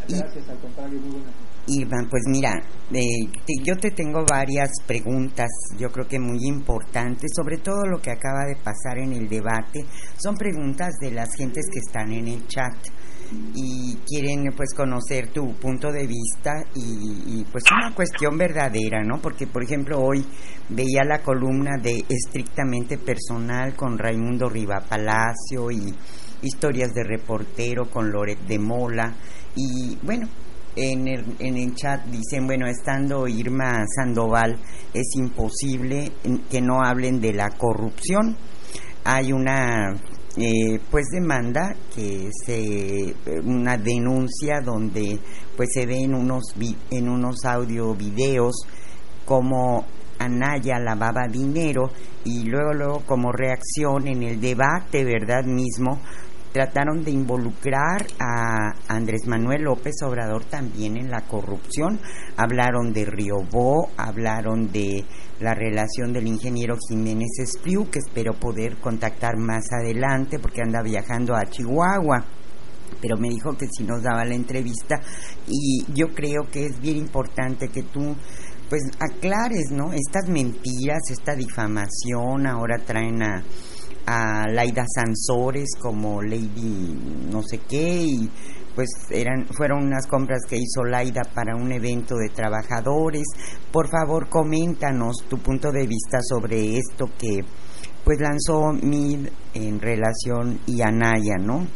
Y- 0.07 0.14
Gracias, 0.18 0.49
al 0.49 0.57
contrario, 0.57 0.99
muy 0.99 1.11
buenas 1.11 1.34
Irma, 1.67 2.07
pues 2.09 2.23
mira, 2.27 2.59
eh, 2.91 3.27
yo 3.63 3.77
te 3.77 3.91
tengo 3.91 4.25
varias 4.27 4.69
preguntas, 4.85 5.49
yo 5.77 5.91
creo 5.91 6.07
que 6.07 6.19
muy 6.19 6.39
importantes, 6.47 7.31
sobre 7.35 7.57
todo 7.57 7.85
lo 7.85 8.01
que 8.01 8.11
acaba 8.11 8.45
de 8.45 8.55
pasar 8.55 8.97
en 8.97 9.13
el 9.13 9.29
debate. 9.29 9.85
Son 10.17 10.35
preguntas 10.35 10.95
de 10.99 11.11
las 11.11 11.35
gentes 11.35 11.65
que 11.71 11.79
están 11.79 12.11
en 12.11 12.27
el 12.27 12.47
chat 12.47 12.75
y 13.55 13.95
quieren 14.07 14.51
pues 14.55 14.73
conocer 14.75 15.29
tu 15.29 15.53
punto 15.53 15.91
de 15.91 16.05
vista 16.05 16.63
y, 16.75 17.45
pues 17.51 17.63
una 17.71 17.93
cuestión 17.93 18.38
verdadera, 18.38 19.03
¿no? 19.03 19.21
Porque 19.21 19.47
por 19.47 19.63
ejemplo 19.63 19.99
hoy 20.01 20.25
veía 20.69 21.03
la 21.05 21.21
columna 21.21 21.77
de 21.81 22.03
estrictamente 22.09 22.97
personal 22.97 23.75
con 23.75 23.97
Raimundo 23.97 24.49
Riva 24.49 24.81
Palacio 24.81 25.71
y 25.71 25.93
historias 26.41 26.93
de 26.93 27.03
reportero 27.03 27.89
con 27.89 28.11
Loret 28.11 28.39
de 28.47 28.59
Mola 28.59 29.13
y 29.55 29.97
bueno, 30.01 30.27
en 30.76 31.07
el, 31.07 31.26
en 31.39 31.57
el 31.57 31.76
chat 31.76 32.06
dicen, 32.06 32.45
bueno, 32.45 32.68
estando 32.68 33.27
Irma 33.27 33.84
Sandoval, 33.95 34.57
es 34.93 35.07
imposible 35.15 36.11
que 36.49 36.61
no 36.61 36.81
hablen 36.84 37.19
de 37.19 37.34
la 37.34 37.49
corrupción. 37.49 38.35
Hay 39.03 39.31
una 39.31 39.93
eh, 40.38 40.80
pues 40.89 41.07
demanda 41.11 41.76
que 41.93 42.30
se 42.45 43.14
una 43.43 43.76
denuncia 43.77 44.61
donde 44.64 45.19
pues 45.57 45.69
se 45.73 45.85
ve 45.85 46.03
en 46.03 46.15
unos 46.15 46.56
en 46.89 47.10
unos 47.10 47.43
audio 47.43 47.93
videos 47.95 48.56
como 49.26 49.85
Anaya 50.19 50.80
lavaba 50.80 51.27
dinero 51.30 51.89
y 52.23 52.45
luego 52.45 52.73
luego 52.73 53.03
como 53.06 53.34
reacción 53.34 54.07
en 54.07 54.23
el 54.23 54.39
debate 54.39 55.03
verdad 55.03 55.43
mismo 55.43 55.99
trataron 56.52 57.03
de 57.03 57.11
involucrar 57.11 58.06
a 58.19 58.73
Andrés 58.88 59.28
Manuel 59.28 59.64
López 59.64 59.95
Obrador 60.03 60.45
también 60.45 60.98
en 60.98 61.10
la 61.10 61.22
corrupción. 61.22 61.99
Hablaron 62.38 62.94
de 62.94 63.06
Riobó, 63.06 63.90
hablaron 63.98 64.72
de 64.72 65.06
la 65.40 65.53
relación 65.53 66.14
del 66.14 66.28
ingeniero 66.28 66.76
Jiménez 66.90 67.40
Espriu, 67.40 67.90
que 67.90 67.99
espero 67.99 68.34
poder 68.34 68.78
contactar 68.78 69.38
más 69.38 69.72
adelante 69.72 70.40
porque 70.40 70.61
anda 70.61 70.82
viajando 70.82 71.36
a 71.36 71.45
Chihuahua 71.45 72.26
pero 72.99 73.18
me 73.18 73.30
dijo 73.30 73.53
que 73.57 73.68
si 73.68 73.84
nos 73.84 74.03
daba 74.03 74.26
la 74.26 74.36
entrevista 74.36 74.99
y 75.48 75.86
yo 75.94 76.14
creo 76.14 76.44
que 76.52 76.65
es 76.65 76.80
bien 76.80 76.98
importante 76.98 77.69
que 77.69 77.84
tú 77.84 78.15
pues 78.69 78.84
aclares, 78.99 79.69
¿no? 79.72 79.91
Estas 79.91 80.30
mentiras, 80.30 81.02
esta 81.10 81.36
difamación, 81.36 82.48
ahora 82.48 82.78
traen 82.78 83.22
a 83.22 83.44
a 84.06 84.48
Laida 84.48 84.86
Sansores 84.88 85.69
como 85.80 86.22
Lady 86.22 86.98
no 87.32 87.41
sé 87.44 87.60
qué 87.60 88.03
y 88.03 88.30
pues 88.76 88.90
eran 89.10 89.45
fueron 89.48 89.84
unas 89.86 90.07
compras 90.07 90.41
que 90.48 90.57
hizo 90.57 90.84
Laida 90.84 91.22
para 91.34 91.56
un 91.56 91.72
evento 91.72 92.15
de 92.15 92.30
trabajadores. 92.30 93.26
Por 93.72 93.90
favor, 93.90 94.30
coméntanos 94.30 95.26
tu 95.30 95.38
punto 95.40 95.72
de 95.72 95.88
vista 95.88 96.19
sobre 96.22 96.78
esto 96.78 97.10
que 97.18 97.44
pues 98.03 98.19
lanzó 98.19 98.72
Mid 98.72 99.28
en 99.53 99.80
relación 99.80 100.60
y 100.65 100.82
Anaya, 100.82 101.38
¿no? 101.40 101.68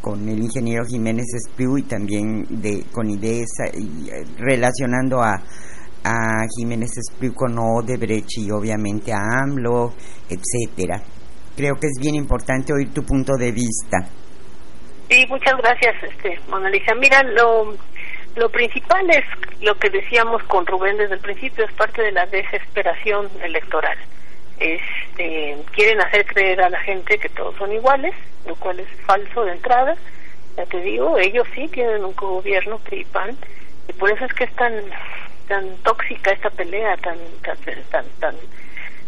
Con 0.00 0.28
el 0.28 0.42
ingeniero 0.42 0.84
Jiménez 0.84 1.26
Espriu 1.34 1.78
y 1.78 1.82
también 1.82 2.46
de 2.50 2.84
con 2.92 3.08
IDESA 3.08 3.68
y 3.74 4.08
eh, 4.08 4.24
relacionando 4.38 5.22
a 5.22 5.42
a 6.06 6.44
Jiménez 6.58 6.90
Espriu 6.98 7.32
con 7.32 7.58
Odebrecht 7.58 8.36
y 8.36 8.50
obviamente 8.50 9.10
a 9.12 9.42
AMLO, 9.42 9.94
etcétera 10.28 11.02
creo 11.56 11.74
que 11.74 11.86
es 11.86 12.00
bien 12.00 12.14
importante 12.14 12.72
oír 12.72 12.92
tu 12.92 13.02
punto 13.02 13.34
de 13.36 13.52
vista. 13.52 13.98
Sí, 15.08 15.26
muchas 15.28 15.56
gracias, 15.58 16.02
este, 16.02 16.38
Mona 16.48 16.70
Lisa. 16.70 16.94
Mira, 16.94 17.22
lo, 17.22 17.76
lo 18.36 18.48
principal 18.50 19.08
es 19.10 19.24
lo 19.60 19.74
que 19.76 19.90
decíamos 19.90 20.42
con 20.44 20.66
Rubén 20.66 20.96
desde 20.96 21.14
el 21.14 21.20
principio, 21.20 21.64
es 21.64 21.72
parte 21.72 22.02
de 22.02 22.12
la 22.12 22.26
desesperación 22.26 23.28
electoral. 23.42 23.96
Este, 24.58 25.56
quieren 25.72 26.00
hacer 26.00 26.24
creer 26.26 26.62
a 26.62 26.70
la 26.70 26.80
gente 26.80 27.18
que 27.18 27.28
todos 27.28 27.54
son 27.56 27.72
iguales, 27.72 28.14
lo 28.46 28.54
cual 28.56 28.80
es 28.80 28.88
falso 29.06 29.44
de 29.44 29.52
entrada. 29.52 29.94
Ya 30.56 30.64
te 30.66 30.80
digo, 30.80 31.18
ellos 31.18 31.46
sí 31.54 31.68
tienen 31.68 32.04
un 32.04 32.14
gobierno 32.14 32.78
PRI-PAN, 32.78 33.36
y 33.88 33.92
por 33.94 34.10
eso 34.10 34.24
es 34.24 34.32
que 34.32 34.44
es 34.44 34.54
tan 34.54 34.72
tan 35.48 35.76
tóxica 35.82 36.30
esta 36.30 36.48
pelea, 36.50 36.96
tan 36.98 37.18
tan 37.42 37.56
tan, 37.90 38.04
tan 38.20 38.34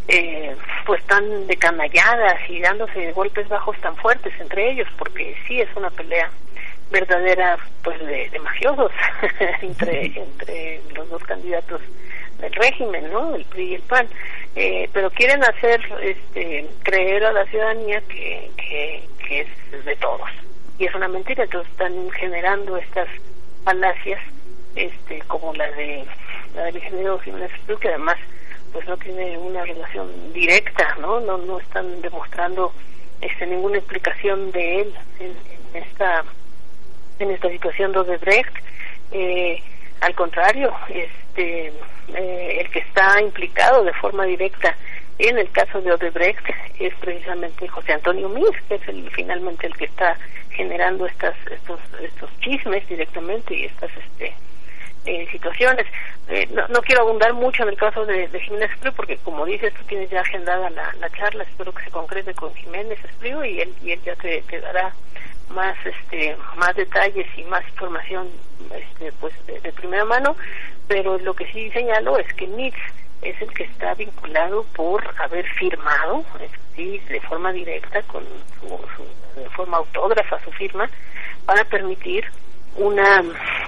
eh, 0.08 0.54
pues 0.84 1.02
tan 1.04 1.46
decanalladas 1.46 2.38
y 2.48 2.60
dándose 2.60 3.12
golpes 3.12 3.48
bajos 3.48 3.76
tan 3.80 3.96
fuertes 3.96 4.32
entre 4.38 4.70
ellos, 4.70 4.88
porque 4.98 5.36
sí 5.46 5.60
es 5.60 5.68
una 5.76 5.90
pelea 5.90 6.30
verdadera 6.90 7.58
pues 7.82 7.98
de, 8.06 8.30
mafiosos 8.38 8.92
entre 9.62 10.06
entre 10.06 10.80
los 10.94 11.08
dos 11.10 11.22
candidatos 11.24 11.80
del 12.40 12.52
régimen, 12.52 13.10
¿no? 13.10 13.34
El 13.34 13.44
PRI 13.46 13.64
y 13.64 13.74
el 13.74 13.82
PAN. 13.82 14.06
Eh, 14.54 14.88
pero 14.92 15.10
quieren 15.10 15.42
hacer 15.42 15.80
este 16.02 16.66
creer 16.82 17.24
a 17.24 17.32
la 17.32 17.44
ciudadanía 17.46 18.00
que, 18.02 18.50
que, 18.56 19.40
es 19.40 19.84
de 19.84 19.96
todos. 19.96 20.30
Y 20.78 20.86
es 20.86 20.94
una 20.94 21.08
mentira, 21.08 21.44
entonces 21.44 21.70
están 21.72 22.10
generando 22.12 22.76
estas 22.76 23.08
falacias 23.64 24.20
este 24.76 25.18
como 25.26 25.52
la 25.54 25.70
de 25.72 26.04
la 26.54 26.64
del 26.64 26.76
ingeniero 26.76 27.18
Jiménez 27.18 27.50
que 27.80 27.88
además 27.88 28.16
pues 28.76 28.88
no 28.88 28.98
tiene 28.98 29.38
una 29.38 29.64
relación 29.64 30.34
directa, 30.34 30.96
¿no? 31.00 31.18
No, 31.18 31.38
no 31.38 31.58
están 31.58 32.02
demostrando 32.02 32.74
este, 33.22 33.46
ninguna 33.46 33.78
explicación 33.78 34.52
de 34.52 34.82
él 34.82 34.94
en, 35.18 35.82
esta 35.82 36.22
en 37.18 37.30
esta 37.30 37.48
situación 37.48 37.92
de 37.92 38.00
Odebrecht. 38.00 38.54
Eh, 39.12 39.62
al 40.02 40.14
contrario, 40.14 40.74
este, 40.90 41.72
eh, 42.14 42.58
el 42.60 42.70
que 42.70 42.80
está 42.80 43.18
implicado 43.22 43.82
de 43.82 43.94
forma 43.94 44.26
directa 44.26 44.76
en 45.18 45.38
el 45.38 45.50
caso 45.52 45.80
de 45.80 45.92
Odebrecht 45.92 46.44
es 46.78 46.92
precisamente 46.96 47.68
José 47.68 47.94
Antonio 47.94 48.28
Mir, 48.28 48.62
que 48.68 48.74
es 48.74 48.88
el, 48.88 49.10
finalmente 49.12 49.68
el 49.68 49.74
que 49.74 49.86
está 49.86 50.18
generando 50.50 51.06
estas, 51.06 51.34
estos, 51.50 51.80
estos 52.02 52.28
chismes 52.40 52.86
directamente 52.90 53.54
y 53.54 53.64
estas 53.64 53.90
este, 53.96 54.34
eh, 55.06 55.28
situaciones. 55.30 55.86
Eh, 56.28 56.48
no, 56.52 56.66
no, 56.68 56.82
quiero 56.82 57.02
abundar 57.02 57.32
mucho 57.34 57.62
en 57.62 57.70
el 57.70 57.76
caso 57.76 58.04
de, 58.04 58.28
Jiménez 58.40 58.70
Espriu 58.72 58.92
porque 58.92 59.16
como 59.18 59.46
dices 59.46 59.72
tú 59.74 59.84
tienes 59.84 60.10
ya 60.10 60.20
agendada 60.20 60.68
la, 60.70 60.92
la, 61.00 61.10
charla 61.10 61.44
espero 61.44 61.72
que 61.72 61.84
se 61.84 61.90
concrete 61.90 62.34
con 62.34 62.52
Jiménez 62.54 62.98
Espriu 63.04 63.44
y 63.44 63.60
él 63.60 63.72
y 63.82 63.92
él 63.92 64.00
ya 64.04 64.16
te, 64.16 64.42
te 64.42 64.60
dará 64.60 64.92
más 65.50 65.76
este 65.86 66.36
más 66.56 66.74
detalles 66.74 67.26
y 67.36 67.44
más 67.44 67.66
información 67.68 68.28
este 68.74 69.12
pues 69.20 69.32
de, 69.46 69.72
primera 69.72 70.04
mano 70.04 70.36
pero 70.88 71.18
lo 71.18 71.34
que 71.34 71.46
sí 71.52 71.70
señalo 71.70 72.18
es 72.18 72.32
que 72.34 72.48
Nix 72.48 72.76
es 73.22 73.40
el 73.40 73.52
que 73.54 73.62
está 73.62 73.94
vinculado 73.94 74.64
por 74.74 75.04
haber 75.18 75.46
firmado 75.54 76.24
sí, 76.74 77.00
de 77.08 77.20
forma 77.20 77.52
directa 77.52 78.02
con 78.02 78.24
su, 78.60 79.40
de 79.40 79.48
forma 79.50 79.76
autógrafa 79.78 80.42
su 80.44 80.50
firma 80.52 80.90
para 81.44 81.64
permitir 81.64 82.24
una 82.78 83.22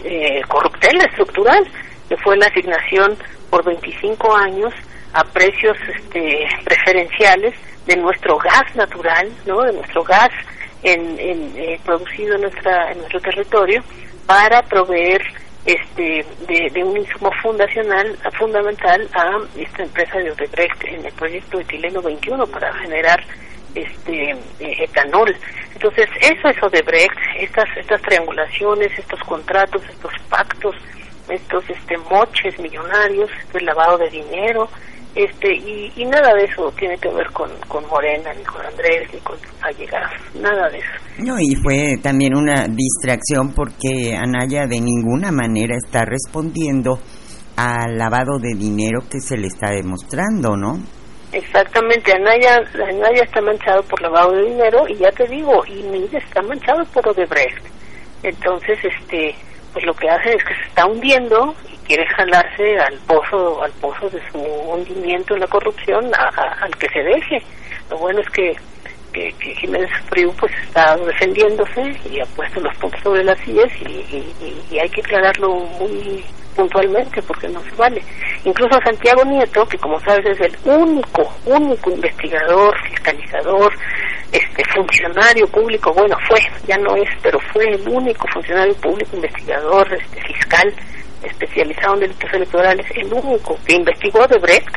eh, 0.05 0.43
corruptela 0.49 1.05
estructural, 1.05 1.67
que 2.09 2.17
fue 2.19 2.37
la 2.37 2.47
asignación 2.47 3.17
por 3.51 3.65
25 3.65 4.37
años 4.37 4.73
a 5.13 5.25
precios 5.25 5.77
este, 5.97 6.47
preferenciales 6.65 7.55
de 7.87 7.97
nuestro 7.97 8.37
gas 8.39 8.75
natural, 8.77 9.31
¿no? 9.47 9.63
de 9.63 9.73
nuestro 9.73 10.05
gas 10.05 10.31
en, 10.83 11.19
en 11.19 11.53
eh, 11.57 11.81
producido 11.85 12.35
en, 12.37 12.43
nuestra, 12.43 12.93
en 12.93 12.99
nuestro 12.99 13.21
territorio 13.21 13.83
para 14.27 14.63
proveer 14.63 15.23
este 15.65 16.25
de, 16.47 16.85
un 16.85 16.97
insumo 16.97 17.31
fundacional 17.43 18.17
fundamental 18.39 19.09
a 19.13 19.39
esta 19.57 19.83
empresa 19.83 20.19
de 20.19 20.31
Odebrecht 20.31 20.85
en 20.85 21.05
el 21.05 21.13
proyecto 21.13 21.61
etileno 21.61 22.01
21 22.01 22.47
para 22.47 22.73
generar 22.75 23.23
este 23.75 24.31
eh, 24.31 24.85
etanol. 24.85 25.35
Entonces, 25.81 26.07
eso 26.21 26.49
es 26.49 26.61
Odebrecht, 26.61 27.17
estas 27.39 27.69
estas 27.77 28.03
triangulaciones, 28.03 28.91
estos 28.99 29.21
contratos, 29.21 29.81
estos 29.89 30.11
pactos, 30.29 30.75
estos 31.29 31.63
este 31.71 31.97
moches 32.11 32.59
millonarios, 32.59 33.31
el 33.55 33.65
lavado 33.65 33.97
de 33.97 34.11
dinero, 34.11 34.69
este 35.15 35.55
y, 35.55 35.93
y, 35.95 36.05
nada 36.05 36.35
de 36.35 36.47
eso 36.47 36.73
tiene 36.77 36.99
que 36.99 37.09
ver 37.11 37.31
con, 37.31 37.49
con 37.69 37.87
Morena, 37.87 38.35
ni 38.35 38.43
con 38.43 38.61
Andrés, 38.67 39.09
ni 39.15 39.21
con 39.21 39.37
Allegas, 39.63 40.11
nada 40.35 40.69
de 40.69 40.79
eso. 40.79 41.25
No, 41.25 41.39
y 41.39 41.55
fue 41.63 41.97
también 42.03 42.37
una 42.37 42.67
distracción 42.67 43.55
porque 43.55 44.17
Anaya 44.17 44.67
de 44.67 44.81
ninguna 44.81 45.31
manera 45.31 45.77
está 45.77 46.05
respondiendo 46.05 46.99
al 47.55 47.97
lavado 47.97 48.41
de 48.41 48.55
dinero 48.59 49.03
que 49.09 49.21
se 49.21 49.37
le 49.37 49.47
está 49.47 49.71
demostrando, 49.71 50.57
¿no? 50.57 50.81
Exactamente, 51.33 52.13
Anaya, 52.13 52.65
Anaya 52.75 53.23
está 53.23 53.43
manchado 53.43 53.83
por 53.83 54.01
lavado 54.01 54.33
de 54.33 54.45
dinero 54.45 54.89
y 54.89 54.97
ya 54.97 55.13
te 55.13 55.27
digo, 55.27 55.65
y 55.67 55.83
Mid 55.83 56.15
está 56.15 56.41
manchado 56.43 56.85
por 56.87 57.07
Odebrecht. 57.09 57.65
Entonces, 58.23 58.79
este, 58.83 59.35
pues 59.73 59.85
lo 59.85 59.95
que 59.95 60.09
hace 60.09 60.35
es 60.35 60.45
que 60.45 60.55
se 60.55 60.63
está 60.63 60.87
hundiendo 60.87 61.55
y 61.71 61.77
quiere 61.87 62.07
jalarse 62.07 62.79
al 62.79 62.95
pozo, 63.07 63.63
al 63.63 63.73
pozo 63.73 64.09
de 64.09 64.21
su 64.31 64.39
hundimiento 64.39 65.35
en 65.35 65.41
la 65.41 65.47
corrupción, 65.47 66.11
al 66.15 66.77
que 66.79 66.89
se 66.89 67.03
deje. 67.03 67.43
Lo 67.91 67.99
bueno 67.99 68.21
es 68.21 68.31
que, 68.31 68.57
que, 69.13 69.55
Jiménez 69.55 69.91
Frío 70.09 70.33
pues 70.39 70.53
está 70.67 70.97
defendiéndose 70.97 71.95
y 72.11 72.21
ha 72.21 72.27
puesto 72.27 72.61
los 72.61 72.75
puntos 72.79 73.01
sobre 73.03 73.25
las 73.25 73.39
sillas 73.41 73.71
y, 73.83 74.79
hay 74.79 74.89
que 74.91 75.01
aclararlo 75.01 75.51
muy 75.51 76.25
puntualmente 76.59 77.23
porque 77.23 77.49
no 77.49 77.63
se 77.63 77.71
vale. 77.77 78.03
Incluso 78.45 78.81
Santiago 78.85 79.25
Nieto, 79.25 79.65
que 79.67 79.79
como 79.79 79.99
sabes 80.01 80.27
es 80.27 80.41
el 80.41 80.57
único, 80.65 81.33
único 81.47 81.91
investigador, 81.91 82.75
fiscalizador, 82.91 83.73
este 84.33 84.63
funcionario 84.75 85.47
público, 85.47 85.93
bueno, 85.95 86.17
fue, 86.29 86.41
ya 86.67 86.77
no 86.79 86.97
es, 86.97 87.09
pero 87.23 87.39
fue 87.53 87.65
el 87.65 87.89
único 87.89 88.27
funcionario 88.35 88.75
público 88.75 89.15
investigador, 89.17 89.87
este 89.95 90.21
fiscal 90.23 90.75
especializado 91.23 91.95
en 91.95 92.01
delitos 92.01 92.33
electorales, 92.33 92.87
el 92.97 93.13
único 93.13 93.57
que 93.65 93.75
investigó 93.75 94.27
de 94.27 94.39
Brecht 94.39 94.77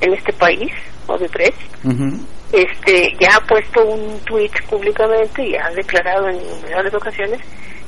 en 0.00 0.14
este 0.14 0.32
país, 0.32 0.72
o 1.06 1.16
de 1.16 1.28
Brecht, 1.28 1.60
este, 2.52 3.12
ya 3.20 3.36
ha 3.36 3.40
puesto 3.46 3.84
un 3.84 4.18
tweet 4.24 4.50
públicamente 4.68 5.46
y 5.46 5.54
ha 5.54 5.70
declarado 5.70 6.28
en 6.28 6.36
innumerables 6.36 6.94
ocasiones 6.94 7.40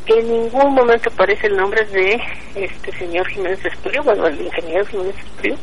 en 0.06 0.28
ningún 0.28 0.74
momento 0.74 1.10
aparece 1.10 1.46
el 1.46 1.56
nombre 1.56 1.84
de 1.86 2.20
este 2.54 2.92
señor 2.98 3.26
Jiménez 3.28 3.64
Espriu, 3.64 4.02
bueno, 4.02 4.26
el 4.26 4.40
ingeniero 4.40 4.84
Jiménez 4.86 5.14
Espriu, 5.18 5.56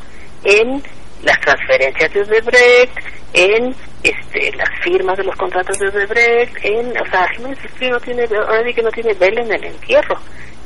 en 0.44 0.82
las 1.24 1.40
transferencias 1.42 2.14
de 2.14 2.22
Odebrecht, 2.22 2.98
en 3.34 3.76
este, 4.04 4.56
las 4.56 4.70
firmas 4.82 5.18
de 5.18 5.26
los 5.26 5.36
contratos 5.36 5.78
de 5.78 5.88
Odebrecht, 5.90 6.56
en, 6.64 6.98
o 6.98 7.06
sea, 7.10 7.28
Jiménez 7.36 7.60
Espriu 7.66 7.92
no 7.92 8.00
tiene, 8.00 8.24
ahora 8.24 8.64
sí 8.66 8.74
que 8.74 8.82
no 8.82 8.92
tiene 8.92 9.14
vela 9.14 9.42
en 9.42 9.52
el 9.52 9.64
entierro. 9.66 10.18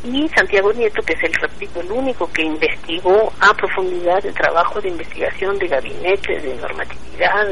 Y 0.04 0.28
Santiago 0.36 0.74
Nieto, 0.74 1.02
que 1.02 1.14
es 1.14 1.24
el, 1.24 1.34
repito, 1.34 1.80
el 1.80 1.90
único 1.90 2.30
que 2.34 2.42
investigó 2.42 3.32
a 3.40 3.54
profundidad 3.54 4.24
el 4.26 4.34
trabajo 4.34 4.82
de 4.82 4.90
investigación 4.90 5.58
de 5.58 5.68
gabinete, 5.68 6.42
de 6.42 6.56
normatividad, 6.56 7.48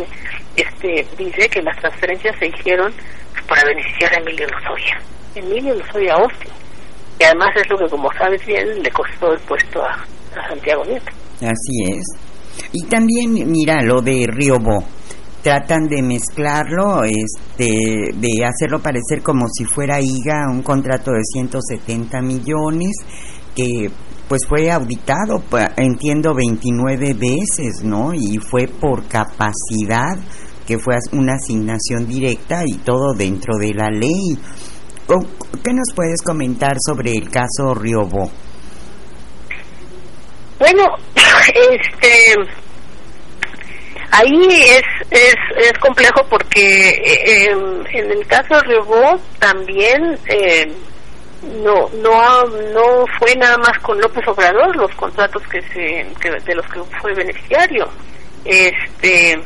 este, 0.58 1.08
dice 1.18 1.48
que 1.48 1.62
las 1.62 1.78
transferencias 1.78 2.38
se 2.38 2.48
hicieron 2.48 2.94
para 3.48 3.64
beneficiar 3.64 4.14
a 4.14 4.18
Emilio 4.18 4.48
Lozoya. 4.48 5.00
Emilio 5.36 5.76
Lozoya 5.76 6.14
Austin. 6.16 6.52
Y 7.20 7.24
además 7.24 7.50
es 7.56 7.70
lo 7.70 7.78
que, 7.78 7.88
como 7.90 8.10
sabes 8.18 8.46
bien, 8.46 8.82
le 8.82 8.90
costó 8.92 9.32
el 9.32 9.40
puesto 9.42 9.84
a, 9.84 10.06
Santiago 10.48 10.84
Nieto. 10.86 11.12
Así 11.42 11.84
es. 11.90 12.06
Y 12.72 12.86
también, 12.86 13.34
mira, 13.52 13.82
lo 13.84 14.02
de 14.02 14.26
Bo 14.60 14.84
tratan 15.42 15.88
de 15.88 16.02
mezclarlo, 16.02 17.04
este, 17.04 18.12
de 18.14 18.46
hacerlo 18.46 18.80
parecer 18.80 19.22
como 19.24 19.48
si 19.50 19.66
fuera 19.66 20.00
IGA, 20.00 20.48
un 20.52 20.62
contrato 20.62 21.12
de 21.12 21.24
170 21.24 22.22
millones, 22.22 22.92
que 23.56 23.90
pues 24.28 24.48
fue 24.48 24.72
auditado, 24.72 25.44
entiendo, 25.76 26.34
29 26.34 27.14
veces, 27.16 27.84
¿no? 27.84 28.14
Y 28.14 28.38
fue 28.38 28.68
por 28.68 29.06
capacidad, 29.08 30.18
que 30.66 30.78
fue 30.80 30.96
una 31.12 31.34
asignación 31.34 32.08
directa 32.08 32.64
y 32.66 32.78
todo 32.78 33.14
dentro 33.14 33.58
de 33.60 33.74
la 33.74 33.90
ley. 33.90 34.38
¿Qué 35.64 35.74
nos 35.74 35.94
puedes 35.94 36.22
comentar 36.22 36.78
sobre 36.86 37.12
el 37.12 37.30
caso 37.30 37.74
Riobó? 37.74 38.32
Bueno, 40.58 40.84
este 41.72 42.36
ahí 44.12 44.48
es 44.50 44.84
es, 45.10 45.36
es 45.58 45.74
complejo 45.80 46.22
porque 46.30 46.90
eh, 46.90 47.50
em, 47.50 47.86
en 47.94 48.12
el 48.12 48.26
caso 48.28 48.56
de 48.62 48.80
también 49.40 50.18
eh, 50.28 50.72
no 51.62 51.90
no 52.02 52.46
no 52.74 53.06
fue 53.20 53.36
nada 53.36 53.58
más 53.58 53.78
con 53.80 54.00
López 54.00 54.26
Obrador 54.28 54.76
los 54.78 54.92
contratos 54.96 55.44
que 55.48 55.62
se 55.74 56.06
de 56.46 56.56
los 56.56 56.66
que 56.68 56.82
fue 57.02 57.14
beneficiario 57.14 57.90
este 58.46 59.42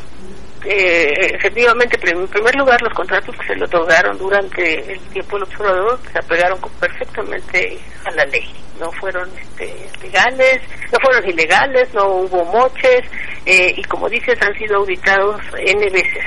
eh, 0.65 1.13
efectivamente 1.35 1.97
en 2.03 2.27
primer 2.27 2.55
lugar 2.55 2.81
los 2.81 2.93
contratos 2.93 3.35
que 3.37 3.47
se 3.47 3.55
le 3.55 3.65
otorgaron 3.65 4.17
durante 4.17 4.93
el 4.93 4.99
tiempo 5.11 5.35
del 5.35 5.43
observador 5.43 5.99
se 6.11 6.19
apegaron 6.19 6.59
perfectamente 6.79 7.77
a 8.05 8.11
la 8.11 8.25
ley. 8.25 8.51
No 8.79 8.91
fueron 8.93 9.29
este, 9.37 9.73
legales 10.03 10.61
no 10.91 10.99
fueron 11.01 11.29
ilegales 11.29 11.93
no 11.93 12.07
hubo 12.07 12.43
moches 12.45 13.01
eh, 13.45 13.73
y 13.75 13.83
como 13.83 14.09
dices 14.09 14.37
han 14.41 14.53
sido 14.57 14.77
auditados 14.77 15.41
n 15.57 15.89
veces. 15.89 16.25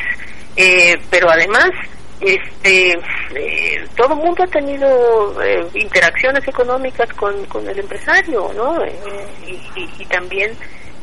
Eh, 0.57 0.95
pero 1.11 1.31
además 1.31 1.71
este 2.21 2.93
eh, 3.35 3.85
todo 3.97 4.15
el 4.15 4.21
mundo 4.21 4.43
ha 4.43 4.47
tenido 4.47 5.43
eh, 5.43 5.65
interacciones 5.75 6.47
económicas 6.49 7.13
con, 7.15 7.45
con 7.47 7.69
el 7.69 7.79
empresario 7.79 8.51
no 8.57 8.83
eh, 8.85 8.93
y, 9.47 10.03
y, 10.03 10.05
también 10.07 10.57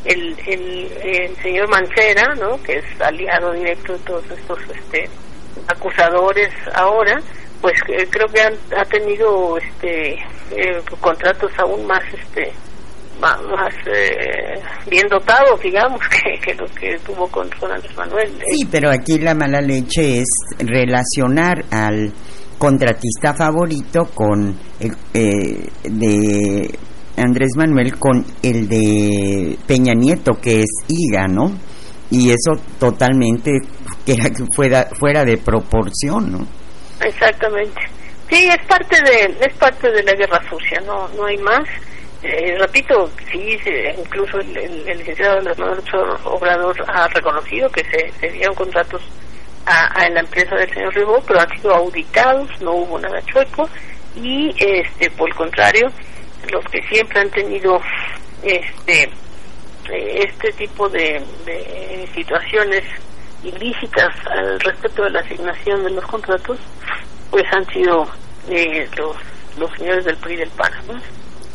el, 0.06 0.36
el, 0.48 1.36
señor 1.42 1.68
Mancera 1.70 2.34
no 2.36 2.62
que 2.64 2.78
es 2.78 3.02
aliado 3.02 3.54
directo 3.54 3.94
de 3.94 4.00
todos 4.00 4.24
estos 4.32 4.60
este 4.76 5.10
acusadores 5.68 6.52
ahora 6.74 7.20
pues 7.62 7.74
creo 7.86 8.28
que 8.28 8.42
han, 8.42 8.54
ha 8.78 8.86
tenido 8.86 9.58
este 9.58 10.18
contratos 11.02 11.52
aún 11.58 11.86
más 11.88 12.04
este 12.14 12.54
más, 13.20 13.74
eh, 13.88 14.62
bien 14.90 15.08
dotado, 15.08 15.58
digamos, 15.58 16.02
que, 16.44 16.54
lo 16.54 16.66
que 16.68 16.98
tuvo 17.00 17.28
con, 17.28 17.50
Andrés 17.72 17.96
Manuel. 17.96 18.30
Sí, 18.52 18.68
pero 18.70 18.92
aquí 18.92 19.20
la 19.20 19.34
mala 19.34 19.62
leche 19.62 20.20
es 20.20 20.28
relacionar 20.60 21.64
al 21.72 22.12
contratista 22.58 23.34
favorito 23.34 24.06
con 24.14 24.58
eh, 25.14 25.68
de 25.84 26.70
Andrés 27.18 27.52
Manuel 27.56 27.98
con 27.98 28.26
el 28.44 28.68
de 28.68 29.58
Peña 29.68 29.94
Nieto, 29.94 30.34
que 30.42 30.62
es 30.62 30.70
IGA, 30.88 31.28
¿no? 31.28 31.52
Y 32.12 32.30
eso 32.30 32.62
totalmente 32.80 33.52
era 34.06 34.30
que 34.30 34.46
fuera, 34.54 34.88
fuera 35.00 35.24
de 35.24 35.38
proporción, 35.38 36.32
¿no? 36.32 36.48
Exactamente. 37.02 37.82
Sí, 38.30 38.48
es 38.48 38.68
parte 38.68 38.98
de 39.04 39.38
es 39.46 39.54
parte 39.58 39.92
de 39.92 40.04
la 40.04 40.14
guerra 40.14 40.42
sucia, 40.50 40.82
no 40.86 41.08
no 41.10 41.26
hay 41.26 41.38
más 41.38 41.68
eh, 42.24 42.56
repito, 42.58 43.08
sí, 43.32 43.56
incluso 44.00 44.40
el, 44.40 44.98
licenciado 44.98 45.38
Andrés 45.38 45.60
Manuel 45.60 45.82
Obrador 46.24 46.76
ha 46.88 47.08
reconocido 47.10 47.70
que 47.70 47.84
se, 47.84 48.12
se 48.20 48.32
dieron 48.32 48.56
contratos 48.56 49.02
a, 49.66 50.10
la 50.10 50.22
empresa 50.22 50.56
del 50.56 50.74
señor 50.74 50.96
Ribó, 50.96 51.22
pero 51.28 51.42
han 51.42 51.50
sido 51.58 51.76
auditados, 51.76 52.50
no 52.62 52.72
hubo 52.74 53.00
nada 53.00 53.22
chueco 53.26 53.70
y, 54.16 54.50
este, 54.58 55.10
por 55.12 55.30
el 55.30 55.36
contrario, 55.36 55.88
los 56.52 56.64
que 56.66 56.82
siempre 56.88 57.20
han 57.22 57.30
tenido 57.30 57.80
este 58.44 59.04
eh, 59.04 60.24
este 60.26 60.52
tipo 60.54 60.90
de, 60.90 61.22
situaciones 62.16 62.84
ilícitas 63.44 64.14
al 64.32 64.60
respecto 64.60 65.04
de 65.04 65.12
la 65.12 65.20
asignación 65.20 65.84
de 65.84 65.92
los 65.92 66.06
contratos, 66.06 66.58
pues 67.30 67.44
han 67.52 67.66
sido 67.68 68.04
eh, 68.50 68.88
los, 68.98 69.16
los 69.60 69.70
señores 69.78 70.06
del 70.06 70.18
PRI 70.18 70.38
del 70.38 70.50
PAN, 70.52 70.72
¿no? 70.88 71.00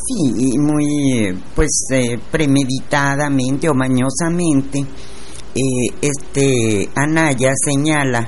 Sí, 0.03 0.59
muy 0.59 1.39
pues 1.55 1.71
eh, 1.93 2.19
premeditadamente 2.31 3.69
o 3.69 3.75
mañosamente 3.75 4.79
eh, 4.79 5.95
este 6.01 6.89
Anaya 6.95 7.53
señala 7.55 8.27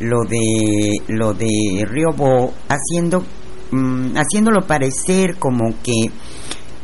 lo 0.00 0.24
de 0.28 0.90
lo 1.08 1.32
de 1.32 1.86
Riobó 1.86 2.52
haciendo 2.68 3.24
mm, 3.72 4.16
haciéndolo 4.16 4.66
parecer 4.66 5.36
como 5.38 5.74
que 5.82 6.10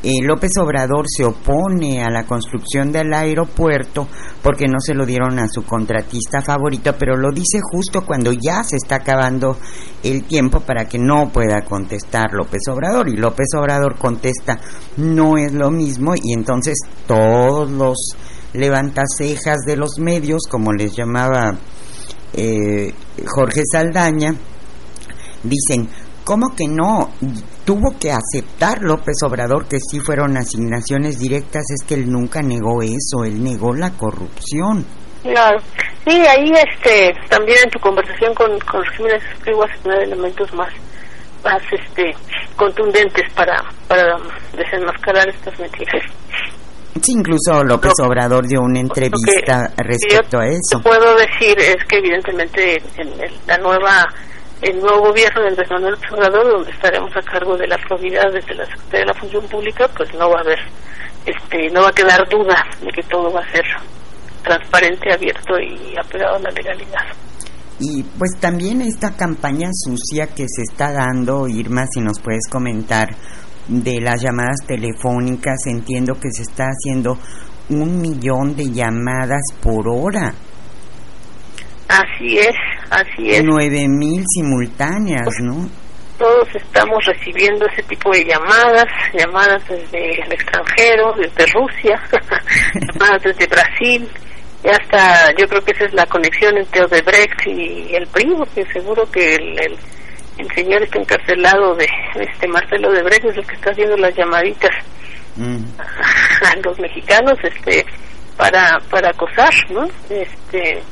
eh, 0.00 0.22
López 0.22 0.52
Obrador 0.60 1.06
se 1.08 1.24
opone 1.24 2.04
a 2.04 2.08
la 2.08 2.24
construcción 2.24 2.92
del 2.92 3.12
aeropuerto 3.12 4.06
porque 4.42 4.68
no 4.68 4.78
se 4.78 4.94
lo 4.94 5.04
dieron 5.04 5.40
a 5.40 5.48
su 5.48 5.64
contratista 5.64 6.40
favorito, 6.40 6.94
pero 6.96 7.16
lo 7.16 7.32
dice 7.32 7.58
justo 7.60 8.06
cuando 8.06 8.32
ya 8.32 8.62
se 8.62 8.76
está 8.76 8.96
acabando 8.96 9.58
el 10.04 10.22
tiempo 10.22 10.60
para 10.60 10.84
que 10.84 10.98
no 10.98 11.30
pueda 11.32 11.62
contestar 11.64 12.32
López 12.32 12.62
Obrador. 12.70 13.08
Y 13.08 13.16
López 13.16 13.48
Obrador 13.56 13.96
contesta, 13.98 14.60
no 14.98 15.36
es 15.36 15.52
lo 15.52 15.70
mismo, 15.72 16.14
y 16.14 16.32
entonces 16.32 16.78
todos 17.08 17.68
los 17.68 17.96
levantacejas 18.52 19.58
de 19.66 19.76
los 19.76 19.98
medios, 19.98 20.42
como 20.48 20.72
les 20.72 20.94
llamaba 20.96 21.56
eh, 22.34 22.94
Jorge 23.26 23.62
Saldaña, 23.70 24.32
dicen, 25.42 25.88
¿cómo 26.28 26.54
que 26.54 26.68
no? 26.68 27.10
tuvo 27.64 27.98
que 27.98 28.12
aceptar 28.12 28.82
López 28.82 29.16
Obrador 29.24 29.66
que 29.66 29.78
sí 29.80 29.98
fueron 30.00 30.36
asignaciones 30.36 31.18
directas, 31.18 31.64
es 31.70 31.86
que 31.86 31.94
él 31.94 32.10
nunca 32.10 32.42
negó 32.42 32.82
eso, 32.82 33.24
él 33.24 33.42
negó 33.42 33.74
la 33.74 33.90
corrupción. 33.92 34.84
Claro, 35.22 35.58
sí, 36.06 36.16
ahí 36.26 36.52
este, 36.52 37.14
también 37.30 37.58
en 37.64 37.70
tu 37.70 37.78
conversación 37.80 38.34
con, 38.34 38.58
con 38.60 38.84
Jiménez 38.94 39.22
a 39.22 39.82
tener 39.82 40.02
elementos 40.02 40.52
más, 40.52 40.70
más 41.42 41.62
este, 41.72 42.14
contundentes 42.56 43.24
para, 43.34 43.64
para 43.86 44.18
desenmascarar 44.54 45.26
estas 45.30 45.58
mentiras. 45.58 46.04
Sí, 47.02 47.12
incluso 47.12 47.64
López 47.64 47.92
Obrador 48.02 48.46
dio 48.46 48.60
una 48.60 48.80
entrevista 48.80 49.72
respecto 49.78 50.40
a 50.40 50.46
eso. 50.46 50.82
puedo 50.82 51.16
decir 51.16 51.58
es 51.58 51.82
que 51.88 51.98
evidentemente 51.98 52.82
en 52.98 53.12
la 53.46 53.56
nueva 53.58 54.06
el 54.62 54.80
nuevo 54.80 55.08
gobierno 55.08 55.42
del 55.42 55.58
Andrés 55.58 55.98
Manuel 56.10 56.50
donde 56.50 56.70
estaremos 56.70 57.16
a 57.16 57.22
cargo 57.22 57.56
de 57.56 57.66
la 57.66 57.78
probidad 57.78 58.32
desde 58.32 58.54
la 58.54 58.66
Secretaría 58.66 59.00
de 59.00 59.06
la 59.06 59.14
Función 59.14 59.48
Pública, 59.48 59.88
pues 59.96 60.12
no 60.14 60.30
va 60.30 60.38
a 60.38 60.42
haber, 60.42 60.58
este, 61.24 61.70
no 61.70 61.82
va 61.82 61.88
a 61.88 61.92
quedar 61.92 62.28
duda 62.28 62.64
de 62.80 62.90
que 62.90 63.02
todo 63.04 63.32
va 63.32 63.40
a 63.40 63.50
ser 63.52 63.64
transparente, 64.42 65.12
abierto 65.12 65.58
y 65.60 65.96
apegado 65.96 66.36
a 66.36 66.40
la 66.40 66.50
legalidad. 66.50 67.06
Y 67.80 68.02
pues 68.02 68.32
también 68.40 68.82
esta 68.82 69.14
campaña 69.14 69.68
sucia 69.72 70.26
que 70.26 70.46
se 70.48 70.62
está 70.62 70.92
dando, 70.92 71.46
Irma, 71.46 71.86
si 71.92 72.00
nos 72.00 72.18
puedes 72.18 72.48
comentar, 72.50 73.10
de 73.68 74.00
las 74.00 74.20
llamadas 74.20 74.66
telefónicas, 74.66 75.66
entiendo 75.66 76.14
que 76.14 76.30
se 76.32 76.42
está 76.42 76.64
haciendo 76.64 77.18
un 77.68 78.00
millón 78.00 78.56
de 78.56 78.70
llamadas 78.72 79.42
por 79.62 79.88
hora. 79.88 80.34
Así 81.88 82.38
es, 82.38 82.54
así 82.90 83.30
es. 83.30 83.42
Nueve 83.44 83.86
mil 83.88 84.22
simultáneas, 84.26 85.28
¿no? 85.42 85.68
Todos 86.18 86.48
estamos 86.54 87.04
recibiendo 87.06 87.64
ese 87.66 87.82
tipo 87.84 88.10
de 88.10 88.24
llamadas, 88.24 88.86
llamadas 89.14 89.62
desde 89.68 90.20
el 90.20 90.32
extranjero, 90.32 91.14
desde 91.14 91.46
Rusia, 91.52 92.00
llamadas 92.92 93.22
desde 93.22 93.46
Brasil, 93.46 94.08
y 94.64 94.68
hasta 94.68 95.32
yo 95.38 95.46
creo 95.46 95.62
que 95.62 95.72
esa 95.72 95.84
es 95.84 95.94
la 95.94 96.04
conexión 96.06 96.56
entre 96.58 96.82
Odebrecht 96.82 97.46
y 97.46 97.94
el 97.94 98.06
primo, 98.08 98.44
que 98.54 98.64
seguro 98.72 99.08
que 99.10 99.36
el, 99.36 99.58
el, 99.58 100.54
señor 100.54 100.82
está 100.82 100.98
encarcelado 100.98 101.74
de 101.76 101.86
este 102.20 102.48
Marcelo 102.48 102.88
Odebrecht 102.88 103.24
es 103.24 103.36
el 103.36 103.46
que 103.46 103.54
está 103.54 103.70
haciendo 103.70 103.96
las 103.96 104.14
llamaditas 104.16 104.70
mm. 105.36 105.64
a 105.78 106.56
los 106.64 106.78
mexicanos 106.80 107.38
este 107.42 107.86
para 108.36 108.78
para 108.90 109.10
acosar, 109.10 109.52
¿no? 109.70 109.84
Este 110.10 110.82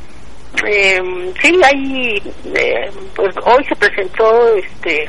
eh, 0.65 1.01
sí, 1.43 1.61
hay, 1.63 2.23
eh, 2.55 2.91
pues 3.15 3.35
hoy 3.45 3.65
se 3.65 3.77
presentó 3.77 4.55
este 4.57 5.09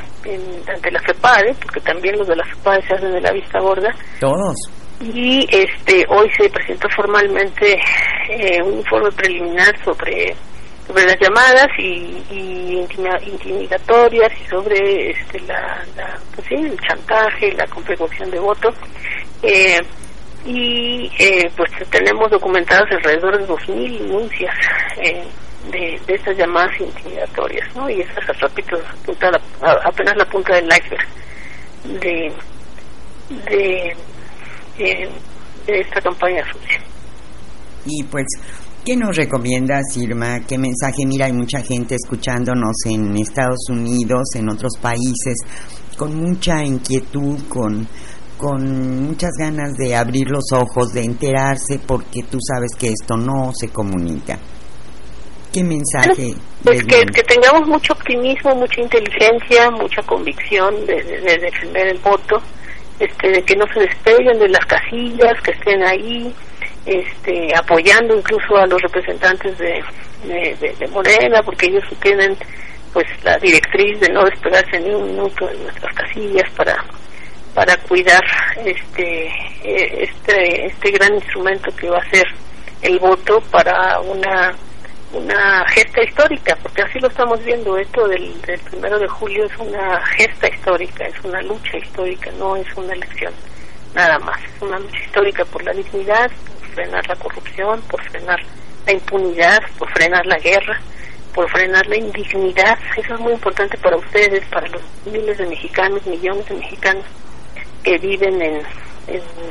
ante 0.68 0.90
la 0.90 1.00
FEPADE, 1.00 1.54
porque 1.62 1.80
también 1.80 2.18
los 2.18 2.28
de 2.28 2.36
la 2.36 2.44
FEPADE 2.44 2.82
se 2.86 2.94
hacen 2.94 3.12
de 3.12 3.20
la 3.20 3.32
vista 3.32 3.58
gorda. 3.60 3.94
Todos. 4.20 4.56
Y 5.00 5.46
este 5.50 6.04
hoy 6.08 6.28
se 6.36 6.50
presentó 6.50 6.88
formalmente 6.94 7.78
eh, 8.30 8.62
un 8.62 8.78
informe 8.78 9.10
preliminar 9.12 9.72
sobre 9.84 10.34
sobre 10.86 11.04
las 11.04 11.18
llamadas 11.20 11.68
y, 11.78 12.16
y 12.30 12.86
intimidatorias 13.26 14.32
y 14.40 14.48
sobre 14.48 15.10
este 15.10 15.38
la, 15.40 15.84
pues 16.34 16.48
sí, 16.48 16.54
el 16.54 16.78
chantaje, 16.80 17.52
la 17.52 17.66
configuración 17.66 18.30
de 18.30 18.38
voto. 18.40 18.70
Eh, 19.42 19.78
y 20.44 21.10
eh, 21.18 21.50
pues 21.56 21.70
tenemos 21.90 22.30
documentadas 22.30 22.90
alrededor 22.92 23.38
de 23.38 23.46
2.000 23.46 23.98
denuncias 23.98 24.54
eh, 25.02 25.24
de, 25.70 26.00
de 26.06 26.14
estas 26.14 26.36
llamadas 26.36 26.80
intimidatorias, 26.80 27.76
¿no? 27.76 27.90
Y 27.90 28.00
esas, 28.00 28.40
repito, 28.40 28.76
apenas 29.84 30.16
la 30.16 30.24
punta 30.26 30.54
del 30.54 30.66
iceberg 30.66 31.06
de, 32.00 32.32
de, 33.50 33.96
eh, 34.78 35.08
de 35.66 35.80
esta 35.80 36.00
campaña 36.00 36.44
sucia. 36.52 36.80
Y 37.84 38.02
pues, 38.04 38.26
¿qué 38.84 38.96
nos 38.96 39.16
recomiendas, 39.16 39.96
Irma? 39.96 40.40
¿Qué 40.46 40.58
mensaje? 40.58 41.04
Mira, 41.06 41.26
hay 41.26 41.32
mucha 41.32 41.60
gente 41.62 41.94
escuchándonos 41.94 42.76
en 42.86 43.16
Estados 43.16 43.68
Unidos, 43.70 44.34
en 44.34 44.48
otros 44.50 44.72
países, 44.80 45.36
con 45.96 46.14
mucha 46.14 46.64
inquietud, 46.64 47.38
con 47.48 47.88
con 48.38 49.06
muchas 49.06 49.32
ganas 49.38 49.76
de 49.76 49.94
abrir 49.96 50.28
los 50.30 50.44
ojos, 50.52 50.92
de 50.92 51.02
enterarse, 51.02 51.80
porque 51.84 52.22
tú 52.22 52.38
sabes 52.40 52.70
que 52.78 52.88
esto 52.88 53.16
no 53.16 53.52
se 53.52 53.68
comunica. 53.68 54.38
¿Qué 55.52 55.64
mensaje? 55.64 56.34
Pues 56.62 56.84
que, 56.84 57.04
que, 57.06 57.22
tengamos 57.24 57.66
mucho 57.66 57.92
optimismo, 57.94 58.54
mucha 58.54 58.80
inteligencia, 58.80 59.70
mucha 59.70 60.02
convicción 60.02 60.86
de, 60.86 61.02
defender 61.40 61.88
el 61.88 61.98
voto, 61.98 62.40
este, 63.00 63.28
de 63.30 63.42
que 63.42 63.56
no 63.56 63.64
se 63.74 63.80
despeguen 63.80 64.38
de 64.38 64.48
las 64.48 64.64
casillas, 64.66 65.40
que 65.42 65.50
estén 65.50 65.82
ahí, 65.84 66.32
este, 66.86 67.52
apoyando 67.56 68.16
incluso 68.16 68.56
a 68.56 68.66
los 68.66 68.80
representantes 68.82 69.58
de, 69.58 69.82
de, 70.24 70.74
de 70.78 70.86
Morena, 70.88 71.42
porque 71.42 71.66
ellos 71.66 71.84
tienen 72.00 72.36
pues 72.92 73.06
la 73.22 73.36
directriz 73.38 74.00
de 74.00 74.08
no 74.12 74.24
despegarse 74.24 74.80
ni 74.80 74.94
un 74.94 75.06
minuto 75.06 75.46
de 75.46 75.58
nuestras 75.58 75.94
casillas 75.94 76.50
para 76.56 76.84
para 77.58 77.76
cuidar 77.88 78.22
este 78.64 79.28
este 79.64 80.66
este 80.66 80.90
gran 80.92 81.12
instrumento 81.14 81.74
que 81.74 81.90
va 81.90 81.98
a 81.98 82.10
ser 82.10 82.24
el 82.82 83.00
voto 83.00 83.40
para 83.50 83.98
una 83.98 84.54
una 85.12 85.66
gesta 85.70 86.04
histórica 86.04 86.56
porque 86.62 86.82
así 86.82 87.00
lo 87.00 87.08
estamos 87.08 87.44
viendo. 87.44 87.76
Esto 87.76 88.06
del, 88.06 88.40
del 88.42 88.60
primero 88.60 89.00
de 89.00 89.08
julio 89.08 89.44
es 89.44 89.56
una 89.58 90.00
gesta 90.06 90.48
histórica 90.48 91.04
es 91.04 91.24
una 91.24 91.42
lucha 91.42 91.78
histórica 91.78 92.30
no 92.38 92.54
es 92.54 92.66
una 92.76 92.92
elección 92.92 93.32
nada 93.92 94.20
más. 94.20 94.38
Es 94.40 94.62
una 94.62 94.78
lucha 94.78 95.00
histórica 95.04 95.44
por 95.46 95.64
la 95.64 95.72
dignidad 95.72 96.30
por 96.60 96.68
frenar 96.74 97.08
la 97.08 97.16
corrupción 97.16 97.82
por 97.90 98.00
frenar 98.04 98.38
la 98.86 98.92
impunidad 98.92 99.58
por 99.80 99.90
frenar 99.94 100.24
la 100.26 100.38
guerra 100.38 100.80
por 101.34 101.50
frenar 101.50 101.84
la 101.88 101.96
indignidad. 101.96 102.78
Eso 102.96 103.14
es 103.14 103.20
muy 103.20 103.32
importante 103.32 103.76
para 103.78 103.96
ustedes 103.96 104.44
para 104.46 104.68
los 104.68 104.82
miles 105.06 105.38
de 105.38 105.46
mexicanos 105.46 106.06
millones 106.06 106.46
de 106.46 106.54
mexicanos 106.54 107.04
que 107.82 107.98
viven 107.98 108.40
en, 108.40 108.62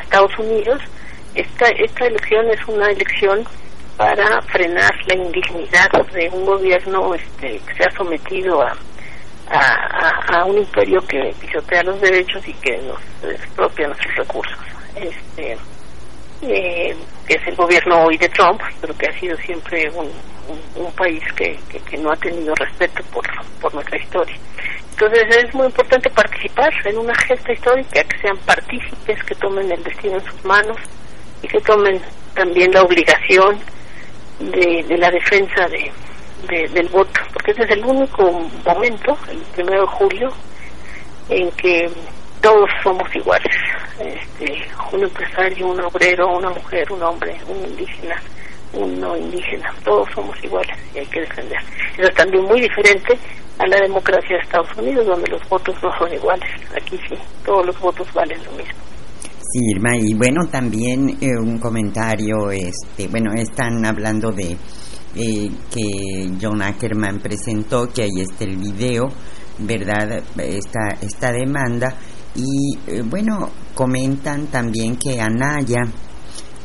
Estados 0.02 0.38
Unidos, 0.38 0.80
esta, 1.34 1.68
esta 1.70 2.06
elección 2.06 2.48
es 2.52 2.68
una 2.68 2.86
elección 2.92 3.44
para 3.98 4.40
frenar 4.44 4.92
la 5.08 5.16
indignidad 5.16 5.90
de 6.14 6.30
un 6.30 6.46
gobierno 6.46 7.16
este, 7.16 7.60
que 7.66 7.74
se 7.74 7.84
ha 7.84 7.92
sometido 7.98 8.62
a, 8.62 8.76
a, 9.50 10.40
a, 10.40 10.46
un 10.46 10.60
imperio 10.60 11.02
que 11.08 11.34
pisotea 11.42 11.82
los 11.84 12.00
derechos 12.00 12.48
y 12.48 12.54
que 12.54 12.78
nos 12.78 13.34
expropia 13.34 13.88
nuestros 13.88 14.16
recursos. 14.16 14.60
Este, 14.96 15.58
eh, 16.44 16.96
que 17.28 17.34
es 17.34 17.48
el 17.48 17.56
gobierno 17.56 18.04
hoy 18.04 18.18
de 18.18 18.30
Trump, 18.30 18.62
pero 18.80 18.96
que 18.96 19.08
ha 19.08 19.20
sido 19.20 19.36
siempre 19.38 19.90
un, 19.90 20.08
un, 20.76 20.92
país 20.94 21.22
que, 21.36 21.58
que, 21.90 21.98
no 21.98 22.12
ha 22.12 22.16
tenido 22.18 22.54
respeto 22.56 23.04
por, 23.12 23.26
por 23.60 23.74
nuestra 23.74 23.98
historia. 23.98 24.36
Entonces 25.00 25.46
es 25.46 25.54
muy 25.54 25.68
importante 25.68 26.10
participar 26.10 26.74
en 26.86 26.98
una 26.98 27.14
gesta 27.14 27.54
histórica, 27.54 28.04
que 28.04 28.18
sean 28.18 28.36
partícipes, 28.38 29.24
que 29.26 29.36
tomen 29.36 29.72
el 29.72 29.84
destino 29.84 30.16
en 30.16 30.26
sus 30.26 30.44
manos 30.44 30.76
y 31.44 31.48
que 31.48 31.62
tomen 31.62 32.02
también 32.34 32.72
la 32.72 32.82
obligación 32.82 33.60
de, 34.40 34.98
la 34.98 35.12
defensa 35.12 35.68
de, 35.68 36.68
del 36.70 36.88
voto, 36.90 37.20
porque 37.32 37.52
ese 37.52 37.66
es 37.66 37.70
el 37.70 37.86
único 37.86 38.50
momento, 38.66 39.16
el 39.30 39.38
primero 39.54 39.82
de 39.82 39.88
julio, 39.88 40.34
en 41.30 41.52
que 41.52 41.88
todos 42.42 42.68
somos 42.82 43.08
iguales. 43.16 43.56
Este, 44.00 44.68
un 44.94 45.04
empresario, 45.04 45.68
un 45.68 45.80
obrero, 45.80 46.38
una 46.38 46.50
mujer, 46.50 46.92
un 46.92 47.04
hombre, 47.04 47.38
un 47.48 47.70
indígena, 47.70 48.20
un 48.74 49.00
no 49.00 49.18
indígena, 49.18 49.74
todos 49.84 50.08
somos 50.14 50.36
iguales 50.44 50.78
y 50.94 51.00
hay 51.00 51.06
que 51.08 51.22
defender. 51.22 51.60
Eso 51.98 52.10
es 52.10 52.16
también 52.16 52.44
muy 52.44 52.62
diferente 52.62 53.18
a 53.60 53.68
la 53.68 53.78
democracia 53.82 54.38
de 54.38 54.44
Estados 54.44 54.78
Unidos, 54.78 55.06
donde 55.06 55.30
los 55.32 55.50
votos 55.50 55.76
no 55.82 55.90
son 55.98 56.14
iguales. 56.14 56.50
Aquí 56.76 56.98
sí, 57.10 57.16
todos 57.46 57.66
los 57.66 57.80
votos 57.80 58.08
valen 58.14 58.44
lo 58.44 58.52
mismo. 58.52 58.80
Sí, 59.52 59.60
Irma, 59.72 59.96
y 59.96 60.14
bueno, 60.14 60.46
también 60.52 61.18
eh, 61.22 61.30
un 61.40 61.58
comentario, 61.58 62.52
este, 62.52 63.08
bueno, 63.08 63.32
están 63.34 63.86
hablando 63.86 64.32
de 64.32 64.58
eh, 65.16 65.50
que 65.74 66.30
John 66.40 66.62
Ackerman 66.62 67.20
presentó, 67.20 67.88
que 67.88 68.04
ahí 68.04 68.22
está 68.22 68.44
el 68.44 68.58
video, 68.58 69.08
¿verdad? 69.60 70.22
Esta, 70.38 70.98
esta 71.02 71.32
demanda, 71.32 71.96
y 72.36 72.78
eh, 72.88 73.02
bueno, 73.06 73.50
comentan 73.74 74.48
también 74.48 74.98
que 74.98 75.20
Anaya, 75.20 75.82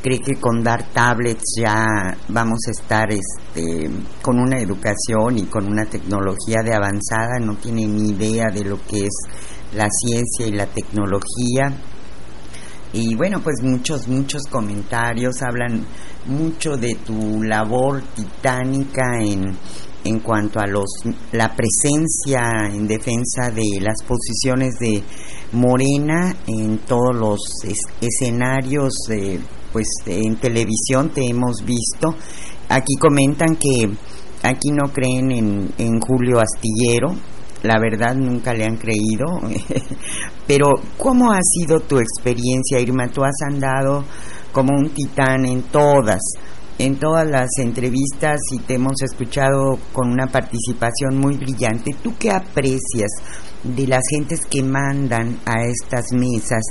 cree 0.02 0.18
que 0.18 0.34
con 0.34 0.62
dar 0.64 0.82
tablets 0.92 1.54
ya 1.56 1.86
vamos 2.28 2.58
a 2.66 2.70
estar 2.72 3.08
este, 3.12 3.88
con 4.20 4.40
una 4.40 4.58
educación 4.58 5.38
y 5.38 5.44
con 5.44 5.66
una 5.66 5.84
tecnología 5.84 6.58
de 6.64 6.74
avanzada, 6.74 7.38
no 7.40 7.56
tiene 7.56 7.86
ni 7.86 8.10
idea 8.10 8.46
de 8.52 8.64
lo 8.64 8.78
que 8.84 9.06
es 9.06 9.14
la 9.74 9.88
ciencia 9.88 10.46
y 10.46 10.52
la 10.52 10.66
tecnología. 10.66 11.72
Y 12.92 13.14
bueno, 13.14 13.40
pues 13.40 13.62
muchos, 13.62 14.08
muchos 14.08 14.42
comentarios 14.50 15.40
hablan 15.40 15.86
mucho 16.26 16.76
de 16.76 16.96
tu 16.96 17.42
labor 17.42 18.02
titánica 18.14 19.18
en, 19.20 19.56
en 20.04 20.20
cuanto 20.20 20.60
a 20.60 20.66
los 20.66 20.86
la 21.30 21.54
presencia 21.54 22.68
en 22.70 22.86
defensa 22.86 23.50
de 23.50 23.80
las 23.80 24.02
posiciones 24.02 24.74
de 24.78 25.02
Morena 25.52 26.36
en 26.46 26.78
todos 26.78 27.14
los 27.14 27.40
escenarios 28.00 28.92
de 29.08 29.40
pues 29.73 29.86
en 30.07 30.36
televisión 30.36 31.11
te 31.11 31.27
hemos 31.27 31.65
visto. 31.65 32.15
Aquí 32.69 32.94
comentan 32.99 33.57
que 33.57 33.90
aquí 34.43 34.70
no 34.70 34.93
creen 34.93 35.31
en, 35.31 35.73
en 35.78 36.01
Julio 36.01 36.40
Astillero, 36.40 37.15
la 37.62 37.78
verdad 37.78 38.15
nunca 38.15 38.53
le 38.55 38.65
han 38.65 38.77
creído, 38.77 39.27
pero 40.47 40.66
¿cómo 40.99 41.32
ha 41.32 41.40
sido 41.43 41.81
tu 41.81 41.99
experiencia, 41.99 42.81
Irma? 42.81 43.09
Tú 43.09 43.23
has 43.23 43.40
andado 43.47 44.05
como 44.53 44.74
un 44.77 44.90
titán 44.90 45.47
en 45.47 45.62
todas, 45.62 46.20
en 46.78 46.97
todas 46.99 47.28
las 47.28 47.49
entrevistas 47.59 48.40
y 48.53 48.59
te 48.59 48.74
hemos 48.74 49.01
escuchado 49.03 49.78
con 49.93 50.11
una 50.11 50.27
participación 50.27 51.19
muy 51.19 51.36
brillante. 51.36 51.94
¿Tú 52.03 52.15
qué 52.19 52.31
aprecias 52.31 53.11
de 53.62 53.86
las 53.86 54.03
gentes 54.11 54.40
que 54.51 54.62
mandan 54.62 55.39
a 55.47 55.65
estas 55.65 56.12
mesas 56.12 56.62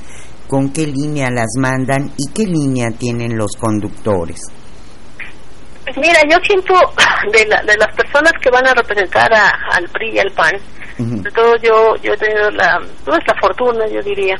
con 0.51 0.69
qué 0.73 0.85
línea 0.85 1.29
las 1.31 1.47
mandan 1.57 2.11
y 2.17 2.29
qué 2.33 2.43
línea 2.43 2.91
tienen 2.91 3.37
los 3.37 3.55
conductores. 3.55 4.41
Pues 5.85 5.95
mira, 5.95 6.19
yo 6.29 6.35
siento 6.45 6.73
de, 7.31 7.45
de 7.45 7.77
las 7.77 7.95
personas 7.95 8.33
que 8.43 8.51
van 8.51 8.67
a 8.67 8.73
representar 8.73 9.31
al 9.33 9.87
PRI 9.93 10.11
y 10.15 10.19
al 10.19 10.31
PAN, 10.31 10.51
sobre 10.97 11.31
todo 11.31 11.55
yo 11.63 11.95
yo 12.03 12.11
he 12.11 12.17
tenido 12.17 12.51
la, 12.51 12.79
la 13.05 13.35
fortuna, 13.41 13.87
yo 13.87 14.01
diría, 14.01 14.35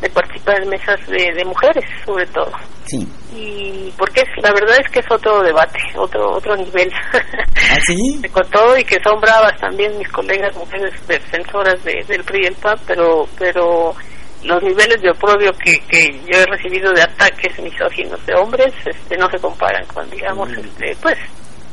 de 0.00 0.08
participar 0.10 0.62
en 0.62 0.68
mesas 0.68 1.00
de, 1.08 1.44
mujeres, 1.44 1.84
sobre 2.04 2.26
todo. 2.26 2.52
Sí. 2.84 3.08
Y 3.34 3.92
porque 3.98 4.20
es, 4.20 4.44
la 4.44 4.52
verdad 4.52 4.76
es 4.78 4.88
que 4.92 5.00
es 5.00 5.06
otro 5.10 5.42
debate, 5.42 5.80
otro 5.96 6.36
otro 6.36 6.54
nivel. 6.56 6.92
¿Ah, 7.12 7.78
sí? 7.88 8.22
Con 8.32 8.48
todo 8.50 8.78
y 8.78 8.84
que 8.84 9.02
son 9.02 9.20
bravas 9.20 9.58
también 9.58 9.98
mis 9.98 10.08
colegas 10.10 10.54
mujeres 10.54 10.94
defensoras 11.08 11.82
de, 11.82 12.04
del 12.06 12.22
PRI 12.22 12.44
y 12.44 12.46
el 12.46 12.54
PAN, 12.54 12.78
pero 12.86 13.26
pero 13.36 13.96
los 14.46 14.62
niveles 14.62 15.00
de 15.02 15.10
oprobio 15.10 15.52
que, 15.52 15.78
que 15.88 16.20
yo 16.26 16.38
he 16.40 16.46
recibido 16.46 16.92
de 16.92 17.02
ataques 17.02 17.58
misóginos 17.58 18.24
de 18.26 18.34
hombres 18.34 18.72
este, 18.84 19.16
no 19.16 19.28
se 19.30 19.38
comparan 19.38 19.84
con, 19.86 20.08
digamos, 20.10 20.48
mm. 20.48 20.58
este, 20.58 20.96
pues, 21.02 21.18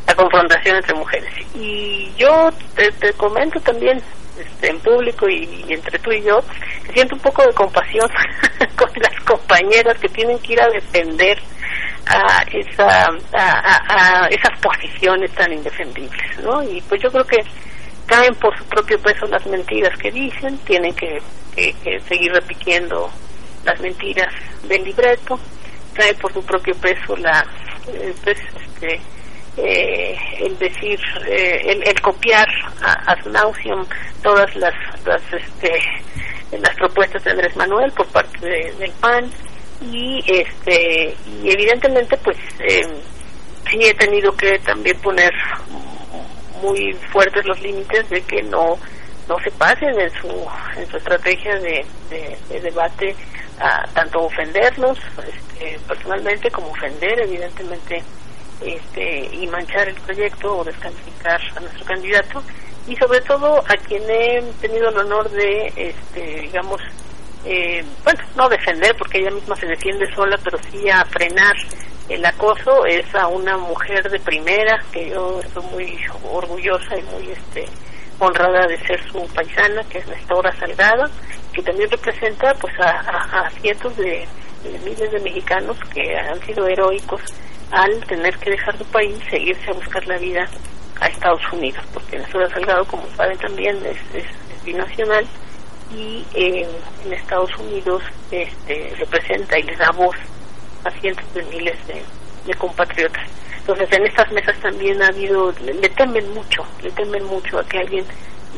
la 0.08 0.16
confrontación 0.16 0.78
entre 0.78 0.96
mujeres. 0.96 1.34
Y 1.56 2.12
yo 2.18 2.50
te, 2.76 3.14
comento 3.14 3.60
también 3.62 4.02
este, 4.40 4.70
en 4.70 4.80
público 4.80 5.30
y, 5.30 5.66
entre 5.70 6.00
tú 6.00 6.12
y 6.12 6.24
yo, 6.24 6.44
que 6.86 6.94
siento 6.94 7.16
un 7.16 7.22
poco 7.22 7.46
de 7.46 7.54
compasión 7.54 8.10
con 8.76 8.90
las 8.96 9.24
compañeras 9.24 9.98
que 10.00 10.10
tienen 10.10 10.40
que 10.40 10.54
ir 10.54 10.62
a 10.62 10.70
defender 10.70 11.38
a, 12.08 12.44
esa, 12.52 13.06
a, 13.34 14.24
a 14.24 14.28
esas 14.28 14.60
posiciones 14.60 15.32
tan 15.36 15.54
indefendibles, 15.54 16.40
¿no? 16.44 16.62
Y 16.64 16.82
pues 16.82 17.02
yo 17.02 17.10
creo 17.12 17.26
que 17.26 17.38
caen 18.08 18.36
por 18.36 18.58
su 18.58 18.66
propio 18.66 19.00
peso 19.00 19.26
las 19.28 19.46
mentiras 19.46 19.98
que 19.98 20.12
dicen, 20.12 20.58
tienen 20.66 20.94
que, 20.96 21.22
seguir 21.56 22.32
repitiendo 22.32 23.10
las 23.64 23.80
mentiras. 23.80 24.34
Del 24.64 24.84
libreto, 24.84 25.40
cae 25.94 26.14
por 26.16 26.34
su 26.34 26.44
propio 26.44 26.76
peso 26.76 27.16
la 27.18 27.46
eh, 27.88 28.14
pues, 28.24 28.38
este, 28.62 29.00
eh, 29.58 30.18
el 30.40 30.58
decir, 30.58 31.00
eh, 31.28 31.82
el, 31.86 32.02
copiar 32.02 32.48
a, 32.82 33.12
a 33.12 33.16
nauseum 33.30 33.86
todas 34.22 34.56
las 34.56 34.74
las, 35.06 35.22
este, 35.34 35.80
las 36.60 36.76
propuestas 36.76 37.24
de 37.24 37.32
Andrés 37.32 37.56
Manuel 37.56 37.92
por 37.92 38.08
parte 38.08 38.48
del 38.80 38.92
PAN. 39.00 39.30
Y 39.82 40.24
este 40.32 41.14
y 41.28 41.52
evidentemente 41.52 42.16
pues 42.18 42.38
sí 42.58 43.80
he 43.82 43.94
tenido 43.96 44.32
que 44.38 44.58
también 44.60 44.98
poner 45.00 45.34
muy 46.62 46.94
fuertes 47.12 47.46
los 47.46 47.60
límites 47.60 48.10
de 48.10 48.22
que 48.22 48.42
no 48.44 48.78
no 49.28 49.38
se 49.40 49.52
pasen 49.52 50.00
en 50.00 50.10
su 50.12 50.28
en 50.78 50.88
su 50.90 50.98
estrategia 50.98 51.60
de, 51.60 51.86
debate 52.62 53.16
a 53.60 53.86
tanto 53.94 54.24
ofendernos 54.24 54.98
este, 55.28 55.80
personalmente 55.88 56.50
como 56.52 56.70
ofender 56.70 57.20
evidentemente 57.20 58.04
este 58.62 59.30
y 59.36 59.48
manchar 59.48 59.90
el 59.90 59.96
proyecto 59.96 60.58
o 60.58 60.64
descalificar 60.64 61.40
a 61.56 61.60
nuestro 61.60 61.86
candidato. 61.86 62.44
Y 62.88 62.96
sobre 62.98 63.22
todo 63.22 63.60
a 63.60 63.78
quien 63.88 64.04
he 64.10 64.42
tenido 64.60 64.90
el 64.90 64.98
honor 64.98 65.30
de 65.30 65.74
este 65.76 66.42
digamos 66.42 66.82
eh, 67.46 67.84
bueno 68.04 68.22
no 68.36 68.50
defender 68.50 68.96
porque 68.98 69.20
ella 69.20 69.32
misma 69.32 69.56
se 69.56 69.68
defiende 69.68 70.14
sola 70.14 70.38
pero 70.44 70.58
sí 70.70 70.90
a 70.90 71.04
frenar 71.06 71.56
el 72.10 72.26
acoso 72.26 72.86
es 72.86 73.14
a 73.16 73.28
una 73.28 73.58
mujer 73.58 74.10
de 74.10 74.20
primera 74.20 74.84
que 74.92 75.10
yo 75.10 75.40
estoy 75.40 75.64
muy 75.72 75.98
orgullosa 76.30 76.98
y 76.98 77.04
muy 77.04 77.32
este 77.32 77.66
honrada 78.26 78.68
de 78.68 78.78
ser 78.86 79.02
su 79.12 79.26
paisana 79.34 79.84
que 79.90 80.00
es 80.00 80.08
Nestora 80.08 80.52
Salgado 80.60 81.06
que 81.54 81.62
también 81.62 81.90
representa 81.90 82.54
pues 82.56 82.74
a, 82.80 83.50
cientos 83.62 83.96
de, 83.98 84.28
miles 84.84 85.12
de 85.12 85.20
mexicanos 85.20 85.78
que 85.94 86.18
han 86.18 86.40
sido 86.42 86.68
heroicos 86.68 87.22
al 87.72 88.04
tener 88.06 88.38
que 88.38 88.52
dejar 88.52 88.78
su 88.78 88.86
país 88.86 89.18
seguirse 89.30 89.70
a 89.70 89.74
buscar 89.74 90.06
la 90.08 90.18
vida 90.18 90.48
a 91.00 91.08
Estados 91.08 91.42
Unidos 91.52 91.84
porque 91.94 92.18
Nestora 92.18 92.50
Salgado 92.50 92.86
como 92.86 93.04
saben 93.16 93.38
también 93.38 93.78
es, 93.86 94.26
binacional 94.64 95.28
y 95.94 96.26
eh, 96.34 96.66
en 97.06 97.14
Estados 97.14 97.52
Unidos 97.58 98.02
este 98.32 98.96
representa 98.98 99.60
y 99.60 99.64
les 99.64 99.78
da 99.78 99.92
voz 99.92 100.16
a 100.84 100.92
cientos 100.92 101.34
de 101.34 101.44
miles 101.44 101.78
de, 101.88 102.54
compatriotas. 102.56 103.24
Entonces 103.64 103.88
en 103.94 104.06
estas 104.06 104.30
mesas 104.34 104.60
también 104.60 105.02
ha 105.02 105.08
habido, 105.08 105.54
le, 105.64 105.88
temen 105.90 106.34
mucho, 106.34 106.66
le 106.82 106.92
temen 106.92 107.24
mucho 107.24 107.60
a 107.60 107.64
que 107.64 107.80
alguien 107.80 108.06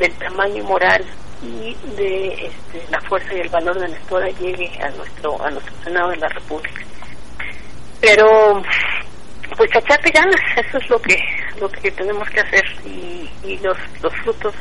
del 0.00 0.12
tamaño 0.14 0.64
moral 0.64 1.04
y 1.44 1.76
de 1.94 2.46
este, 2.46 2.90
la 2.90 3.00
fuerza 3.02 3.32
y 3.32 3.38
el 3.38 3.48
valor 3.48 3.78
de 3.78 3.86
Nestora 3.86 4.28
llegue 4.30 4.68
a 4.82 4.90
nuestro 4.90 5.40
a 5.40 5.50
nuestro 5.50 5.72
Senado 5.84 6.10
de 6.10 6.16
la 6.16 6.26
República. 6.26 6.80
Pero 8.00 8.60
pues 9.56 9.70
echarte 9.76 10.10
ganas, 10.10 10.40
eso 10.56 10.76
es 10.76 10.90
lo 10.90 11.00
que 11.00 11.16
lo 11.60 11.68
que 11.68 11.92
tenemos 11.92 12.28
que 12.28 12.40
hacer 12.40 12.64
y, 12.84 13.30
y 13.44 13.58
los 13.58 13.78
los 14.02 14.12
frutos 14.24 14.54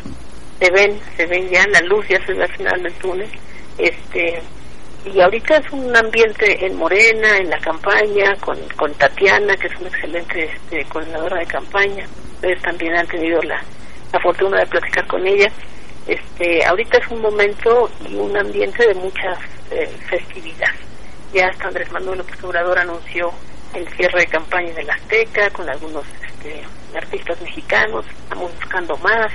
se 0.60 0.70
ven, 0.70 1.00
se 1.18 1.26
ven 1.26 1.50
ya, 1.50 1.66
la 1.70 1.82
luz 1.82 2.08
ya 2.08 2.24
se 2.24 2.34
ve 2.34 2.44
al 2.44 2.56
final 2.56 2.84
del 2.84 2.94
túnel. 2.94 3.30
Este 3.80 4.44
y 5.06 5.22
ahorita 5.22 5.58
es 5.58 5.72
un 5.72 5.96
ambiente 5.96 6.66
en 6.66 6.76
Morena, 6.76 7.38
en 7.38 7.50
la 7.50 7.60
campaña, 7.60 8.36
con, 8.42 8.58
con 8.76 8.92
Tatiana, 8.96 9.56
que 9.56 9.68
es 9.68 9.80
una 9.80 9.90
excelente 9.90 10.46
este, 10.46 10.84
coordinadora 10.86 11.40
de 11.40 11.46
campaña. 11.46 12.06
Ustedes 12.36 12.62
también 12.62 12.96
han 12.96 13.08
tenido 13.08 13.42
la, 13.44 13.62
la 14.12 14.20
fortuna 14.20 14.60
de 14.60 14.66
platicar 14.66 15.06
con 15.08 15.26
ella. 15.26 15.52
Este, 16.08 16.66
ahorita 16.66 16.98
es 16.98 17.08
un 17.10 17.22
momento 17.22 17.90
y 18.08 18.16
un 18.16 18.36
ambiente 18.36 18.88
de 18.88 18.94
muchas 18.96 19.38
eh, 19.72 19.88
festividades. 20.10 20.80
Ya 21.34 21.48
hasta 21.48 21.68
Andrés 21.68 21.92
Manuel 21.92 22.20
López 22.20 22.44
Obrador 22.44 22.80
anunció 22.80 23.32
el 23.74 23.88
cierre 23.90 24.22
de 24.22 24.28
campaña 24.28 24.74
de 24.74 24.84
la 24.84 24.94
Azteca 24.94 25.50
con 25.50 25.70
algunos 25.70 26.06
este, 26.24 26.64
artistas 26.96 27.42
mexicanos, 27.42 28.06
estamos 28.08 28.52
buscando 28.56 28.96
más. 28.98 29.32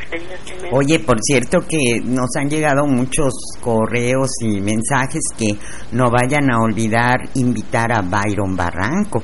Oye, 0.72 0.98
por 1.00 1.16
cierto 1.20 1.58
que 1.66 2.00
nos 2.04 2.28
han 2.36 2.48
llegado 2.48 2.86
muchos 2.86 3.32
correos 3.60 4.30
y 4.40 4.60
mensajes 4.60 5.22
que 5.36 5.56
no 5.92 6.10
vayan 6.10 6.50
a 6.50 6.60
olvidar 6.62 7.18
invitar 7.34 7.92
a 7.92 8.02
Byron 8.02 8.56
Barranco 8.56 9.22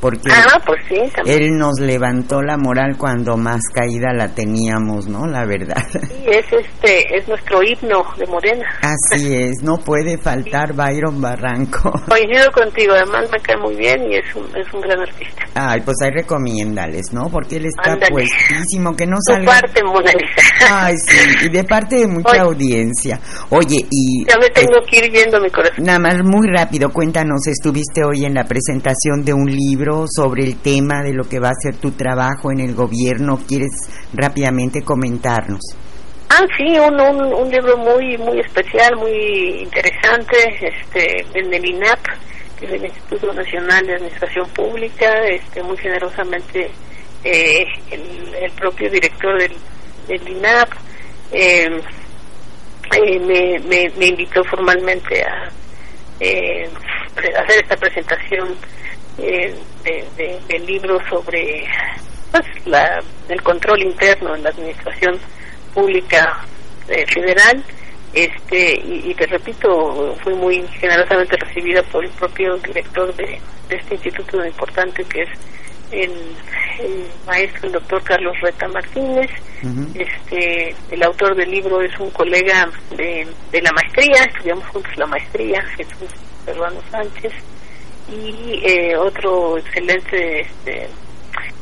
porque 0.00 0.30
ah, 0.30 0.60
pues 0.64 0.80
él 1.26 1.56
nos 1.56 1.80
levantó 1.80 2.40
la 2.42 2.56
moral 2.56 2.96
cuando 2.96 3.36
más 3.36 3.60
caída 3.74 4.12
la 4.14 4.28
teníamos, 4.28 5.08
¿no? 5.08 5.26
La 5.26 5.44
verdad. 5.44 5.82
Sí, 5.90 6.24
es 6.26 6.46
este, 6.52 7.16
es 7.16 7.26
nuestro 7.28 7.62
himno 7.62 8.04
de 8.16 8.26
Morena. 8.26 8.66
Así 8.82 9.34
es, 9.34 9.62
no 9.62 9.78
puede 9.78 10.18
faltar 10.18 10.72
Byron 10.72 11.20
Barranco. 11.20 11.90
Coincido 12.08 12.50
contigo, 12.52 12.92
además 12.94 13.28
me 13.32 13.38
cae 13.40 13.56
muy 13.56 13.76
bien 13.76 14.00
y 14.10 14.16
es 14.16 14.34
un, 14.34 14.44
es 14.56 14.72
un 14.72 14.80
gran 14.80 15.00
artista. 15.00 15.44
Ay, 15.54 15.80
pues 15.84 15.96
ahí 16.02 16.10
recomiéndales, 16.10 17.12
¿no? 17.12 17.28
Porque 17.28 17.56
él 17.56 17.66
está 17.66 17.96
puestísimo, 18.08 18.94
que 18.94 19.06
no 19.06 19.16
salga... 19.26 19.54
De 19.56 19.60
parte, 19.60 19.82
Mona 19.84 20.12
Ay, 20.70 20.94
sí, 20.96 21.46
y 21.46 21.48
de 21.48 21.64
parte 21.64 21.96
de 21.96 22.06
mucha 22.06 22.42
audiencia. 22.42 23.18
Oye, 23.50 23.84
y... 23.90 24.24
Ya 24.26 24.38
me 24.38 24.48
tengo 24.50 24.78
que 24.88 24.98
ir 24.98 25.12
yendo 25.12 25.40
mi 25.40 25.50
corazón. 25.50 25.84
Nada 25.84 25.98
más, 25.98 26.22
muy 26.22 26.46
rápido, 26.48 26.90
cuéntanos, 26.90 27.46
estuviste 27.46 28.04
hoy 28.04 28.24
en 28.24 28.34
la 28.34 28.44
presentación 28.44 29.24
de 29.24 29.32
un 29.32 29.46
libro 29.46 29.87
sobre 30.06 30.44
el 30.44 30.60
tema 30.60 31.02
de 31.02 31.12
lo 31.12 31.24
que 31.24 31.40
va 31.40 31.48
a 31.48 31.62
ser 31.62 31.76
tu 31.76 31.92
trabajo 31.92 32.52
en 32.52 32.60
el 32.60 32.74
gobierno. 32.74 33.38
¿Quieres 33.46 33.72
rápidamente 34.12 34.82
comentarnos? 34.82 35.60
Ah, 36.30 36.44
sí, 36.56 36.78
un, 36.78 37.00
un, 37.00 37.50
libro 37.50 37.76
muy 37.78 38.18
muy 38.18 38.40
especial, 38.40 38.96
muy 38.96 39.62
interesante, 39.62 40.36
este, 40.60 41.24
el 41.34 41.50
del 41.50 41.64
INAP, 41.64 41.98
que 42.58 42.66
es 42.66 42.72
el 42.72 42.84
Instituto 42.84 43.32
Nacional 43.32 43.86
de 43.86 43.94
Administración 43.94 44.46
Pública, 44.50 45.10
este, 45.26 45.62
muy 45.62 45.76
generosamente 45.78 46.70
eh, 47.24 47.64
el, 47.90 48.50
propio 48.52 48.90
director 48.90 49.40
del, 49.40 49.56
del 50.06 50.28
INAP 50.28 50.68
em, 51.32 51.80
eh, 52.94 53.18
me, 53.20 53.58
me, 53.66 53.90
me, 53.96 54.06
invitó 54.06 54.44
formalmente 54.44 55.22
a 55.22 55.50
eh, 56.20 56.68
hacer 57.16 57.62
esta 57.62 57.76
presentación 57.76 58.54
eh, 59.18 59.54
de, 59.84 60.38
del 60.48 60.66
libro 60.66 61.00
sobre 61.08 61.64
pues, 62.30 62.44
la, 62.66 63.02
el 63.28 63.42
control 63.42 63.82
interno 63.82 64.34
en 64.34 64.42
la 64.42 64.50
administración 64.50 65.18
pública 65.74 66.44
eh, 66.88 67.04
federal. 67.06 67.62
Este 68.14 68.72
y, 68.72 69.14
te 69.14 69.26
repito 69.26 70.16
fui 70.22 70.34
muy 70.34 70.66
generosamente 70.80 71.36
recibida 71.36 71.82
por 71.82 72.04
el 72.04 72.10
propio 72.12 72.56
director 72.56 73.14
de, 73.16 73.38
este 73.68 73.94
instituto 73.94 74.44
importante 74.46 75.04
que 75.04 75.22
es 75.22 75.28
el, 75.90 76.10
maestro 77.26 77.66
el 77.66 77.72
doctor 77.72 78.02
Carlos 78.02 78.34
Reta 78.40 78.66
Martínez. 78.68 79.30
Este 79.94 80.74
el 80.90 81.02
autor 81.02 81.34
del 81.34 81.50
libro 81.50 81.82
es 81.82 81.98
un 82.00 82.10
colega 82.10 82.70
de, 82.96 83.26
de 83.52 83.62
la 83.62 83.72
maestría 83.72 84.24
estudiamos 84.24 84.64
juntos 84.68 84.96
la 84.96 85.06
maestría 85.06 85.62
Jesús 85.76 86.08
Peruano 86.46 86.80
Sánchez 86.90 87.32
y 88.10 88.60
eh, 88.64 88.96
otro 88.96 89.58
excelente 89.58 90.40
este, 90.40 90.88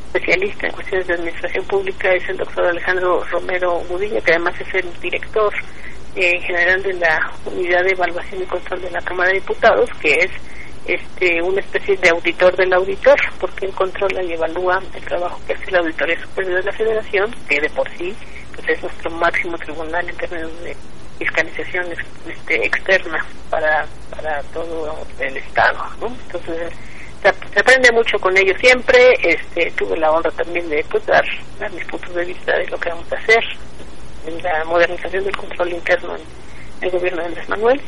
especialista 0.06 0.66
en 0.66 0.72
cuestiones 0.72 1.06
de 1.06 1.14
administración 1.14 1.64
pública 1.64 2.12
es 2.12 2.28
el 2.28 2.36
doctor 2.36 2.66
Alejandro 2.66 3.24
Romero 3.24 3.82
Mudiño, 3.88 4.20
que 4.22 4.32
además 4.32 4.54
es 4.60 4.74
el 4.74 5.00
director 5.00 5.52
eh, 6.14 6.40
general 6.40 6.82
de 6.82 6.94
la 6.94 7.32
Unidad 7.44 7.82
de 7.84 7.90
Evaluación 7.90 8.42
y 8.42 8.46
Control 8.46 8.80
de 8.80 8.90
la 8.90 9.00
Cámara 9.00 9.30
de 9.30 9.40
Diputados, 9.40 9.90
que 10.00 10.14
es 10.14 10.30
este 10.86 11.42
una 11.42 11.60
especie 11.60 11.96
de 11.96 12.10
auditor 12.10 12.56
del 12.56 12.72
auditor, 12.72 13.16
porque 13.40 13.66
él 13.66 13.72
controla 13.72 14.22
y 14.22 14.32
evalúa 14.32 14.80
el 14.94 15.02
trabajo 15.04 15.40
que 15.46 15.54
hace 15.54 15.70
la 15.70 15.80
Auditoría 15.80 16.20
Superior 16.20 16.60
de 16.60 16.70
la 16.70 16.72
Federación, 16.72 17.34
que 17.48 17.60
de 17.60 17.70
por 17.70 17.88
sí 17.96 18.14
pues 18.54 18.68
es 18.68 18.82
nuestro 18.82 19.10
máximo 19.10 19.58
tribunal 19.58 20.08
en 20.08 20.16
términos 20.16 20.62
de 20.62 20.76
fiscalización 21.18 21.86
este, 22.28 22.66
externa 22.66 23.24
para, 23.50 23.86
para 24.10 24.42
todo 24.52 24.96
el 25.20 25.36
Estado. 25.36 25.78
¿no? 26.00 26.08
Entonces, 26.08 26.72
se, 27.22 27.60
aprende 27.60 27.92
mucho 27.92 28.18
con 28.18 28.36
ellos 28.36 28.56
siempre. 28.60 29.14
Este, 29.22 29.70
tuve 29.72 29.96
la 29.96 30.10
honra 30.10 30.30
también 30.32 30.68
de 30.68 30.84
pues, 30.90 31.04
dar, 31.06 31.24
mis 31.72 31.84
puntos 31.86 32.14
de 32.14 32.24
vista 32.24 32.56
de 32.56 32.66
lo 32.66 32.78
que 32.78 32.90
vamos 32.90 33.12
a 33.12 33.16
hacer 33.16 33.44
en 34.26 34.42
la 34.42 34.64
modernización 34.64 35.24
del 35.24 35.36
control 35.36 35.72
interno 35.72 36.16
en 36.16 36.22
el 36.80 36.90
gobierno 36.90 37.20
de 37.20 37.26
Andrés 37.28 37.48
Manuel 37.48 37.80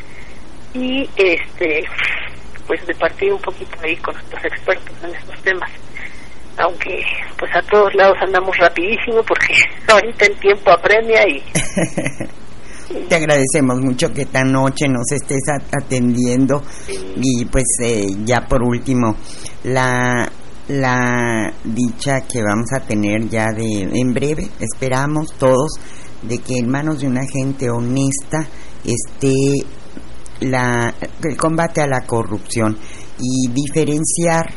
y 0.74 1.08
este 1.16 1.84
pues 2.66 2.86
de 2.86 2.94
partir 2.94 3.32
un 3.32 3.40
poquito 3.40 3.76
ahí 3.82 3.96
con 3.96 4.14
los 4.14 4.44
expertos 4.44 4.94
en 5.02 5.14
estos 5.14 5.42
temas 5.42 5.70
aunque 6.58 7.02
pues 7.38 7.54
a 7.56 7.62
todos 7.62 7.94
lados 7.94 8.16
andamos 8.20 8.56
rapidísimo 8.58 9.22
porque 9.22 9.54
ahorita 9.88 10.26
el 10.26 10.36
tiempo 10.36 10.70
apremia 10.70 11.26
y 11.28 11.42
te 13.08 13.14
agradecemos 13.14 13.80
mucho 13.80 14.12
que 14.12 14.22
esta 14.22 14.44
noche 14.44 14.88
nos 14.88 15.10
estés 15.12 15.42
atendiendo. 15.48 16.62
Y 17.16 17.44
pues 17.46 17.64
eh, 17.80 18.06
ya 18.24 18.46
por 18.48 18.62
último 18.62 19.16
la 19.64 20.30
la 20.68 21.50
dicha 21.64 22.20
que 22.22 22.42
vamos 22.42 22.70
a 22.74 22.80
tener 22.80 23.26
ya 23.30 23.52
de 23.52 23.88
en 23.90 24.12
breve 24.12 24.50
esperamos 24.60 25.32
todos 25.38 25.72
de 26.20 26.38
que 26.38 26.58
en 26.58 26.68
manos 26.68 27.00
de 27.00 27.06
una 27.06 27.24
gente 27.24 27.70
honesta 27.70 28.46
esté 28.84 29.64
la, 30.40 30.94
el 31.24 31.36
combate 31.38 31.80
a 31.80 31.86
la 31.86 32.02
corrupción 32.02 32.76
y 33.18 33.48
diferenciar 33.48 34.52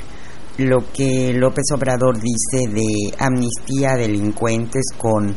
lo 0.61 0.79
que 0.93 1.33
López 1.33 1.65
Obrador 1.73 2.15
dice 2.19 2.67
de 2.69 3.13
amnistía 3.19 3.93
a 3.93 3.97
delincuentes 3.97 4.83
con 4.97 5.35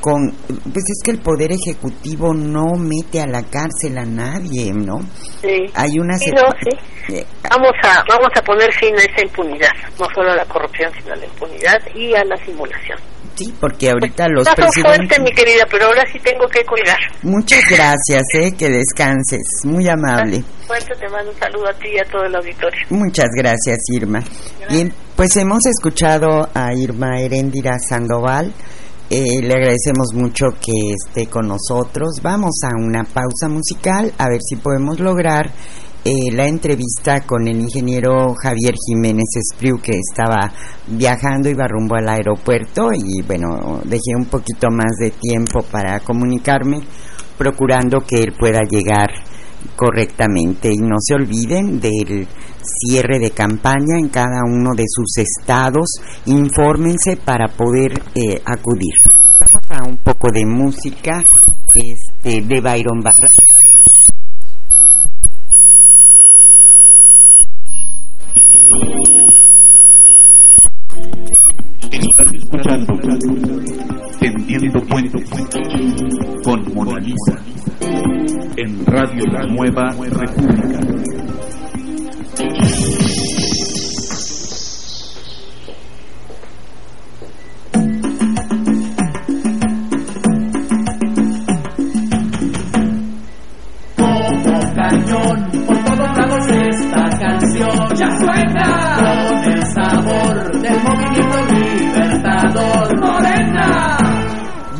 con 0.00 0.30
pues 0.72 0.84
es 0.88 1.02
que 1.04 1.10
el 1.12 1.20
poder 1.20 1.52
ejecutivo 1.52 2.32
no 2.34 2.74
mete 2.76 3.20
a 3.20 3.26
la 3.26 3.42
cárcel 3.42 3.98
a 3.98 4.04
nadie 4.04 4.72
no 4.72 5.00
sí. 5.40 5.66
hay 5.74 5.98
una 5.98 6.16
sí, 6.18 6.30
eh, 7.10 7.24
vamos 7.50 7.72
a 7.82 8.04
vamos 8.08 8.30
a 8.36 8.42
poner 8.42 8.72
fin 8.74 8.94
a 8.94 8.98
esa 8.98 9.22
impunidad 9.22 9.70
no 9.98 10.06
solo 10.14 10.32
a 10.32 10.36
la 10.36 10.44
corrupción 10.44 10.92
sino 11.00 11.12
a 11.12 11.16
la 11.16 11.24
impunidad 11.24 11.78
y 11.94 12.14
a 12.14 12.24
la 12.24 12.36
simulación 12.44 12.98
Sí, 13.38 13.54
porque 13.60 13.90
ahorita 13.90 14.26
los 14.28 14.48
presidentes... 14.48 14.82
fuerte, 14.82 15.20
mi 15.20 15.30
querida, 15.30 15.64
pero 15.70 15.86
ahora 15.86 16.04
sí 16.12 16.18
tengo 16.18 16.48
que 16.48 16.64
colgar. 16.64 16.98
Muchas 17.22 17.62
gracias, 17.70 18.22
eh, 18.34 18.52
que 18.58 18.68
descanses. 18.68 19.44
Muy 19.62 19.88
amable. 19.88 20.42
Fuerte, 20.66 20.92
te 20.98 21.08
mando 21.08 21.30
un 21.30 21.38
saludo 21.38 21.68
a 21.68 21.72
ti 21.74 21.88
y 21.94 22.00
a 22.00 22.04
todo 22.10 22.24
el 22.24 22.34
auditorio. 22.34 22.80
Muchas 22.90 23.28
gracias, 23.36 23.78
Irma. 23.92 24.24
Bien, 24.68 24.92
pues 25.14 25.36
hemos 25.36 25.64
escuchado 25.66 26.48
a 26.52 26.74
Irma 26.74 27.20
Heréndira 27.20 27.78
Sandoval. 27.78 28.52
Eh, 29.08 29.40
le 29.40 29.54
agradecemos 29.54 30.12
mucho 30.14 30.48
que 30.60 30.94
esté 30.94 31.28
con 31.28 31.46
nosotros. 31.46 32.20
Vamos 32.22 32.56
a 32.64 32.76
una 32.76 33.04
pausa 33.04 33.48
musical 33.48 34.12
a 34.18 34.28
ver 34.28 34.40
si 34.42 34.56
podemos 34.56 34.98
lograr 34.98 35.50
eh, 36.08 36.32
la 36.32 36.46
entrevista 36.46 37.20
con 37.26 37.46
el 37.46 37.60
ingeniero 37.60 38.32
Javier 38.42 38.74
Jiménez 38.86 39.28
Espriu 39.36 39.78
que 39.78 39.92
estaba 39.98 40.50
viajando, 40.86 41.50
iba 41.50 41.68
rumbo 41.68 41.96
al 41.96 42.08
aeropuerto 42.08 42.88
y 42.94 43.20
bueno, 43.26 43.82
dejé 43.84 44.16
un 44.16 44.24
poquito 44.24 44.68
más 44.70 44.96
de 44.98 45.10
tiempo 45.10 45.62
para 45.70 46.00
comunicarme, 46.00 46.80
procurando 47.36 48.00
que 48.00 48.22
él 48.22 48.32
pueda 48.38 48.60
llegar 48.62 49.10
correctamente. 49.76 50.72
Y 50.72 50.78
no 50.78 50.96
se 50.98 51.14
olviden 51.14 51.78
del 51.78 52.26
cierre 52.62 53.18
de 53.18 53.32
campaña 53.32 53.98
en 53.98 54.08
cada 54.08 54.40
uno 54.46 54.70
de 54.74 54.84
sus 54.88 55.18
estados, 55.18 55.90
infórmense 56.24 57.18
para 57.18 57.48
poder 57.48 57.92
eh, 58.14 58.40
acudir. 58.46 58.94
Vamos 59.38 59.70
a 59.70 59.84
un 59.86 59.98
poco 59.98 60.32
de 60.32 60.46
música 60.46 61.22
este, 61.74 62.40
de 62.40 62.60
Byron 62.62 63.00
Barra. 63.02 63.28
Radio 78.90 79.22
La 79.26 79.44
Nueva 79.44 79.90
República. 79.90 80.80
Como 93.94 94.74
cañón, 94.74 95.50
por 95.66 95.84
todos 95.84 96.16
lados 96.16 96.46
esta 96.48 97.18
canción 97.18 97.94
ya 97.94 98.08
suena 98.18 98.96
con 98.96 99.52
el 99.52 99.62
sabor 99.66 100.60
del 100.62 100.82
movimiento 100.82 101.38
libertador 101.52 103.00
Morena. 103.00 103.98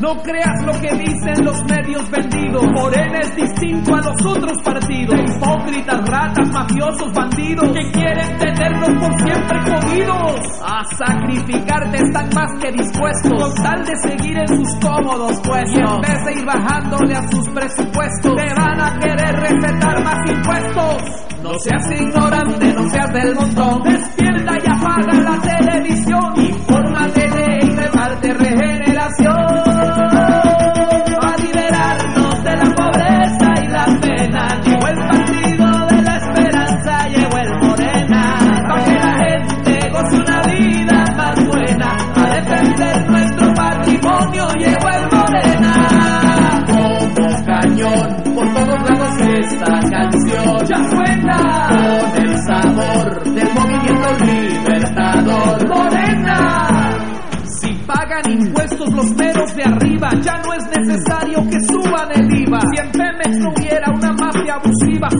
No 0.00 0.16
creas 0.22 0.64
lo 0.64 0.72
que 0.80 0.96
dicen 0.96 1.44
los 1.44 1.62
medios 1.64 2.10
vendidos. 2.10 2.37
Morena 2.62 3.18
es 3.20 3.36
distinto 3.36 3.94
a 3.94 3.98
los 3.98 4.26
otros 4.26 4.56
partidos. 4.64 5.18
Hipócritas, 5.18 6.08
ratas, 6.08 6.48
mafiosos, 6.50 7.12
bandidos 7.12 7.68
que 7.68 7.90
quieren 7.92 8.38
tenerlos 8.38 8.90
por 9.00 9.20
siempre 9.20 9.60
jodidos. 9.62 10.40
A 10.62 10.84
sacrificarte 10.96 11.96
están 11.98 12.28
más 12.34 12.50
que 12.60 12.72
dispuestos 12.72 13.32
con 13.32 13.54
tal 13.62 13.84
de 13.84 13.96
seguir 14.08 14.38
en 14.38 14.48
sus 14.48 14.74
cómodos 14.80 15.40
puestos. 15.40 15.76
Y 15.76 15.80
en 15.80 16.00
vez 16.00 16.24
de 16.24 16.32
ir 16.32 16.44
bajándole 16.44 17.14
a 17.14 17.28
sus 17.28 17.48
presupuestos, 17.50 18.36
te 18.36 18.54
van 18.54 18.80
a 18.80 18.98
querer 18.98 19.36
recetar 19.36 20.04
más 20.04 20.30
impuestos. 20.30 21.28
No 21.42 21.54
seas 21.60 21.90
ignorante, 21.90 22.74
no 22.74 22.88
seas 22.90 23.12
del 23.12 23.34
montón. 23.34 23.82
Despierta 23.82 24.52
y 24.52 24.70
apaga 24.70 25.14
la 25.14 25.40
televisión. 25.40 25.57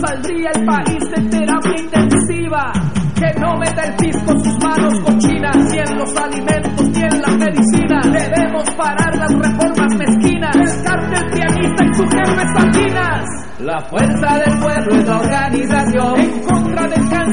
Saldría 0.01 0.51
el 0.55 0.65
país 0.65 1.05
en 1.17 1.31
terapia 1.31 1.75
intensiva. 1.79 2.73
Que 3.15 3.41
no 3.41 3.57
meta 3.59 3.83
el 3.85 3.95
fisco 3.99 4.33
sus 4.39 4.59
manos 4.63 5.01
cochinas, 5.01 5.57
ni 5.57 5.79
en 5.79 5.99
los 5.99 6.17
alimentos, 6.17 6.89
ni 6.91 7.03
en 7.03 7.21
la 7.21 7.31
medicina. 7.37 8.01
Debemos 8.05 8.71
parar 8.77 9.17
las 9.17 9.33
reformas 9.33 9.95
mezquinas, 9.97 10.57
el 10.57 10.85
cártel 10.85 11.31
pianista 11.33 11.85
y 11.85 11.95
su 11.95 12.03
jefe 12.05 12.43
Salinas. 12.55 13.25
La 13.61 13.81
fuerza 13.81 14.39
del 14.39 14.59
pueblo 14.61 14.95
es 14.95 15.05
la 15.05 15.19
organización 15.19 16.21
en 16.21 16.43
contra 16.45 16.89
del 16.89 17.09
cáncer 17.09 17.28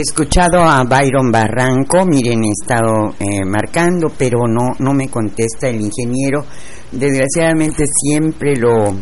escuchado 0.00 0.62
a 0.62 0.84
Byron 0.84 1.30
Barranco, 1.30 2.04
miren, 2.06 2.44
he 2.44 2.50
estado 2.50 3.14
eh, 3.18 3.44
marcando, 3.44 4.10
pero 4.16 4.40
no, 4.48 4.70
no 4.78 4.92
me 4.94 5.08
contesta 5.08 5.68
el 5.68 5.80
ingeniero. 5.80 6.44
Desgraciadamente 6.90 7.84
siempre 7.86 8.56
lo 8.56 8.94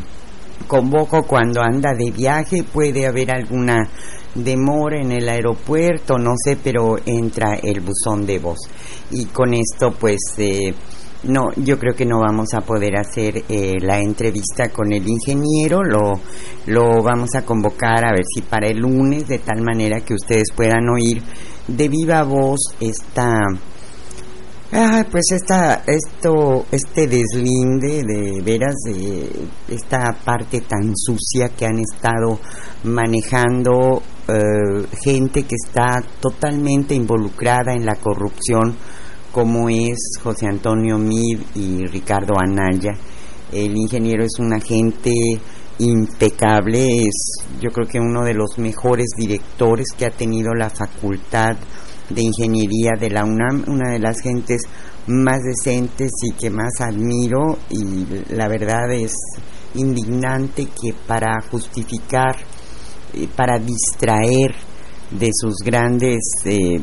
convoco 0.66 1.22
cuando 1.24 1.60
anda 1.62 1.92
de 1.94 2.10
viaje, 2.10 2.62
puede 2.62 3.06
haber 3.06 3.32
alguna 3.32 3.88
demora 4.34 5.00
en 5.00 5.12
el 5.12 5.28
aeropuerto, 5.28 6.18
no 6.18 6.34
sé, 6.36 6.56
pero 6.62 6.96
entra 7.04 7.54
el 7.62 7.80
buzón 7.80 8.26
de 8.26 8.38
voz. 8.38 8.58
Y 9.10 9.26
con 9.26 9.54
esto, 9.54 9.92
pues, 9.98 10.20
eh, 10.38 10.72
no, 11.24 11.52
yo 11.56 11.78
creo 11.78 11.94
que 11.94 12.06
no 12.06 12.20
vamos 12.20 12.54
a 12.54 12.62
poder 12.62 12.96
hacer 12.96 13.44
eh, 13.48 13.76
la 13.80 13.98
entrevista 13.98 14.70
con 14.70 14.92
el 14.92 15.06
ingeniero, 15.06 15.82
lo, 15.82 16.18
lo 16.66 17.02
vamos 17.02 17.34
a 17.34 17.44
convocar 17.44 18.04
a 18.04 18.12
ver 18.12 18.24
si 18.34 18.42
para 18.42 18.68
el 18.68 18.78
lunes, 18.78 19.28
de 19.28 19.38
tal 19.38 19.60
manera 19.62 20.00
que 20.00 20.14
ustedes 20.14 20.48
puedan 20.54 20.88
oír 20.88 21.22
de 21.66 21.88
viva 21.88 22.22
voz 22.22 22.60
esta... 22.80 23.40
Ah, 24.72 25.04
pues 25.10 25.24
esta, 25.32 25.82
esto, 25.84 26.64
este 26.70 27.08
deslinde 27.08 28.04
de 28.04 28.40
veras 28.40 28.76
de 28.84 29.28
esta 29.68 30.12
parte 30.24 30.60
tan 30.60 30.92
sucia 30.94 31.48
que 31.48 31.66
han 31.66 31.80
estado 31.80 32.38
manejando 32.84 34.00
eh, 34.28 34.86
gente 35.02 35.42
que 35.42 35.56
está 35.56 36.00
totalmente 36.20 36.94
involucrada 36.94 37.72
en 37.72 37.84
la 37.84 37.96
corrupción 37.96 38.76
como 39.32 39.68
es 39.68 40.18
José 40.22 40.46
Antonio 40.46 40.98
Mid 40.98 41.40
y 41.54 41.86
Ricardo 41.86 42.34
Anaya. 42.38 42.92
El 43.52 43.76
ingeniero 43.76 44.24
es 44.24 44.38
un 44.38 44.52
agente 44.52 45.12
impecable, 45.78 46.98
es 46.98 47.44
yo 47.60 47.70
creo 47.70 47.88
que 47.88 47.98
uno 47.98 48.22
de 48.24 48.34
los 48.34 48.58
mejores 48.58 49.08
directores 49.16 49.86
que 49.96 50.06
ha 50.06 50.10
tenido 50.10 50.52
la 50.54 50.68
facultad 50.68 51.56
de 52.10 52.22
ingeniería 52.22 52.92
de 52.98 53.10
la 53.10 53.24
UNAM, 53.24 53.64
una 53.66 53.90
de 53.90 53.98
las 53.98 54.20
gentes 54.20 54.62
más 55.06 55.40
decentes 55.42 56.10
y 56.22 56.32
que 56.32 56.50
más 56.50 56.80
admiro 56.80 57.58
y 57.70 58.06
la 58.34 58.48
verdad 58.48 58.92
es 58.92 59.14
indignante 59.74 60.66
que 60.66 60.92
para 61.06 61.40
justificar, 61.50 62.36
eh, 63.14 63.28
para 63.34 63.58
distraer 63.58 64.54
de 65.10 65.30
sus 65.32 65.56
grandes 65.64 66.20
eh, 66.44 66.80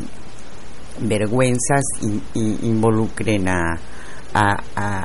vergüenzas 1.01 1.83
involucren 2.33 3.47
a, 3.47 3.79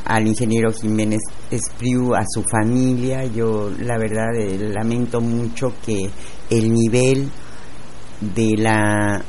al 0.04 0.26
ingeniero 0.26 0.72
Jiménez 0.72 1.20
Espriu, 1.50 2.14
a 2.14 2.24
su 2.26 2.42
familia. 2.42 3.24
Yo 3.24 3.70
la 3.78 3.96
verdad 3.98 4.34
eh, 4.36 4.58
lamento 4.58 5.20
mucho 5.20 5.72
que 5.84 6.10
el 6.50 6.72
nivel 6.72 7.30
de 8.20 8.56
la 8.56 9.22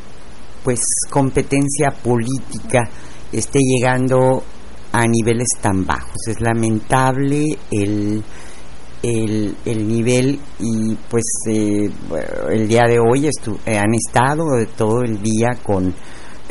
pues 0.64 0.81
competencia 1.10 1.91
política 1.91 2.90
esté 3.31 3.60
llegando 3.60 4.44
a 4.91 5.06
niveles 5.07 5.48
tan 5.61 5.85
bajos. 5.85 6.27
Es 6.27 6.40
lamentable 6.40 7.57
el 7.72 8.23
el, 9.03 9.53
el 9.65 9.88
nivel 9.88 10.40
y 10.60 10.95
pues 11.10 11.23
eh, 11.48 11.90
el 12.49 12.68
día 12.69 12.84
de 12.88 12.99
hoy 12.99 13.27
eh, 13.27 13.77
han 13.77 13.94
estado 13.94 14.45
todo 14.77 15.02
el 15.02 15.22
día 15.22 15.60
con 15.61 15.94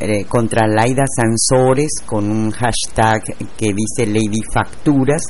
eh, 0.04 0.24
contra 0.28 0.66
Laida 0.66 1.04
Sansores 1.06 2.00
con 2.04 2.28
un 2.28 2.50
hashtag 2.50 3.22
que 3.56 3.72
dice 3.72 4.04
Lady 4.04 4.40
Facturas, 4.52 5.22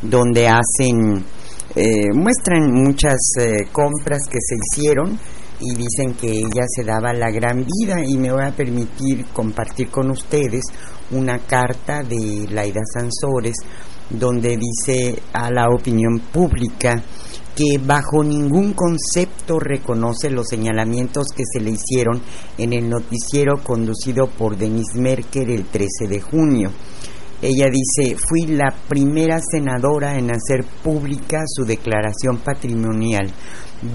donde 0.00 0.46
hacen, 0.46 1.24
eh, 1.74 2.12
muestran 2.14 2.70
muchas 2.70 3.18
eh, 3.40 3.66
compras 3.72 4.28
que 4.30 4.38
se 4.40 4.54
hicieron 4.54 5.18
y 5.58 5.74
dicen 5.74 6.14
que 6.14 6.30
ella 6.30 6.64
se 6.68 6.84
daba 6.84 7.12
la 7.12 7.32
gran 7.32 7.64
vida. 7.64 8.04
Y 8.06 8.16
me 8.16 8.30
voy 8.30 8.44
a 8.44 8.54
permitir 8.54 9.26
compartir 9.32 9.90
con 9.90 10.08
ustedes 10.12 10.62
una 11.10 11.40
carta 11.40 12.04
de 12.04 12.46
Laida 12.48 12.82
Sansores 12.94 13.56
donde 14.08 14.56
dice 14.56 15.20
a 15.32 15.50
la 15.50 15.66
opinión 15.68 16.20
pública 16.32 17.02
que 17.54 17.78
bajo 17.78 18.24
ningún 18.24 18.72
concepto 18.72 19.58
reconoce 19.58 20.30
los 20.30 20.48
señalamientos 20.48 21.26
que 21.34 21.44
se 21.44 21.60
le 21.60 21.70
hicieron 21.70 22.22
en 22.58 22.72
el 22.72 22.88
noticiero 22.88 23.62
conducido 23.62 24.26
por 24.26 24.56
Denise 24.56 24.98
Merker 24.98 25.50
el 25.50 25.66
13 25.66 26.08
de 26.08 26.20
junio. 26.20 26.70
Ella 27.42 27.66
dice, 27.66 28.16
fui 28.16 28.46
la 28.46 28.72
primera 28.88 29.40
senadora 29.40 30.16
en 30.16 30.30
hacer 30.30 30.64
pública 30.82 31.42
su 31.46 31.64
declaración 31.64 32.38
patrimonial 32.38 33.32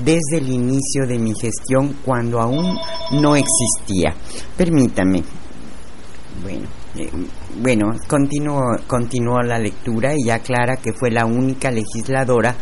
desde 0.03 0.39
el 0.39 0.49
inicio 0.49 1.07
de 1.07 1.17
mi 1.17 1.33
gestión 1.33 1.95
cuando 2.03 2.41
aún 2.41 2.77
no 3.13 3.35
existía. 3.37 4.13
Permítame. 4.57 5.23
Bueno, 6.43 6.67
eh, 6.95 7.09
bueno, 7.61 7.93
continuó 8.05 9.41
la 9.41 9.59
lectura 9.59 10.13
y 10.15 10.29
aclara 10.29 10.75
que 10.75 10.91
fue 10.91 11.09
la 11.09 11.25
única 11.25 11.71
legisladora 11.71 12.55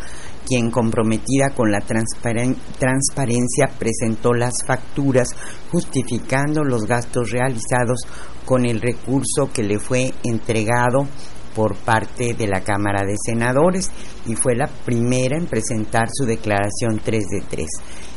quien 0.46 0.70
comprometida 0.70 1.50
con 1.50 1.72
la 1.72 1.80
transparencia 1.80 3.66
presentó 3.78 4.32
las 4.32 4.54
facturas 4.66 5.28
justificando 5.72 6.62
los 6.62 6.86
gastos 6.86 7.30
realizados 7.32 8.00
con 8.44 8.64
el 8.64 8.80
recurso 8.80 9.50
que 9.52 9.64
le 9.64 9.78
fue 9.78 10.12
entregado 10.22 11.06
por 11.54 11.74
parte 11.76 12.34
de 12.34 12.46
la 12.46 12.60
Cámara 12.60 13.04
de 13.04 13.16
Senadores 13.24 13.90
y 14.26 14.36
fue 14.36 14.54
la 14.54 14.68
primera 14.68 15.36
en 15.36 15.46
presentar 15.46 16.08
su 16.12 16.26
declaración 16.26 17.00
3 17.02 17.24
de 17.24 17.40
3. 17.48 17.66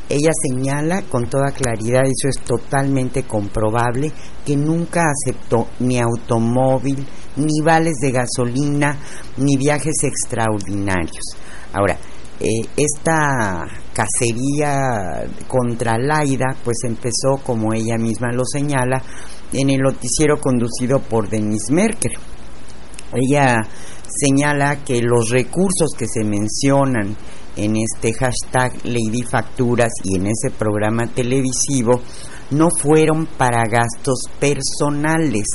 Ella 0.09 0.31
señala 0.43 1.03
con 1.03 1.29
toda 1.29 1.51
claridad, 1.51 2.01
eso 2.03 2.27
es 2.27 2.39
totalmente 2.39 3.23
comprobable, 3.23 4.11
que 4.45 4.57
nunca 4.57 5.05
aceptó 5.09 5.67
ni 5.79 5.99
automóvil, 5.99 7.05
ni 7.37 7.61
vales 7.63 7.95
de 8.01 8.11
gasolina, 8.11 8.97
ni 9.37 9.55
viajes 9.55 10.03
extraordinarios. 10.03 11.37
Ahora, 11.73 11.97
eh, 12.39 12.67
esta 12.77 13.65
cacería 13.93 15.25
contra 15.47 15.97
Laida 15.97 16.55
pues 16.63 16.77
empezó, 16.85 17.37
como 17.43 17.73
ella 17.73 17.97
misma 17.97 18.31
lo 18.31 18.45
señala, 18.45 19.01
en 19.51 19.69
el 19.69 19.79
noticiero 19.79 20.39
conducido 20.39 20.99
por 20.99 21.29
Denise 21.29 21.73
Merkel. 21.73 22.13
Ella 23.13 23.57
señala 24.07 24.83
que 24.83 25.01
los 25.01 25.29
recursos 25.29 25.91
que 25.97 26.07
se 26.07 26.23
mencionan 26.23 27.17
en 27.55 27.75
este 27.75 28.13
hashtag 28.13 28.73
Lady 28.85 29.23
Facturas 29.23 29.91
y 30.03 30.15
en 30.15 30.27
ese 30.27 30.49
programa 30.51 31.07
televisivo 31.07 31.99
no 32.51 32.69
fueron 32.69 33.25
para 33.25 33.63
gastos 33.67 34.23
personales. 34.39 35.45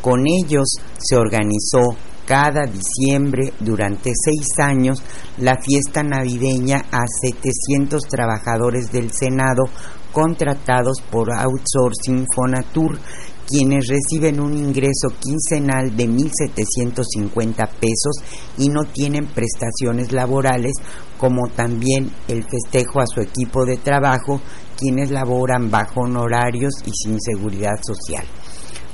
Con 0.00 0.24
ellos 0.26 0.68
se 0.98 1.16
organizó 1.16 1.96
cada 2.30 2.64
diciembre 2.64 3.52
durante 3.58 4.12
seis 4.14 4.46
años 4.60 5.02
la 5.38 5.56
fiesta 5.60 6.04
navideña 6.04 6.84
a 6.92 7.02
700 7.22 8.04
trabajadores 8.04 8.92
del 8.92 9.10
Senado 9.12 9.64
contratados 10.12 11.02
por 11.10 11.32
Outsourcing 11.32 12.26
Fonatur, 12.32 13.00
quienes 13.48 13.88
reciben 13.88 14.38
un 14.40 14.56
ingreso 14.56 15.08
quincenal 15.18 15.96
de 15.96 16.08
1.750 16.08 17.68
pesos 17.80 18.22
y 18.58 18.68
no 18.68 18.84
tienen 18.84 19.26
prestaciones 19.26 20.12
laborales, 20.12 20.74
como 21.18 21.48
también 21.48 22.12
el 22.28 22.44
festejo 22.44 23.00
a 23.00 23.08
su 23.12 23.22
equipo 23.22 23.66
de 23.66 23.78
trabajo, 23.78 24.40
quienes 24.78 25.10
laboran 25.10 25.68
bajo 25.68 26.02
honorarios 26.02 26.74
y 26.86 26.92
sin 26.92 27.20
seguridad 27.20 27.80
social. 27.84 28.24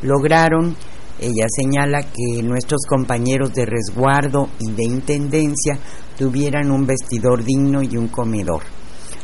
Lograron 0.00 0.74
ella 1.20 1.46
señala 1.48 2.02
que 2.02 2.42
nuestros 2.42 2.82
compañeros 2.88 3.54
de 3.54 3.66
resguardo 3.66 4.48
y 4.58 4.72
de 4.72 4.84
intendencia 4.84 5.78
tuvieran 6.16 6.70
un 6.70 6.86
vestidor 6.86 7.42
digno 7.42 7.82
y 7.82 7.96
un 7.96 8.08
comedor. 8.08 8.62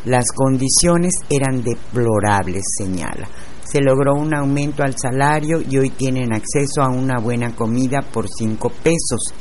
Las 0.04 0.32
condiciones 0.32 1.12
eran 1.30 1.62
deplorables, 1.62 2.62
señala. 2.76 3.28
Se 3.64 3.80
logró 3.80 4.14
un 4.14 4.34
aumento 4.34 4.82
al 4.82 4.96
salario 4.98 5.60
y 5.60 5.78
hoy 5.78 5.90
tienen 5.90 6.32
acceso 6.32 6.82
a 6.82 6.88
una 6.88 7.20
buena 7.20 7.54
comida 7.54 8.00
por 8.12 8.28
cinco 8.28 8.70
pesos. 8.82 9.32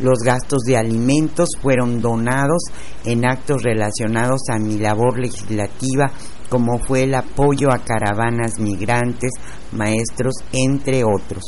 Los 0.00 0.18
gastos 0.18 0.62
de 0.66 0.76
alimentos 0.76 1.48
fueron 1.62 2.00
donados 2.00 2.64
en 3.04 3.24
actos 3.24 3.62
relacionados 3.62 4.42
a 4.50 4.58
mi 4.58 4.78
labor 4.78 5.18
legislativa, 5.18 6.10
como 6.50 6.78
fue 6.78 7.04
el 7.04 7.14
apoyo 7.14 7.72
a 7.72 7.78
caravanas 7.78 8.58
migrantes, 8.58 9.30
maestros, 9.72 10.34
entre 10.52 11.02
otros. 11.04 11.44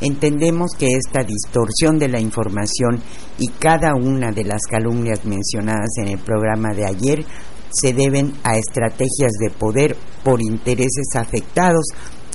Entendemos 0.00 0.72
que 0.78 0.88
esta 0.94 1.24
distorsión 1.24 1.98
de 1.98 2.08
la 2.08 2.20
información 2.20 3.00
y 3.38 3.48
cada 3.48 3.94
una 3.94 4.30
de 4.30 4.44
las 4.44 4.62
calumnias 4.70 5.24
mencionadas 5.24 5.90
en 5.98 6.08
el 6.08 6.18
programa 6.18 6.72
de 6.72 6.86
ayer 6.86 7.24
se 7.70 7.92
deben 7.92 8.32
a 8.44 8.56
estrategias 8.56 9.32
de 9.40 9.50
poder 9.50 9.96
por 10.22 10.40
intereses 10.40 11.16
afectados 11.16 11.86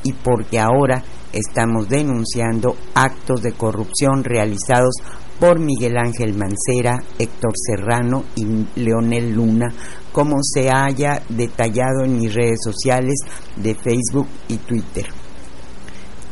y 0.04 0.12
porque 0.12 0.60
ahora 0.60 1.04
estamos 1.32 1.88
denunciando 1.88 2.76
actos 2.94 3.42
de 3.42 3.54
corrupción 3.54 4.24
realizados 4.24 4.96
por 5.40 5.60
Miguel 5.60 5.98
Ángel 5.98 6.36
Mancera, 6.36 7.02
Héctor 7.18 7.54
Serrano 7.56 8.26
y 8.36 8.46
Leonel 8.76 9.34
Luna, 9.34 9.74
como 10.12 10.38
se 10.42 10.70
haya 10.70 11.22
detallado 11.30 12.04
en 12.04 12.20
mis 12.20 12.34
redes 12.34 12.60
sociales 12.64 13.16
de 13.56 13.74
Facebook 13.74 14.28
y 14.48 14.58
Twitter. 14.58 15.23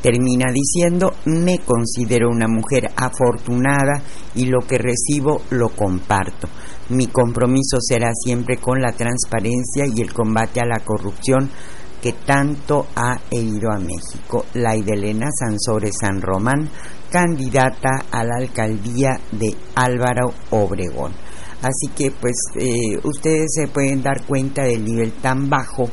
Termina 0.02 0.52
diciendo, 0.52 1.14
me 1.26 1.60
considero 1.60 2.30
una 2.30 2.48
mujer 2.48 2.90
afortunada 2.96 4.02
y 4.34 4.46
lo 4.46 4.60
que 4.60 4.80
recibo 4.80 5.44
lo 5.52 5.70
comparto. 5.70 6.48
Mi 6.90 7.08
compromiso 7.08 7.78
será 7.80 8.12
siempre 8.14 8.58
con 8.58 8.82
la 8.82 8.94
transparencia 8.94 9.86
y 9.86 10.02
el 10.02 10.12
combate 10.12 10.60
a 10.60 10.66
la 10.66 10.80
corrupción 10.80 11.50
que 12.02 12.14
tanto 12.14 12.88
ha 12.96 13.20
herido 13.30 13.72
a 13.72 13.78
México. 13.78 14.46
La 14.56 14.74
Elena 14.74 15.30
Sansores 15.32 15.94
San 16.02 16.20
Román, 16.20 16.68
candidata 17.12 18.06
a 18.10 18.24
la 18.24 18.38
alcaldía 18.38 19.20
de 19.32 19.56
Álvaro 19.76 20.34
Obregón. 20.50 21.14
Así 21.62 21.94
que 21.96 22.10
pues 22.10 22.34
eh, 22.56 22.98
ustedes 23.04 23.52
se 23.54 23.68
pueden 23.68 24.02
dar 24.02 24.26
cuenta 24.26 24.64
del 24.64 24.84
nivel 24.84 25.12
tan 25.14 25.48
bajo 25.48 25.88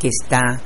que 0.00 0.08
está 0.08 0.60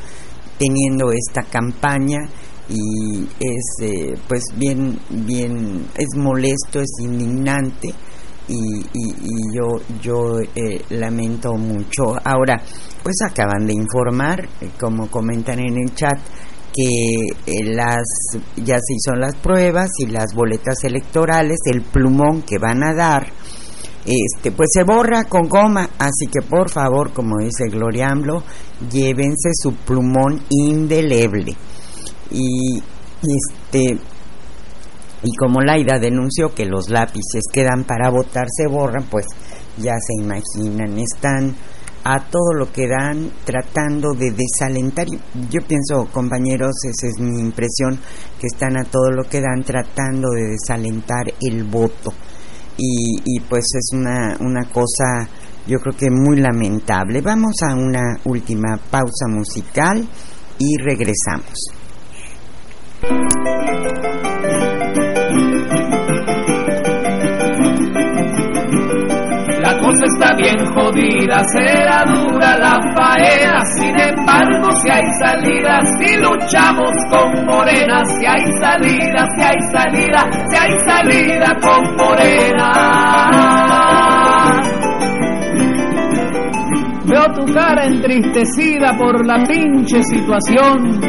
teniendo 0.59 1.13
esta 1.13 1.43
campaña 1.43 2.21
y 2.69 3.29
es 3.39 3.65
eh, 3.83 4.15
pues 4.29 4.43
bien 4.57 4.99
bien 5.09 5.87
es 5.97 6.17
molesto 6.17 6.81
es 6.81 6.91
indignante 7.01 7.95
y, 8.49 8.85
yo 9.53 9.81
yo 10.01 10.41
eh, 10.41 10.83
lamento 10.91 11.55
mucho. 11.55 12.17
Ahora 12.25 12.63
pues 13.03 13.17
acaban 13.29 13.67
de 13.67 13.75
informar 13.75 14.49
eh, 14.61 14.71
como 14.79 15.11
comentan 15.11 15.59
en 15.61 15.79
el 15.79 15.95
chat 15.95 16.19
que 16.75 17.63
las 17.65 18.05
ya 18.57 18.77
se 18.77 18.95
hizo 18.95 19.17
las 19.17 19.35
pruebas 19.37 19.91
y 19.99 20.07
las 20.07 20.35
boletas 20.35 20.85
electorales 20.85 21.59
el 21.67 21.83
plumón 21.83 22.43
que 22.43 22.59
van 22.59 22.85
a 22.85 22.95
dar 22.95 23.33
este 24.05 24.53
pues 24.53 24.69
se 24.73 24.85
borra 24.85 25.25
con 25.25 25.49
goma. 25.49 25.89
Así 25.99 26.27
que 26.27 26.43
por 26.43 26.71
favor 26.71 27.13
como 27.13 27.39
dice 27.39 27.69
Gloria 27.69 28.09
Amblo 28.09 28.43
llévense 28.91 29.51
su 29.55 29.73
plumón 29.73 30.43
indeleble 30.51 31.57
y 32.31 32.83
este 33.23 33.99
y 35.23 35.37
como 35.39 35.61
Laida 35.61 35.99
denunció 35.99 36.55
que 36.55 36.67
los 36.67 36.89
lápices 36.89 37.45
quedan 37.53 37.85
para 37.85 38.11
votar 38.11 38.47
se 38.49 38.69
borran 38.69 39.05
pues 39.11 39.27
ya 39.79 39.95
se 39.99 40.23
imaginan 40.23 40.99
están 40.99 41.55
a 42.09 42.21
todo 42.21 42.53
lo 42.57 42.71
que 42.71 42.87
dan 42.87 43.33
tratando 43.45 44.15
de 44.15 44.31
desalentar. 44.31 45.09
Yo 45.51 45.61
pienso 45.67 46.07
compañeros 46.13 46.77
esa 46.85 47.09
es 47.09 47.19
mi 47.19 47.41
impresión 47.41 47.99
que 48.41 48.47
están 48.47 48.79
a 48.79 48.85
todo 48.85 49.11
lo 49.11 49.25
que 49.25 49.41
dan 49.41 49.65
tratando 49.65 50.31
de 50.31 50.51
desalentar 50.51 51.25
el 51.41 51.65
voto. 51.65 52.13
Y, 52.79 53.17
y 53.25 53.41
pues 53.41 53.65
es 53.75 53.89
una, 53.93 54.37
una 54.39 54.69
cosa 54.71 55.29
yo 55.67 55.81
creo 55.81 55.97
que 55.97 56.09
muy 56.09 56.39
lamentable. 56.39 57.23
Vamos 57.23 57.57
a 57.63 57.75
una 57.75 58.21
última 58.25 58.79
pausa 58.89 59.27
musical 59.29 60.07
y 60.59 60.77
regresamos 60.77 61.59
la 69.67 69.77
cosa 69.79 70.05
está 70.15 70.33
bien 70.37 70.65
jodida, 70.67 71.43
será 71.53 72.05
dura 72.05 72.57
la 72.59 72.79
faena, 72.95 73.65
sin 73.77 73.99
embargo 73.99 74.71
si 74.77 74.91
hay 74.91 75.05
salidas, 75.21 75.83
si 75.99 76.17
luchamos 76.19 76.93
con 77.11 77.45
Morena, 77.47 78.05
si 78.05 78.27
hay 78.27 78.45
salida, 78.61 79.27
si 79.37 79.43
hay 79.43 79.59
salida, 79.73 80.31
si 80.49 80.57
hay 80.57 80.71
salida 80.87 81.57
con 81.61 81.97
Morena. 81.97 83.66
Veo 87.07 87.25
tu 87.35 87.45
cara 87.55 87.87
entristecida 87.87 88.97
por 88.99 89.25
la 89.25 89.37
pinche 89.47 90.03
situación. 90.03 91.01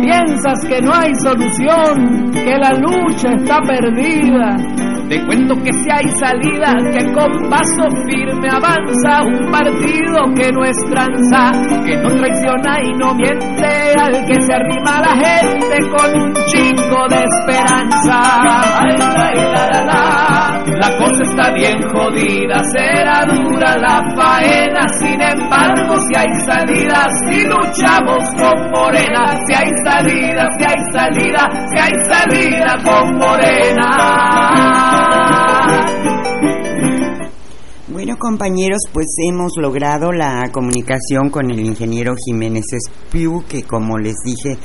Piensas 0.00 0.64
que 0.68 0.80
no 0.82 0.92
hay 0.92 1.14
solución, 1.14 2.30
que 2.32 2.58
la 2.58 2.72
lucha 2.74 3.30
está 3.34 3.60
perdida. 3.60 4.56
Te 5.08 5.24
cuento 5.26 5.54
que 5.56 5.70
si 5.72 5.90
hay 5.90 6.08
salida, 6.18 6.74
que 6.90 7.12
con 7.12 7.48
paso 7.48 7.88
firme 8.08 8.48
avanza 8.48 9.22
un 9.22 9.50
partido 9.52 10.24
que 10.34 10.50
no 10.50 10.64
es 10.64 10.76
tranza, 10.90 11.52
que 11.84 11.96
no 11.98 12.08
traiciona 12.16 12.82
y 12.82 12.92
no 12.94 13.14
miente, 13.14 13.94
al 14.00 14.24
que 14.26 14.40
se 14.40 14.54
arrima 14.54 15.00
la 15.00 15.14
gente 15.14 15.78
con 15.90 16.20
un 16.20 16.34
chingo 16.46 17.06
de 17.08 17.22
esperanza. 17.22 18.54
Cosa 20.98 21.22
está 21.22 21.50
bien 21.52 21.80
jodida, 21.90 22.62
será 22.72 23.24
dura 23.24 23.76
la 23.76 24.02
faena, 24.14 24.86
sin 24.98 25.20
embargo 25.20 25.96
si 26.08 26.16
hay 26.16 26.32
salida, 26.46 27.06
si 27.26 27.44
luchamos 27.44 28.24
con 28.34 28.70
Morena, 28.70 29.36
si 29.46 29.54
hay 29.54 29.70
salida, 29.84 30.48
si 30.58 30.64
hay 30.64 30.80
salida, 30.92 31.50
si 31.70 31.78
hay 31.78 31.94
salida 32.04 32.76
con 32.84 33.18
Morena. 33.18 35.23
Bueno 38.04 38.18
compañeros, 38.18 38.82
pues 38.92 39.06
hemos 39.26 39.52
logrado 39.56 40.12
la 40.12 40.42
comunicación 40.52 41.30
con 41.30 41.50
el 41.50 41.60
ingeniero 41.60 42.14
Jiménez 42.14 42.66
Espiu, 42.70 43.42
que 43.48 43.62
como 43.62 43.96
les 43.96 44.16
dije, 44.22 44.58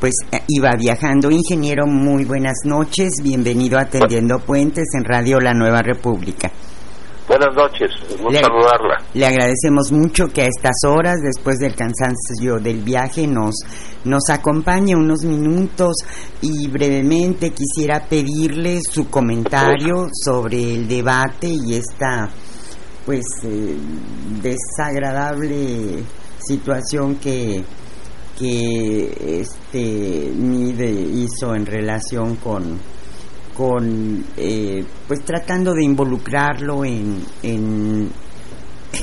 pues 0.00 0.14
eh, 0.32 0.40
iba 0.48 0.70
viajando. 0.78 1.30
Ingeniero, 1.30 1.86
muy 1.86 2.24
buenas 2.24 2.56
noches, 2.64 3.16
bienvenido 3.22 3.76
a 3.76 3.82
Atendiendo 3.82 4.38
Puentes 4.38 4.86
en 4.94 5.04
Radio 5.04 5.40
La 5.40 5.52
Nueva 5.52 5.82
República. 5.82 6.50
Buenas 7.28 7.54
noches, 7.54 7.90
gusto 8.18 8.40
saludarla. 8.40 8.96
Le 9.12 9.26
agradecemos 9.26 9.92
mucho 9.92 10.28
que 10.28 10.40
a 10.40 10.46
estas 10.46 10.76
horas, 10.88 11.16
después 11.22 11.58
del 11.58 11.74
cansancio 11.74 12.56
del 12.60 12.80
viaje, 12.80 13.26
nos, 13.26 13.56
nos 14.06 14.30
acompañe 14.30 14.96
unos 14.96 15.22
minutos 15.22 15.96
y 16.40 16.66
brevemente 16.68 17.50
quisiera 17.50 18.06
pedirle 18.08 18.80
su 18.80 19.10
comentario 19.10 20.08
sobre 20.12 20.76
el 20.76 20.88
debate 20.88 21.48
y 21.48 21.74
esta 21.74 22.30
pues 23.06 23.24
eh, 23.44 23.76
desagradable 24.42 26.02
situación 26.38 27.16
que 27.16 27.64
que 28.38 29.40
este 29.40 30.30
Mide 30.34 30.90
hizo 30.90 31.54
en 31.54 31.64
relación 31.64 32.36
con 32.36 32.78
con 33.56 34.24
eh, 34.36 34.84
pues 35.08 35.24
tratando 35.24 35.72
de 35.72 35.82
involucrarlo 35.82 36.84
en, 36.84 37.24
en, 37.42 38.10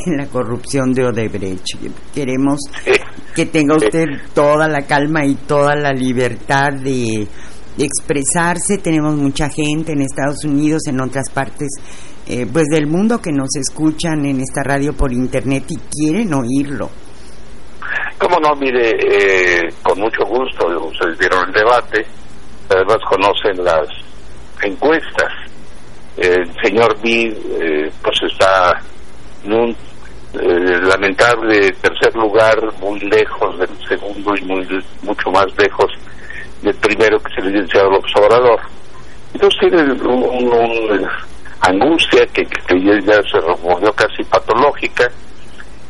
la 0.06 0.28
corrupción 0.28 0.94
de 0.94 1.06
Odebrecht. 1.06 1.66
Queremos 2.14 2.60
que 3.34 3.48
tenga 3.48 3.76
usted 3.76 4.06
toda 4.36 4.68
la 4.68 4.84
calma 4.84 5.26
y 5.26 5.34
toda 5.36 5.76
la 5.76 5.92
libertad 5.92 6.74
de 6.74 7.28
expresarse. 7.80 8.78
Tenemos 8.78 9.16
mucha 9.16 9.50
gente 9.50 9.94
en 9.94 10.02
Estados 10.02 10.44
Unidos 10.44 10.84
en 10.86 11.02
otras 11.02 11.32
partes 11.32 11.70
eh, 12.28 12.48
pues 12.52 12.66
del 12.68 12.88
mundo 12.88 13.22
que 13.22 13.32
nos 13.32 13.56
escuchan 13.56 14.26
en 14.26 14.40
esta 14.40 14.64
radio 14.64 14.94
por 14.94 15.12
internet 15.12 15.66
y 15.70 15.78
quieren 15.78 16.34
oírlo. 16.34 16.90
Cómo 18.18 18.40
no, 18.40 18.56
mire, 18.56 18.92
eh, 18.92 19.70
con 19.82 20.00
mucho 20.00 20.24
gusto, 20.26 20.68
ustedes 20.88 21.18
vieron 21.20 21.46
el 21.48 21.54
debate, 21.54 22.06
además 22.70 22.98
conocen 23.10 23.64
las 23.64 23.88
encuestas. 24.62 25.32
El 26.16 26.50
señor 26.64 26.96
Bill, 27.02 27.36
eh, 27.60 27.92
pues 28.02 28.16
está 28.32 28.80
en 29.44 29.54
un 29.54 29.70
eh, 30.34 30.80
lamentable 30.88 31.70
tercer 31.82 32.16
lugar, 32.16 32.58
muy 32.80 33.00
lejos 33.02 33.60
del 33.60 33.70
segundo 33.88 34.34
y 34.36 34.42
muy 34.46 34.66
mucho 35.02 35.30
más 35.32 35.46
lejos 35.58 35.92
del 36.62 36.76
primero 36.76 37.20
que 37.20 37.32
es 37.32 37.38
el 37.40 37.52
licenciado 37.52 37.92
López 37.92 38.12
Obrador. 38.16 38.60
Entonces 39.34 39.60
tiene 39.60 39.84
un 39.84 40.50
angustia 41.64 42.26
que, 42.28 42.46
que 42.46 43.02
ya 43.06 43.22
se 43.24 43.40
volvió 43.62 43.92
casi 43.94 44.24
patológica 44.24 45.10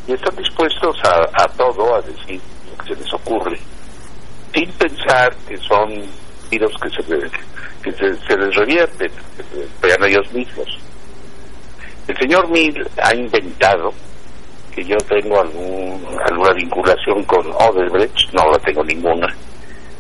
y 0.08 0.14
están 0.14 0.36
dispuestos 0.36 0.98
a, 1.04 1.48
todo, 1.50 1.96
a 1.96 2.02
decir 2.02 2.40
lo 2.70 2.84
que 2.84 2.94
se 2.94 3.02
les 3.02 3.14
ocurre, 3.14 3.58
sin 4.54 4.70
pensar 4.74 5.34
que 5.48 5.58
son 5.58 6.04
tiros 6.50 6.74
que 6.82 6.90
se, 6.90 7.30
que 7.82 7.92
se, 7.92 8.38
les 8.38 8.56
revierten, 8.56 9.12
que 9.38 9.88
se 9.98 10.08
ellos 10.08 10.34
mismos. 10.34 10.68
El 12.08 12.18
señor 12.18 12.50
Mill 12.50 12.86
ha 13.02 13.16
inventado 13.16 13.92
que 14.76 14.84
yo 14.84 14.98
tengo 14.98 15.40
algún, 15.40 16.06
alguna 16.30 16.54
vinculación 16.54 17.24
con 17.24 17.46
Odebrecht, 17.48 18.34
no 18.34 18.52
la 18.52 18.60
tengo 18.60 18.84
ninguna. 18.84 19.28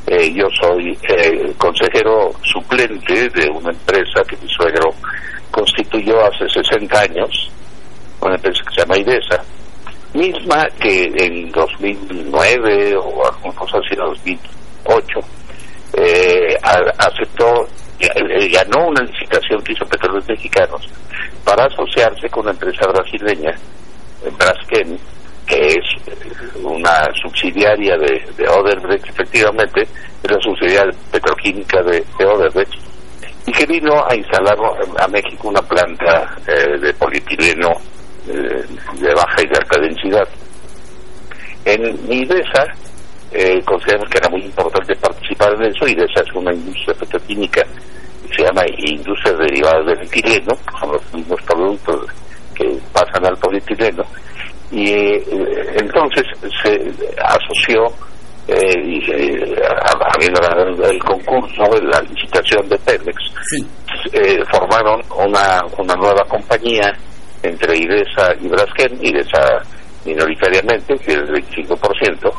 Eh, 0.08 0.34
yo 0.34 0.48
soy 0.62 0.98
eh, 1.10 1.54
consejero 1.58 2.32
suplente 2.42 3.30
de 3.30 3.50
una 3.50 3.72
empresa 3.72 4.22
que 4.28 4.36
mi 4.38 4.50
suegro 4.50 4.93
constituyó 5.74 6.24
hace 6.26 6.48
60 6.50 7.00
años, 7.00 7.52
una 8.22 8.36
empresa 8.36 8.64
que 8.64 8.76
se 8.76 8.82
llama 8.82 8.98
IDESA, 8.98 9.44
misma 10.14 10.68
que 10.80 11.12
en 11.18 11.52
2009 11.52 12.96
o 12.98 13.26
alguna 13.26 13.56
cosa 13.56 13.78
así, 13.80 13.96
2008, 13.96 15.20
eh, 15.96 16.56
aceptó 16.98 17.68
eh, 18.00 18.50
ganó 18.50 18.88
una 18.88 19.04
licitación 19.04 19.62
que 19.64 19.74
hizo 19.74 19.86
Petróleos 19.86 20.28
Mexicanos 20.28 20.88
para 21.44 21.66
asociarse 21.66 22.30
con 22.30 22.44
una 22.44 22.52
empresa 22.52 22.88
brasileña, 22.88 23.52
eh, 23.52 24.32
Braskem, 24.38 24.98
que 25.46 25.66
es 25.68 25.86
eh, 26.08 26.16
una 26.64 27.06
subsidiaria 27.22 27.98
de, 27.98 28.26
de 28.38 29.00
efectivamente, 29.08 29.82
es 30.24 30.32
la 30.32 30.40
subsidiaria 30.42 30.94
petroquímica 31.12 31.82
de, 31.84 32.04
de 32.18 32.68
y 33.46 33.52
que 33.52 33.66
vino 33.66 33.94
a 34.08 34.16
instalar 34.16 34.58
a 35.00 35.08
México 35.08 35.50
una 35.50 35.62
planta 35.62 36.36
eh, 36.48 36.78
de 36.80 36.94
polietileno 36.94 37.72
eh, 38.28 38.64
de 39.00 39.14
baja 39.14 39.42
y 39.42 39.48
de 39.48 39.58
alta 39.58 39.80
densidad. 39.82 40.28
En 41.66 42.12
IDESA 42.12 42.66
eh, 43.32 43.62
consideramos 43.66 44.10
que 44.10 44.18
era 44.18 44.30
muy 44.30 44.42
importante 44.42 44.96
participar 44.96 45.54
en 45.56 45.64
eso, 45.64 45.88
IDESA 45.88 46.22
es 46.22 46.34
una 46.36 46.54
industria 46.54 46.94
petroquímica 46.94 47.62
que 48.28 48.36
se 48.36 48.44
llama 48.44 48.64
industria 48.78 49.34
derivada 49.34 49.84
del 49.84 50.02
etileno, 50.02 50.56
son 50.80 50.92
los 50.92 51.14
mismos 51.14 51.42
productos 51.42 52.08
que 52.54 52.78
pasan 52.94 53.26
al 53.26 53.38
polietileno, 53.38 54.04
y 54.72 54.92
eh, 54.92 55.24
entonces 55.80 56.24
se 56.64 56.92
asoció 57.22 57.92
eh, 58.48 58.76
y 58.86 59.12
eh, 59.12 59.56
habiendo 60.16 60.42
ganado 60.42 60.90
el 60.90 61.00
concurso, 61.00 61.64
la 61.82 62.02
licitación 62.02 62.68
de 62.68 62.78
Sí. 63.50 63.66
eh, 64.12 64.44
formaron 64.52 65.02
una, 65.18 65.62
una 65.78 65.96
nueva 65.96 66.24
compañía 66.28 66.92
entre 67.42 67.78
IDESA 67.78 68.34
y 68.42 68.48
Braskem, 68.48 68.98
IDESA 69.02 69.62
minoritariamente, 70.06 70.96
que 70.98 71.12
es 71.14 71.18
el 71.20 71.30
25%, 71.30 72.32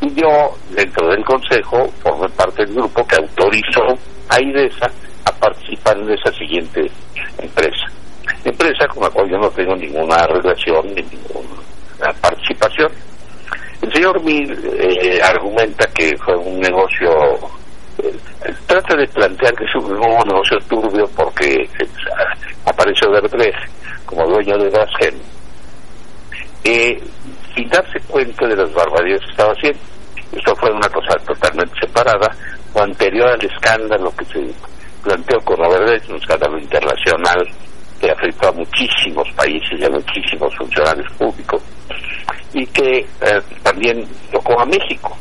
y 0.00 0.14
yo, 0.20 0.50
dentro 0.70 1.08
del 1.08 1.24
Consejo, 1.24 1.86
formé 2.02 2.28
parte 2.30 2.64
del 2.64 2.74
grupo 2.74 3.06
que 3.06 3.16
autorizó 3.16 3.82
a 4.28 4.40
IDESA 4.40 4.90
a 5.24 5.32
participar 5.32 5.96
en 5.98 6.10
esa 6.10 6.32
siguiente 6.32 6.90
empresa. 7.38 7.86
Empresa 8.44 8.86
con 8.88 9.04
la 9.04 9.10
cual 9.10 9.30
yo 9.30 9.38
no 9.38 9.48
tengo 9.50 9.74
ninguna 9.76 10.26
relación 10.26 10.86
ni 10.94 11.02
ninguna 11.02 12.12
participación. 12.20 12.90
El 13.84 13.92
señor 13.92 14.18
Mil 14.22 14.50
eh, 14.80 15.20
argumenta 15.22 15.86
que 15.88 16.16
fue 16.16 16.34
un 16.38 16.58
negocio, 16.58 17.34
eh, 17.98 18.16
trata 18.66 18.96
de 18.96 19.06
plantear 19.08 19.54
que 19.54 19.64
es 19.64 19.74
un, 19.74 19.92
un 19.92 20.26
negocio 20.26 20.58
turbio 20.66 21.06
porque 21.14 21.52
eh, 21.52 21.88
apareció 22.64 23.10
Derbez 23.10 23.54
como 24.06 24.26
dueño 24.26 24.56
de 24.56 24.70
Braskem, 24.70 25.14
eh, 26.64 26.98
sin 27.54 27.68
darse 27.68 28.00
cuenta 28.08 28.46
de 28.46 28.56
las 28.56 28.72
barbaridades 28.72 29.20
que 29.26 29.30
estaba 29.32 29.52
haciendo. 29.52 29.80
Esto 30.32 30.56
fue 30.56 30.70
una 30.72 30.88
cosa 30.88 31.18
totalmente 31.26 31.74
separada, 31.78 32.34
o 32.72 32.80
anterior 32.80 33.28
al 33.28 33.44
escándalo 33.44 34.10
que 34.16 34.24
se 34.24 34.50
planteó 35.02 35.38
con 35.40 35.60
Odebrecht, 35.60 36.08
un 36.08 36.16
escándalo 36.16 36.58
internacional 36.58 37.46
que 38.00 38.10
afectó 38.10 38.48
a 38.48 38.52
muchísimos 38.52 39.30
países 39.36 39.78
y 39.78 39.84
a 39.84 39.90
muchísimos 39.90 40.56
funcionarios 40.56 41.12
públicos 41.18 41.62
y 42.54 42.66
que 42.66 42.98
eh, 42.98 43.42
también 43.62 44.06
tocó 44.32 44.58
a 44.60 44.64
México. 44.64 45.16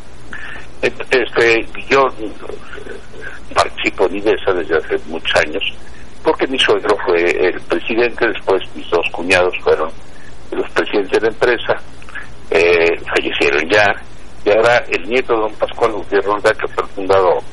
Este, 0.82 1.26
yo 1.90 2.08
participo 3.54 4.06
en 4.08 4.18
IDESA 4.18 4.54
desde 4.54 4.78
hace 4.78 4.98
muchos 5.08 5.36
años 5.42 5.64
porque 6.24 6.48
mi 6.48 6.58
suegro 6.58 6.96
fue 7.06 7.22
el 7.48 7.60
presidente, 7.62 8.28
después 8.28 8.62
mis 8.76 8.90
dos 8.90 9.06
cuñados 9.12 9.54
fueron 9.62 9.92
los 10.52 10.70
presidentes 10.72 11.12
de 11.12 11.22
la 11.22 11.28
empresa, 11.28 11.76
eh, 12.50 12.98
fallecieron 13.06 13.70
ya, 13.70 13.86
y 14.46 14.50
ahora 14.52 14.78
el 14.90 15.08
nieto 15.10 15.34
de 15.34 15.40
don 15.42 15.54
Pascual 15.56 15.92
Gutiérrez 15.92 16.58
que 16.58 16.68
fue 16.68 16.84
el 16.84 16.90
fundador, 16.90 17.44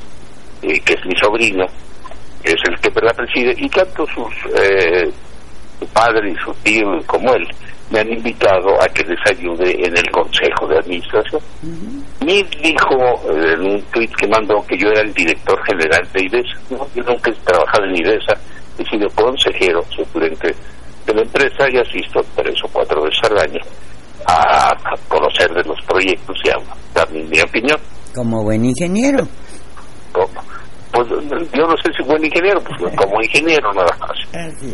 eh, 0.61 0.79
que 0.81 0.93
es 0.93 1.05
mi 1.05 1.15
sobrino, 1.17 1.65
es 2.43 2.55
el 2.67 2.79
que 2.79 3.01
la 3.01 3.13
preside, 3.13 3.53
y 3.57 3.67
tanto 3.69 4.05
sus, 4.07 4.33
eh, 4.55 5.11
su 5.79 5.87
padre 5.87 6.31
y 6.31 6.35
su 6.35 6.53
tío 6.63 6.85
como 7.07 7.33
él 7.33 7.47
me 7.91 7.99
han 7.99 8.11
invitado 8.11 8.81
a 8.81 8.87
que 8.87 9.03
les 9.03 9.19
ayude 9.29 9.71
en 9.85 9.95
el 9.95 10.09
consejo 10.11 10.65
de 10.67 10.77
administración. 10.79 11.41
Mid 12.25 12.45
dijo 12.63 12.95
eh, 13.29 13.53
en 13.53 13.61
un 13.61 13.81
tweet 13.91 14.09
que 14.17 14.27
mandó 14.27 14.65
que 14.65 14.77
yo 14.77 14.87
era 14.89 15.01
el 15.01 15.13
director 15.13 15.59
general 15.65 16.07
de 16.13 16.25
IDESA. 16.25 16.59
No, 16.69 16.87
yo 16.95 17.03
nunca 17.03 17.29
he 17.29 17.33
trabajado 17.45 17.85
en 17.85 17.95
IDESA, 17.97 18.33
he 18.79 18.85
sido 18.85 19.09
consejero 19.09 19.83
suplente 19.95 20.55
de 21.05 21.13
la 21.13 21.21
empresa 21.21 21.69
y 21.69 21.77
asisto 21.77 22.21
tres 22.35 22.55
o 22.63 22.67
cuatro 22.71 23.03
veces 23.03 23.19
al 23.29 23.37
año 23.39 23.59
a, 24.27 24.73
conocer 25.07 25.51
de 25.53 25.63
los 25.63 25.79
proyectos 25.85 26.37
y 26.45 26.49
a 26.49 26.55
dar 26.93 27.09
mi, 27.11 27.39
opinión. 27.41 27.77
Como 28.15 28.43
buen 28.43 28.63
ingeniero. 28.63 29.27
Como- 30.13 30.29
Pues 30.93 31.07
yo 31.53 31.65
no 31.67 31.75
sé 31.77 31.89
si 31.97 32.03
buen 32.03 32.23
ingeniero, 32.23 32.61
pues 32.61 32.95
como 32.95 33.21
ingeniero 33.21 33.71
nada 33.73 33.95
más. 33.99 34.11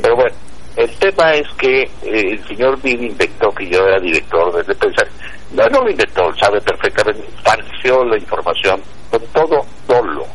Pero 0.01 0.15
bueno, 0.15 0.35
el 0.77 0.89
tema 0.99 1.31
es 1.31 1.47
que 1.57 1.81
eh, 1.81 1.89
el 2.03 2.47
señor 2.47 2.79
Bill 2.83 3.03
inventó 3.03 3.49
que 3.49 3.67
yo 3.67 3.79
era 3.79 3.99
director 3.99 4.53
de 4.53 4.61
defensa. 4.61 5.03
No, 5.51 5.65
no 5.69 5.81
lo 5.81 5.89
inventó, 5.89 6.31
sabe 6.35 6.61
perfectamente, 6.61 7.23
falseó 7.43 8.05
la 8.05 8.17
información 8.17 8.79
con 9.09 9.21
todo 9.33 9.65
dolo. 9.87 10.25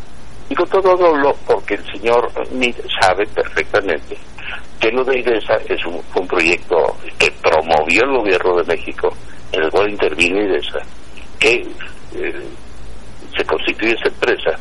Y 0.50 0.54
con 0.56 0.68
todo 0.68 0.96
dolo 0.96 1.32
porque 1.46 1.74
el 1.74 1.92
señor 1.92 2.28
Meade 2.52 2.82
sabe 3.00 3.24
perfectamente 3.26 4.18
que 4.80 4.90
lo 4.90 5.04
de 5.04 5.20
IDESA 5.20 5.58
es 5.68 5.78
un, 5.86 6.26
proyecto 6.26 6.96
que 7.18 7.30
promovió 7.40 8.02
el 8.02 8.16
gobierno 8.16 8.56
de 8.56 8.64
México, 8.64 9.14
en 9.52 9.62
el 9.62 9.70
cual 9.70 9.90
intervino 9.90 10.42
IDESA, 10.42 10.80
que 11.38 11.54
eh, 12.16 12.46
se 13.36 13.44
constituye 13.44 13.92
esa 13.92 14.08
empresa, 14.08 14.58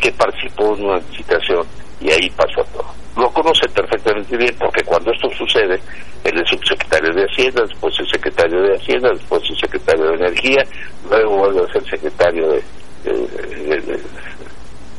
que 0.00 0.10
participó 0.12 0.74
en 0.74 0.84
una 0.86 0.98
licitación 0.98 1.66
y 2.00 2.10
ahí 2.10 2.30
pasó 2.30 2.64
todo. 2.72 3.01
Lo 3.16 3.28
conoce 3.30 3.68
perfectamente 3.68 4.36
bien 4.36 4.54
porque 4.58 4.82
cuando 4.84 5.12
esto 5.12 5.28
sucede, 5.36 5.78
él 6.24 6.40
es 6.40 6.48
subsecretario 6.48 7.12
de 7.12 7.24
Hacienda, 7.24 7.62
después 7.68 7.94
es 8.00 8.08
secretario 8.08 8.62
de 8.62 8.74
Hacienda, 8.76 9.10
después 9.12 9.42
es 9.50 9.58
secretario 9.58 10.04
de 10.04 10.14
Energía, 10.14 10.64
luego 11.10 11.36
vuelve 11.38 11.60
a 11.68 11.72
ser 11.72 11.84
secretario 11.90 12.48
de, 12.48 12.62
de- 13.04 13.26
de- 13.66 13.80
de- 13.82 14.00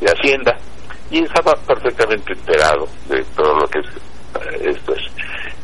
de 0.02 0.12
Hacienda 0.12 0.56
y 1.10 1.24
estaba 1.24 1.54
perfectamente 1.66 2.34
enterado 2.34 2.88
de 3.10 3.24
todo 3.36 3.56
lo 3.60 3.68
que 3.68 3.80
es, 3.80 3.86
eh, 3.88 4.70
esto 4.76 4.94
es. 4.94 5.02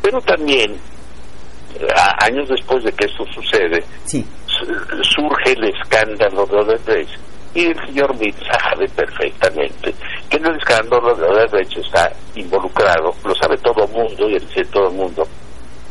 Pero 0.02 0.20
también, 0.22 0.72
eh, 0.72 1.86
a- 1.96 2.24
años 2.24 2.48
después 2.48 2.82
de 2.82 2.90
que 2.92 3.04
esto 3.06 3.24
sucede, 3.32 3.84
Sí. 4.06 4.26
su- 4.46 4.64
surge 5.04 5.52
el 5.52 5.64
escándalo 5.72 6.46
de 6.46 6.56
Odebrecht 6.56 7.16
y 7.54 7.66
el 7.66 7.86
señor 7.86 8.14
Mitt 8.16 8.36
sabe 8.44 8.88
perfectamente 8.88 9.94
que 10.28 10.36
en 10.36 10.46
el 10.46 10.56
escándalo 10.56 11.14
de 11.14 11.26
Odebrecht 11.26 11.76
está 11.78 12.12
involucrado, 12.36 13.12
lo 13.24 13.34
sabe 13.34 13.56
todo 13.58 13.84
el 13.84 13.90
mundo 13.90 14.28
y 14.28 14.38
dice 14.38 14.64
todo 14.66 14.88
el 14.88 14.94
mundo, 14.94 15.26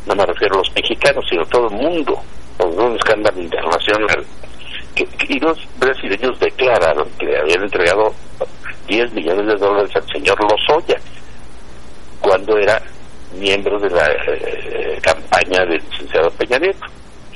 no 0.06 0.14
me 0.14 0.24
refiero 0.24 0.54
a 0.54 0.58
los 0.58 0.74
mexicanos, 0.74 1.24
sino 1.28 1.44
todo 1.46 1.68
el 1.68 1.74
mundo, 1.76 2.18
por 2.56 2.68
un 2.68 2.96
escándalo 2.96 3.40
internacional. 3.40 4.24
Y 5.28 5.38
los 5.38 5.58
brasileños 5.78 6.38
declararon 6.40 7.08
que 7.18 7.36
habían 7.36 7.62
entregado 7.62 8.12
10 8.88 9.12
millones 9.12 9.46
de 9.46 9.54
dólares 9.54 9.90
al 9.94 10.06
señor 10.10 10.38
Lozoya 10.42 10.96
cuando 12.20 12.58
era 12.58 12.82
miembro 13.38 13.78
de 13.78 13.90
la 13.90 14.06
eh, 14.26 14.98
campaña 15.00 15.64
del 15.64 15.80
licenciado 15.90 16.30
Peña 16.32 16.58
Nieto, 16.58 16.86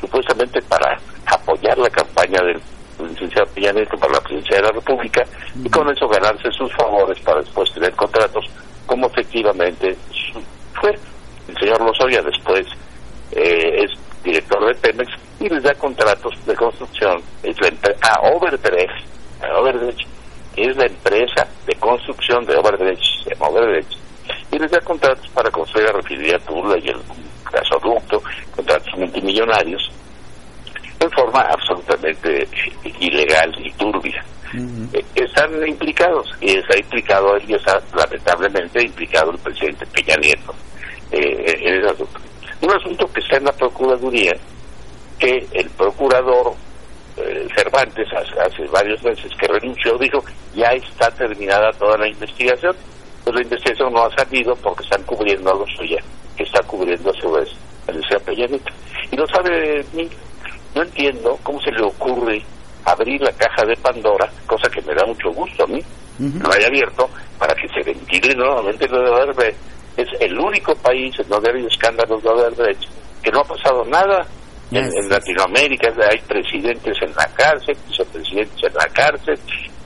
supuestamente 0.01 0.61
para 0.63 0.99
apoyar 1.27 1.79
la 1.79 1.89
campaña 1.91 2.43
del 2.43 2.61
licenciado 3.11 3.47
Peña 3.55 3.73
Nieto 3.73 3.97
para 3.97 4.15
la 4.15 4.21
presidencia 4.21 4.57
de 4.57 4.63
la 4.63 4.73
República 4.73 5.23
y 5.63 5.69
con 5.71 5.89
eso 5.91 6.09
ganarse 6.09 6.51
sus 6.53 6.73
favores 6.75 7.19
para 7.21 7.41
después 7.41 7.73
tener 7.73 7.93
contratos, 7.95 8.45
como 8.87 9.07
efectivamente 9.07 9.97
fue. 10.81 10.99
El 11.49 11.57
señor 11.59 11.81
Lozoya 11.83 12.23
después 12.23 12.67
eh, 13.33 13.85
es 13.85 13.91
director 14.23 14.67
de 14.67 14.75
Pemex 14.75 15.13
y 15.41 15.49
les 15.49 15.63
da 15.63 15.75
contratos 15.75 16.33
de 16.47 16.55
construcción 16.55 17.23
es 17.43 17.57
la 17.61 17.69
a 18.01 18.21
Overdrecht, 18.35 19.05
a 19.43 19.59
Overdrecht, 19.59 20.09
que 20.55 20.63
es 20.63 20.77
la 20.77 20.87
empresa 20.87 21.47
de 21.67 21.75
construcción 21.75 22.45
de 22.47 22.57
Overdrecht, 22.57 23.03
se 23.25 23.35
llama 23.35 23.81
y 24.51 24.59
les 24.59 24.71
da 24.71 24.81
contratos 24.81 25.29
para 25.29 25.51
construir 25.51 25.87
la 25.87 25.93
refinería 25.93 26.39
Tula 26.39 26.79
y 26.79 26.89
el 26.89 27.01
gasoducto, 27.53 28.23
contratos 28.55 28.97
multimillonarios, 28.97 29.91
en 31.05 31.11
forma 31.11 31.41
absolutamente 31.41 32.49
ilegal 33.01 33.55
y 33.59 33.71
turbia. 33.73 34.25
Eh, 34.93 35.05
están 35.17 35.51
implicados 35.67 36.31
y 36.41 36.57
está 36.57 36.79
implicado 36.79 37.37
él 37.37 37.43
y 37.49 37.55
está 37.55 37.81
lamentablemente 37.97 38.83
implicado 38.83 39.33
el 39.33 39.39
presidente 39.39 39.85
Peña 39.87 40.17
Nieto 40.17 40.55
eh, 41.11 41.57
en 41.61 41.75
ese 41.81 41.91
asunto. 41.91 42.21
Un 42.61 42.71
asunto 42.71 43.07
que 43.13 43.21
está 43.21 43.37
en 43.37 43.45
la 43.45 43.53
Procuraduría, 43.53 44.33
que 45.19 45.47
el 45.53 45.69
procurador 45.71 46.55
eh, 47.17 47.49
Cervantes 47.57 48.09
hace, 48.13 48.41
hace 48.41 48.67
varios 48.69 49.03
meses 49.03 49.31
que 49.39 49.47
renunció, 49.49 49.99
dijo 49.99 50.23
ya 50.55 50.69
está 50.73 51.11
terminada 51.11 51.73
toda 51.73 51.99
la 51.99 52.09
investigación. 52.09 52.77
Pues 53.25 53.37
la 53.37 53.43
investigación 53.43 53.93
no 53.93 54.05
ha 54.05 54.17
salido 54.17 54.55
porque 54.57 54.85
están 54.85 55.03
cubriendo 55.03 55.51
a 55.51 55.59
los 55.59 55.71
suya, 55.77 55.99
que 56.37 56.45
está 56.45 56.63
cubriendo 56.63 57.11
a 57.11 57.15
su 57.15 57.31
vez 57.33 57.49
al 57.89 58.03
señor 58.03 58.23
Peña 58.23 58.47
Nieto. 58.47 58.73
Y 59.11 59.17
no 59.17 59.27
sabe 59.27 59.85
ni, 59.95 60.09
no 60.75 60.83
entiendo 60.83 61.39
cómo 61.43 61.61
se 61.61 61.71
le 61.71 61.83
ocurre 61.83 62.43
abrir 62.85 63.21
la 63.21 63.33
caja 63.33 63.65
de 63.65 63.77
Pandora, 63.77 64.31
cosa 64.47 64.69
que 64.69 64.83
me 64.83 64.95
da 64.95 65.07
mucho 65.07 65.31
gusto 65.31 65.65
a 65.65 65.67
mí, 65.67 65.81
Ujú. 66.19 66.39
lo 66.39 66.53
haya 66.53 66.67
abierto, 66.69 67.09
para 67.39 67.55
que 67.55 67.69
se 67.69 67.83
ventile 67.83 68.35
nuevamente 68.35 68.87
lo 68.89 69.03
de 69.03 69.11
Odebrecht. 69.11 69.59
Es 69.97 70.09
el 70.21 70.39
único 70.39 70.75
país 70.77 71.15
en 71.19 71.29
donde 71.29 71.49
ha 71.49 71.53
habido 71.53 71.69
escándalos 71.69 72.23
de 72.23 72.29
Odebrecht 72.29 72.85
que 73.23 73.31
no 73.31 73.41
ha 73.41 73.45
pasado 73.45 73.85
nada. 73.87 74.27
En, 74.71 74.85
en 74.85 75.09
Latinoamérica 75.09 75.93
hay 76.11 76.19
presidentes 76.27 76.97
en 77.01 77.15
la 77.15 77.27
cárcel, 77.35 77.77
vicepresidentes 77.89 78.63
en 78.65 78.75
la 78.75 78.87
cárcel, 78.93 79.39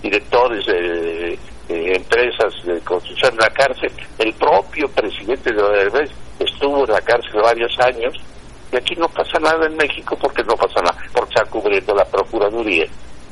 directores 0.03 0.65
de, 0.67 1.39
de 1.69 1.93
empresas 1.95 2.55
de 2.65 2.81
construcción 2.81 3.33
en 3.35 3.39
la 3.39 3.51
cárcel. 3.51 3.93
El 4.19 4.33
propio 4.35 4.89
presidente 4.89 5.53
de 5.53 5.63
Odebrecht 5.63 6.15
estuvo 6.41 6.85
en 6.87 6.93
la 6.93 7.01
cárcel 7.03 7.41
varios 7.43 7.79
años 7.81 8.15
y 8.73 8.77
aquí 8.77 8.95
no 8.97 9.09
pasa 9.09 9.39
nada 9.41 9.67
en 9.67 9.77
México 9.77 10.17
porque 10.21 10.43
no 10.45 10.55
pasa 10.57 10.81
nada, 10.83 10.97
porque 11.13 11.35
está 11.35 11.45
cubriendo 11.51 11.95
la 11.95 12.05
Procuraduría 12.05 12.85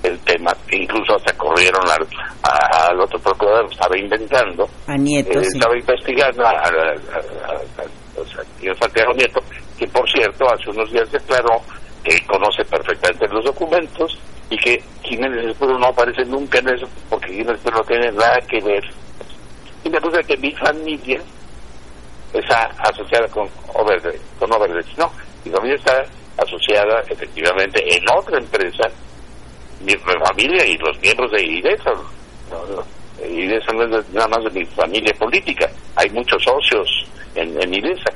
el 0.03 0.19
tema, 0.21 0.53
incluso 0.71 1.17
hasta 1.17 1.33
corrieron 1.37 1.83
al, 1.91 2.07
a- 2.43 2.89
al 2.91 3.01
otro 3.01 3.19
procurador, 3.19 3.67
estaba 3.73 3.99
inventando, 3.99 4.69
A 4.87 4.97
Nieto, 4.97 5.41
eh, 5.41 5.45
sí. 5.45 5.57
estaba 5.57 5.77
investigando 5.77 6.47
a- 6.47 6.51
a- 6.51 6.63
a- 6.63 8.75
Santiago 8.81 9.13
Nieto, 9.15 9.41
que 9.79 9.87
por 9.89 10.09
cierto 10.11 10.47
hace 10.53 10.71
unos 10.71 10.91
días 10.93 11.11
declaró 11.11 11.61
que 12.05 12.25
conoce 12.27 12.65
perfectamente 12.65 13.27
los 13.29 13.45
documentos 13.45 14.17
y 14.49 14.57
que 14.59 14.81
Jiménez 15.03 15.45
Escudero 15.47 15.79
no 15.79 15.87
aparece 15.89 16.25
nunca 16.25 16.59
en 16.61 16.69
eso 16.69 16.87
porque 17.11 17.29
Jiménez 17.33 17.57
Escudero 17.57 17.79
no 17.79 17.85
tiene 17.85 18.13
nada 18.13 18.39
que 18.49 18.61
ver. 18.61 18.85
Y 19.85 19.91
me 19.91 20.01
puse 20.01 20.23
que 20.25 20.37
mi 20.37 20.53
familia 20.53 21.21
está 22.33 22.71
asociada 22.79 23.27
con 23.29 23.49
Overdrecht, 23.75 24.23
con 24.39 24.51
no, 24.51 24.57
mi 25.47 25.53
familia 25.53 25.77
está 25.77 26.03
asociada 26.39 27.01
efectivamente 27.09 27.83
en 27.97 28.05
otra 28.17 28.39
empresa, 28.39 28.89
mi 29.81 29.95
familia 29.97 30.67
y 30.67 30.77
los 30.79 30.99
miembros 31.01 31.31
de 31.33 31.43
IDESA, 31.45 31.93
no, 32.51 32.67
no, 32.67 33.27
IDESA 33.27 33.73
no 33.73 33.85
es 33.99 34.11
nada 34.11 34.29
más 34.29 34.45
de 34.45 34.61
mi 34.61 34.67
familia 34.67 35.15
política, 35.19 35.71
hay 35.95 36.11
muchos 36.11 36.43
socios 36.43 36.89
en, 37.35 37.61
en 37.63 37.75
IDESA, 37.75 38.11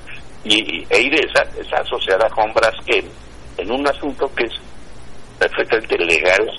y, 0.45 0.85
e 0.89 1.01
IDESA 1.03 1.43
está 1.59 1.81
asociada 1.81 2.29
con 2.31 2.53
Braskem 2.53 3.05
en 3.59 3.71
un 3.71 3.87
asunto 3.87 4.31
que 4.35 4.45
es 4.45 4.53
perfectamente 5.39 5.97
legal 5.99 6.51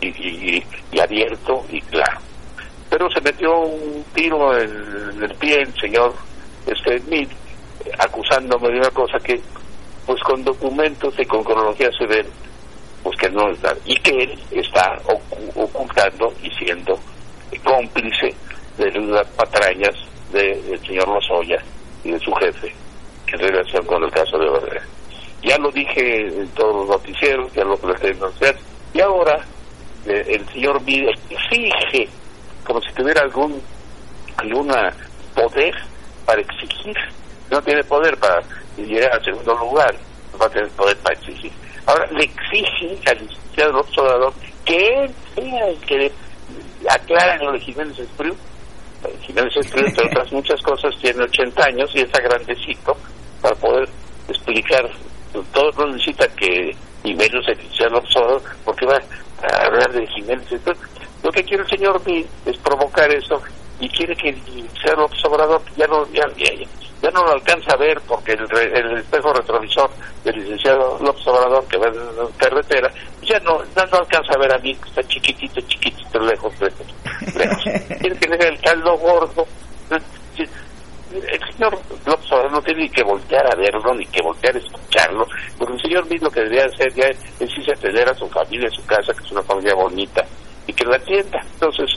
y, 0.00 0.08
y- 0.08 0.98
abierto 1.00 1.64
y 1.70 1.80
claro. 1.82 2.20
Pero 2.88 3.08
se 3.10 3.20
metió 3.20 3.58
un 3.60 4.04
tiro 4.14 4.56
en, 4.58 4.70
en 5.14 5.22
el 5.22 5.34
pie 5.36 5.60
el 5.62 5.74
señor 5.80 6.14
este 6.66 6.98
Smith, 7.00 7.30
eh, 7.84 7.90
acusándome 7.98 8.68
de 8.68 8.78
una 8.78 8.90
cosa 8.90 9.18
que, 9.18 9.40
pues 10.06 10.20
con 10.22 10.42
documentos 10.44 11.14
y 11.18 11.24
con 11.24 11.44
cronología 11.44 11.90
se 11.98 12.06
ven, 12.06 12.26
pues 13.02 13.16
que 13.18 13.30
no 13.30 13.50
es 13.50 13.60
nada. 13.62 13.76
Y 13.84 13.96
que 14.00 14.10
él 14.24 14.38
está 14.50 14.98
ocu- 15.04 15.52
ocultando 15.54 16.32
y 16.42 16.50
siendo 16.50 16.98
cómplice 17.64 18.34
de 18.78 18.90
las 19.00 19.26
patrañas 19.28 19.94
del 20.32 20.80
señor 20.86 21.08
Lozoya 21.08 21.62
y 22.04 22.12
de 22.12 22.20
su 22.20 22.32
jefe 22.34 22.74
en 23.26 23.38
relación 23.38 23.84
con 23.86 24.02
el 24.04 24.10
caso 24.10 24.38
de 24.38 24.48
Odebrecht. 24.48 24.86
Ya 25.42 25.56
lo 25.58 25.70
dije 25.70 26.26
en 26.26 26.48
todos 26.48 26.74
los 26.76 26.88
noticieros, 26.88 27.52
ya 27.52 27.64
lo 27.64 27.78
los 27.82 28.02
medios, 28.02 28.34
y 28.92 29.00
ahora 29.00 29.38
eh, 30.06 30.24
el 30.28 30.48
señor 30.50 30.80
Mide 30.82 31.10
exige, 31.30 32.08
como 32.64 32.80
si 32.82 32.92
tuviera 32.92 33.22
algún 33.22 33.60
alguna 34.36 34.92
poder 35.34 35.74
para 36.24 36.40
exigir. 36.40 36.96
No 37.50 37.60
tiene 37.62 37.82
poder 37.84 38.16
para 38.18 38.42
llegar 38.86 39.12
al 39.12 39.24
segundo 39.24 39.54
lugar, 39.56 39.94
va 40.40 40.46
a 40.46 40.50
tener 40.50 40.68
poder 40.70 40.96
para 40.98 41.18
exigir. 41.18 41.52
Ahora 41.86 42.06
le 42.12 42.24
exige 42.24 42.98
al 43.10 43.18
licenciado 43.18 43.72
López 43.72 43.98
Obrador 43.98 44.32
que 44.64 45.04
él 45.04 45.14
sea 45.34 45.68
el 45.68 45.78
que 45.80 46.12
aclare 46.88 47.44
lo 47.44 47.52
de 47.52 47.60
Jiménez 47.60 47.98
Espriu. 47.98 48.34
Jiménez 49.22 49.56
Espriu, 49.56 49.86
entre 49.86 50.06
otras 50.10 50.32
muchas 50.32 50.60
cosas, 50.62 50.94
tiene 51.00 51.22
80 51.24 51.64
años 51.64 51.90
y 51.94 52.00
está 52.00 52.20
grandecito 52.20 52.96
para 53.40 53.54
poder 53.56 53.88
explicar. 54.28 54.88
Todo 55.52 55.72
no 55.78 55.92
necesita 55.92 56.26
que, 56.28 56.74
y 57.04 57.14
menos 57.14 57.46
el 57.48 57.56
licenciado 57.58 57.94
López 57.94 58.16
Obrador, 58.16 58.42
porque 58.64 58.86
va 58.86 58.98
a 59.42 59.66
hablar 59.66 59.92
de 59.92 60.06
Jiménez 60.08 60.52
Espriu. 60.52 60.76
Lo 61.22 61.30
que 61.30 61.44
quiere 61.44 61.62
el 61.62 61.68
señor 61.68 62.00
es 62.46 62.56
provocar 62.58 63.10
eso 63.12 63.42
y 63.78 63.88
quiere 63.88 64.14
que 64.16 64.30
el 64.30 64.36
licenciado 64.36 65.02
López 65.02 65.24
Obrador 65.24 65.62
ya 65.76 65.86
no, 65.86 66.06
ya, 66.12 66.26
ya, 66.36 66.54
ya 66.54 66.79
no 67.10 67.22
lo 67.24 67.32
alcanza 67.32 67.72
a 67.72 67.76
ver 67.76 67.98
porque 68.06 68.32
el, 68.32 68.48
re- 68.48 68.78
el 68.78 68.98
espejo 68.98 69.32
retrovisor 69.32 69.90
del 70.24 70.36
licenciado 70.36 70.98
López 71.02 71.26
Obrador 71.26 71.66
que 71.66 71.78
va 71.78 71.86
en 71.88 71.96
la 71.96 72.26
carretera 72.36 72.90
ya 73.22 73.38
no, 73.40 73.62
ya 73.74 73.86
no 73.86 73.96
alcanza 73.98 74.32
a 74.34 74.38
ver 74.38 74.52
a 74.54 74.58
mí 74.58 74.74
que 74.74 74.88
está 74.88 75.02
chiquitito, 75.04 75.60
chiquitito, 75.62 76.18
lejos, 76.20 76.52
lejos, 76.60 76.86
lejos. 77.36 77.62
Quiere 78.00 78.16
que 78.18 78.34
haga 78.34 78.48
el 78.48 78.60
caldo 78.60 78.96
gordo. 78.98 79.46
El 81.12 81.40
señor 81.52 81.76
López 82.06 82.30
Obrador 82.32 82.52
no 82.52 82.62
tiene 82.62 82.82
ni 82.82 82.88
que 82.90 83.02
voltear 83.02 83.44
a 83.52 83.56
verlo, 83.56 83.94
ni 83.94 84.06
que 84.06 84.22
voltear 84.22 84.54
a 84.54 84.58
escucharlo, 84.58 85.26
porque 85.58 85.74
el 85.74 85.80
señor 85.82 86.06
mismo 86.08 86.26
lo 86.26 86.30
que 86.32 86.40
debería 86.40 86.66
hacer 86.66 86.92
ya 86.94 87.06
es 87.06 87.18
irse 87.40 87.72
a 87.72 87.74
atender 87.74 88.08
a 88.08 88.14
su 88.14 88.28
familia, 88.28 88.68
a 88.68 88.70
su 88.70 88.84
casa, 88.86 89.12
que 89.12 89.24
es 89.24 89.32
una 89.32 89.42
familia 89.42 89.74
bonita, 89.74 90.24
y 90.68 90.72
que 90.72 90.84
la 90.84 90.96
atienda. 90.96 91.40
Entonces, 91.54 91.90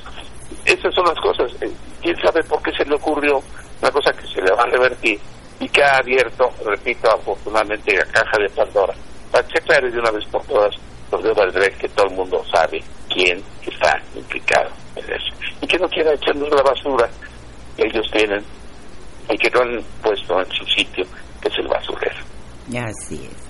esas 0.65 0.93
son 0.95 1.05
las 1.05 1.19
cosas. 1.19 1.51
Eh, 1.61 1.71
¿Quién 2.01 2.15
sabe 2.21 2.43
por 2.43 2.61
qué 2.63 2.71
se 2.75 2.85
le 2.85 2.95
ocurrió 2.95 3.39
una 3.83 3.91
cosa 3.91 4.13
que 4.13 4.25
se 4.27 4.41
le 4.41 4.55
va 4.55 4.63
a 4.63 4.67
revertir 4.67 5.19
y 5.59 5.67
que 5.67 5.83
ha 5.83 5.97
abierto, 5.97 6.49
repito, 6.65 7.11
afortunadamente 7.11 7.93
la 7.97 8.05
caja 8.05 8.37
de 8.39 8.49
Pandora 8.55 8.93
para 9.29 9.45
que 9.45 9.51
se 9.51 9.59
aclare 9.59 9.91
de 9.91 9.99
una 9.99 10.11
vez 10.11 10.25
por 10.31 10.41
todas 10.45 10.73
los 11.11 11.21
de 11.21 11.33
Valdrec 11.33 11.77
que 11.77 11.89
todo 11.89 12.07
el 12.07 12.15
mundo 12.15 12.41
sabe 12.49 12.81
quién 13.13 13.43
está 13.61 14.01
implicado 14.15 14.69
en 14.95 15.03
eso 15.03 15.35
y 15.61 15.67
que 15.67 15.77
no 15.77 15.87
quiera 15.89 16.13
echarnos 16.13 16.49
la 16.49 16.63
basura 16.63 17.09
que 17.75 17.83
ellos 17.85 18.05
tienen 18.13 18.41
y 19.29 19.37
que 19.37 19.49
no 19.49 19.61
han 19.61 19.83
puesto 20.01 20.39
en 20.39 20.51
su 20.51 20.65
sitio, 20.65 21.05
que 21.41 21.49
es 21.49 21.57
el 21.57 21.67
basurero. 21.67 22.19
Así 22.87 23.15
es. 23.15 23.43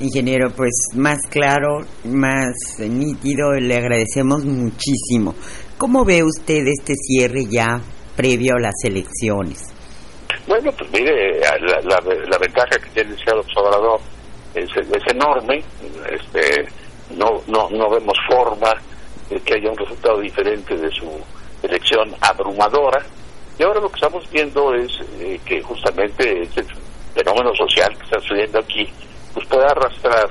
Ingeniero, 0.00 0.50
pues 0.50 0.90
más 0.94 1.18
claro, 1.30 1.80
más 2.04 2.54
nítido, 2.80 3.52
le 3.52 3.76
agradecemos 3.76 4.44
muchísimo. 4.44 5.34
¿Cómo 5.78 6.04
ve 6.04 6.22
usted 6.22 6.66
este 6.66 6.94
cierre 6.96 7.46
ya 7.48 7.80
previo 8.16 8.54
a 8.56 8.60
las 8.60 8.74
elecciones? 8.84 9.72
Bueno, 10.46 10.70
pues 10.72 10.90
mire, 10.92 11.40
la, 11.40 11.80
la, 11.80 12.38
ventaja 12.38 12.76
que 12.78 12.90
tiene 12.92 13.14
el 13.14 13.40
Obrador 13.56 14.00
es, 14.54 14.68
es 14.76 15.12
enorme. 15.12 15.62
Este, 16.10 16.66
no, 17.16 17.42
no, 17.46 17.68
no 17.70 17.90
vemos 17.90 18.16
forma 18.28 18.72
de 19.30 19.40
que 19.40 19.54
haya 19.54 19.70
un 19.70 19.76
resultado 19.76 20.20
diferente 20.20 20.76
de 20.76 20.90
su 20.90 21.10
elección 21.62 22.14
abrumadora. 22.20 23.02
Y 23.58 23.62
ahora 23.62 23.80
lo 23.80 23.88
que 23.88 23.94
estamos 23.94 24.28
viendo 24.30 24.74
es 24.74 24.90
eh, 25.20 25.40
que 25.44 25.62
justamente 25.62 26.42
este 26.42 26.64
fenómeno 27.14 27.54
social 27.54 27.96
que 27.96 28.04
está 28.04 28.20
sucediendo 28.20 28.58
aquí, 28.58 28.88
pues 29.32 29.46
puede 29.46 29.64
arrastrar 29.64 30.28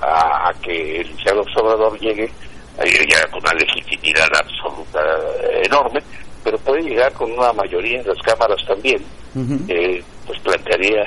a, 0.00 0.48
a 0.48 0.54
que 0.60 1.00
el 1.00 1.16
señor 1.24 1.44
Obrador 1.56 1.98
llegue 2.00 2.30
a 2.78 2.84
ya 2.84 3.26
con 3.30 3.40
una 3.40 3.52
legitimidad 3.54 4.28
absoluta 4.34 5.00
eh, 5.42 5.62
enorme, 5.64 6.00
pero 6.44 6.58
puede 6.58 6.82
llegar 6.82 7.12
con 7.12 7.30
una 7.32 7.52
mayoría 7.52 8.00
en 8.00 8.06
las 8.06 8.18
cámaras 8.18 8.58
también, 8.66 9.02
eh, 9.68 10.02
pues 10.26 10.40
plantearía 10.40 11.04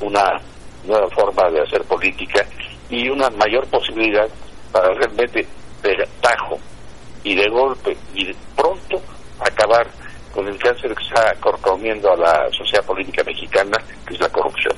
una 0.00 0.40
nueva 0.86 1.08
forma 1.10 1.50
de 1.50 1.60
hacer 1.62 1.82
política 1.84 2.46
y 2.90 3.08
una 3.08 3.30
mayor 3.30 3.66
posibilidad 3.68 4.28
para 4.72 4.92
realmente 4.94 5.46
de 5.82 6.08
tajo 6.20 6.58
y 7.22 7.34
de 7.34 7.48
golpe 7.50 7.96
y 8.14 8.26
de 8.26 8.34
pronto 8.56 9.00
acabar 9.40 9.86
con 10.32 10.46
el 10.48 10.58
cáncer 10.58 10.94
que 10.94 11.02
está 11.04 11.32
corcomiendo 11.40 12.10
a 12.12 12.16
la 12.16 12.48
sociedad 12.56 12.84
política 12.84 13.22
mexicana, 13.24 13.76
que 14.06 14.14
es 14.14 14.20
la 14.20 14.28
corrupción. 14.28 14.74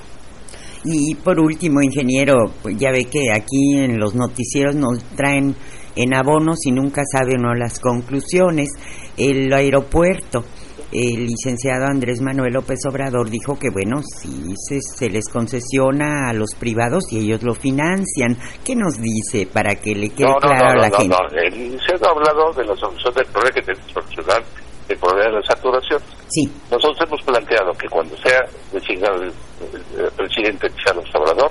Y 0.84 1.14
por 1.16 1.40
último, 1.40 1.80
ingeniero, 1.82 2.36
pues 2.62 2.76
ya 2.76 2.92
ve 2.92 3.06
que 3.06 3.32
aquí 3.32 3.78
en 3.78 3.98
los 3.98 4.14
noticieros 4.14 4.76
nos 4.76 5.02
traen 5.16 5.56
en 5.96 6.14
abonos 6.14 6.64
y 6.66 6.70
nunca 6.72 7.02
sabe 7.10 7.34
uno 7.38 7.54
las 7.54 7.80
conclusiones. 7.80 8.68
El 9.16 9.52
aeropuerto, 9.52 10.44
el 10.92 11.26
licenciado 11.26 11.86
Andrés 11.86 12.20
Manuel 12.20 12.52
López 12.52 12.78
Obrador 12.88 13.28
dijo 13.30 13.58
que, 13.58 13.70
bueno, 13.70 14.02
sí 14.02 14.54
se, 14.68 14.80
se 14.80 15.10
les 15.10 15.28
concesiona 15.28 16.28
a 16.28 16.32
los 16.32 16.54
privados 16.54 17.04
y 17.10 17.18
ellos 17.18 17.42
lo 17.42 17.54
financian. 17.54 18.36
¿Qué 18.64 18.76
nos 18.76 19.00
dice 19.00 19.46
para 19.52 19.74
que 19.74 19.94
le 19.94 20.10
quede 20.10 20.28
No, 20.28 20.36
claro 20.36 20.64
no, 20.64 20.70
a 20.84 20.88
la 20.88 20.96
gente? 20.96 21.16
El 21.42 21.54
licenciado 21.72 22.06
ha 22.06 22.10
hablado 22.10 22.52
de 22.52 22.64
la 22.64 22.76
solución 22.76 23.14
del 23.14 23.26
problema 23.26 23.54
que 23.54 23.62
tenemos 23.62 23.86
que 23.86 23.92
solucionar, 23.94 24.42
el 24.88 24.98
problema 24.98 25.24
de 25.24 25.32
la 25.32 25.42
saturación. 25.42 26.00
Sí, 26.28 26.52
Nosotros 26.70 26.98
hemos 27.08 27.22
planteado 27.22 27.72
que 27.72 27.88
cuando 27.88 28.16
sea 28.18 28.40
designado 28.72 29.22
el, 29.22 29.28
el- 29.28 30.04
el 30.04 30.10
presidente 30.12 30.68
Chávez 30.84 31.06
Obrador, 31.14 31.50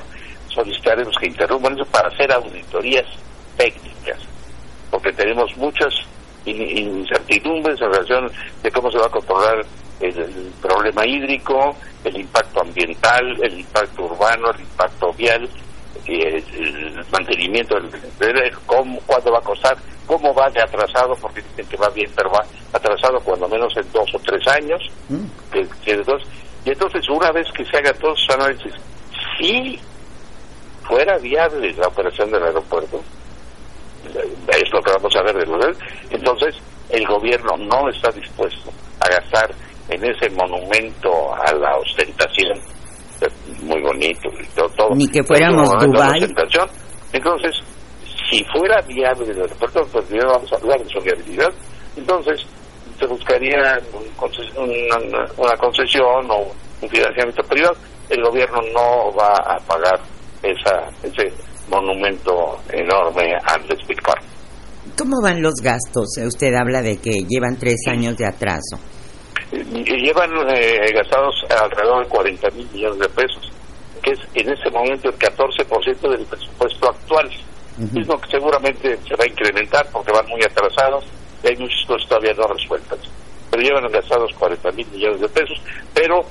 solicitaremos 0.50 1.14
que 1.20 1.28
interrumpan 1.30 1.74
eso 1.74 1.90
para 1.92 2.08
hacer 2.10 2.32
auditorías 2.32 3.06
técnicas, 3.58 4.20
porque 4.96 5.12
tenemos 5.12 5.56
muchas 5.58 5.94
in- 6.46 6.78
incertidumbres 7.02 7.82
en 7.82 7.92
relación 7.92 8.32
de 8.64 8.72
cómo 8.72 8.90
se 8.90 8.98
va 8.98 9.08
a 9.08 9.10
controlar 9.10 9.66
el, 10.00 10.18
el 10.18 10.52
problema 10.62 11.06
hídrico, 11.06 11.76
el 12.06 12.16
impacto 12.18 12.62
ambiental, 12.62 13.26
el 13.44 13.60
impacto 13.60 14.04
urbano, 14.04 14.52
el 14.52 14.62
impacto 14.62 15.12
vial, 15.14 15.50
el, 16.08 16.36
el 16.36 17.06
mantenimiento, 17.12 17.76
del, 17.76 17.92
de 17.92 18.54
cómo, 18.66 18.98
cuándo 19.06 19.34
va 19.34 19.40
a 19.40 19.42
costar, 19.42 19.76
cómo 20.06 20.34
va 20.34 20.50
de 20.50 20.62
atrasado, 20.62 21.14
porque 21.16 21.42
dicen 21.42 21.68
que 21.68 21.76
va 21.76 21.90
bien, 21.90 22.10
pero 22.16 22.30
va 22.30 22.46
atrasado 22.72 23.20
cuando 23.20 23.50
menos 23.50 23.76
en 23.76 23.92
dos 23.92 24.10
o 24.16 24.20
tres 24.20 24.48
años, 24.48 24.82
que, 25.52 25.68
que 25.84 25.98
dos. 25.98 26.24
y 26.64 26.70
entonces 26.70 27.08
una 27.10 27.32
vez 27.34 27.48
que 27.52 27.66
se 27.66 27.78
haga 27.78 27.92
todos 27.94 28.18
esos 28.22 28.36
análisis, 28.36 28.72
si 29.38 29.78
fuera 30.84 31.18
viable 31.18 31.74
la 31.74 31.88
operación 31.88 32.32
del 32.32 32.44
aeropuerto, 32.44 33.02
es 34.06 34.74
lo 34.74 34.82
que 34.82 34.92
vamos 34.92 35.16
a 35.16 35.24
ver 35.24 35.36
de 35.36 35.46
los 35.46 35.78
entonces 36.10 36.56
el 36.90 37.06
gobierno 37.08 37.58
no 37.58 37.90
está 37.90 38.12
dispuesto 38.12 38.72
a 39.00 39.10
gastar 39.10 39.50
en 39.90 40.04
ese 40.04 40.30
monumento 40.32 41.34
a 41.36 41.54
la 41.54 41.78
ostentación 41.78 42.60
muy 43.64 43.82
bonito 43.82 44.30
y 44.40 44.46
todo, 44.56 44.70
todo. 44.70 44.90
Ni 44.96 45.08
que 45.08 45.24
fuéramos 45.24 45.70
Dubái. 45.70 46.22
ostentación. 46.22 46.70
entonces 47.14 47.56
si 48.30 48.44
fuera 48.46 48.82
viable 48.82 49.32
el 49.32 49.42
aeropuerto 49.42 49.82
pues 49.92 50.06
primero 50.06 50.32
vamos 50.32 50.52
a 50.52 50.56
hablar 50.58 50.80
de 50.84 50.90
su 50.90 51.00
viabilidad 51.00 51.52
entonces 51.96 52.42
se 53.00 53.06
buscaría 53.08 53.78
una, 54.58 55.26
una 55.38 55.58
concesión 55.58 56.30
o 56.30 56.52
un 56.82 56.90
financiamiento 56.90 57.44
privado 57.44 57.76
el 58.10 58.24
gobierno 58.24 58.60
no 58.74 59.14
va 59.16 59.34
a 59.36 59.58
pagar 59.68 60.00
esa 60.44 60.88
ese 61.04 61.32
monumento 61.70 62.58
enorme 62.72 63.34
al 63.44 63.68
despilfarro 63.68 64.22
¿Cómo 64.98 65.22
van 65.22 65.42
los 65.42 65.56
gastos? 65.56 66.18
Eh, 66.18 66.26
Usted 66.28 66.54
habla 66.54 66.82
de 66.82 66.98
que 66.98 67.12
llevan 67.28 67.58
tres 67.58 67.82
años 67.88 68.16
de 68.18 68.26
atraso. 68.26 68.80
y 69.52 69.84
llevan 70.06 70.32
eh, 70.56 70.80
gastados 70.94 71.36
alrededor 71.50 72.04
de 72.04 72.10
40 72.10 72.50
mil 72.52 72.70
millones 72.72 73.00
de 73.00 73.10
pesos, 73.10 73.52
que 74.02 74.12
es 74.12 74.20
en 74.36 74.54
este 74.54 74.70
momento 74.70 75.10
el 75.10 75.18
14% 75.18 76.10
del 76.10 76.26
presupuesto 76.26 76.90
actual. 76.90 77.30
Mismo 77.92 78.18
que 78.22 78.30
seguramente 78.32 78.98
se 79.06 79.16
va 79.18 79.26
a 79.26 79.28
incrementar 79.28 79.86
porque 79.92 80.14
van 80.14 80.26
muy 80.30 80.42
atrasados 80.44 81.04
y 81.44 81.48
hay 81.48 81.58
muchas 81.58 81.86
cosas 81.88 82.08
todavía 82.08 82.34
no 82.34 82.48
resueltas. 82.48 83.00
Pero 83.52 83.64
llevan 83.64 83.92
gastados 83.92 84.32
40 84.40 84.72
mil 84.72 84.88
millones 84.92 85.20
de 85.20 85.28
pesos, 85.28 85.62
pero 85.94 86.24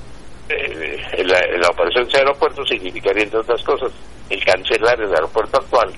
eh, 0.48 1.24
la, 1.24 1.40
la 1.58 1.68
operación 1.68 2.06
de 2.08 2.18
aeropuerto 2.18 2.64
significaría, 2.66 3.24
entre 3.24 3.40
otras 3.40 3.62
cosas, 3.62 3.90
el 4.30 4.44
cancelar 4.44 5.00
el 5.00 5.10
aeropuerto 5.14 5.58
actual, 5.58 5.92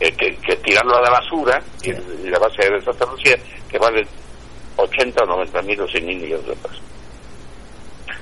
eh, 0.00 0.12
que, 0.12 0.36
que 0.36 0.56
tirarlo 0.56 0.96
a 0.96 1.00
la 1.02 1.10
basura 1.10 1.60
y, 1.82 1.90
y 1.90 2.30
la 2.30 2.38
base 2.38 2.62
aérea 2.62 2.78
de 2.78 2.84
Santa 2.84 3.06
Lucía, 3.06 3.36
que 3.70 3.78
vale 3.78 4.06
80 4.76 5.24
o 5.24 5.26
90 5.26 5.62
mil 5.62 5.80
o 5.80 5.88
100 5.88 6.06
mil 6.06 6.18
millones 6.18 6.46
de 6.46 6.54
pesos. 6.56 6.82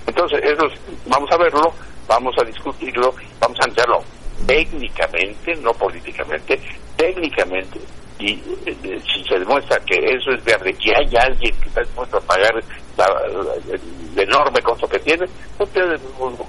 Entonces, 0.07 0.40
eso 0.43 0.66
es- 0.66 0.81
vamos 1.07 1.31
a 1.32 1.36
verlo, 1.36 1.74
vamos 2.09 2.35
a 2.40 2.44
discutirlo, 2.44 3.15
vamos 3.40 3.59
a 3.61 3.65
analizarlo 3.65 4.03
técnicamente, 4.47 5.55
no 5.57 5.73
políticamente, 5.74 6.61
técnicamente, 6.97 7.78
y 8.19 8.32
eh, 8.32 8.77
eh, 8.85 9.01
si 9.12 9.24
se 9.24 9.39
demuestra 9.39 9.78
que 9.81 9.97
eso 9.97 10.31
es 10.31 10.43
viable, 10.44 10.73
que 10.74 10.90
hay 10.97 11.09
alguien 11.16 11.55
que 11.61 11.69
está 11.69 11.81
dispuesto 11.82 12.16
a 12.16 12.20
pagar 12.20 12.55
la- 12.97 13.06
la- 13.09 13.55
el 13.55 14.18
enorme 14.28 14.60
costo 14.62 14.86
que 14.89 14.98
tiene, 15.01 15.27
ustedes 15.59 16.01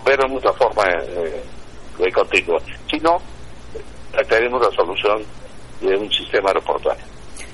verán 0.06 0.36
otra 0.36 0.54
forma 0.54 0.84
eh, 1.06 1.44
de 1.98 2.12
continuar. 2.12 2.62
Si 2.90 2.98
no, 3.00 3.18
trataremos 4.12 4.62
la 4.62 4.72
solución 4.72 5.22
de 5.82 5.96
un 5.96 6.10
sistema 6.12 6.50
aeroportuario. 6.50 7.04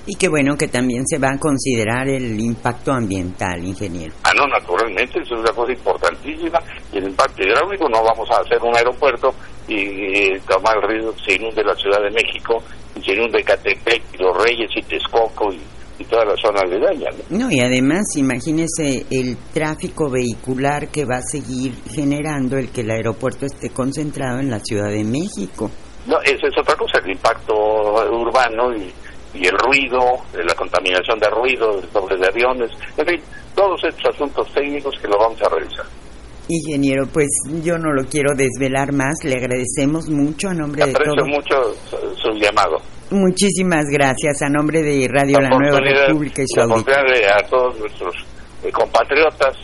Y 0.05 0.15
qué 0.15 0.27
bueno 0.27 0.57
que 0.57 0.67
también 0.67 1.03
se 1.07 1.17
va 1.17 1.29
a 1.31 1.39
considerar 1.39 2.07
el 2.09 2.37
impacto 2.39 2.91
ambiental, 2.91 3.63
ingeniero. 3.63 4.13
Ah, 4.23 4.33
no, 4.35 4.45
naturalmente, 4.47 5.21
eso 5.21 5.33
es 5.33 5.39
una 5.39 5.51
cosa 5.53 5.71
importantísima. 5.71 6.59
Y 6.91 6.97
el 6.97 7.05
impacto 7.05 7.41
hidráulico, 7.41 7.87
no 7.87 8.03
vamos 8.03 8.29
a 8.31 8.41
hacer 8.41 8.61
un 8.61 8.75
aeropuerto 8.75 9.33
y, 9.67 9.75
eh, 9.77 10.41
tomar 10.45 10.75
el 10.83 10.89
riesgo 10.89 11.13
que 11.15 11.23
se 11.23 11.35
inunde 11.35 11.63
la 11.63 11.75
Ciudad 11.75 12.01
de 12.01 12.11
México, 12.11 12.61
y 12.95 13.01
se 13.01 13.13
inunde 13.13 13.43
Catepec, 13.43 14.03
y 14.13 14.17
Los 14.21 14.43
Reyes, 14.43 14.69
y 14.75 14.81
Texcoco, 14.81 15.53
y, 15.53 15.61
y 15.99 16.03
toda 16.05 16.25
la 16.25 16.35
zona 16.35 16.61
aledaña. 16.61 17.09
¿no? 17.29 17.39
No, 17.39 17.51
y 17.51 17.59
además, 17.59 18.15
imagínese 18.15 19.05
el 19.11 19.37
tráfico 19.53 20.09
vehicular 20.09 20.89
que 20.89 21.05
va 21.05 21.17
a 21.17 21.21
seguir 21.21 21.73
generando 21.93 22.57
el 22.57 22.71
que 22.71 22.81
el 22.81 22.91
aeropuerto 22.91 23.45
esté 23.45 23.69
concentrado 23.69 24.39
en 24.39 24.49
la 24.49 24.59
Ciudad 24.59 24.89
de 24.89 25.03
México. 25.03 25.69
No, 26.07 26.19
esa 26.21 26.47
es 26.47 26.57
otra 26.59 26.75
cosa, 26.75 26.99
el 27.03 27.11
impacto 27.11 27.53
urbano 27.53 28.73
y, 28.75 28.91
y 29.33 29.47
el 29.47 29.57
ruido, 29.57 29.99
eh, 30.33 30.43
la 30.45 30.53
contaminación 30.55 31.17
de 31.19 31.29
ruido, 31.29 31.79
el 31.79 31.91
doble 31.91 32.17
de 32.17 32.27
aviones, 32.27 32.71
en 32.97 33.05
fin, 33.05 33.21
todos 33.55 33.81
estos 33.83 34.13
asuntos 34.13 34.51
técnicos 34.53 34.93
que 35.01 35.07
lo 35.07 35.17
vamos 35.17 35.41
a 35.41 35.49
revisar. 35.49 35.85
Ingeniero, 36.49 37.07
pues 37.07 37.27
yo 37.63 37.77
no 37.77 37.93
lo 37.93 38.03
quiero 38.05 38.35
desvelar 38.35 38.91
más, 38.91 39.15
le 39.23 39.35
agradecemos 39.35 40.09
mucho 40.09 40.49
a 40.49 40.53
nombre 40.53 40.83
de 40.85 40.91
Aprecio 40.91 41.13
todo. 41.15 41.25
mucho 41.27 41.55
su, 41.89 41.97
su 42.21 42.29
llamado. 42.37 42.77
Muchísimas 43.11 43.85
gracias 43.91 44.41
a 44.41 44.49
nombre 44.49 44.81
de 44.81 45.07
Radio 45.07 45.39
La, 45.39 45.49
Nueva 45.49 45.79
República 45.79 46.41
y 46.41 46.45
su 46.47 46.59
la 46.59 46.65
de 46.65 47.27
a 47.27 47.37
todos 47.49 47.77
nuestros 47.79 48.13
eh, 48.63 48.71
compatriotas 48.71 49.55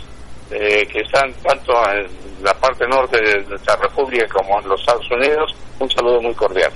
eh, 0.51 0.87
que 0.91 0.99
están 1.01 1.31
tanto 1.43 1.73
en 1.91 2.43
la 2.43 2.53
parte 2.53 2.85
norte 2.87 3.17
de 3.17 3.43
nuestra 3.49 3.75
república 3.75 4.25
como 4.33 4.59
en 4.61 4.69
los 4.69 4.79
Estados 4.79 5.05
Unidos, 5.11 5.51
un 5.79 5.89
saludo 5.91 6.21
muy 6.21 6.33
cordial. 6.33 6.71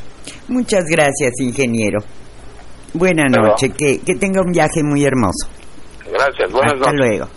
Muchas 0.49 0.83
gracias, 0.89 1.31
ingeniero. 1.39 1.99
Buena 2.93 3.23
Pero- 3.31 3.47
noche, 3.47 3.69
que, 3.69 3.99
que 3.99 4.15
tenga 4.15 4.41
un 4.41 4.51
viaje 4.51 4.83
muy 4.83 5.03
hermoso. 5.05 5.47
Gracias, 6.11 6.51
buenas 6.51 6.73
Hasta 6.73 6.91
noches. 6.91 7.09
luego. 7.09 7.27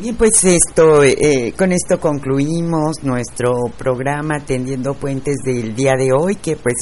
Bien, 0.00 0.14
pues 0.14 0.44
esto, 0.44 1.02
eh, 1.02 1.52
con 1.58 1.72
esto 1.72 1.98
concluimos 1.98 3.02
nuestro 3.02 3.54
programa 3.76 4.38
Tendiendo 4.38 4.94
Puentes 4.94 5.38
del 5.44 5.74
día 5.74 5.94
de 5.98 6.12
hoy, 6.12 6.36
que 6.36 6.54
pues, 6.54 6.74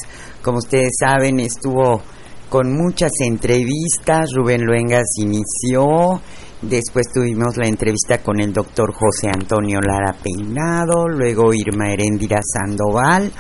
como 0.42 0.58
ustedes 0.58 0.92
saben, 1.00 1.40
estuvo 1.40 2.02
con 2.50 2.74
muchas 2.74 3.12
entrevistas. 3.20 4.32
Rubén 4.34 4.66
Luengas 4.66 5.06
inició, 5.16 6.20
después 6.60 7.06
tuvimos 7.10 7.56
la 7.56 7.68
entrevista 7.68 8.18
con 8.22 8.38
el 8.38 8.52
doctor 8.52 8.92
José 8.92 9.28
Antonio 9.28 9.80
Lara 9.80 10.14
Peinado, 10.22 11.08
luego 11.08 11.54
Irma 11.54 11.90
Heréndira 11.90 12.40
Sandoval 12.42 13.32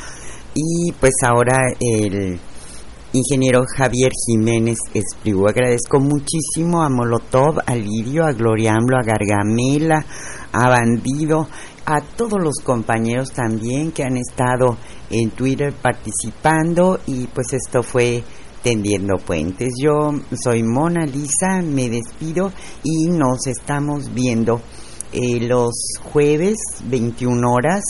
y 0.54 0.90
pues 0.92 1.16
ahora 1.22 1.58
el 1.78 2.40
ingeniero 3.16 3.64
Javier 3.76 4.12
Jiménez 4.26 4.78
Espriu. 4.92 5.46
Agradezco 5.48 5.98
muchísimo 6.00 6.82
a 6.82 6.88
Molotov, 6.88 7.60
a 7.64 7.74
Lirio, 7.74 8.24
a 8.24 8.32
Gloriamblo, 8.32 8.96
a 8.96 9.02
Gargamela, 9.02 10.04
a 10.52 10.68
Bandido, 10.68 11.48
a 11.86 12.00
todos 12.00 12.40
los 12.42 12.56
compañeros 12.62 13.32
también 13.32 13.92
que 13.92 14.04
han 14.04 14.16
estado 14.16 14.76
en 15.10 15.30
Twitter 15.30 15.72
participando 15.72 17.00
y 17.06 17.26
pues 17.28 17.52
esto 17.52 17.82
fue 17.82 18.22
Tendiendo 18.62 19.16
Puentes. 19.16 19.74
Yo 19.80 20.12
soy 20.42 20.62
Mona 20.62 21.06
Lisa, 21.06 21.62
me 21.62 21.88
despido 21.88 22.52
y 22.82 23.06
nos 23.08 23.46
estamos 23.46 24.12
viendo 24.12 24.60
eh, 25.12 25.38
los 25.40 25.74
jueves 26.02 26.56
21 26.84 27.52
horas 27.52 27.82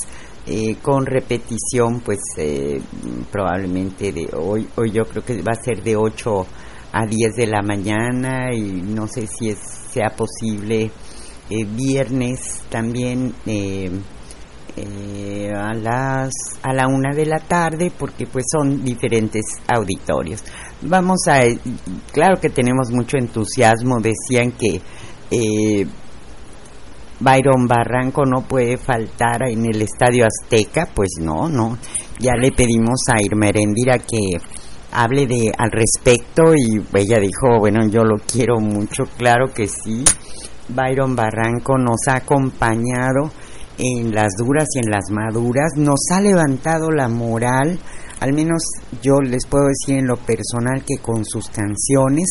eh, 0.49 0.77
con 0.81 1.05
repetición 1.05 2.03
pues 2.05 2.21
eh, 2.37 2.81
probablemente 3.33 4.13
de 4.13 4.29
hoy 4.33 4.69
hoy 4.77 4.93
yo 4.93 5.05
creo 5.05 5.25
que 5.25 5.43
va 5.43 5.51
a 5.51 5.61
ser 5.61 5.83
de 5.83 5.97
8 5.97 6.47
a 6.93 7.05
10 7.05 7.35
de 7.35 7.47
la 7.49 7.63
mañana 7.63 8.55
y 8.55 8.81
no 8.81 9.09
sé 9.09 9.27
si 9.27 9.53
sea 9.91 10.11
posible 10.11 10.93
eh, 11.51 11.65
viernes 11.65 12.63
también 12.71 13.35
a 15.53 15.75
las 15.75 16.33
a 16.63 16.73
la 16.73 16.87
una 16.87 17.13
de 17.13 17.27
la 17.27 17.41
tarde 17.41 17.91
porque 17.99 18.29
pues 18.29 18.45
son 18.49 18.85
diferentes 18.85 19.45
auditorios. 19.67 20.45
Vamos 20.83 21.27
a 21.27 21.41
claro 22.13 22.39
que 22.41 22.51
tenemos 22.51 22.93
mucho 22.93 23.17
entusiasmo 23.17 23.99
decían 23.99 24.53
que 24.53 24.81
Byron 27.19 27.67
Barranco 27.67 28.25
no 28.27 28.43
puede 28.43 28.77
faltar 28.77 29.49
en 29.49 29.65
el 29.67 29.81
Estadio 29.81 30.27
Azteca, 30.27 30.89
pues 30.95 31.11
no, 31.21 31.49
no. 31.49 31.79
Ya 32.19 32.33
le 32.35 32.53
pedimos 32.53 33.01
a 33.09 33.23
Irma 33.23 33.49
Erendira 33.49 33.99
que 33.99 34.39
hable 34.93 35.27
de 35.27 35.53
al 35.57 35.71
respecto 35.71 36.55
y 36.55 36.83
ella 36.95 37.19
dijo, 37.19 37.59
bueno, 37.59 37.87
yo 37.89 38.03
lo 38.03 38.17
quiero 38.19 38.61
mucho, 38.61 39.05
claro 39.17 39.53
que 39.55 39.67
sí. 39.67 40.05
Byron 40.69 41.17
Barranco 41.17 41.79
nos 41.79 42.09
ha 42.09 42.17
acompañado 42.17 43.31
en 43.79 44.15
las 44.15 44.33
duras 44.37 44.69
y 44.75 44.81
en 44.81 44.91
las 44.91 45.11
maduras, 45.11 45.73
nos 45.77 46.01
ha 46.13 46.21
levantado 46.21 46.91
la 46.91 47.09
moral, 47.09 47.79
al 48.21 48.33
menos 48.33 48.63
yo 49.03 49.21
les 49.21 49.47
puedo 49.47 49.67
decir 49.67 49.99
en 49.99 50.07
lo 50.07 50.17
personal 50.17 50.83
que 50.87 50.99
con 50.99 51.25
sus 51.25 51.49
canciones, 51.49 52.29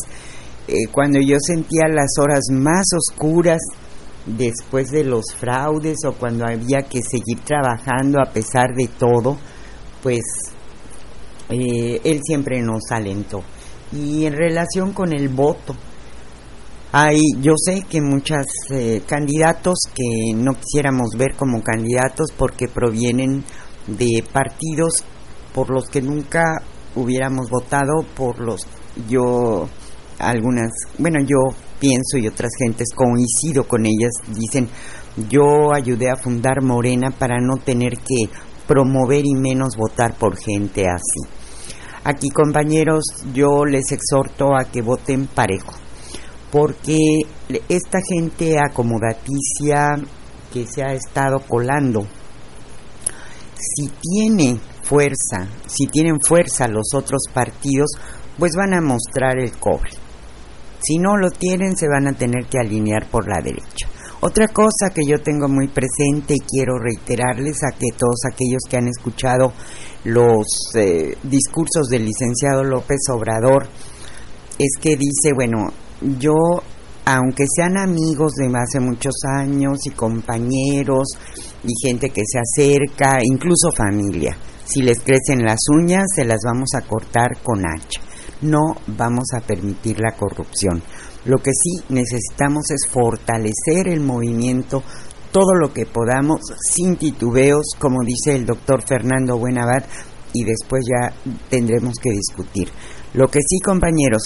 eh, 0.68 0.88
cuando 0.91 1.20
yo 1.20 1.38
sentía 1.40 1.88
las 1.88 2.18
horas 2.20 2.45
más 2.52 2.86
oscuras 2.98 3.62
después 4.26 4.89
de 4.91 5.03
los 5.03 5.34
fraudes 5.38 5.97
o 6.06 6.14
cuando 6.14 6.45
había 6.45 6.81
que 6.84 7.02
seguir 7.02 7.39
trabajando 7.43 8.19
a 8.22 8.31
pesar 8.31 8.73
de 8.76 8.88
todo, 8.88 9.38
pues 10.02 10.22
eh, 11.49 12.02
él 12.03 12.22
siempre 12.23 12.61
nos 12.61 12.91
alentó. 12.91 13.43
Y 13.91 14.26
en 14.26 14.34
relación 14.34 14.93
con 14.93 15.14
el 15.14 15.30
voto, 15.30 15.76
hay, 16.91 17.22
yo 17.41 17.53
sé 17.57 17.84
que 17.89 18.02
muchos 18.02 18.45
eh, 18.72 19.02
candidatos 19.06 19.77
que 19.93 20.34
no 20.34 20.53
quisiéramos 20.53 21.10
ver 21.18 21.35
como 21.35 21.61
candidatos 21.61 22.31
porque 22.35 22.68
provienen 22.68 23.43
de 23.88 24.23
partidos 24.31 25.03
por 25.53 25.69
los 25.69 25.89
que 25.89 26.02
nunca 26.02 26.61
hubiéramos 26.95 27.49
votado, 27.49 28.06
por 28.15 28.39
los 28.39 28.61
yo 29.10 29.68
algunas, 30.19 30.72
bueno, 30.97 31.19
yo 31.22 31.56
pienso 31.80 32.18
y 32.18 32.27
otras 32.27 32.52
gentes 32.57 32.89
coincido 32.95 33.68
con 33.68 33.85
ellas, 33.85 34.11
dicen, 34.34 34.69
yo 35.30 35.73
ayudé 35.73 36.10
a 36.10 36.18
fundar 36.18 36.61
Morena 36.61 37.11
para 37.11 37.38
no 37.39 37.57
tener 37.57 37.97
que 37.97 38.30
promover 38.68 39.26
y 39.26 39.34
menos 39.34 39.76
votar 39.77 40.15
por 40.18 40.38
gente 40.38 40.88
así. 40.88 41.22
Aquí 42.03 42.30
compañeros, 42.30 43.03
yo 43.34 43.65
les 43.65 43.91
exhorto 43.91 44.56
a 44.56 44.65
que 44.65 44.81
voten 44.81 45.27
parejo, 45.27 45.73
porque 46.52 46.97
esta 47.68 47.99
gente 48.07 48.57
acomodaticia 48.60 49.95
que 50.53 50.68
se 50.68 50.84
ha 50.84 50.93
estado 50.93 51.39
colando, 51.39 52.06
si 53.57 53.89
tiene 54.02 54.60
fuerza, 54.84 55.47
si 55.65 55.88
tienen 55.88 56.22
fuerza 56.22 56.68
los 56.68 56.93
otros 56.93 57.23
partidos, 57.34 57.89
pues 58.38 58.52
van 58.56 58.73
a 58.73 58.81
mostrar 58.81 59.39
el 59.39 59.53
cobre. 59.53 60.05
Si 60.86 60.98
no 60.98 61.18
lo 61.18 61.32
tienen, 61.32 61.76
se 61.76 61.88
van 61.88 62.07
a 62.07 62.14
tener 62.14 62.45
que 62.45 62.60
alinear 62.60 63.07
por 63.10 63.28
la 63.28 63.41
derecha. 63.41 63.88
Otra 64.22 64.48
cosa 64.48 64.91
que 64.94 65.02
yo 65.07 65.22
tengo 65.22 65.48
muy 65.48 65.68
presente 65.68 66.36
y 66.36 66.40
quiero 66.40 66.78
reiterarles 66.80 67.57
a 67.64 67.76
que 67.76 67.88
todos 67.98 68.20
aquellos 68.26 68.62
que 68.70 68.78
han 68.78 68.88
escuchado 68.88 69.53
los 70.03 70.45
eh, 70.76 71.18
discursos 71.24 71.88
del 71.90 72.06
licenciado 72.06 72.64
López 72.64 72.99
Obrador 73.12 73.68
es 74.57 74.72
que 74.80 74.95
dice, 74.95 75.34
bueno, 75.36 75.72
yo, 76.20 76.34
aunque 77.06 77.45
sean 77.48 77.78
amigos 77.78 78.34
de 78.34 78.52
hace 78.57 78.80
muchos 78.80 79.16
años 79.38 79.80
y 79.86 79.90
compañeros 79.91 81.07
y 81.64 81.88
gente 81.88 82.10
que 82.10 82.22
se 82.26 82.40
acerca, 82.40 83.20
incluso 83.24 83.72
familia, 83.72 84.38
si 84.66 84.82
les 84.82 84.99
crecen 84.99 85.44
las 85.44 85.60
uñas, 85.76 86.06
se 86.16 86.26
las 86.26 86.40
vamos 86.45 86.70
a 86.76 86.82
cortar 86.82 87.38
con 87.44 87.60
hacha. 87.66 88.02
No 88.45 88.76
vamos 88.85 89.26
a 89.35 89.41
permitir 89.41 89.99
la 89.99 90.11
corrupción. 90.15 90.84
Lo 91.26 91.39
que 91.39 91.49
sí 91.51 91.84
necesitamos 91.89 92.69
es 92.69 92.88
fortalecer 92.88 93.88
el 93.88 94.01
movimiento 94.01 94.84
todo 95.31 95.55
lo 95.55 95.73
que 95.73 95.88
podamos 95.88 96.41
sin 96.61 96.95
titubeos, 96.95 97.72
como 97.80 98.03
dice 98.05 98.35
el 98.35 98.45
doctor 98.45 98.84
Fernando 98.88 99.39
Buenabad, 99.39 99.84
y 100.31 100.43
después 100.43 100.85
ya 100.85 101.11
tendremos 101.49 101.95
que 101.99 102.11
discutir. 102.11 102.69
Lo 103.15 103.30
que 103.30 103.39
sí, 103.39 103.59
compañeros, 103.59 104.22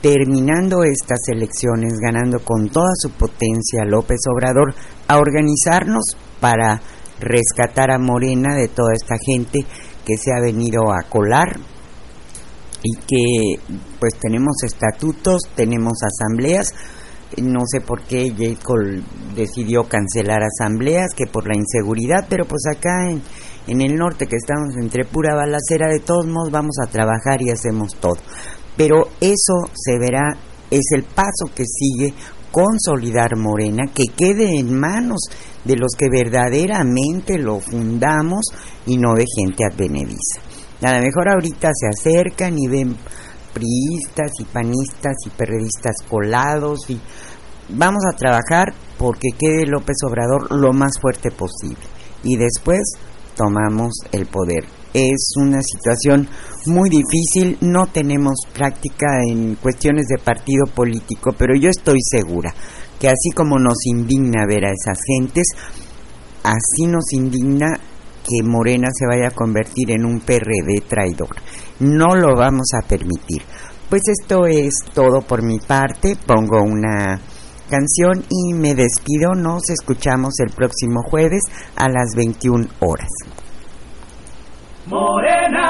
terminando 0.00 0.82
estas 0.82 1.20
elecciones, 1.28 1.98
ganando 2.00 2.40
con 2.42 2.70
toda 2.70 2.92
su 2.94 3.10
potencia 3.10 3.84
López 3.84 4.20
Obrador, 4.32 4.74
a 5.06 5.18
organizarnos 5.18 6.16
para 6.40 6.80
rescatar 7.20 7.90
a 7.90 7.98
Morena 7.98 8.54
de 8.54 8.68
toda 8.68 8.94
esta 8.94 9.16
gente 9.22 9.66
que 10.06 10.16
se 10.16 10.32
ha 10.32 10.40
venido 10.40 10.90
a 10.90 11.02
colar 11.02 11.60
y 12.82 12.96
que 12.96 13.76
pues 13.98 14.14
tenemos 14.20 14.62
estatutos, 14.64 15.42
tenemos 15.54 15.98
asambleas, 16.02 16.74
no 17.38 17.60
sé 17.66 17.80
por 17.80 18.02
qué 18.02 18.30
J. 18.30 18.60
Cole 18.62 19.02
decidió 19.34 19.84
cancelar 19.84 20.42
asambleas, 20.42 21.14
que 21.14 21.26
por 21.26 21.46
la 21.46 21.56
inseguridad, 21.56 22.26
pero 22.28 22.44
pues 22.44 22.62
acá 22.66 23.10
en, 23.10 23.22
en 23.66 23.80
el 23.80 23.96
norte 23.96 24.26
que 24.26 24.36
estamos 24.36 24.76
entre 24.76 25.04
pura 25.04 25.34
balacera, 25.34 25.88
de 25.88 26.00
todos 26.00 26.26
modos 26.26 26.50
vamos 26.50 26.76
a 26.82 26.90
trabajar 26.90 27.40
y 27.40 27.50
hacemos 27.50 27.94
todo. 27.96 28.18
Pero 28.76 29.08
eso 29.20 29.70
se 29.74 29.98
verá, 29.98 30.36
es 30.70 30.86
el 30.94 31.04
paso 31.04 31.46
que 31.54 31.64
sigue 31.66 32.14
consolidar 32.50 33.36
Morena, 33.36 33.84
que 33.94 34.06
quede 34.06 34.58
en 34.58 34.78
manos 34.78 35.20
de 35.64 35.76
los 35.76 35.92
que 35.96 36.08
verdaderamente 36.10 37.38
lo 37.38 37.60
fundamos 37.60 38.46
y 38.86 38.96
no 38.96 39.14
de 39.14 39.26
gente 39.36 39.64
advenediza. 39.70 40.49
A 40.82 40.94
lo 40.94 41.02
mejor 41.02 41.28
ahorita 41.28 41.70
se 41.74 41.88
acercan 41.88 42.58
y 42.58 42.66
ven 42.66 42.96
priistas 43.52 44.30
y 44.38 44.44
panistas 44.44 45.16
y 45.26 45.30
periodistas 45.30 45.96
colados 46.08 46.88
y 46.88 46.98
vamos 47.68 48.02
a 48.10 48.16
trabajar 48.16 48.72
porque 48.96 49.28
quede 49.38 49.66
López 49.66 49.96
Obrador 50.06 50.50
lo 50.52 50.72
más 50.72 50.92
fuerte 51.00 51.30
posible 51.30 51.82
y 52.22 52.36
después 52.36 52.80
tomamos 53.36 53.92
el 54.12 54.26
poder. 54.26 54.64
Es 54.92 55.34
una 55.36 55.60
situación 55.62 56.28
muy 56.66 56.90
difícil, 56.90 57.58
no 57.60 57.86
tenemos 57.86 58.34
práctica 58.52 59.06
en 59.28 59.54
cuestiones 59.56 60.06
de 60.06 60.18
partido 60.18 60.66
político, 60.66 61.32
pero 61.36 61.54
yo 61.54 61.68
estoy 61.70 61.98
segura 62.02 62.54
que 62.98 63.08
así 63.08 63.30
como 63.34 63.58
nos 63.58 63.86
indigna 63.86 64.46
ver 64.46 64.66
a 64.66 64.72
esas 64.72 64.98
gentes, 65.06 65.46
así 66.42 66.86
nos 66.86 67.12
indigna 67.12 67.78
que 68.30 68.46
Morena 68.46 68.88
se 68.92 69.06
vaya 69.06 69.28
a 69.28 69.34
convertir 69.34 69.90
en 69.90 70.04
un 70.04 70.20
PRD 70.20 70.82
traidor. 70.86 71.34
No 71.80 72.14
lo 72.14 72.36
vamos 72.36 72.68
a 72.74 72.86
permitir. 72.86 73.42
Pues 73.88 74.02
esto 74.06 74.46
es 74.46 74.74
todo 74.94 75.22
por 75.22 75.42
mi 75.42 75.58
parte. 75.58 76.16
Pongo 76.26 76.62
una 76.62 77.20
canción 77.68 78.24
y 78.28 78.54
me 78.54 78.74
despido. 78.74 79.34
Nos 79.34 79.68
escuchamos 79.70 80.38
el 80.38 80.50
próximo 80.50 81.02
jueves 81.02 81.42
a 81.74 81.88
las 81.88 82.14
21 82.14 82.66
horas. 82.80 83.10
Morena. 84.86 85.69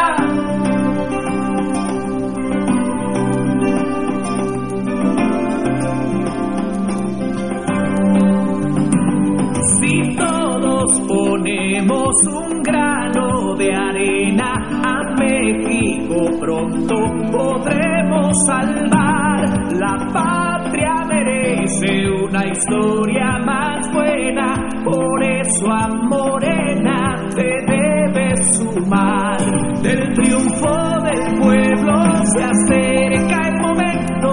Ponemos 11.11 12.15
un 12.27 12.63
grano 12.63 13.57
de 13.57 13.75
arena 13.75 14.53
a 14.85 15.15
México, 15.19 16.15
pronto 16.39 16.95
podremos 17.33 18.33
salvar. 18.47 19.41
La 19.75 19.97
patria 20.13 20.95
merece 21.09 22.11
una 22.11 22.47
historia 22.47 23.39
más 23.45 23.93
buena, 23.93 24.69
por 24.85 25.23
eso 25.23 25.67
a 25.69 25.89
Morena 25.89 27.17
te 27.35 27.51
debes 27.67 28.59
sumar. 28.59 29.39
Del 29.83 30.15
triunfo 30.15 30.77
del 31.09 31.41
pueblo 31.41 31.95
se 32.35 32.43
acerca 32.45 33.49
el 33.49 33.61
momento, 33.63 34.31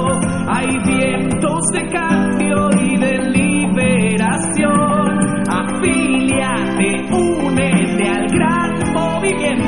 hay 0.48 0.68
vientos 0.86 1.62
de 1.74 1.88
cambio 1.90 2.70
y 2.84 2.98
de 2.98 3.18
liberación. 3.32 4.97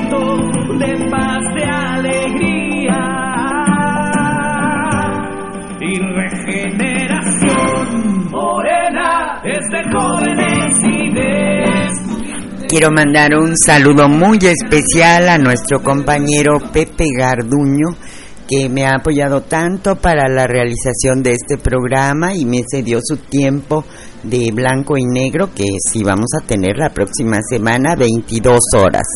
De 0.09 1.09
paz, 1.09 1.43
de 1.55 1.63
alegría 1.63 2.99
y 5.81 5.99
regeneración. 5.99 8.29
Morena 8.31 9.41
es 9.43 9.67
de 9.71 9.83
jóvenes 9.91 10.59
Quiero 12.69 12.91
mandar 12.91 13.33
un 13.33 13.57
saludo 13.57 14.07
muy 14.07 14.37
especial 14.43 15.27
a 15.27 15.39
nuestro 15.39 15.81
compañero 15.81 16.59
Pepe 16.71 17.05
Garduño, 17.17 17.95
que 18.47 18.69
me 18.69 18.85
ha 18.85 18.97
apoyado 18.99 19.41
tanto 19.41 19.95
para 19.95 20.29
la 20.29 20.45
realización 20.45 21.23
de 21.23 21.31
este 21.31 21.57
programa 21.57 22.35
y 22.35 22.45
me 22.45 22.59
cedió 22.69 22.99
su 23.03 23.17
tiempo 23.17 23.85
de 24.21 24.51
blanco 24.53 24.97
y 24.97 25.05
negro, 25.05 25.49
que 25.55 25.65
sí 25.91 26.03
vamos 26.03 26.29
a 26.39 26.45
tener 26.45 26.77
la 26.77 26.91
próxima 26.91 27.39
semana, 27.41 27.95
22 27.95 28.59
horas. 28.77 29.07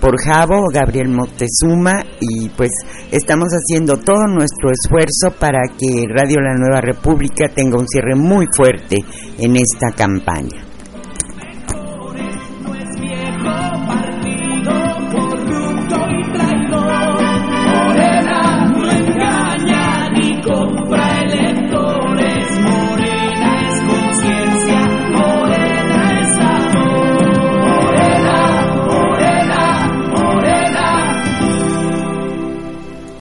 por 0.00 0.18
Javo, 0.18 0.68
Gabriel 0.72 1.10
Moctezuma 1.10 2.02
y 2.20 2.48
pues 2.48 2.70
estamos 3.12 3.48
haciendo 3.50 3.98
todo 3.98 4.26
nuestro 4.28 4.70
esfuerzo 4.70 5.38
para 5.38 5.60
que 5.78 6.06
Radio 6.08 6.40
La 6.40 6.54
Nueva 6.54 6.80
República 6.80 7.48
tenga 7.54 7.78
un 7.78 7.86
cierre 7.86 8.14
muy 8.16 8.46
fuerte 8.56 8.96
en 9.38 9.56
esta 9.56 9.92
campaña. 9.94 10.69